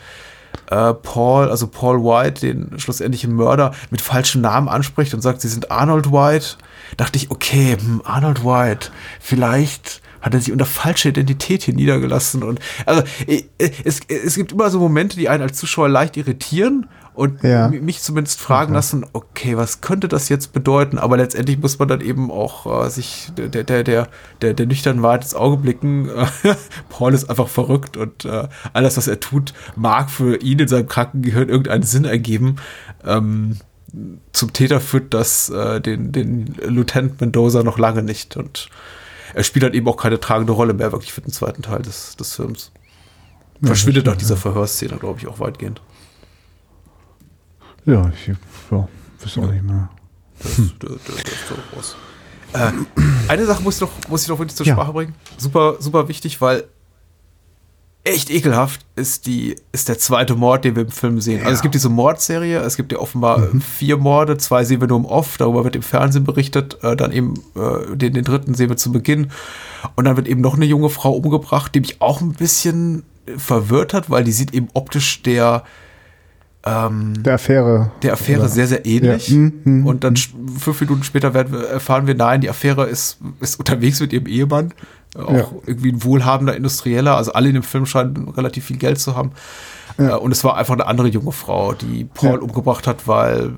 äh, 0.70 0.94
Paul, 0.94 1.48
also 1.50 1.66
Paul 1.66 2.02
White, 2.02 2.40
den 2.40 2.78
schlussendlichen 2.78 3.32
Mörder, 3.34 3.72
mit 3.90 4.00
falschen 4.00 4.40
Namen 4.40 4.68
anspricht 4.68 5.14
und 5.14 5.20
sagt, 5.20 5.40
sie 5.40 5.48
sind 5.48 5.70
Arnold 5.70 6.12
White, 6.12 6.56
dachte 6.96 7.16
ich, 7.18 7.30
okay, 7.30 7.76
hm, 7.78 8.02
Arnold 8.04 8.44
White, 8.44 8.90
vielleicht 9.20 10.00
hat 10.20 10.34
er 10.34 10.40
sich 10.40 10.52
unter 10.52 10.66
falscher 10.66 11.08
Identität 11.10 11.62
hier 11.62 11.74
niedergelassen 11.74 12.42
und 12.42 12.60
also 12.86 13.02
es, 13.58 14.00
es 14.08 14.34
gibt 14.34 14.52
immer 14.52 14.70
so 14.70 14.78
Momente, 14.78 15.16
die 15.16 15.28
einen 15.28 15.42
als 15.42 15.58
Zuschauer 15.58 15.88
leicht 15.88 16.16
irritieren 16.16 16.88
und 17.14 17.42
Ja. 17.42 17.68
mi- 17.68 17.80
mich 17.80 18.00
zumindest 18.00 18.40
fragen 18.40 18.72
lassen, 18.72 19.04
okay, 19.12 19.56
was 19.56 19.80
könnte 19.80 20.08
das 20.08 20.28
jetzt 20.28 20.52
bedeuten? 20.52 20.96
Aber 20.96 21.16
letztendlich 21.16 21.58
muss 21.58 21.78
man 21.78 21.88
dann 21.88 22.00
eben 22.00 22.30
auch 22.30 22.84
äh, 22.86 22.88
sich 22.90 23.30
der, 23.36 23.48
der, 23.48 23.64
der, 23.64 23.82
der, 23.82 24.08
der, 24.40 24.54
der 24.54 24.66
nüchternen 24.66 25.02
Wahrheit 25.02 25.22
ins 25.24 25.34
Auge 25.34 25.56
blicken. 25.58 26.08
Paul 26.88 27.12
ist 27.12 27.28
einfach 27.28 27.48
verrückt 27.48 27.96
und 27.96 28.24
äh, 28.24 28.48
alles, 28.72 28.96
was 28.96 29.08
er 29.08 29.20
tut, 29.20 29.52
mag 29.76 30.10
für 30.10 30.36
ihn 30.40 30.60
in 30.60 30.68
seinem 30.68 30.86
kranken 30.88 31.22
Gehirn 31.22 31.48
irgendeinen 31.48 31.82
Sinn 31.82 32.04
ergeben. 32.04 32.56
Ähm, 33.04 33.56
zum 34.32 34.52
Täter 34.52 34.80
führt 34.80 35.12
das 35.12 35.50
äh, 35.50 35.80
den, 35.80 36.12
den 36.12 36.54
Lieutenant 36.64 37.20
Mendoza 37.20 37.64
noch 37.64 37.78
lange 37.78 38.02
nicht 38.04 38.36
und 38.36 38.68
er 39.34 39.42
spielt 39.44 39.62
halt 39.64 39.74
eben 39.74 39.88
auch 39.88 39.96
keine 39.96 40.20
tragende 40.20 40.52
Rolle 40.52 40.74
mehr 40.74 40.92
wirklich 40.92 41.12
für 41.12 41.20
den 41.20 41.32
zweiten 41.32 41.62
Teil 41.62 41.82
des, 41.82 42.16
des 42.16 42.34
Films. 42.34 42.72
Verschwindet 43.62 44.06
nach 44.06 44.16
dieser 44.16 44.36
Verhörszene, 44.36 44.96
glaube 44.96 45.18
ich, 45.18 45.26
auch 45.26 45.38
weitgehend. 45.38 45.82
Ja, 47.84 48.10
ich 48.14 48.26
ja, 48.28 48.88
weiß 49.22 49.38
auch 49.38 49.50
nicht 49.50 49.62
mehr. 49.62 49.90
Das, 50.42 50.56
der, 50.56 50.88
der 50.88 51.24
ist 51.24 51.50
doch 51.50 51.76
raus. 51.76 51.96
Äh, 52.52 52.72
eine 53.28 53.46
Sache 53.46 53.62
muss 53.62 53.76
ich 53.76 53.80
noch, 53.82 53.90
muss 54.08 54.22
ich 54.22 54.28
noch 54.28 54.38
wirklich 54.38 54.56
zur 54.56 54.66
Ja. 54.66 54.74
Sprache 54.74 54.92
bringen. 54.92 55.14
Super, 55.36 55.76
super 55.78 56.08
wichtig, 56.08 56.40
weil 56.40 56.64
echt 58.04 58.30
ekelhaft 58.30 58.80
ist 58.96 59.26
die, 59.26 59.56
ist 59.72 59.88
der 59.88 59.98
zweite 59.98 60.34
Mord, 60.34 60.64
den 60.64 60.74
wir 60.74 60.82
im 60.84 60.90
Film 60.90 61.20
sehen. 61.20 61.40
Also 61.42 61.52
es 61.52 61.62
gibt 61.62 61.74
diese 61.74 61.88
Mordserie, 61.90 62.60
es 62.60 62.76
gibt 62.76 62.92
ja 62.92 62.98
offenbar 62.98 63.42
äh, 63.54 63.60
vier 63.60 63.96
Morde, 63.98 64.38
zwei 64.38 64.64
sehen 64.64 64.80
wir 64.80 64.88
nur 64.88 64.98
im 64.98 65.04
Off, 65.04 65.36
darüber 65.36 65.64
wird 65.64 65.76
im 65.76 65.82
Fernsehen 65.82 66.24
berichtet, 66.24 66.78
äh, 66.82 66.96
dann 66.96 67.12
eben 67.12 67.34
äh, 67.56 67.96
den, 67.96 68.14
den 68.14 68.24
dritten 68.24 68.54
sehen 68.54 68.70
wir 68.70 68.76
zu 68.76 68.90
Beginn. 68.92 69.30
Und 69.96 70.04
dann 70.06 70.16
wird 70.16 70.28
eben 70.28 70.40
noch 70.40 70.54
eine 70.56 70.64
junge 70.66 70.88
Frau 70.90 71.12
umgebracht, 71.12 71.74
die 71.74 71.80
mich 71.80 72.00
auch 72.00 72.20
ein 72.20 72.32
bisschen 72.32 73.02
verwirrt 73.36 73.92
hat, 73.94 74.08
weil 74.10 74.24
die 74.24 74.32
sieht 74.32 74.54
eben 74.54 74.68
optisch 74.74 75.22
der 75.22 75.62
ähm, 76.64 77.22
Der 77.22 77.34
Affäre. 77.34 77.90
der 78.02 78.12
Affäre 78.12 78.40
Oder- 78.40 78.48
sehr, 78.50 78.66
sehr 78.66 78.84
ähnlich. 78.84 79.28
Ja, 79.28 79.36
mm, 79.36 79.52
mm, 79.64 79.86
und 79.86 80.04
dann 80.04 80.14
sch- 80.14 80.30
fünf 80.58 80.78
Minuten 80.82 81.02
später 81.04 81.32
werden 81.32 81.52
wir, 81.52 81.66
erfahren 81.68 82.06
wir, 82.06 82.14
nein, 82.14 82.42
die 82.42 82.50
Affäre 82.50 82.86
ist, 82.86 83.18
ist 83.40 83.58
unterwegs 83.58 84.00
mit 84.00 84.12
ihrem 84.12 84.26
Ehemann. 84.26 84.74
Auch 85.16 85.32
Ja. 85.32 85.44
irgendwie 85.66 85.92
ein 85.92 86.04
wohlhabender 86.04 86.56
Industrieller. 86.56 87.16
Also 87.16 87.32
alle 87.32 87.48
in 87.48 87.54
dem 87.54 87.62
Film 87.62 87.86
scheinen 87.86 88.28
relativ 88.28 88.66
viel 88.66 88.78
Geld 88.78 89.00
zu 89.00 89.16
haben. 89.16 89.32
Äh, 89.98 90.10
Und 90.12 90.32
es 90.32 90.44
war 90.44 90.56
einfach 90.56 90.74
eine 90.74 90.86
andere 90.86 91.08
junge 91.08 91.32
Frau, 91.32 91.72
die 91.74 92.04
Paul 92.04 92.34
Ja. 92.34 92.38
umgebracht 92.40 92.86
hat, 92.86 93.06
weil 93.08 93.54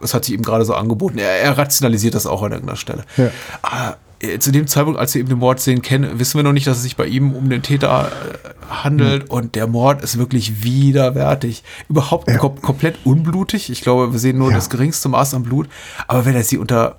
es 0.00 0.14
hat 0.14 0.24
sich 0.24 0.34
ihm 0.34 0.42
gerade 0.42 0.64
so 0.64 0.74
angeboten. 0.74 1.18
Er, 1.18 1.40
er 1.42 1.58
rationalisiert 1.58 2.14
das 2.14 2.26
auch 2.26 2.42
an 2.42 2.52
irgendeiner 2.52 2.76
Stelle. 2.76 3.04
Ja. 3.16 3.30
Aber 3.62 3.96
äh, 4.20 4.38
zu 4.40 4.50
dem 4.50 4.66
Zeitpunkt, 4.66 4.98
als 4.98 5.14
wir 5.14 5.20
eben 5.20 5.28
den 5.28 5.38
Mord 5.38 5.60
sehen 5.60 5.80
kennen, 5.80 6.18
wissen 6.18 6.36
wir 6.38 6.42
noch 6.42 6.52
nicht, 6.52 6.66
dass 6.66 6.76
es 6.78 6.82
sich 6.82 6.96
bei 6.96 7.06
ihm 7.06 7.32
um 7.34 7.48
den 7.48 7.62
Täter 7.62 8.10
äh, 8.10 8.72
handelt. 8.82 9.30
Und 9.30 9.54
der 9.54 9.68
Mord 9.68 10.02
ist 10.02 10.18
wirklich 10.18 10.62
widerwärtig. 10.64 11.62
Überhaupt 11.88 12.28
Ja. 12.28 12.36
kom 12.38 12.60
komplett 12.60 12.98
unblutig. 13.04 13.70
Ich 13.70 13.80
glaube, 13.80 14.12
wir 14.12 14.18
sehen 14.18 14.38
nur 14.38 14.50
Ja. 14.50 14.56
das 14.56 14.70
geringste 14.70 15.08
Maß 15.08 15.34
an 15.34 15.44
Blut. 15.44 15.68
Aber 16.08 16.24
wenn 16.24 16.34
er 16.34 16.42
sie 16.42 16.58
unter, 16.58 16.96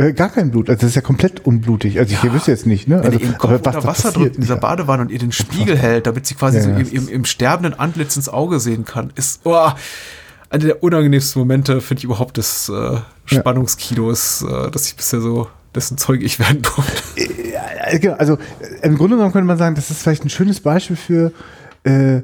Äh, 0.00 0.12
gar 0.14 0.30
kein 0.30 0.50
Blut. 0.50 0.70
Also 0.70 0.80
das 0.80 0.90
ist 0.90 0.94
ja 0.94 1.02
komplett 1.02 1.44
unblutig. 1.44 1.98
Also 1.98 2.14
ich 2.14 2.32
wüsste 2.32 2.50
jetzt 2.50 2.66
nicht, 2.66 2.88
ne? 2.88 2.96
wenn 2.96 3.04
Also, 3.04 3.18
er 3.18 3.22
ihren 3.22 3.38
Kopf 3.38 3.50
aber 3.50 3.76
unter 3.76 3.84
Wasser 3.84 4.12
drückt 4.12 4.36
in 4.36 4.42
dieser 4.42 4.54
ja. 4.54 4.60
Badewanne 4.60 5.02
und 5.02 5.10
ihr 5.10 5.18
den 5.18 5.32
Spiegel 5.32 5.76
hält, 5.76 6.06
damit 6.06 6.24
sie 6.26 6.34
quasi 6.34 6.56
Ja, 6.56 6.62
so 6.62 6.70
ja, 6.70 6.76
im, 6.76 6.84
das 6.84 6.92
im, 6.92 7.08
im 7.08 7.24
sterbenden 7.26 7.78
Antlitz 7.78 8.16
ins 8.16 8.30
Auge 8.30 8.60
sehen 8.60 8.86
kann, 8.86 9.12
ist 9.14 9.40
oh, 9.44 9.68
einer 10.48 10.64
der 10.64 10.82
unangenehmsten 10.82 11.40
Momente, 11.40 11.82
finde 11.82 11.98
ich 11.98 12.04
überhaupt 12.04 12.38
des 12.38 12.70
äh, 12.70 12.96
Spannungskinos, 13.26 14.42
äh, 14.42 14.70
dass 14.70 14.86
ich 14.86 14.96
bisher 14.96 15.20
so 15.20 15.48
dessen 15.74 15.98
Zeuge 15.98 16.24
ich 16.24 16.38
werden 16.38 16.62
durfte. 16.62 17.02
Ja, 17.52 17.98
genau. 17.98 18.14
Also 18.14 18.34
äh, 18.34 18.86
im 18.86 18.96
Grunde 18.96 19.16
genommen 19.16 19.32
könnte 19.32 19.46
man 19.46 19.58
sagen, 19.58 19.74
das 19.74 19.90
ist 19.90 20.02
vielleicht 20.02 20.24
ein 20.24 20.30
schönes 20.30 20.60
Beispiel 20.60 20.96
für 20.96 21.32
äh, 21.84 22.22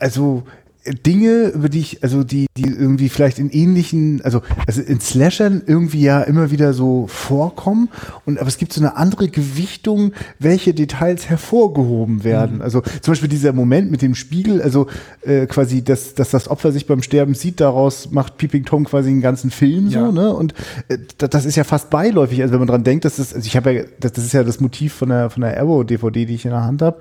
also 0.00 0.42
äh, 0.46 0.61
Dinge, 1.06 1.48
über 1.54 1.68
die 1.68 1.78
ich, 1.80 2.02
also 2.02 2.24
die, 2.24 2.46
die 2.56 2.64
irgendwie 2.68 3.08
vielleicht 3.08 3.38
in 3.38 3.50
ähnlichen, 3.50 4.20
also, 4.24 4.42
also 4.66 4.80
in 4.82 5.00
Slashern 5.00 5.62
irgendwie 5.66 6.00
ja 6.02 6.22
immer 6.22 6.50
wieder 6.50 6.72
so 6.72 7.06
vorkommen. 7.08 7.88
Und 8.26 8.38
aber 8.38 8.48
es 8.48 8.58
gibt 8.58 8.72
so 8.72 8.80
eine 8.80 8.96
andere 8.96 9.28
Gewichtung, 9.28 10.12
welche 10.38 10.74
Details 10.74 11.28
hervorgehoben 11.28 12.24
werden. 12.24 12.62
Also 12.62 12.80
zum 13.00 13.12
Beispiel 13.12 13.28
dieser 13.28 13.52
Moment 13.52 13.90
mit 13.90 14.02
dem 14.02 14.14
Spiegel, 14.14 14.60
also 14.60 14.86
äh, 15.22 15.46
quasi, 15.46 15.82
dass, 15.84 16.14
dass 16.14 16.30
das 16.30 16.48
Opfer 16.48 16.72
sich 16.72 16.86
beim 16.86 17.02
Sterben 17.02 17.34
sieht, 17.34 17.60
daraus 17.60 18.10
macht 18.10 18.36
Peeping 18.38 18.64
Tom 18.64 18.84
quasi 18.84 19.10
einen 19.10 19.20
ganzen 19.20 19.50
Film 19.50 19.88
Ja. 19.88 20.06
so, 20.06 20.12
ne? 20.12 20.34
Und 20.34 20.54
äh, 20.88 20.98
da- 21.18 21.28
das 21.28 21.44
ist 21.44 21.56
ja 21.56 21.64
fast 21.64 21.90
beiläufig. 21.90 22.42
Also 22.42 22.52
wenn 22.52 22.60
man 22.60 22.68
dran 22.68 22.84
denkt, 22.84 23.04
dass 23.04 23.16
das, 23.16 23.32
also 23.34 23.46
ich 23.46 23.56
habe 23.56 23.72
ja, 23.72 23.82
das, 24.00 24.12
das 24.14 24.24
ist 24.24 24.32
ja 24.32 24.42
das 24.42 24.58
Motiv 24.60 24.92
von 24.94 25.10
der 25.10 25.30
von 25.30 25.42
der 25.42 25.58
Arrow-DVD, 25.60 26.26
die 26.26 26.34
ich 26.34 26.44
in 26.44 26.50
der 26.50 26.64
Hand 26.64 26.82
habe, 26.82 27.00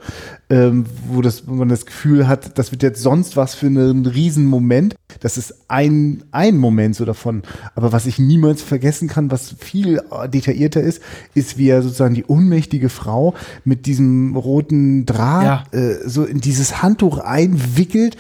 ähm, 0.49 0.85
wo 1.07 1.21
das, 1.21 1.47
wo 1.47 1.53
man 1.53 1.69
das 1.69 1.85
Gefühl 1.85 2.27
hat, 2.27 2.57
das 2.59 2.71
wird 2.71 2.83
jetzt 2.83 3.01
sonst 3.01 3.35
was 3.37 3.55
für 3.55 3.70
einen 3.77 4.05
riesen 4.05 4.45
Moment. 4.45 4.95
Das 5.19 5.37
ist 5.37 5.53
ein 5.67 6.23
ein 6.31 6.57
Moment 6.57 6.95
so 6.95 7.05
davon. 7.05 7.43
Aber 7.75 7.91
was 7.91 8.05
ich 8.05 8.19
niemals 8.19 8.61
vergessen 8.61 9.07
kann, 9.07 9.31
was 9.31 9.55
viel 9.59 9.97
äh, 10.11 10.29
detaillierter 10.29 10.81
ist, 10.81 11.01
ist 11.33 11.57
wie 11.57 11.69
er 11.69 11.81
sozusagen 11.81 12.15
die 12.15 12.25
ohnmächtige 12.25 12.89
Frau 12.89 13.33
mit 13.63 13.85
diesem 13.85 14.35
roten 14.35 15.05
Draht 15.05 15.67
Ja. 15.73 15.79
äh, 15.79 16.07
so 16.07 16.23
in 16.23 16.41
dieses 16.41 16.81
Handtuch 16.81 17.19
einwickelt. 17.19 18.17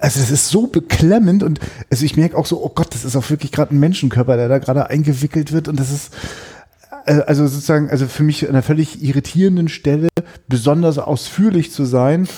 Also 0.00 0.20
das 0.20 0.30
ist 0.30 0.48
so 0.48 0.68
beklemmend 0.68 1.42
und 1.42 1.58
also 1.90 2.04
ich 2.04 2.16
merke 2.16 2.36
auch 2.36 2.46
so, 2.46 2.64
oh 2.64 2.70
Gott, 2.72 2.94
das 2.94 3.04
ist 3.04 3.16
auch 3.16 3.28
wirklich 3.30 3.50
gerade 3.50 3.74
ein 3.74 3.80
Menschenkörper, 3.80 4.36
der 4.36 4.48
da 4.48 4.58
gerade 4.58 4.88
eingewickelt 4.88 5.50
wird 5.52 5.66
und 5.66 5.80
das 5.80 5.90
ist 5.90 6.14
äh, 7.06 7.20
also 7.26 7.46
sozusagen, 7.48 7.90
also 7.90 8.06
für 8.06 8.22
mich 8.22 8.44
an 8.44 8.50
einer 8.50 8.62
völlig 8.62 9.02
irritierenden 9.02 9.68
Stelle 9.68 10.08
besonders 10.48 10.98
ausführlich 10.98 11.72
zu 11.72 11.84
sein 11.84 12.28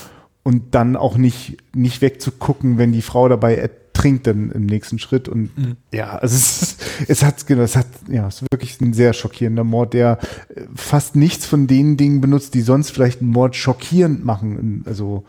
und 0.48 0.74
dann 0.74 0.96
auch 0.96 1.18
nicht, 1.18 1.58
nicht 1.74 2.00
wegzugucken, 2.00 2.78
wenn 2.78 2.90
die 2.90 3.02
Frau 3.02 3.28
dabei 3.28 3.56
ertrinkt 3.56 4.26
dann 4.26 4.50
im 4.50 4.64
nächsten 4.64 4.98
Schritt 4.98 5.28
und 5.28 5.50
ja, 5.92 6.16
also 6.16 6.34
es, 6.34 6.62
ist, 6.62 6.77
es 7.06 7.22
hat, 7.22 7.46
genau, 7.46 7.62
es 7.62 7.76
hat 7.76 7.86
ja, 8.08 8.26
ist 8.28 8.42
wirklich 8.50 8.80
ein 8.80 8.92
sehr 8.92 9.12
schockierender 9.12 9.64
Mord, 9.64 9.94
der 9.94 10.18
äh, 10.54 10.62
fast 10.74 11.14
nichts 11.16 11.46
von 11.46 11.66
den 11.66 11.96
Dingen 11.96 12.20
benutzt, 12.20 12.54
die 12.54 12.62
sonst 12.62 12.90
vielleicht 12.90 13.20
einen 13.20 13.30
Mord 13.30 13.54
schockierend 13.56 14.24
machen. 14.24 14.82
Also, 14.86 15.24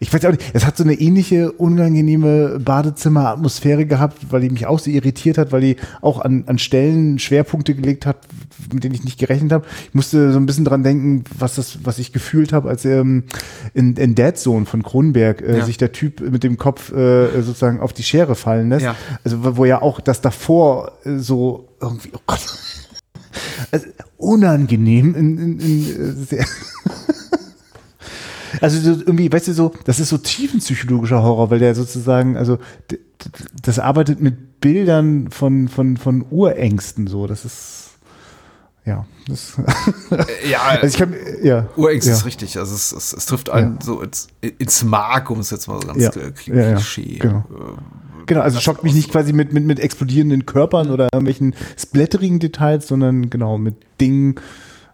ich 0.00 0.12
weiß 0.12 0.24
auch 0.24 0.30
nicht, 0.30 0.42
es 0.54 0.66
hat 0.66 0.76
so 0.76 0.84
eine 0.84 0.94
ähnliche 0.94 1.52
unangenehme 1.52 2.58
Badezimmeratmosphäre 2.58 3.86
gehabt, 3.86 4.18
weil 4.30 4.40
die 4.40 4.50
mich 4.50 4.66
auch 4.66 4.78
so 4.78 4.90
irritiert 4.90 5.38
hat, 5.38 5.52
weil 5.52 5.60
die 5.60 5.76
auch 6.00 6.20
an, 6.20 6.44
an 6.46 6.58
Stellen 6.58 7.18
Schwerpunkte 7.18 7.74
gelegt 7.74 8.06
hat, 8.06 8.16
mit 8.72 8.84
denen 8.84 8.94
ich 8.94 9.04
nicht 9.04 9.18
gerechnet 9.18 9.52
habe. 9.52 9.66
Ich 9.88 9.94
musste 9.94 10.32
so 10.32 10.38
ein 10.38 10.46
bisschen 10.46 10.64
dran 10.64 10.82
denken, 10.82 11.24
was 11.38 11.56
das, 11.56 11.78
was 11.84 11.98
ich 11.98 12.12
gefühlt 12.12 12.52
habe, 12.52 12.68
als 12.68 12.84
ähm, 12.84 13.24
in, 13.74 13.94
in 13.96 14.14
Dead 14.14 14.36
Zone 14.36 14.66
von 14.66 14.82
Kronberg 14.82 15.42
äh, 15.42 15.58
Ja. 15.58 15.64
sich 15.64 15.76
der 15.76 15.92
Typ 15.92 16.20
mit 16.20 16.42
dem 16.44 16.56
Kopf 16.56 16.92
äh, 16.92 17.42
sozusagen 17.42 17.80
auf 17.80 17.92
die 17.92 18.02
Schere 18.02 18.34
fallen 18.34 18.68
lässt. 18.70 18.84
Ja. 18.84 18.94
Also 19.24 19.44
wo- 19.44 19.56
wo 19.58 19.64
ja 19.64 19.82
auch 19.82 20.00
das 20.00 20.20
davor 20.20 20.92
äh, 21.04 21.11
so 21.20 21.68
irgendwie, 21.80 22.10
oh 22.14 22.20
Gott, 22.26 22.40
also, 23.70 23.86
unangenehm 24.18 25.14
in, 25.14 25.38
in, 25.38 25.60
in 25.60 26.20
äh, 26.20 26.24
sehr 26.24 26.46
Also 28.60 28.78
so 28.80 29.00
irgendwie, 29.00 29.32
weißt 29.32 29.48
du, 29.48 29.54
so, 29.54 29.72
das 29.84 29.98
ist 29.98 30.10
so 30.10 30.18
tiefenpsychologischer 30.18 31.22
Horror, 31.22 31.50
weil 31.50 31.58
der 31.58 31.74
sozusagen, 31.74 32.36
also 32.36 32.58
das 33.62 33.78
arbeitet 33.78 34.20
mit 34.20 34.60
Bildern 34.60 35.30
von, 35.30 35.68
von, 35.68 35.96
von 35.96 36.24
Urängsten 36.30 37.06
so. 37.06 37.26
Das 37.26 37.44
ist 37.44 37.78
ja, 38.84 39.06
das, 39.28 39.54
Ja, 40.48 40.60
also 40.68 40.86
ich 40.86 40.96
kann, 40.96 41.14
ja. 41.42 41.68
Urängst 41.76 42.06
ja. 42.08 42.14
ist 42.14 42.26
richtig. 42.26 42.58
Also 42.58 42.74
es, 42.74 42.92
es, 42.92 43.12
es 43.12 43.26
trifft 43.26 43.48
einen 43.48 43.80
so 43.80 44.02
ins, 44.02 44.26
ins 44.40 44.82
Mark, 44.84 45.30
um 45.30 45.40
es 45.40 45.50
jetzt 45.50 45.66
mal 45.68 45.80
so 45.80 45.86
ganz 45.86 46.02
Ja. 46.02 46.10
äh, 46.10 46.32
Kli- 46.32 46.54
Ja, 46.54 46.62
ja. 46.70 46.74
Klischee. 46.74 47.18
Genau. 47.18 47.44
Äh, 48.22 48.26
Genau, 48.26 48.40
also 48.40 48.60
schockt 48.60 48.84
mich 48.84 48.94
nicht 48.94 49.10
quasi 49.10 49.32
mit, 49.32 49.52
mit, 49.52 49.64
mit 49.64 49.80
explodierenden 49.80 50.46
Körpern 50.46 50.90
oder 50.90 51.08
irgendwelchen 51.12 51.54
splatterigen 51.78 52.38
Details, 52.38 52.88
sondern 52.88 53.30
genau 53.30 53.58
mit 53.58 53.76
Dingen, 54.00 54.36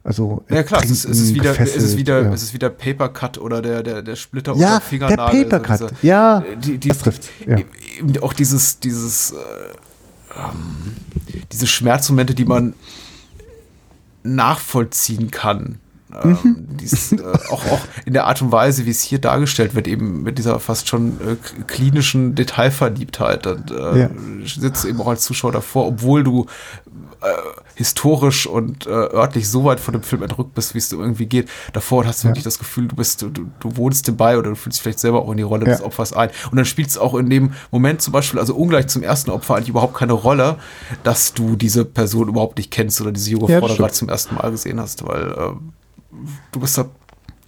also 0.04 0.42
Ja 0.48 0.62
klar, 0.62 0.82
es 0.82 0.90
ist, 0.90 1.04
es 1.04 1.20
ist 1.20 1.34
wieder, 1.34 1.58
es 1.60 1.76
ist 1.76 1.96
wieder, 1.96 2.22
ja. 2.22 2.32
es 2.32 2.42
ist 2.42 2.54
wieder 2.54 2.70
Paper 2.70 3.10
Cut 3.10 3.36
oder 3.38 3.60
der, 3.60 3.82
der, 3.82 4.02
der 4.02 4.16
Splitter 4.16 4.54
Ja, 4.56 4.76
unter 4.76 4.80
Fingernagel. 4.80 5.44
der 5.44 5.58
Paper 5.58 5.70
also 5.70 5.86
Cut, 5.88 6.02
ja, 6.02 6.44
die, 6.64 6.78
die, 6.78 6.88
das 6.88 6.98
trifft's, 6.98 7.28
ja. 7.46 7.58
Auch 8.22 8.32
dieses, 8.32 8.80
dieses, 8.80 9.32
äh, 9.32 9.34
ähm, 10.34 10.96
diese 11.52 11.66
Schmerzmomente, 11.66 12.34
die 12.34 12.44
man 12.44 12.74
nachvollziehen 14.22 15.30
kann. 15.30 15.78
Mhm. 16.24 16.38
Ähm, 16.44 16.66
dies, 16.80 17.12
äh, 17.12 17.18
auch, 17.50 17.64
auch 17.66 17.80
in 18.06 18.14
der 18.14 18.26
Art 18.26 18.40
und 18.40 18.50
Weise, 18.50 18.86
wie 18.86 18.90
es 18.90 19.02
hier 19.02 19.18
dargestellt 19.20 19.74
wird, 19.74 19.86
eben 19.86 20.22
mit 20.22 20.38
dieser 20.38 20.58
fast 20.58 20.88
schon 20.88 21.18
äh, 21.20 21.36
klinischen 21.66 22.34
Detailverliebtheit. 22.34 23.46
Und 23.46 23.70
äh, 23.70 24.00
Ja. 24.02 24.10
sitzt 24.46 24.84
eben 24.84 25.00
auch 25.00 25.08
als 25.08 25.22
Zuschauer 25.22 25.52
davor, 25.52 25.86
obwohl 25.86 26.24
du 26.24 26.46
äh, 27.20 27.26
historisch 27.74 28.46
und 28.46 28.86
äh, 28.86 28.90
örtlich 28.90 29.48
so 29.48 29.64
weit 29.64 29.80
von 29.80 29.92
dem 29.92 30.02
Film 30.02 30.22
entrückt 30.22 30.54
bist, 30.54 30.74
wie 30.74 30.78
es 30.78 30.88
dir 30.88 30.96
irgendwie 30.98 31.26
geht. 31.26 31.48
Davor 31.72 32.06
hast 32.06 32.22
du 32.22 32.28
Ja. 32.28 32.30
wirklich 32.32 32.44
das 32.44 32.58
Gefühl, 32.58 32.88
du 32.88 32.96
bist, 32.96 33.22
du, 33.22 33.28
du 33.30 33.76
wohnst 33.76 34.06
dabei 34.08 34.38
oder 34.38 34.50
du 34.50 34.56
fühlst 34.56 34.78
dich 34.78 34.82
vielleicht 34.82 35.00
selber 35.00 35.22
auch 35.22 35.30
in 35.30 35.36
die 35.36 35.42
Rolle 35.42 35.66
Ja. 35.66 35.72
des 35.72 35.82
Opfers 35.82 36.12
ein. 36.12 36.30
Und 36.50 36.56
dann 36.56 36.64
spielt 36.64 36.88
es 36.88 36.96
auch 36.96 37.14
in 37.14 37.28
dem 37.28 37.52
Moment 37.70 38.00
zum 38.02 38.12
Beispiel, 38.12 38.38
also 38.40 38.54
ungleich 38.54 38.86
zum 38.86 39.02
ersten 39.02 39.30
Opfer 39.30 39.56
eigentlich 39.56 39.68
überhaupt 39.70 39.94
keine 39.94 40.12
Rolle, 40.14 40.56
dass 41.02 41.34
du 41.34 41.56
diese 41.56 41.84
Person 41.84 42.28
überhaupt 42.28 42.56
nicht 42.58 42.70
kennst 42.70 43.00
oder 43.00 43.12
diese 43.12 43.30
junge 43.30 43.50
Ja, 43.52 43.58
Frau 43.58 43.68
da 43.68 43.74
gerade 43.74 43.92
zum 43.94 44.08
ersten 44.08 44.36
Mal 44.36 44.50
gesehen 44.50 44.80
hast, 44.80 45.06
weil 45.06 45.32
äh, 45.32 45.52
du 46.52 46.60
bist 46.60 46.78
da 46.78 46.86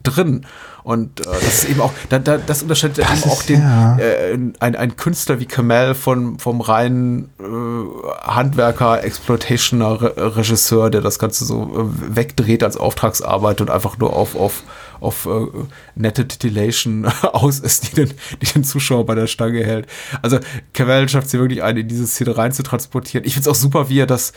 drin. 0.03 0.47
Und 0.83 1.21
äh, 1.21 1.25
das 1.25 1.63
ist 1.63 1.69
eben 1.69 1.81
auch, 1.83 1.93
da, 2.09 2.19
da, 2.19 2.39
das 2.39 2.63
unterscheidet 2.63 2.99
Das 2.99 3.21
eben 3.23 3.31
auch 3.31 3.41
ist- 3.41 3.49
den, 3.51 3.61
ja. 3.61 3.99
äh, 3.99 4.33
ein, 4.61 4.75
ein 4.77 4.97
Künstler 4.97 5.39
wie 5.39 5.45
Kamel 5.45 5.95
von, 5.95 6.39
vom 6.39 6.63
reinen 6.63 7.29
äh, 7.39 8.23
Handwerker, 8.27 9.05
Exploitationer-Regisseur, 9.05 10.91
der 10.91 11.01
das 11.01 11.19
Ganze 11.19 11.45
so 11.45 11.65
äh, 11.65 12.17
wegdreht 12.17 12.63
als 12.63 12.77
Auftragsarbeit 12.77 13.61
und 13.61 13.71
einfach 13.71 13.99
nur 13.99 14.15
auf, 14.17 14.37
auf, 14.37 14.63
auf 15.01 15.27
äh, 15.27 15.47
nette 15.95 16.27
Titillation 16.27 17.07
aus 17.33 17.59
ist, 17.61 17.91
die 17.91 17.95
den, 17.97 18.15
die 18.41 18.47
den 18.47 18.65
Zuschauer 18.65 19.05
bei 19.07 19.15
der 19.15 19.27
Stange 19.27 19.63
hält. 19.65 19.87
Also 20.23 20.39
Kamel 20.73 21.09
schafft 21.09 21.27
es 21.29 21.33
wirklich 21.35 21.63
ein, 21.63 21.77
in 21.77 21.89
diese 21.89 22.07
Szene 22.07 22.37
rein 22.37 22.53
zu 22.53 22.63
transportieren. 22.63 23.27
Ich 23.27 23.35
finde 23.35 23.51
es 23.51 23.55
auch 23.57 23.61
super, 23.61 23.89
wie 23.89 23.99
er 24.01 24.07
das 24.07 24.33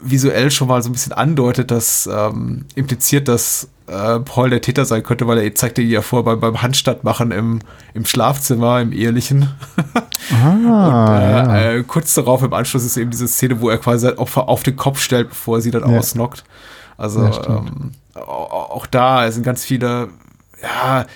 visuell 0.00 0.50
schon 0.50 0.68
mal 0.68 0.82
so 0.82 0.88
ein 0.88 0.92
bisschen 0.92 1.12
andeutet, 1.12 1.70
das 1.70 2.08
ähm, 2.12 2.64
impliziert, 2.74 3.28
dass 3.28 3.68
äh, 3.86 4.20
Paul 4.20 4.50
der 4.50 4.60
Täter 4.60 4.84
sein 4.84 5.02
könnte, 5.02 5.26
weil 5.26 5.38
er 5.38 5.54
zeigt 5.54 5.76
dir 5.78 5.84
ja 5.84 6.02
vor 6.02 6.24
beim, 6.24 6.40
beim 6.40 6.62
Handstandmachen 6.62 7.30
im, 7.32 7.58
im 7.94 8.04
Schlafzimmer, 8.04 8.80
im 8.80 8.92
ehelichen. 8.92 9.48
Ah, 10.32 11.20
ja. 11.20 11.56
äh, 11.56 11.78
äh, 11.78 11.82
kurz 11.82 12.14
darauf 12.14 12.42
im 12.42 12.52
Anschluss 12.52 12.84
ist 12.84 12.96
eben 12.96 13.10
diese 13.10 13.28
Szene, 13.28 13.60
wo 13.60 13.68
er 13.70 13.78
quasi 13.78 14.06
sein 14.06 14.18
Opfer 14.18 14.48
auf 14.48 14.62
den 14.62 14.76
Kopf 14.76 15.00
stellt, 15.00 15.28
bevor 15.30 15.58
er 15.58 15.60
sie 15.60 15.70
dann 15.70 15.88
Ja. 15.90 15.98
ausnockt. 15.98 16.44
Also 16.96 17.24
Ja, 17.24 17.46
ähm, 17.46 17.92
au- 18.14 18.20
auch 18.76 18.86
da 18.86 19.30
sind 19.32 19.42
ganz 19.42 19.64
viele, 19.64 20.08
ja, 20.62 21.06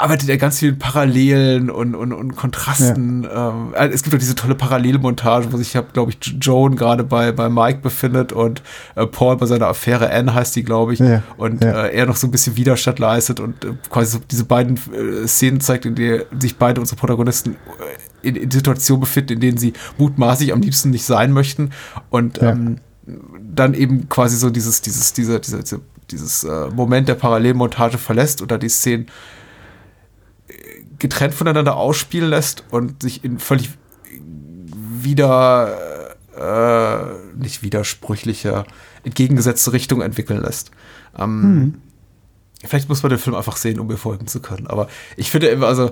arbeitet 0.00 0.28
ja 0.28 0.36
ganz 0.36 0.58
vielen 0.58 0.78
Parallelen 0.78 1.70
und, 1.70 1.94
und, 1.94 2.12
und 2.12 2.36
Kontrasten. 2.36 3.26
Ähm, 3.32 3.74
äh, 3.74 3.88
es 3.88 4.02
gibt 4.02 4.14
auch 4.14 4.18
diese 4.18 4.34
tolle 4.34 4.54
Parallelmontage, 4.54 5.52
wo 5.52 5.56
sich, 5.56 5.76
glaube 5.92 6.12
ich, 6.12 6.36
Joan 6.40 6.76
gerade 6.76 7.04
bei, 7.04 7.32
bei 7.32 7.48
Mike 7.48 7.80
befindet 7.80 8.32
und 8.32 8.62
äh, 8.94 9.06
Paul 9.06 9.36
bei 9.36 9.46
seiner 9.46 9.66
Affäre 9.68 10.10
Anne 10.10 10.34
heißt 10.34 10.54
die, 10.56 10.62
glaube 10.64 10.94
ich, 10.94 11.00
Ja, 11.00 11.22
und 11.36 11.62
ja. 11.64 11.86
Äh, 11.86 11.94
er 11.96 12.06
noch 12.06 12.16
so 12.16 12.26
ein 12.26 12.30
bisschen 12.30 12.56
Widerstand 12.56 12.98
leistet 12.98 13.40
und 13.40 13.64
äh, 13.64 13.72
quasi 13.90 14.12
so 14.12 14.20
diese 14.30 14.44
beiden 14.44 14.76
äh, 14.76 15.26
Szenen 15.26 15.60
zeigt, 15.60 15.86
in 15.86 15.94
der 15.94 16.26
sich 16.38 16.56
beide 16.56 16.80
unsere 16.80 16.98
Protagonisten 16.98 17.56
äh, 18.22 18.28
in, 18.28 18.36
in 18.36 18.50
Situationen 18.50 19.00
befinden, 19.00 19.34
in 19.34 19.40
denen 19.40 19.58
sie 19.58 19.72
mutmaßlich 19.98 20.52
am 20.52 20.60
liebsten 20.60 20.90
nicht 20.90 21.04
sein 21.04 21.32
möchten 21.32 21.70
und 22.10 22.38
Ja. 22.38 22.50
ähm, 22.50 22.78
dann 23.54 23.74
eben 23.74 24.08
quasi 24.08 24.36
so 24.36 24.48
dieses, 24.48 24.80
dieses, 24.80 25.12
dieser, 25.12 25.38
dieser, 25.38 25.58
dieser, 25.62 25.78
dieses 26.10 26.42
äh, 26.44 26.68
Moment 26.74 27.06
der 27.06 27.14
Parallelmontage 27.16 27.98
verlässt 27.98 28.40
oder 28.40 28.56
die 28.56 28.70
Szenen 28.70 29.08
getrennt 30.98 31.34
voneinander 31.34 31.76
ausspielen 31.76 32.30
lässt 32.30 32.64
und 32.70 33.02
sich 33.02 33.24
in 33.24 33.38
völlig 33.38 33.70
wieder 35.00 36.14
äh, 36.36 37.36
nicht 37.36 37.62
widersprüchliche, 37.62 38.64
entgegengesetzte 39.04 39.72
Richtung 39.72 40.02
entwickeln 40.02 40.42
lässt. 40.42 40.70
Ähm, 41.18 41.80
Vielleicht 42.66 42.88
muss 42.88 43.02
man 43.02 43.10
den 43.10 43.18
Film 43.18 43.36
einfach 43.36 43.56
sehen, 43.56 43.78
um 43.78 43.86
mir 43.86 43.96
folgen 43.96 44.26
zu 44.26 44.40
können. 44.40 44.66
Aber 44.66 44.88
ich 45.16 45.30
finde 45.30 45.48
immer, 45.48 45.66
also 45.66 45.90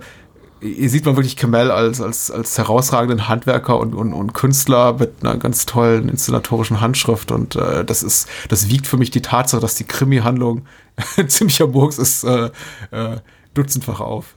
hier 0.60 0.88
sieht 0.88 1.04
man 1.04 1.16
wirklich 1.16 1.36
Kamel 1.36 1.70
als, 1.70 2.00
als, 2.00 2.30
als 2.30 2.56
herausragenden 2.56 3.28
Handwerker 3.28 3.78
und, 3.78 3.94
und, 3.94 4.14
und 4.14 4.32
Künstler 4.32 4.94
mit 4.94 5.12
einer 5.20 5.36
ganz 5.36 5.66
tollen 5.66 6.08
inszenatorischen 6.08 6.80
Handschrift. 6.80 7.32
Und 7.32 7.56
äh, 7.56 7.84
das 7.84 8.02
ist, 8.02 8.28
das 8.48 8.68
wiegt 8.68 8.86
für 8.86 8.96
mich 8.96 9.10
die 9.10 9.22
Tatsache, 9.22 9.60
dass 9.60 9.74
die 9.74 9.84
Krimi-Handlung 9.84 10.62
ziemlicher 11.26 11.66
Murks 11.66 11.98
ist, 11.98 12.24
äh, 12.24 12.50
äh, 12.92 13.18
dutzendfach 13.54 14.00
auf. 14.00 14.36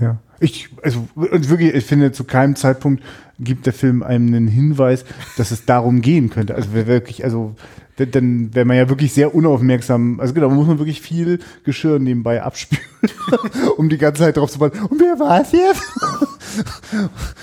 Ja. 0.00 0.18
Ich, 0.40 0.68
also 0.82 1.08
und 1.14 1.48
wirklich, 1.48 1.74
ich 1.74 1.84
finde, 1.84 2.12
zu 2.12 2.24
keinem 2.24 2.56
Zeitpunkt 2.56 3.02
gibt 3.38 3.66
der 3.66 3.72
Film 3.72 4.02
einem 4.02 4.28
einen 4.28 4.48
Hinweis, 4.48 5.04
dass 5.36 5.50
es 5.50 5.64
darum 5.64 6.02
gehen 6.02 6.30
könnte. 6.30 6.54
Also 6.54 6.72
wirklich, 6.72 7.24
also 7.24 7.54
dann 7.96 8.52
wäre 8.54 8.64
man 8.64 8.76
ja 8.76 8.88
wirklich 8.88 9.12
sehr 9.12 9.34
unaufmerksam. 9.34 10.18
Also 10.18 10.34
genau, 10.34 10.50
muss 10.50 10.66
man 10.66 10.78
wirklich 10.78 11.00
viel 11.00 11.38
Geschirr 11.62 12.00
nebenbei 12.00 12.42
abspülen, 12.42 12.82
um 13.76 13.88
die 13.88 13.98
ganze 13.98 14.22
Zeit 14.22 14.36
drauf 14.36 14.50
zu 14.50 14.58
warten. 14.58 14.80
Und 14.80 15.00
wer 15.00 15.18
war 15.20 15.40
es 15.40 15.52
jetzt? 15.52 15.82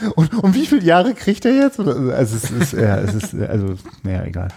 und, 0.16 0.34
und 0.34 0.54
wie 0.54 0.66
viele 0.66 0.84
Jahre 0.84 1.14
kriegt 1.14 1.46
er 1.46 1.54
jetzt? 1.54 1.80
Also 1.80 2.36
es 2.36 2.52
ist, 2.52 2.74
ja, 2.74 2.98
es 3.00 3.14
ist, 3.14 3.34
also, 3.34 3.76
naja, 4.04 4.26
egal. 4.26 4.50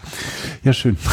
Ja, 0.64 0.72
schön. 0.72 0.96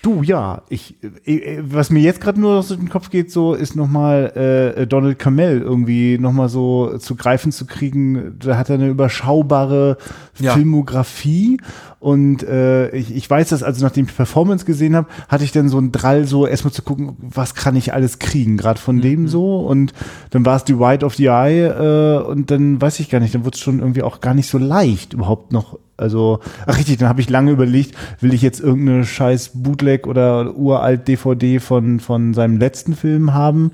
Du, 0.00 0.22
ja, 0.22 0.62
ich, 0.68 0.94
äh, 1.24 1.58
was 1.60 1.90
mir 1.90 1.98
jetzt 2.00 2.20
gerade 2.20 2.40
nur 2.40 2.58
aus 2.58 2.68
dem 2.68 2.88
Kopf 2.88 3.10
geht, 3.10 3.32
so 3.32 3.54
ist 3.54 3.74
nochmal 3.74 4.74
äh, 4.76 4.86
Donald 4.86 5.18
Camell 5.18 5.60
irgendwie 5.60 6.18
nochmal 6.18 6.48
so 6.48 6.98
zu 6.98 7.16
greifen 7.16 7.50
zu 7.50 7.66
kriegen. 7.66 8.36
Da 8.38 8.56
hat 8.56 8.70
er 8.70 8.76
eine 8.76 8.88
überschaubare 8.88 9.98
Ja. 10.38 10.52
Filmografie 10.54 11.60
und 11.98 12.44
äh, 12.44 12.90
ich, 12.90 13.12
ich 13.14 13.28
weiß 13.28 13.48
das, 13.48 13.64
also 13.64 13.84
nachdem 13.84 14.06
ich 14.06 14.14
Performance 14.14 14.64
gesehen 14.64 14.94
habe, 14.94 15.08
hatte 15.28 15.42
ich 15.42 15.50
dann 15.50 15.68
so 15.68 15.78
einen 15.78 15.90
Drall, 15.90 16.26
so 16.26 16.46
erstmal 16.46 16.72
zu 16.72 16.82
gucken, 16.82 17.16
was 17.18 17.56
kann 17.56 17.74
ich 17.74 17.92
alles 17.92 18.20
kriegen, 18.20 18.56
gerade 18.56 18.78
von 18.80 19.00
dem 19.00 19.26
so 19.26 19.58
und 19.66 19.92
dann 20.30 20.46
war 20.46 20.54
es 20.54 20.62
die 20.62 20.78
White 20.78 21.04
of 21.04 21.16
the 21.16 21.26
Eye 21.26 21.66
äh, 21.66 22.22
und 22.22 22.52
dann 22.52 22.80
weiß 22.80 23.00
ich 23.00 23.10
gar 23.10 23.18
nicht, 23.18 23.34
dann 23.34 23.44
wurde 23.44 23.56
es 23.56 23.60
schon 23.60 23.80
irgendwie 23.80 24.04
auch 24.04 24.20
gar 24.20 24.34
nicht 24.34 24.48
so 24.48 24.58
leicht 24.58 25.12
überhaupt 25.12 25.52
noch 25.52 25.76
also, 25.98 26.40
ach 26.66 26.78
richtig, 26.78 26.96
dann 26.98 27.08
habe 27.08 27.20
ich 27.20 27.28
lange 27.28 27.50
überlegt, 27.50 27.94
will 28.20 28.32
ich 28.32 28.42
jetzt 28.42 28.60
irgendeine 28.60 29.04
scheiß 29.04 29.50
Bootleg 29.54 30.06
oder 30.06 30.54
uralt 30.56 31.06
DVD 31.08 31.58
von, 31.60 32.00
von 32.00 32.32
seinem 32.34 32.56
letzten 32.58 32.94
Film 32.94 33.34
haben? 33.34 33.72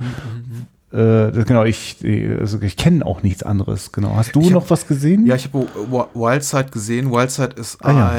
Äh, 0.93 0.97
das, 1.33 1.45
genau, 1.47 1.64
ich, 1.64 1.97
also 2.41 2.61
ich 2.62 2.77
kenne 2.77 3.05
auch 3.05 3.22
nichts 3.22 3.43
anderes, 3.43 3.93
genau. 3.93 4.14
Hast 4.16 4.35
du 4.35 4.41
Ich 4.41 4.47
hab- 4.47 4.53
noch 4.55 4.70
was 4.70 4.87
gesehen? 4.87 5.27
Ja, 5.27 5.35
ich 5.35 5.49
habe 5.53 5.66
Wildside 6.14 6.70
gesehen. 6.70 7.11
Wildside 7.12 7.57
ist 7.57 7.85
Ah, 7.85 7.93
ja. 7.93 8.12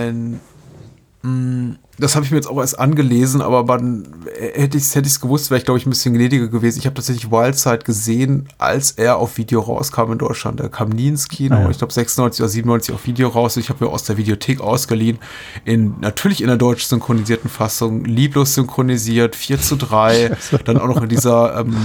Das 1.98 2.16
habe 2.16 2.26
ich 2.26 2.32
mir 2.32 2.38
jetzt 2.38 2.48
auch 2.48 2.60
erst 2.60 2.78
angelesen, 2.78 3.42
aber 3.42 3.64
man, 3.64 4.08
hätte 4.38 4.78
ich 4.78 4.84
es 4.84 4.96
hätte 4.96 5.08
ich's 5.08 5.22
gewusst, 5.22 5.50
wäre 5.50 5.60
ich, 5.60 5.66
glaube 5.66 5.80
ich, 5.80 5.86
ein 5.86 5.90
bisschen 5.90 6.14
gnädiger 6.14 6.48
gewesen. 6.50 6.80
Ich 6.80 6.86
habe 6.86 6.94
tatsächlich 6.94 7.32
Wildside 7.32 7.80
gesehen, 7.80 8.50
als 8.58 8.92
er 8.92 9.18
auf 9.18 9.38
Video 9.38 9.62
rauskam 9.62 10.12
in 10.12 10.18
Deutschland. 10.18 10.60
Er 10.60 10.70
kam 10.70 10.90
nie 10.90 11.08
ins 11.08 11.28
Kino, 11.30 11.56
Ah, 11.56 11.62
ja. 11.62 11.70
ich 11.70 11.78
glaube 11.78 11.94
96 11.94 12.42
oder 12.42 12.50
97 12.50 12.94
auf 12.96 13.06
Video 13.08 13.30
raus. 13.30 13.58
Ich 13.58 13.70
habe 13.70 13.86
mir 13.86 13.92
aus 13.92 14.04
der 14.04 14.18
Videothek 14.18 14.60
ausgeliehen, 14.62 15.20
in, 15.64 15.96
natürlich 16.02 16.42
in 16.42 16.48
der 16.48 16.58
deutsch 16.58 16.84
synchronisierten 16.86 17.50
Fassung, 17.50 18.04
lieblos 18.04 18.56
synchronisiert, 18.56 19.36
4 19.36 19.62
zu 19.62 19.76
3, 19.78 20.36
dann 20.66 20.78
auch 20.78 20.88
noch 20.88 21.02
in 21.02 21.10
dieser 21.10 21.60
ähm, 21.60 21.78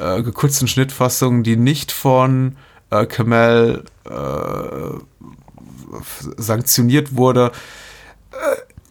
äh, 0.00 0.22
gekürzten 0.22 0.66
Schnittfassung, 0.66 1.42
die 1.42 1.56
nicht 1.56 1.92
von 1.92 2.56
äh, 2.90 3.06
Kamel 3.06 3.84
äh, 4.06 4.10
sanktioniert 6.36 7.16
wurde. 7.16 7.52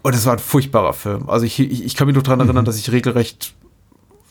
Und 0.04 0.16
es 0.16 0.26
war 0.26 0.34
ein 0.34 0.40
furchtbarer 0.40 0.94
Film. 0.94 1.30
Also 1.30 1.46
ich, 1.46 1.60
ich, 1.60 1.86
ich 1.86 1.96
kann 1.96 2.08
mich 2.08 2.16
nur 2.16 2.24
daran 2.24 2.40
Mhm. 2.40 2.46
erinnern, 2.46 2.66
dass 2.66 2.78
ich 2.78 2.92
regelrecht 2.92 3.54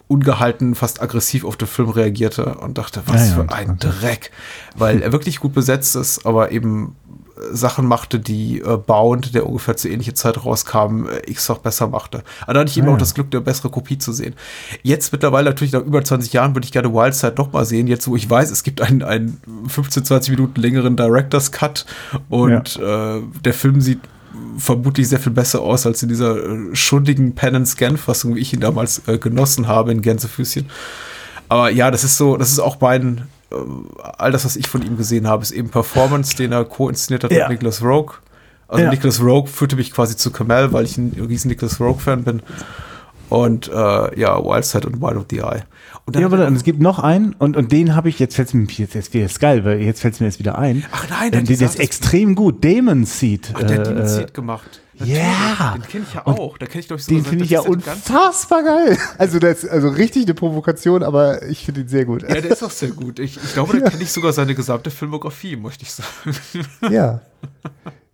ungehalten, 0.08 0.74
fast 0.74 1.00
aggressiv 1.00 1.44
auf 1.44 1.56
den 1.56 1.68
Film 1.68 1.88
reagierte 1.90 2.56
und 2.56 2.78
dachte, 2.78 3.02
was 3.06 3.20
Ja, 3.30 3.36
ja, 3.36 3.44
für 3.44 3.52
ein 3.54 3.78
Dreck. 3.78 4.32
Weil 4.76 5.02
er 5.02 5.12
wirklich 5.12 5.38
gut 5.38 5.52
besetzt 5.54 5.94
ist, 5.94 6.26
aber 6.26 6.50
eben 6.50 6.96
äh, 7.36 7.54
Sachen 7.54 7.86
machte, 7.86 8.18
die 8.18 8.58
äh, 8.60 8.76
Bound, 8.76 9.36
der 9.36 9.46
ungefähr 9.46 9.76
zur 9.76 9.92
ähnlichen 9.92 10.16
Zeit 10.16 10.44
rauskam, 10.44 11.06
äh, 11.06 11.30
x-fach 11.30 11.58
besser 11.58 11.86
machte. 11.86 12.24
Aber 12.42 12.54
da 12.54 12.60
hatte 12.60 12.70
ich 12.72 12.76
eben 12.78 12.88
Ja, 12.88 12.92
auch 12.94 12.96
ja. 12.96 13.00
das 13.00 13.14
Glück, 13.14 13.28
eine 13.30 13.40
bessere 13.40 13.70
Kopie 13.70 13.98
zu 13.98 14.12
sehen. 14.12 14.34
Jetzt 14.82 15.12
mittlerweile 15.12 15.50
natürlich 15.50 15.72
nach 15.74 15.82
über 15.82 16.02
20 16.02 16.32
Jahren 16.32 16.56
würde 16.56 16.64
ich 16.64 16.72
gerne 16.72 16.92
Wildside 16.92 17.32
doch 17.36 17.52
mal 17.52 17.64
sehen. 17.64 17.86
Jetzt, 17.86 18.08
wo 18.08 18.16
ich 18.16 18.28
weiß, 18.28 18.50
es 18.50 18.64
gibt 18.64 18.80
einen, 18.80 19.04
einen 19.04 19.40
15, 19.68 20.04
20 20.04 20.30
Minuten 20.36 20.60
längeren 20.60 20.96
Director's 20.96 21.52
Cut 21.52 21.86
und 22.28 22.74
äh, 22.80 23.20
der 23.44 23.54
Film 23.54 23.80
sieht 23.80 24.00
vermutlich 24.58 25.08
sehr 25.08 25.18
viel 25.20 25.32
besser 25.32 25.60
aus 25.60 25.86
als 25.86 26.02
in 26.02 26.08
dieser 26.08 26.36
äh, 26.36 26.74
schundigen 26.74 27.34
Pen-and-Scan-Fassung, 27.34 28.34
wie 28.34 28.40
ich 28.40 28.52
ihn 28.52 28.60
damals 28.60 29.02
äh, 29.06 29.18
genossen 29.18 29.68
habe 29.68 29.92
in 29.92 30.02
Gänsefüßchen. 30.02 30.66
Aber 31.48 31.70
ja, 31.70 31.90
das 31.90 32.04
ist 32.04 32.16
so, 32.16 32.36
das 32.36 32.50
ist 32.52 32.60
auch 32.60 32.80
mein, 32.80 33.28
äh, 33.50 33.54
all 34.18 34.30
das, 34.32 34.44
was 34.44 34.56
ich 34.56 34.68
von 34.68 34.82
ihm 34.82 34.96
gesehen 34.96 35.26
habe, 35.26 35.42
ist 35.42 35.50
eben 35.50 35.68
Performance, 35.70 36.36
den 36.36 36.52
er 36.52 36.64
co-inszeniert 36.64 37.24
hat 37.24 37.32
Ja. 37.32 37.48
mit 37.48 37.58
Nicholas 37.58 37.82
Rogue. 37.82 38.14
Also 38.68 38.84
Ja. 38.84 38.90
Nicholas 38.90 39.20
Rogue 39.20 39.48
führte 39.48 39.76
mich 39.76 39.92
quasi 39.92 40.16
zu 40.16 40.30
Kamel, 40.30 40.72
weil 40.72 40.84
ich 40.84 40.96
ein 40.96 41.12
riesen 41.28 41.48
Nicholas 41.48 41.80
Rogue-Fan 41.80 42.22
bin. 42.24 42.42
Und 43.28 43.68
äh, 43.68 44.18
ja, 44.20 44.42
Wildside 44.44 44.86
und 44.88 45.00
Wild 45.00 45.16
of 45.16 45.24
the 45.30 45.38
Eye. 45.38 45.62
Und 46.14 46.20
Ja, 46.20 46.26
aber 46.26 46.38
er 46.38 46.44
dann, 46.44 46.56
es 46.56 46.64
gibt 46.64 46.80
noch 46.80 46.98
einen 46.98 47.34
und, 47.34 47.56
und 47.56 47.72
den 47.72 47.94
habe 47.94 48.08
ich, 48.08 48.18
jetzt 48.18 48.36
fällt 48.36 48.52
mir 48.54 48.66
jetzt, 48.68 48.94
jetzt 48.94 49.14
wieder 49.14 49.24
ist 49.26 49.40
geil, 49.40 49.64
weil 49.64 49.80
jetzt 49.80 50.00
fällt 50.00 50.14
es 50.14 50.20
mir 50.20 50.26
jetzt 50.26 50.38
wieder 50.38 50.58
ein. 50.58 50.84
Ach 50.92 51.06
nein, 51.08 51.28
äh, 51.28 51.30
der- 51.30 51.42
der, 51.42 51.56
der 51.56 51.66
ist 51.68 51.78
extrem 51.80 52.34
gut. 52.34 52.62
Demon 52.64 53.04
Seed. 53.04 53.50
Ach, 53.54 53.62
der 53.62 53.80
äh, 53.80 53.84
Demon 53.84 54.02
äh, 54.02 54.08
Seed 54.08 54.34
gemacht. 54.34 54.80
ja. 54.94 55.72
Den 55.74 55.82
kenne 55.82 56.04
ich 56.08 56.14
ja 56.14 56.22
Und 56.22 56.38
auch. 56.38 56.58
Da 56.58 56.66
kenne 56.66 56.80
ich, 56.80 56.86
glaube 56.88 57.00
ich, 57.00 57.06
Den 57.06 57.18
sogar 57.18 57.30
finde 57.30 57.44
ich 57.44 57.50
ja 57.50 57.60
unfassbar 57.60 58.62
geil. 58.62 58.98
Also 59.18 59.38
das 59.38 59.64
ist 59.64 59.70
also 59.70 59.88
richtig 59.88 60.24
eine 60.24 60.34
Provokation, 60.34 61.02
aber 61.02 61.42
ich 61.48 61.64
finde 61.64 61.82
ihn 61.82 61.88
sehr 61.88 62.04
gut. 62.04 62.22
Ja, 62.22 62.40
der 62.40 62.50
ist 62.50 62.62
auch 62.62 62.70
sehr 62.70 62.90
gut. 62.90 63.18
Ich, 63.18 63.36
ich 63.42 63.52
glaube, 63.54 63.78
da 63.80 63.88
kenne 63.88 64.02
ich 64.02 64.12
sogar 64.12 64.32
seine 64.32 64.54
gesamte 64.54 64.90
Filmografie, 64.90 65.56
möchte 65.56 65.84
ich 65.84 65.92
sagen. 65.92 66.92
Ja. 66.92 67.20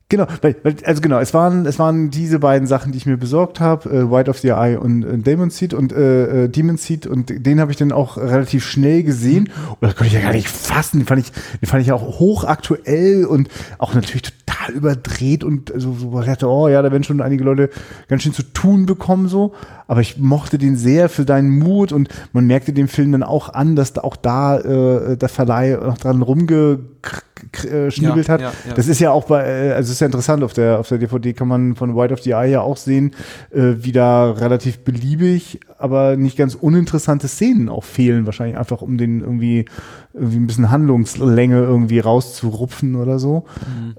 Genau, 0.08 0.26
weil, 0.40 0.54
also 0.84 1.00
genau, 1.00 1.18
es 1.18 1.34
waren, 1.34 1.66
es 1.66 1.80
waren 1.80 2.10
diese 2.10 2.38
beiden 2.38 2.68
Sachen, 2.68 2.92
die 2.92 2.98
ich 2.98 3.06
mir 3.06 3.16
besorgt 3.16 3.58
habe, 3.58 3.90
äh, 3.90 4.10
White 4.10 4.30
of 4.30 4.38
the 4.38 4.50
Eye 4.50 4.78
und 4.78 5.02
äh, 5.02 5.18
Demon 5.18 5.50
Seed 5.50 5.74
und 5.74 5.92
äh, 5.92 6.44
äh, 6.44 6.48
Demon 6.48 6.76
Seed 6.76 7.08
und 7.08 7.44
den 7.44 7.58
habe 7.58 7.72
ich 7.72 7.76
dann 7.76 7.90
auch 7.90 8.16
relativ 8.16 8.64
schnell 8.64 9.02
gesehen. 9.02 9.50
Und 9.68 9.78
das 9.80 9.96
konnte 9.96 10.06
ich 10.06 10.12
ja 10.12 10.20
gar 10.20 10.32
nicht 10.32 10.48
fassen. 10.48 11.00
Den 11.00 11.06
fand 11.06 11.22
ich, 11.22 11.32
den 11.60 11.66
fand 11.66 11.80
ich 11.80 11.88
ja 11.88 11.94
auch 11.94 12.20
hochaktuell 12.20 13.24
und 13.24 13.48
auch 13.78 13.94
natürlich 13.94 14.22
total 14.22 14.45
überdreht 14.74 15.44
und 15.44 15.72
so, 15.76 15.92
so 15.92 16.20
ich 16.20 16.26
dachte, 16.26 16.48
oh 16.48 16.68
ja, 16.68 16.82
da 16.82 16.90
werden 16.90 17.04
schon 17.04 17.20
einige 17.20 17.44
Leute 17.44 17.70
ganz 18.08 18.22
schön 18.22 18.32
zu 18.32 18.42
tun 18.42 18.86
bekommen 18.86 19.28
so. 19.28 19.52
Aber 19.86 20.00
ich 20.00 20.18
mochte 20.18 20.58
den 20.58 20.76
sehr 20.76 21.08
für 21.08 21.24
deinen 21.24 21.50
Mut 21.50 21.92
und 21.92 22.08
man 22.32 22.46
merkte 22.46 22.72
dem 22.72 22.88
Film 22.88 23.12
dann 23.12 23.22
auch 23.22 23.54
an, 23.54 23.76
dass 23.76 23.92
da 23.92 24.00
auch 24.02 24.16
da 24.16 24.58
äh, 24.58 25.16
der 25.16 25.28
Verleih 25.28 25.76
noch 25.76 25.98
dran 25.98 26.22
rumgeschnibbelt 26.22 28.28
Ja, 28.28 28.34
hat. 28.34 28.40
ja, 28.40 28.52
ja. 28.66 28.74
Das 28.74 28.88
ist 28.88 28.98
ja 29.00 29.10
auch 29.12 29.24
bei, 29.26 29.44
äh, 29.44 29.72
also 29.72 29.92
ist 29.92 30.00
ja 30.00 30.06
interessant, 30.06 30.42
auf 30.42 30.52
der, 30.54 30.80
auf 30.80 30.88
der 30.88 30.98
DVD 30.98 31.32
kann 31.32 31.48
man 31.48 31.76
von 31.76 31.94
White 31.96 32.12
of 32.14 32.22
the 32.22 32.32
Eye 32.32 32.50
ja 32.50 32.60
auch 32.60 32.76
sehen, 32.76 33.12
äh, 33.52 33.74
wie 33.78 33.92
da 33.92 34.32
relativ 34.32 34.80
beliebig, 34.80 35.60
aber 35.78 36.16
nicht 36.16 36.36
ganz 36.36 36.54
uninteressante 36.54 37.28
Szenen 37.28 37.68
auch 37.68 37.84
fehlen, 37.84 38.26
wahrscheinlich 38.26 38.56
einfach 38.56 38.82
um 38.82 38.98
den 38.98 39.20
irgendwie, 39.20 39.66
irgendwie 40.14 40.36
ein 40.38 40.46
bisschen 40.46 40.70
Handlungslänge 40.70 41.58
irgendwie 41.58 41.98
rauszurupfen 41.98 42.96
oder 42.96 43.18
so. 43.18 43.44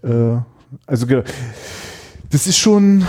Äh, 0.03 0.37
also 0.85 1.07
genau. 1.07 1.23
das 2.31 2.47
ist 2.47 2.57
schon, 2.57 3.03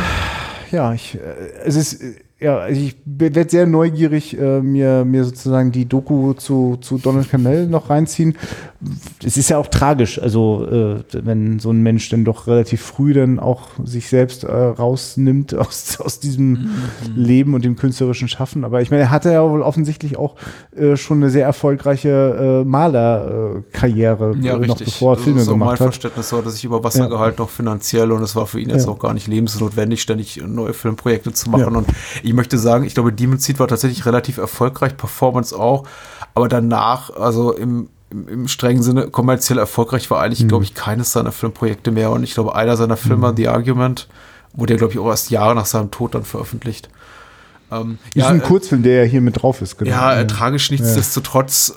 ja, 0.70 0.92
ich, 0.92 1.16
äh, 1.16 1.64
es 1.64 1.76
ist, 1.76 2.02
äh, 2.02 2.14
ja, 2.40 2.58
also 2.58 2.80
ich 2.80 2.96
werde 3.04 3.50
sehr 3.50 3.66
neugierig, 3.66 4.38
äh, 4.38 4.60
mir, 4.60 5.04
mir 5.04 5.24
sozusagen 5.24 5.72
die 5.72 5.86
Doku 5.86 6.34
zu, 6.34 6.78
zu 6.80 6.98
Donald 6.98 7.28
Cammell 7.28 7.66
noch 7.66 7.90
reinziehen. 7.90 8.36
Es 9.24 9.36
ist 9.36 9.50
ja 9.50 9.58
auch 9.58 9.66
tragisch, 9.66 10.22
also 10.22 10.64
äh, 10.70 11.02
wenn 11.12 11.58
so 11.58 11.70
ein 11.72 11.82
Mensch 11.82 12.08
dann 12.10 12.24
doch 12.24 12.46
relativ 12.46 12.80
früh 12.80 13.12
dann 13.12 13.40
auch 13.40 13.70
sich 13.82 14.08
selbst 14.08 14.44
äh, 14.44 14.52
rausnimmt 14.54 15.52
aus, 15.58 15.98
aus 16.00 16.20
diesem 16.20 16.70
Leben 17.16 17.54
und 17.54 17.64
dem 17.64 17.74
künstlerischen 17.74 18.28
Schaffen. 18.28 18.64
Aber 18.64 18.80
ich 18.80 18.90
meine, 18.92 19.02
er 19.02 19.10
hatte 19.10 19.32
ja 19.32 19.42
wohl 19.48 19.62
offensichtlich 19.62 20.16
auch 20.16 20.36
äh, 20.76 20.96
schon 20.96 21.18
eine 21.18 21.30
sehr 21.30 21.44
erfolgreiche 21.44 22.62
äh, 22.62 22.64
Malerkarriere, 22.68 24.36
Ja, 24.40 24.54
äh, 24.54 24.66
noch 24.66 24.74
richtig. 24.80 24.86
bevor 24.94 25.14
er 25.14 25.18
Filme 25.18 25.40
mein 25.40 25.48
gemacht 25.48 25.70
hat. 25.80 25.86
Verständnis 25.88 26.32
war, 26.32 26.42
dass 26.42 26.54
ich 26.54 26.64
über 26.64 26.84
Wasser 26.84 27.00
Ja. 27.04 27.06
gehalten, 27.08 27.42
auch 27.42 27.50
finanziell, 27.50 28.12
und 28.12 28.22
es 28.22 28.36
war 28.36 28.46
für 28.46 28.60
ihn 28.60 28.70
jetzt 28.70 28.86
Ja. 28.86 28.92
auch 28.92 28.98
gar 28.98 29.14
nicht 29.14 29.26
lebensnotwendig, 29.26 30.00
ständig 30.02 30.40
neue 30.46 30.72
Filmprojekte 30.72 31.32
zu 31.32 31.50
machen. 31.50 31.72
Ja. 31.72 31.78
Und 31.78 31.88
ich 32.22 32.32
möchte 32.32 32.58
sagen, 32.58 32.84
ich 32.84 32.94
glaube, 32.94 33.12
Demon 33.12 33.38
Seed 33.38 33.58
war 33.58 33.68
tatsächlich 33.68 34.06
relativ 34.06 34.38
erfolgreich, 34.38 34.96
Performance 34.96 35.58
auch, 35.58 35.84
aber 36.34 36.48
danach, 36.48 37.10
also 37.16 37.52
im, 37.52 37.88
im, 38.10 38.28
im 38.28 38.48
strengen 38.48 38.82
Sinne 38.82 39.08
kommerziell 39.08 39.58
erfolgreich 39.58 40.10
war 40.10 40.20
eigentlich, 40.20 40.42
Mhm. 40.44 40.48
glaube 40.48 40.64
ich, 40.64 40.74
keines 40.74 41.12
seiner 41.12 41.32
Filmprojekte 41.32 41.90
mehr. 41.90 42.10
Und 42.10 42.22
ich 42.22 42.34
glaube, 42.34 42.54
einer 42.54 42.76
seiner 42.76 42.96
Filme, 42.96 43.32
The 43.36 43.48
Argument, 43.48 44.08
wurde 44.54 44.74
ja, 44.74 44.78
glaube 44.78 44.92
ich, 44.94 44.98
auch 44.98 45.08
erst 45.08 45.30
Jahre 45.30 45.54
nach 45.54 45.66
seinem 45.66 45.90
Tod 45.90 46.14
dann 46.14 46.24
veröffentlicht. 46.24 46.88
Ähm, 47.70 47.98
ist 48.14 48.24
ein 48.26 48.40
äh, 48.40 48.42
Kurzfilm, 48.42 48.82
der 48.82 49.04
ja 49.04 49.10
hier 49.10 49.20
mit 49.20 49.42
drauf 49.42 49.60
ist. 49.60 49.76
Genau. 49.76 49.90
ja, 49.90 50.14
äh, 50.18 50.26
tragisch 50.26 50.70
nichtsdestotrotz, 50.70 51.74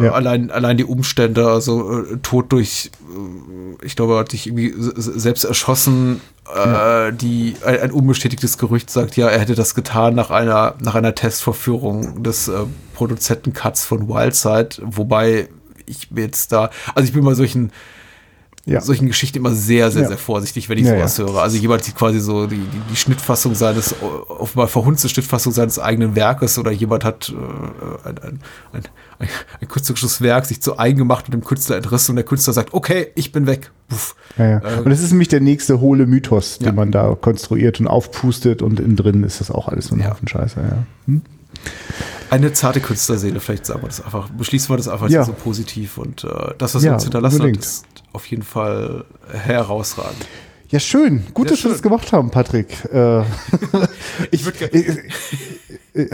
äh, 0.00 0.04
Ja. 0.04 0.12
allein, 0.12 0.52
allein 0.52 0.76
die 0.76 0.84
Umstände, 0.84 1.48
also 1.48 2.00
äh, 2.02 2.16
Tod 2.22 2.52
durch, 2.52 2.92
äh, 3.10 3.84
ich 3.84 3.96
glaube, 3.96 4.12
er 4.14 4.18
hat 4.20 4.30
sich 4.30 4.46
irgendwie 4.46 4.72
selbst 4.76 5.42
erschossen, 5.42 6.20
äh, 6.54 7.12
die, 7.12 7.56
ein, 7.66 7.80
ein 7.80 7.90
unbestätigtes 7.90 8.56
Gerücht 8.56 8.88
sagt, 8.88 9.16
ja, 9.16 9.26
er 9.28 9.40
hätte 9.40 9.56
das 9.56 9.74
getan 9.74 10.14
nach 10.14 10.30
einer, 10.30 10.74
nach 10.80 10.94
einer 10.94 11.12
Testvorführung 11.16 12.22
des 12.22 12.46
äh, 12.46 12.52
Produzentencuts 12.94 13.84
von 13.84 14.08
Wildside, 14.08 14.76
wobei 14.82 15.48
ich 15.86 16.10
mir 16.10 16.22
jetzt 16.22 16.52
da, 16.52 16.70
also 16.94 17.06
ich 17.06 17.12
bin 17.12 17.24
bei 17.24 17.34
solchen 17.34 17.70
Ja. 18.64 18.80
solchen 18.80 19.08
Geschichten 19.08 19.38
immer 19.38 19.50
sehr, 19.50 19.90
sehr, 19.90 20.02
Ja. 20.02 20.08
sehr 20.08 20.18
vorsichtig, 20.18 20.68
wenn 20.68 20.78
ich 20.78 20.84
Ja, 20.86 20.94
sowas 20.96 21.18
ja. 21.18 21.24
höre. 21.24 21.42
Also 21.42 21.56
jemand 21.56 21.82
sieht 21.82 21.96
quasi 21.96 22.20
so 22.20 22.46
die, 22.46 22.58
die, 22.58 22.80
die 22.90 22.94
Schnittfassung 22.96 23.56
seines, 23.56 23.92
offenbar 24.00 24.68
verhunzte 24.68 25.08
Schnittfassung 25.08 25.52
seines 25.52 25.80
eigenen 25.80 26.14
Werkes 26.14 26.58
oder 26.58 26.70
jemand 26.70 27.02
hat 27.04 27.30
äh, 27.34 28.08
ein, 28.08 28.18
ein, 28.18 28.38
ein, 28.72 28.82
ein, 29.18 29.28
ein 29.60 29.66
künstlerisches 29.68 30.20
Werk 30.20 30.46
sich 30.46 30.62
zu 30.62 30.78
eigen 30.78 30.96
gemacht 30.98 31.24
und 31.24 31.32
dem 31.34 31.42
Künstler 31.42 31.74
entrissen 31.76 32.12
und 32.12 32.16
der 32.16 32.24
Künstler 32.24 32.52
sagt, 32.52 32.72
okay, 32.72 33.08
ich 33.16 33.32
bin 33.32 33.48
weg. 33.48 33.72
Puff. 33.88 34.14
Ja. 34.38 34.58
Äh, 34.58 34.78
Und 34.78 34.90
das 34.90 35.00
ist 35.00 35.10
nämlich 35.10 35.26
der 35.28 35.40
nächste 35.40 35.80
hohle 35.80 36.06
Mythos, 36.06 36.58
den 36.60 36.76
man 36.76 36.92
da 36.92 37.16
konstruiert 37.20 37.80
und 37.80 37.88
aufpustet 37.88 38.62
und 38.62 38.78
innen 38.78 38.94
drin 38.94 39.24
ist 39.24 39.40
das 39.40 39.50
auch 39.50 39.66
alles 39.66 39.86
so 39.88 39.96
ein. 39.96 40.08
Haufen 40.08 40.28
Scheiße. 40.28 40.60
Ja. 40.60 41.14
Eine 42.32 42.52
zarte 42.54 42.80
Künstlerseele, 42.80 43.40
vielleicht 43.40 43.66
sagen 43.66 43.82
wir 43.82 43.88
das 43.88 44.02
einfach, 44.02 44.28
beschließen 44.30 44.70
wir 44.70 44.76
das 44.78 44.88
einfach 44.88 45.08
Ja. 45.10 45.22
so 45.24 45.32
positiv 45.34 45.98
und 45.98 46.24
äh, 46.24 46.54
das, 46.56 46.74
was 46.74 46.82
Ja, 46.82 46.94
uns 46.94 47.02
hinterlassen 47.02 47.36
unbedingt. 47.42 47.58
hat, 47.58 47.64
ist 47.64 47.84
auf 48.12 48.24
jeden 48.26 48.42
Fall 48.42 49.04
herausragend. 49.30 50.26
ja, 50.70 50.80
schön. 50.80 51.26
Gut, 51.34 51.46
Ja, 51.46 51.50
dass 51.50 51.58
wir 51.58 51.62
schön. 51.62 51.70
das 51.72 51.82
gemacht 51.82 52.12
haben, 52.12 52.30
Patrick. 52.30 52.84
Äh, 52.92 53.22
Ich 54.30 54.44
würde 54.46 54.58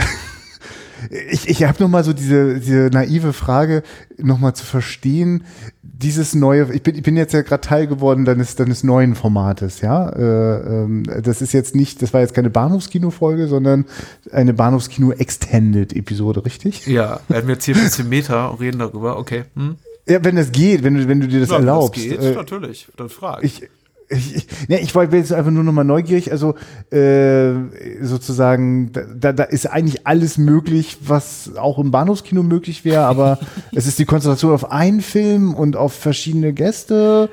ich 1.30 1.48
ich 1.48 1.64
habe 1.64 1.82
noch 1.82 1.88
mal 1.88 2.04
so 2.04 2.12
diese, 2.12 2.58
diese 2.60 2.90
naive 2.92 3.32
Frage 3.32 3.82
noch 4.18 4.38
mal 4.38 4.54
zu 4.54 4.64
verstehen. 4.64 5.44
Dieses 5.82 6.34
neue, 6.34 6.72
ich 6.72 6.82
bin, 6.84 6.94
ich 6.94 7.02
bin 7.02 7.16
jetzt 7.16 7.32
ja 7.32 7.42
gerade 7.42 7.60
Teil 7.60 7.86
geworden 7.88 8.24
deines, 8.24 8.54
deines 8.54 8.84
neuen 8.84 9.16
Formates, 9.16 9.80
ja. 9.80 10.08
Äh, 10.10 10.84
ähm, 10.84 11.02
das 11.24 11.42
ist 11.42 11.52
jetzt 11.52 11.74
nicht, 11.74 12.02
das 12.02 12.12
war 12.14 12.20
jetzt 12.20 12.34
keine 12.34 12.50
Bahnhofskino-Folge, 12.50 13.48
sondern 13.48 13.84
eine 14.30 14.54
Bahnhofskino-Extended-Episode, 14.54 16.44
richtig? 16.44 16.86
Ja, 16.86 17.20
werden 17.28 17.48
wir 17.48 17.54
jetzt 17.54 17.64
hier 17.64 17.74
ein 17.76 17.82
bisschen 17.82 18.08
Meta 18.08 18.46
und 18.48 18.60
reden 18.60 18.78
darüber, 18.78 19.18
okay. 19.18 19.44
Hm? 19.54 19.76
Ja, 20.08 20.24
wenn 20.24 20.36
das 20.36 20.52
geht, 20.52 20.84
wenn 20.84 20.94
du, 20.94 21.08
wenn 21.08 21.20
du 21.20 21.28
dir 21.28 21.40
das 21.40 21.50
Ja, 21.50 21.56
erlaubst. 21.56 21.96
Das 21.96 22.10
geht, 22.10 22.20
Äh, 22.22 22.34
natürlich. 22.34 22.88
Dann 22.96 23.08
frag. 23.08 23.42
ich, 23.44 23.68
ich, 24.10 24.36
ich, 24.36 24.68
ne, 24.68 24.80
ich 24.80 24.94
wollte 24.94 25.16
jetzt 25.16 25.32
einfach 25.32 25.50
nur 25.50 25.64
noch 25.64 25.72
mal 25.72 25.84
neugierig, 25.84 26.32
also 26.32 26.54
äh, 26.90 27.52
sozusagen, 28.00 28.90
da- 28.92 29.32
da, 29.32 29.44
ist 29.44 29.66
eigentlich 29.66 30.06
alles 30.06 30.38
möglich, 30.38 30.98
was 31.04 31.52
auch 31.56 31.78
im 31.78 31.90
Bahnhofskino 31.90 32.42
möglich 32.42 32.84
wäre, 32.84 33.04
aber 33.04 33.38
es 33.74 33.86
ist 33.86 33.98
die 33.98 34.04
Konzentration 34.06 34.52
auf 34.52 34.70
einen 34.70 35.00
Film 35.00 35.54
und 35.54 35.76
auf 35.76 35.92
verschiedene 35.92 36.52
Gäste 36.52 37.28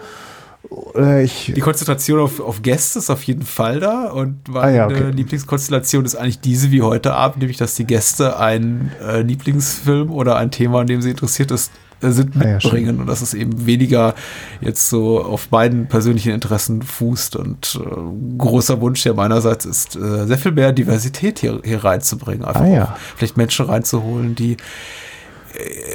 Oder 0.69 1.21
ich, 1.21 1.53
Die 1.55 1.61
Konzentration 1.61 2.19
auf, 2.19 2.39
auf 2.39 2.61
Gäste 2.61 2.99
ist 2.99 3.09
auf 3.09 3.23
jeden 3.23 3.43
Fall 3.43 3.79
da 3.79 4.09
und 4.09 4.47
meine 4.49 4.65
Ah 4.65 4.69
ja, 4.71 4.85
okay. 4.87 5.11
Lieblingskonstellation 5.11 6.03
ist 6.05 6.15
eigentlich 6.15 6.39
diese 6.39 6.71
wie 6.71 6.81
heute 6.81 7.13
Abend, 7.13 7.37
nämlich 7.39 7.57
dass 7.57 7.75
die 7.75 7.85
Gäste 7.85 8.39
einen 8.39 8.91
äh, 9.01 9.21
Lieblingsfilm 9.21 10.11
oder 10.11 10.37
ein 10.37 10.49
Thema, 10.51 10.79
an 10.81 10.87
dem 10.87 11.01
sie 11.01 11.11
interessiert 11.11 11.51
ist, 11.51 11.71
äh, 11.71 11.84
sind 12.01 12.35
Ah 12.39 12.45
ja, 12.47 12.53
mitbringen 12.55 12.99
und 12.99 13.07
dass 13.07 13.21
es 13.21 13.33
eben 13.33 13.65
weniger 13.65 14.13
jetzt 14.61 14.89
so 14.89 15.23
auf 15.23 15.47
beiden 15.47 15.87
persönlichen 15.87 16.33
Interessen 16.33 16.81
fußt 16.81 17.35
und 17.35 17.79
äh, 17.83 18.37
großer 18.37 18.81
Wunsch 18.81 19.05
ja 19.05 19.13
meinerseits 19.13 19.65
ist, 19.65 19.95
äh, 19.95 20.25
sehr 20.27 20.37
viel 20.37 20.51
mehr 20.51 20.71
Diversität 20.73 21.39
hier, 21.39 21.61
hier 21.63 21.83
reinzubringen. 21.83 22.43
Einfach 22.45 22.61
Ah 22.61 22.67
ja. 22.67 22.97
vielleicht 23.15 23.37
Menschen 23.37 23.65
reinzuholen, 23.65 24.35
die 24.35 24.57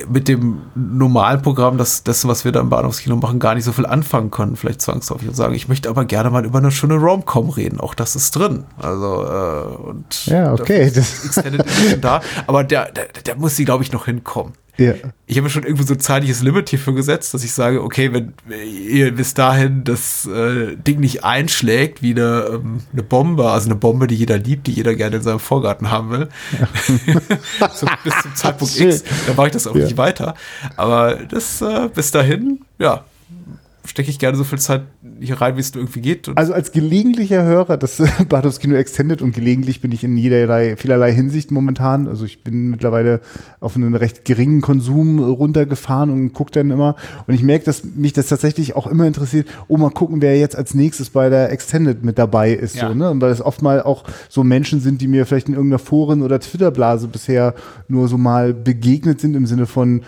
mit 0.08 0.26
dem 0.28 0.62
normalen 0.74 1.42
Programm, 1.42 1.76
das, 1.76 2.02
das, 2.02 2.26
was 2.26 2.46
wir 2.46 2.52
da 2.52 2.60
im 2.60 2.70
Bahnhofskino 2.70 3.14
machen, 3.16 3.38
gar 3.38 3.54
nicht 3.54 3.64
so 3.64 3.72
viel 3.72 3.84
anfangen 3.84 4.30
können, 4.30 4.56
vielleicht 4.56 4.80
zwangsläufig 4.80 5.28
und 5.28 5.34
sagen, 5.34 5.54
ich 5.54 5.68
möchte 5.68 5.90
aber 5.90 6.06
gerne 6.06 6.30
mal 6.30 6.46
über 6.46 6.58
eine 6.58 6.70
schöne 6.70 6.94
Rom-Com 6.94 7.50
reden. 7.50 7.78
Auch 7.78 7.92
das 7.94 8.16
ist 8.16 8.30
drin. 8.36 8.64
Also, 8.78 9.24
äh, 9.26 9.76
und 9.88 10.24
Ja, 10.26 10.54
okay, 10.54 10.86
dafür 10.86 11.02
das- 11.02 11.12
ist 11.12 11.24
Extended 11.26 11.60
Edition 11.66 12.00
da. 12.00 12.20
Aber 12.46 12.64
der, 12.64 12.90
der, 12.90 13.08
der 13.26 13.36
muss 13.36 13.54
sie, 13.56 13.66
glaube 13.66 13.84
ich, 13.84 13.92
noch 13.92 14.06
hinkommen. 14.06 14.54
Ja. 14.80 14.94
Ich 15.26 15.36
habe 15.36 15.44
mir 15.44 15.50
schon 15.50 15.62
irgendwie 15.62 15.84
so 15.84 15.94
ein 15.94 16.00
zeitliches 16.00 16.42
Limit 16.42 16.70
hierfür 16.70 16.94
gesetzt, 16.94 17.32
dass 17.34 17.44
ich 17.44 17.52
sage, 17.52 17.82
okay, 17.84 18.12
wenn 18.12 18.32
ihr 18.52 19.14
bis 19.14 19.34
dahin 19.34 19.84
das 19.84 20.26
äh, 20.26 20.74
Ding 20.76 20.98
nicht 21.00 21.22
einschlägt 21.22 22.02
wie 22.02 22.10
eine, 22.12 22.50
ähm, 22.54 22.80
eine 22.92 23.02
Bombe, 23.04 23.48
also 23.50 23.66
eine 23.66 23.76
Bombe, 23.76 24.06
die 24.08 24.16
jeder 24.16 24.38
liebt, 24.38 24.66
die 24.66 24.72
jeder 24.72 24.94
gerne 24.96 25.16
in 25.16 25.22
seinem 25.22 25.38
Vorgarten 25.38 25.90
haben 25.90 26.10
will, 26.10 26.28
so, 27.74 27.86
bis 28.04 28.14
zum 28.22 28.34
Zeitpunkt. 28.34 28.80
X, 28.80 29.04
dann 29.26 29.36
mache 29.36 29.46
ich 29.48 29.52
das 29.52 29.66
auch 29.66 29.76
Ja. 29.76 29.84
nicht 29.84 29.96
weiter. 29.96 30.34
Aber 30.76 31.14
das 31.14 31.60
äh, 31.62 31.88
bis 31.94 32.10
dahin, 32.10 32.60
ja, 32.78 33.04
stecke 33.86 34.10
ich 34.10 34.18
gerne 34.18 34.36
so 34.36 34.44
viel 34.44 34.58
Zeit 34.58 34.82
hier 35.20 35.40
rein, 35.40 35.56
wie 35.56 35.60
es 35.60 35.74
irgendwie 35.74 36.00
geht. 36.00 36.28
Und 36.28 36.36
Also 36.36 36.52
als 36.52 36.72
gelegentlicher 36.72 37.42
Hörer 37.42 37.76
des 37.76 38.02
Bahnhofskino 38.28 38.74
Extended 38.74 39.22
und 39.22 39.34
gelegentlich 39.34 39.80
bin 39.80 39.92
ich 39.92 40.04
in 40.04 40.16
jederlei, 40.16 40.76
vielerlei 40.76 41.12
Hinsicht 41.12 41.50
momentan. 41.50 42.06
Also 42.06 42.24
ich 42.24 42.44
bin 42.44 42.70
mittlerweile 42.70 43.20
auf 43.58 43.76
einen 43.76 43.94
recht 43.94 44.24
geringen 44.24 44.60
Konsum 44.60 45.18
runtergefahren 45.18 46.10
und 46.10 46.32
gucke 46.32 46.52
dann 46.52 46.70
immer. 46.70 46.96
Und 47.26 47.34
ich 47.34 47.42
merke, 47.42 47.64
dass 47.64 47.84
mich 47.84 48.12
das 48.12 48.28
tatsächlich 48.28 48.76
auch 48.76 48.86
immer 48.86 49.06
interessiert, 49.06 49.48
oh 49.68 49.76
mal 49.76 49.90
gucken, 49.90 50.20
wer 50.20 50.38
jetzt 50.38 50.56
als 50.56 50.74
nächstes 50.74 51.10
bei 51.10 51.28
der 51.28 51.50
Extended 51.50 52.04
mit 52.04 52.18
dabei 52.18 52.52
ist. 52.52 52.76
Ja. 52.76 52.88
So, 52.88 52.94
ne? 52.94 53.10
Und 53.10 53.20
weil 53.20 53.32
es 53.32 53.40
oft 53.40 53.62
mal 53.62 53.82
auch 53.82 54.04
so 54.28 54.44
Menschen 54.44 54.80
sind, 54.80 55.00
die 55.00 55.08
mir 55.08 55.26
vielleicht 55.26 55.48
in 55.48 55.54
irgendeiner 55.54 55.78
Foren- 55.78 56.22
oder 56.22 56.38
Twitterblase 56.38 57.08
bisher 57.08 57.54
nur 57.88 58.08
so 58.08 58.18
mal 58.18 58.52
begegnet 58.52 59.20
sind 59.20 59.34
im 59.34 59.46
Sinne 59.46 59.66
von 59.66 60.02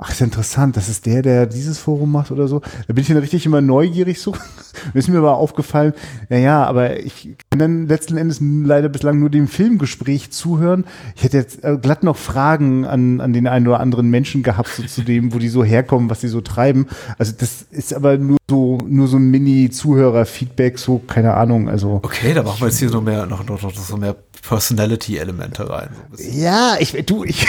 Ach, 0.00 0.10
ist 0.10 0.20
ja 0.20 0.26
interessant, 0.26 0.76
das 0.76 0.88
ist 0.88 1.06
der, 1.06 1.22
der 1.22 1.46
dieses 1.46 1.78
Forum 1.78 2.12
macht 2.12 2.30
oder 2.30 2.46
so. 2.46 2.60
Da 2.86 2.94
bin 2.94 3.02
ich 3.02 3.08
dann 3.08 3.16
richtig 3.16 3.44
immer 3.46 3.60
neugierig 3.60 4.20
so. 4.20 4.32
Ist 4.94 5.08
mir 5.08 5.18
aber 5.18 5.36
aufgefallen, 5.36 5.92
naja, 6.28 6.64
aber 6.64 7.00
ich 7.00 7.36
kann 7.50 7.58
dann 7.58 7.88
letzten 7.88 8.16
Endes 8.16 8.38
leider 8.40 8.88
bislang 8.88 9.18
nur 9.18 9.28
dem 9.28 9.48
Filmgespräch 9.48 10.30
zuhören. 10.30 10.84
Ich 11.16 11.24
hätte 11.24 11.38
jetzt 11.38 11.64
äh, 11.64 11.76
glatt 11.82 12.04
noch 12.04 12.16
Fragen 12.16 12.84
an, 12.84 13.20
an 13.20 13.32
den 13.32 13.48
einen 13.48 13.66
oder 13.66 13.80
anderen 13.80 14.08
Menschen 14.08 14.44
gehabt, 14.44 14.68
so 14.68 14.84
zu 14.84 15.02
dem, 15.02 15.34
wo 15.34 15.38
die 15.40 15.48
so 15.48 15.64
herkommen, 15.64 16.10
was 16.10 16.20
die 16.20 16.28
so 16.28 16.40
treiben. 16.42 16.86
Also 17.18 17.32
das 17.36 17.62
ist 17.72 17.92
aber 17.92 18.18
nur 18.18 18.38
so, 18.48 18.78
nur 18.86 19.08
so 19.08 19.16
ein 19.16 19.30
Mini-Zuhörer-Feedback, 19.32 20.78
so, 20.78 21.00
keine 21.00 21.34
Ahnung, 21.34 21.68
also. 21.68 22.00
okay, 22.04 22.34
da 22.34 22.44
machen 22.44 22.60
wir 22.60 22.68
jetzt 22.68 22.78
hier 22.78 22.88
so 22.88 23.00
mehr, 23.00 23.26
noch, 23.26 23.44
noch, 23.44 23.60
noch 23.60 23.74
so 23.74 23.96
mehr 23.96 24.14
Personality-Elemente 24.48 25.68
rein. 25.68 25.90
So. 26.12 26.22
Ja, 26.22 26.76
ich, 26.78 26.92
du, 27.04 27.24
ich, 27.24 27.46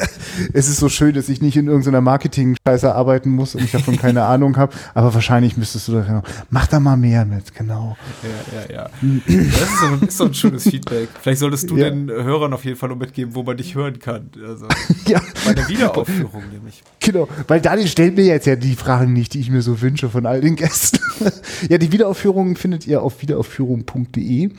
es 0.52 0.68
ist 0.68 0.78
so 0.78 0.88
schön, 0.88 1.14
dass 1.14 1.28
ich 1.28 1.40
nicht 1.42 1.56
in 1.56 1.66
irgendeiner 1.66 2.00
Marketing-Scheiße 2.00 2.94
arbeiten 2.94 3.30
muss 3.30 3.54
und 3.54 3.64
ich 3.64 3.72
davon 3.72 3.96
keine 3.96 4.24
Ahnung 4.24 4.56
habe, 4.56 4.72
aber 4.94 5.14
wahrscheinlich 5.14 5.56
müsstest 5.56 5.88
du 5.88 5.92
da, 5.92 6.22
mach 6.50 6.66
da 6.66 6.80
mal 6.80 6.96
mehr 6.96 7.24
mit, 7.24 7.54
genau. 7.54 7.96
Ja, 8.22 8.74
ja, 8.74 8.82
ja. 8.82 8.90
Das 9.26 9.34
ist 9.62 9.80
so, 9.80 10.06
ist 10.06 10.16
so 10.18 10.24
ein 10.24 10.34
schönes 10.34 10.62
Feedback. 10.64 11.08
Vielleicht 11.20 11.40
solltest 11.40 11.70
du 11.70 11.76
Ja. 11.76 11.90
den 11.90 12.10
Hörern 12.10 12.52
auf 12.52 12.64
jeden 12.64 12.76
Fall 12.76 12.88
noch 12.88 12.96
mitgeben, 12.96 13.34
wo 13.34 13.42
man 13.42 13.56
dich 13.56 13.74
hören 13.74 13.98
kann. 13.98 14.30
Also 14.46 14.66
Ja, 15.08 15.20
bei 15.44 15.54
der 15.54 15.68
Wiederaufführung 15.68 16.42
nämlich. 16.52 16.82
genau, 17.00 17.28
weil 17.48 17.60
Daniel 17.60 17.88
stellt 17.88 18.16
mir 18.16 18.24
jetzt 18.24 18.46
ja 18.46 18.56
die 18.56 18.74
Fragen 18.74 19.12
nicht, 19.12 19.34
die 19.34 19.40
ich 19.40 19.50
mir 19.50 19.62
so 19.62 19.80
wünsche 19.80 20.08
von 20.08 20.26
all 20.26 20.40
den 20.40 20.56
Gästen. 20.56 20.98
ja, 21.68 21.78
die 21.78 21.92
Wiederaufführung 21.92 22.56
findet 22.56 22.86
ihr 22.86 23.02
auf 23.02 23.20
wiederaufführung.de 23.22 24.50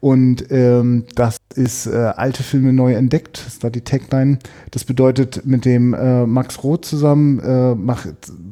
und 0.00 0.50
ähm, 0.50 1.04
das 1.14 1.36
ist 1.54 1.86
äh, 1.86 1.90
alte 2.16 2.42
Filme 2.42 2.72
neu 2.72 2.94
entdeckt, 2.94 3.42
das 3.44 3.58
da 3.58 3.68
die 3.68 3.82
Tagline. 3.82 4.38
Das 4.70 4.84
bedeutet, 4.84 5.44
mit 5.44 5.66
dem 5.66 5.92
äh, 5.92 6.26
Max 6.26 6.62
Roth 6.64 6.86
zusammen 6.86 7.38
äh, 7.40 7.74
macht 7.74 8.08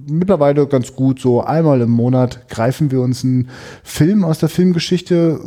mittlerweile 0.06 0.66
ganz 0.66 0.94
gut 0.94 1.20
so 1.20 1.42
einmal 1.42 1.80
im 1.80 1.90
Monat 1.90 2.48
greifen 2.50 2.90
wir 2.90 3.00
uns 3.00 3.24
einen 3.24 3.48
Film 3.82 4.24
aus 4.24 4.38
der 4.38 4.50
Filmgeschichte, 4.50 5.40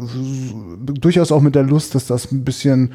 durchaus 0.83 1.31
auch 1.31 1.41
mit 1.41 1.53
der 1.53 1.63
Lust, 1.63 1.93
dass 1.93 2.07
das 2.07 2.31
ein 2.31 2.43
bisschen 2.43 2.93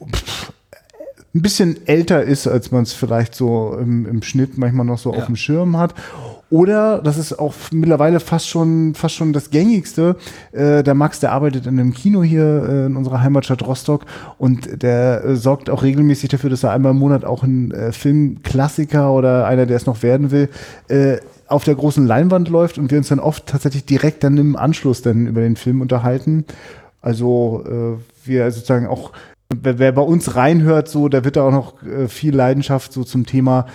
ein 0.00 1.42
bisschen 1.42 1.86
älter 1.86 2.22
ist, 2.22 2.46
als 2.46 2.70
man 2.72 2.82
es 2.84 2.92
vielleicht 2.92 3.34
so 3.34 3.76
im, 3.80 4.06
im 4.06 4.22
Schnitt 4.22 4.56
manchmal 4.58 4.86
noch 4.86 4.98
so 4.98 5.12
Ja. 5.12 5.18
auf 5.18 5.26
dem 5.26 5.36
Schirm 5.36 5.76
hat. 5.76 5.94
Oder, 6.48 7.00
das 7.02 7.18
ist 7.18 7.36
auch 7.40 7.54
mittlerweile 7.72 8.20
fast 8.20 8.48
schon, 8.48 8.94
fast 8.94 9.16
schon 9.16 9.32
das 9.32 9.50
Gängigste, 9.50 10.14
äh, 10.52 10.84
der 10.84 10.94
Max, 10.94 11.18
der 11.18 11.32
arbeitet 11.32 11.66
in 11.66 11.80
einem 11.80 11.92
Kino 11.92 12.22
hier 12.22 12.66
äh, 12.68 12.86
in 12.86 12.96
unserer 12.96 13.20
Heimatstadt 13.20 13.66
Rostock 13.66 14.06
und 14.38 14.80
der 14.82 15.24
äh, 15.24 15.34
sorgt 15.34 15.70
auch 15.70 15.82
regelmäßig 15.82 16.30
dafür, 16.30 16.48
dass 16.48 16.62
er 16.62 16.70
einmal 16.70 16.92
im 16.92 16.98
Monat 16.98 17.24
auch 17.24 17.42
ein 17.42 17.72
äh, 17.72 17.90
Filmklassiker 17.90 19.12
oder 19.12 19.46
einer, 19.46 19.66
der 19.66 19.76
es 19.76 19.86
noch 19.86 20.04
werden 20.04 20.30
will, 20.30 20.48
äh, 20.86 21.16
auf 21.48 21.64
der 21.64 21.74
großen 21.74 22.06
Leinwand 22.06 22.48
läuft 22.48 22.78
und 22.78 22.92
wir 22.92 22.98
uns 22.98 23.08
dann 23.08 23.20
oft 23.20 23.46
tatsächlich 23.46 23.84
direkt 23.84 24.22
dann 24.22 24.36
im 24.36 24.54
Anschluss 24.54 25.02
dann 25.02 25.26
über 25.26 25.40
den 25.40 25.56
Film 25.56 25.80
unterhalten. 25.80 26.44
Also 27.02 27.64
äh, 27.66 28.26
wir 28.26 28.50
sozusagen 28.52 28.86
auch, 28.86 29.10
wer, 29.52 29.80
wer 29.80 29.90
bei 29.90 30.02
uns 30.02 30.36
reinhört, 30.36 30.88
so, 30.88 31.08
da 31.08 31.24
wird 31.24 31.36
da 31.36 31.42
auch 31.42 31.52
noch 31.52 31.82
äh, 31.82 32.06
viel 32.06 32.34
Leidenschaft 32.36 32.92
so 32.92 33.02
zum 33.02 33.26
Thema, 33.26 33.66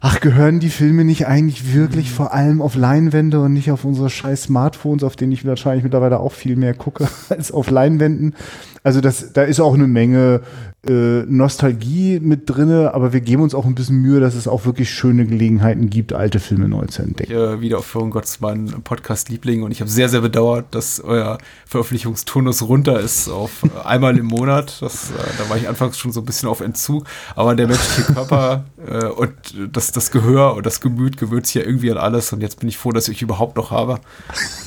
ach, 0.00 0.20
gehören 0.20 0.60
die 0.60 0.70
Filme 0.70 1.04
nicht 1.04 1.26
eigentlich 1.26 1.74
wirklich 1.74 2.10
vor 2.10 2.32
allem 2.32 2.62
auf 2.62 2.74
Leinwände 2.74 3.40
und 3.40 3.52
nicht 3.52 3.70
auf 3.70 3.84
unsere 3.84 4.10
scheiß 4.10 4.44
Smartphones, 4.44 5.02
auf 5.02 5.16
denen 5.16 5.32
ich 5.32 5.44
wahrscheinlich 5.44 5.84
mittlerweile 5.84 6.20
auch 6.20 6.32
viel 6.32 6.56
mehr 6.56 6.74
gucke 6.74 7.08
als 7.28 7.50
auf 7.52 7.70
Leinwänden. 7.70 8.34
Also 8.82 9.00
das, 9.00 9.32
da 9.32 9.42
ist 9.42 9.60
auch 9.60 9.74
eine 9.74 9.86
Menge 9.86 10.42
äh, 10.86 11.24
Nostalgie 11.26 12.20
mit 12.20 12.48
drinne, 12.48 12.94
aber 12.94 13.12
wir 13.12 13.20
geben 13.20 13.42
uns 13.42 13.54
auch 13.54 13.66
ein 13.66 13.74
bisschen 13.74 14.00
Mühe, 14.00 14.20
dass 14.20 14.34
es 14.34 14.46
auch 14.46 14.64
wirklich 14.64 14.90
schöne 14.90 15.26
Gelegenheiten 15.26 15.90
gibt, 15.90 16.12
alte 16.12 16.38
Filme 16.38 16.68
neu 16.68 16.86
zu 16.86 17.02
entdecken. 17.02 17.32
Äh, 17.32 17.60
Wiederaufführung 17.60 18.10
Gottes 18.10 18.40
mein 18.40 18.66
Podcast-Liebling 18.84 19.62
und 19.64 19.72
ich 19.72 19.80
habe 19.80 19.90
sehr, 19.90 20.08
sehr 20.08 20.20
bedauert, 20.20 20.66
dass 20.70 21.00
euer 21.00 21.38
Veröffentlichungsturnus 21.66 22.62
runter 22.62 23.00
ist 23.00 23.28
auf 23.28 23.64
äh, 23.64 23.86
einmal 23.86 24.16
im 24.18 24.26
Monat. 24.26 24.80
Das, 24.80 25.10
äh, 25.10 25.14
da 25.36 25.50
war 25.50 25.56
ich 25.56 25.68
anfangs 25.68 25.98
schon 25.98 26.12
so 26.12 26.20
ein 26.20 26.26
bisschen 26.26 26.48
auf 26.48 26.60
Entzug, 26.60 27.04
aber 27.34 27.56
der 27.56 27.66
menschliche 27.66 28.12
Körper 28.12 28.64
äh, 28.86 29.06
und 29.06 29.32
das, 29.72 29.90
das 29.90 30.12
Gehör 30.12 30.54
und 30.54 30.64
das 30.64 30.80
Gemüt 30.80 31.16
gewöhnt 31.16 31.46
sich 31.46 31.56
ja 31.56 31.62
irgendwie 31.62 31.90
an 31.90 31.98
alles 31.98 32.32
und 32.32 32.40
jetzt 32.40 32.60
bin 32.60 32.68
ich 32.68 32.78
froh, 32.78 32.92
dass 32.92 33.08
ich 33.08 33.16
euch 33.16 33.22
überhaupt 33.22 33.56
noch 33.56 33.72
habe. 33.72 33.98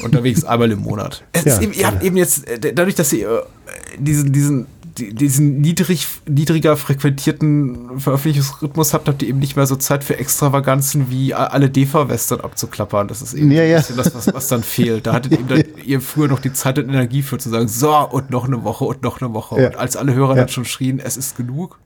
Unterwegs 0.04 0.44
einmal 0.44 0.72
im 0.72 0.80
Monat. 0.80 1.24
Ja, 1.46 1.62
eben, 1.62 1.74
ihr 1.74 1.88
habt 1.88 2.04
eben 2.04 2.18
jetzt, 2.18 2.48
äh, 2.48 2.74
dadurch, 2.74 2.96
dass 2.96 3.14
ihr 3.14 3.30
äh, 3.30 4.01
diesen, 4.03 4.32
diesen 4.32 4.65
die- 4.98 5.14
diesen 5.14 5.61
niedrig, 5.61 6.06
niedriger 6.28 6.76
frequentierten 6.76 7.98
Veröffentlichungsrhythmus 7.99 8.94
habt, 8.94 9.07
habt 9.07 9.22
ihr 9.22 9.30
eben 9.30 9.40
nicht 9.40 9.56
mehr 9.56 9.65
so 9.65 9.78
Zeit 9.78 10.03
für 10.03 10.18
Extravaganzen 10.19 11.10
wie 11.10 11.34
alle 11.34 11.69
DEFA-Western 11.69 12.41
abzuklappern. 12.41 13.07
Das 13.07 13.22
ist 13.22 13.34
eben 13.34 13.52
Ja, 13.52 13.64
ja. 13.64 13.78
das, 13.78 13.95
was, 14.14 14.34
was 14.34 14.48
dann 14.49 14.64
fehlt. 14.64 15.07
Da 15.07 15.14
hattet 15.14 15.32
eben 15.32 15.48
dann 15.48 15.64
ihr 15.86 16.02
früher 16.02 16.28
noch 16.28 16.40
die 16.40 16.52
Zeit 16.52 16.78
und 16.78 16.90
Energie 16.90 17.22
für 17.22 17.38
zu 17.38 17.49
sagen, 17.49 17.69
so, 17.69 17.95
und 17.95 18.30
noch 18.32 18.45
eine 18.45 18.64
Woche 18.65 18.84
und 18.84 19.02
noch 19.02 19.22
eine 19.22 19.34
Woche. 19.34 19.61
Ja. 19.61 19.68
Und 19.69 19.78
als 19.78 19.95
alle 19.95 20.14
Hörer 20.14 20.36
dann 20.36 20.49
schon 20.49 20.65
schrien, 20.65 20.99
es 20.99 21.15
ist 21.15 21.38
genug, 21.38 21.80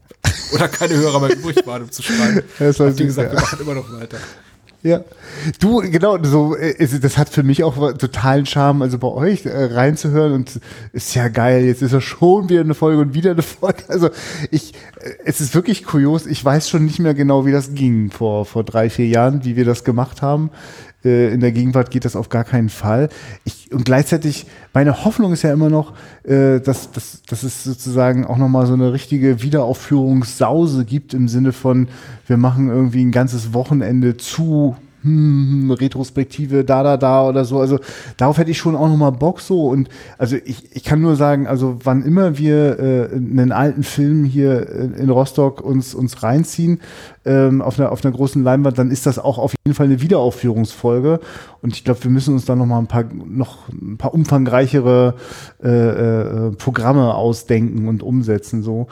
oder 0.53 0.67
keine 0.67 0.95
Hörer 0.95 1.19
mehr 1.19 1.37
übrig 1.37 1.57
waren, 1.67 1.83
um 1.83 1.91
zu 1.91 2.01
schreiben, 2.01 2.41
habt 2.59 2.99
ihr 2.99 3.05
gesagt, 3.05 3.31
wir 3.33 3.39
machen 3.39 3.59
immer 3.61 3.75
noch 3.75 3.91
weiter. 3.93 4.17
Ja. 4.85 5.03
Du, 5.59 5.77
genau, 5.79 6.23
so, 6.23 6.55
äh, 6.55 6.75
das 6.99 7.17
hat 7.17 7.29
für 7.29 7.41
mich 7.41 7.63
auch 7.63 7.75
totalen 7.93 8.45
Charme, 8.45 8.83
also 8.83 8.99
bei 8.99 9.07
euch 9.07 9.43
äh, 9.43 9.73
reinzuhören 9.73 10.33
und 10.33 10.59
ist 10.93 11.15
ja 11.15 11.27
geil, 11.27 11.65
jetzt 11.65 11.81
ist 11.81 11.91
ja 11.91 12.01
schon 12.01 12.49
wieder 12.49 12.61
eine 12.61 12.75
Folge 12.75 13.01
und 13.01 13.15
wieder 13.15 13.31
eine 13.31 13.41
Folge. 13.41 13.81
Also 13.87 14.11
ich, 14.51 14.75
äh, 15.01 15.09
es 15.25 15.41
ist 15.41 15.55
wirklich 15.55 15.85
kurios, 15.85 16.27
ich 16.27 16.45
weiß 16.45 16.69
schon 16.69 16.85
nicht 16.85 16.99
mehr 16.99 17.15
genau, 17.15 17.47
wie 17.47 17.51
das 17.51 17.73
ging 17.73 18.11
vor, 18.11 18.45
vor 18.45 18.63
drei, 18.63 18.91
vier 18.91 19.07
Jahren, 19.07 19.43
wie 19.43 19.55
wir 19.55 19.65
das 19.65 19.85
gemacht 19.85 20.21
haben. 20.21 20.51
Äh, 21.05 21.33
In 21.33 21.39
der 21.39 21.51
Gegenwart 21.51 21.91
geht 21.91 22.03
das 22.03 22.15
auf 22.15 22.29
gar 22.29 22.43
keinen 22.43 22.69
Fall. 22.69 23.09
Ich, 23.45 23.71
und 23.71 23.85
gleichzeitig, 23.85 24.47
meine 24.73 25.05
Hoffnung 25.05 25.31
ist 25.31 25.43
ja 25.43 25.53
immer 25.53 25.69
noch, 25.69 25.93
äh, 26.23 26.59
dass, 26.59 26.91
dass, 26.91 27.21
dass 27.23 27.43
es 27.43 27.63
sozusagen 27.63 28.25
auch 28.25 28.37
nochmal 28.37 28.65
so 28.65 28.73
eine 28.73 28.91
richtige 28.91 29.41
Wiederaufführungssause 29.41 30.85
gibt 30.85 31.13
im 31.13 31.27
Sinne 31.27 31.53
von, 31.53 31.87
wir 32.27 32.37
machen 32.37 32.69
irgendwie 32.69 33.03
ein 33.03 33.11
ganzes 33.11 33.53
Wochenende 33.53 34.17
zu 34.17 34.75
hm, 35.05 35.69
Retrospektive, 35.69 36.63
da, 36.63 36.81
da, 36.81 36.97
da 36.97 37.27
oder 37.27 37.45
so. 37.45 37.59
Also 37.59 37.79
darauf 38.17 38.39
hätte 38.39 38.49
ich 38.49 38.57
schon 38.57 38.75
auch 38.75 38.87
nochmal 38.87 39.11
Bock 39.11 39.39
so. 39.39 39.67
Und 39.67 39.87
also 40.17 40.35
ich, 40.43 40.75
ich 40.75 40.83
kann 40.83 40.99
nur 40.99 41.15
sagen, 41.15 41.45
also 41.45 41.77
wann 41.83 42.01
immer 42.01 42.39
wir 42.39 42.79
äh, 42.79 43.15
einen 43.15 43.51
alten 43.51 43.83
Film 43.83 44.23
hier 44.23 44.67
in 44.97 45.11
Rostock 45.11 45.61
uns, 45.61 45.93
uns 45.93 46.23
reinziehen, 46.23 46.81
ähm, 47.23 47.61
auf, 47.61 47.79
einer, 47.79 47.91
auf 47.91 48.03
einer 48.03 48.15
großen 48.15 48.43
Leinwand, 48.43 48.79
dann 48.79 48.89
ist 48.89 49.05
das 49.05 49.19
auch 49.19 49.37
auf 49.37 49.53
jeden 49.65 49.75
Fall 49.75 49.85
eine 49.85 50.01
Wiederaufführungsfolge. 50.01 51.19
Und 51.61 51.75
ich 51.75 51.83
glaube, 51.83 52.03
wir 52.03 52.11
müssen 52.11 52.33
uns 52.33 52.45
da 52.45 52.55
nochmal 52.55 52.79
ein 52.79 52.87
paar, 52.87 53.03
noch 53.03 53.69
ein 53.69 53.97
paar 53.97 54.13
umfangreichere 54.13 55.13
äh, 55.63 55.69
äh, 55.69 56.51
Programme 56.51 57.13
ausdenken 57.13 57.87
und 57.87 58.01
umsetzen. 58.01 58.63
So 58.63 58.87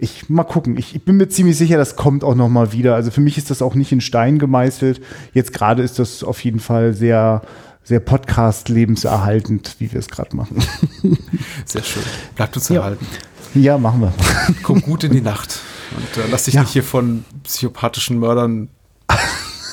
ich 0.00 0.28
mal 0.28 0.44
gucken. 0.44 0.76
Ich, 0.78 0.94
ich 0.94 1.02
bin 1.04 1.16
mir 1.16 1.28
ziemlich 1.28 1.56
sicher, 1.56 1.76
das 1.76 1.96
kommt 1.96 2.24
auch 2.24 2.34
noch 2.34 2.48
mal 2.48 2.72
wieder. 2.72 2.94
Also 2.94 3.10
für 3.10 3.20
mich 3.20 3.38
ist 3.38 3.50
das 3.50 3.62
auch 3.62 3.74
nicht 3.74 3.92
in 3.92 4.00
Stein 4.00 4.38
gemeißelt. 4.38 5.00
Jetzt 5.34 5.52
gerade 5.52 5.82
ist 5.82 5.98
das 5.98 6.22
auf 6.24 6.42
jeden 6.44 6.60
Fall 6.60 6.92
sehr 6.94 7.42
sehr 7.82 8.00
Podcast 8.00 8.68
lebenserhaltend, 8.68 9.76
wie 9.78 9.90
wir 9.90 9.98
es 9.98 10.08
gerade 10.08 10.36
machen. 10.36 10.62
Sehr 11.64 11.82
schön. 11.82 12.02
Bleibt 12.36 12.54
uns 12.54 12.68
Ja. 12.68 12.76
erhalten. 12.82 13.06
ja, 13.54 13.78
machen 13.78 14.02
wir. 14.02 14.12
Komm 14.62 14.82
gut 14.82 15.02
in 15.02 15.12
die 15.12 15.22
Nacht. 15.22 15.58
Und 15.96 16.22
äh, 16.22 16.26
lass 16.30 16.44
dich 16.44 16.54
Ja. 16.54 16.60
nicht 16.60 16.72
hier 16.72 16.84
von 16.84 17.24
psychopathischen 17.42 18.18
Mördern 18.18 18.68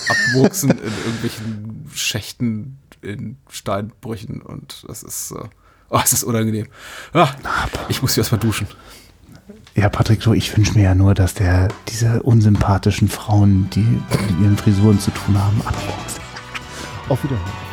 abwuchsen 0.09 0.71
in 0.71 0.77
irgendwelchen 1.05 1.85
Schächten, 1.93 2.79
in 3.01 3.37
Steinbrüchen. 3.49 4.41
Und 4.41 4.85
das 4.87 5.03
ist, 5.03 5.31
äh, 5.31 5.43
oh, 5.89 5.99
es 6.03 6.13
ist 6.13 6.23
unangenehm. 6.23 6.67
Ah, 7.13 7.29
ich 7.89 8.01
muss 8.01 8.13
hier 8.15 8.21
erstmal 8.21 8.39
duschen. 8.39 8.67
Ja, 9.77 9.89
Patrick, 9.89 10.23
so, 10.23 10.33
ich 10.33 10.57
wünsche 10.57 10.73
mir 10.73 10.85
ja 10.85 10.95
nur, 10.95 11.13
dass 11.13 11.35
der 11.35 11.67
diese 11.87 12.23
unsympathischen 12.23 13.07
Frauen, 13.07 13.69
die 13.69 13.81
mit 13.81 14.41
ihren 14.41 14.57
Frisuren 14.57 14.99
zu 14.99 15.11
tun 15.11 15.37
haben, 15.37 15.61
abwuchst. 15.63 16.19
Auf 17.09 17.23
Wiedersehen. 17.23 17.66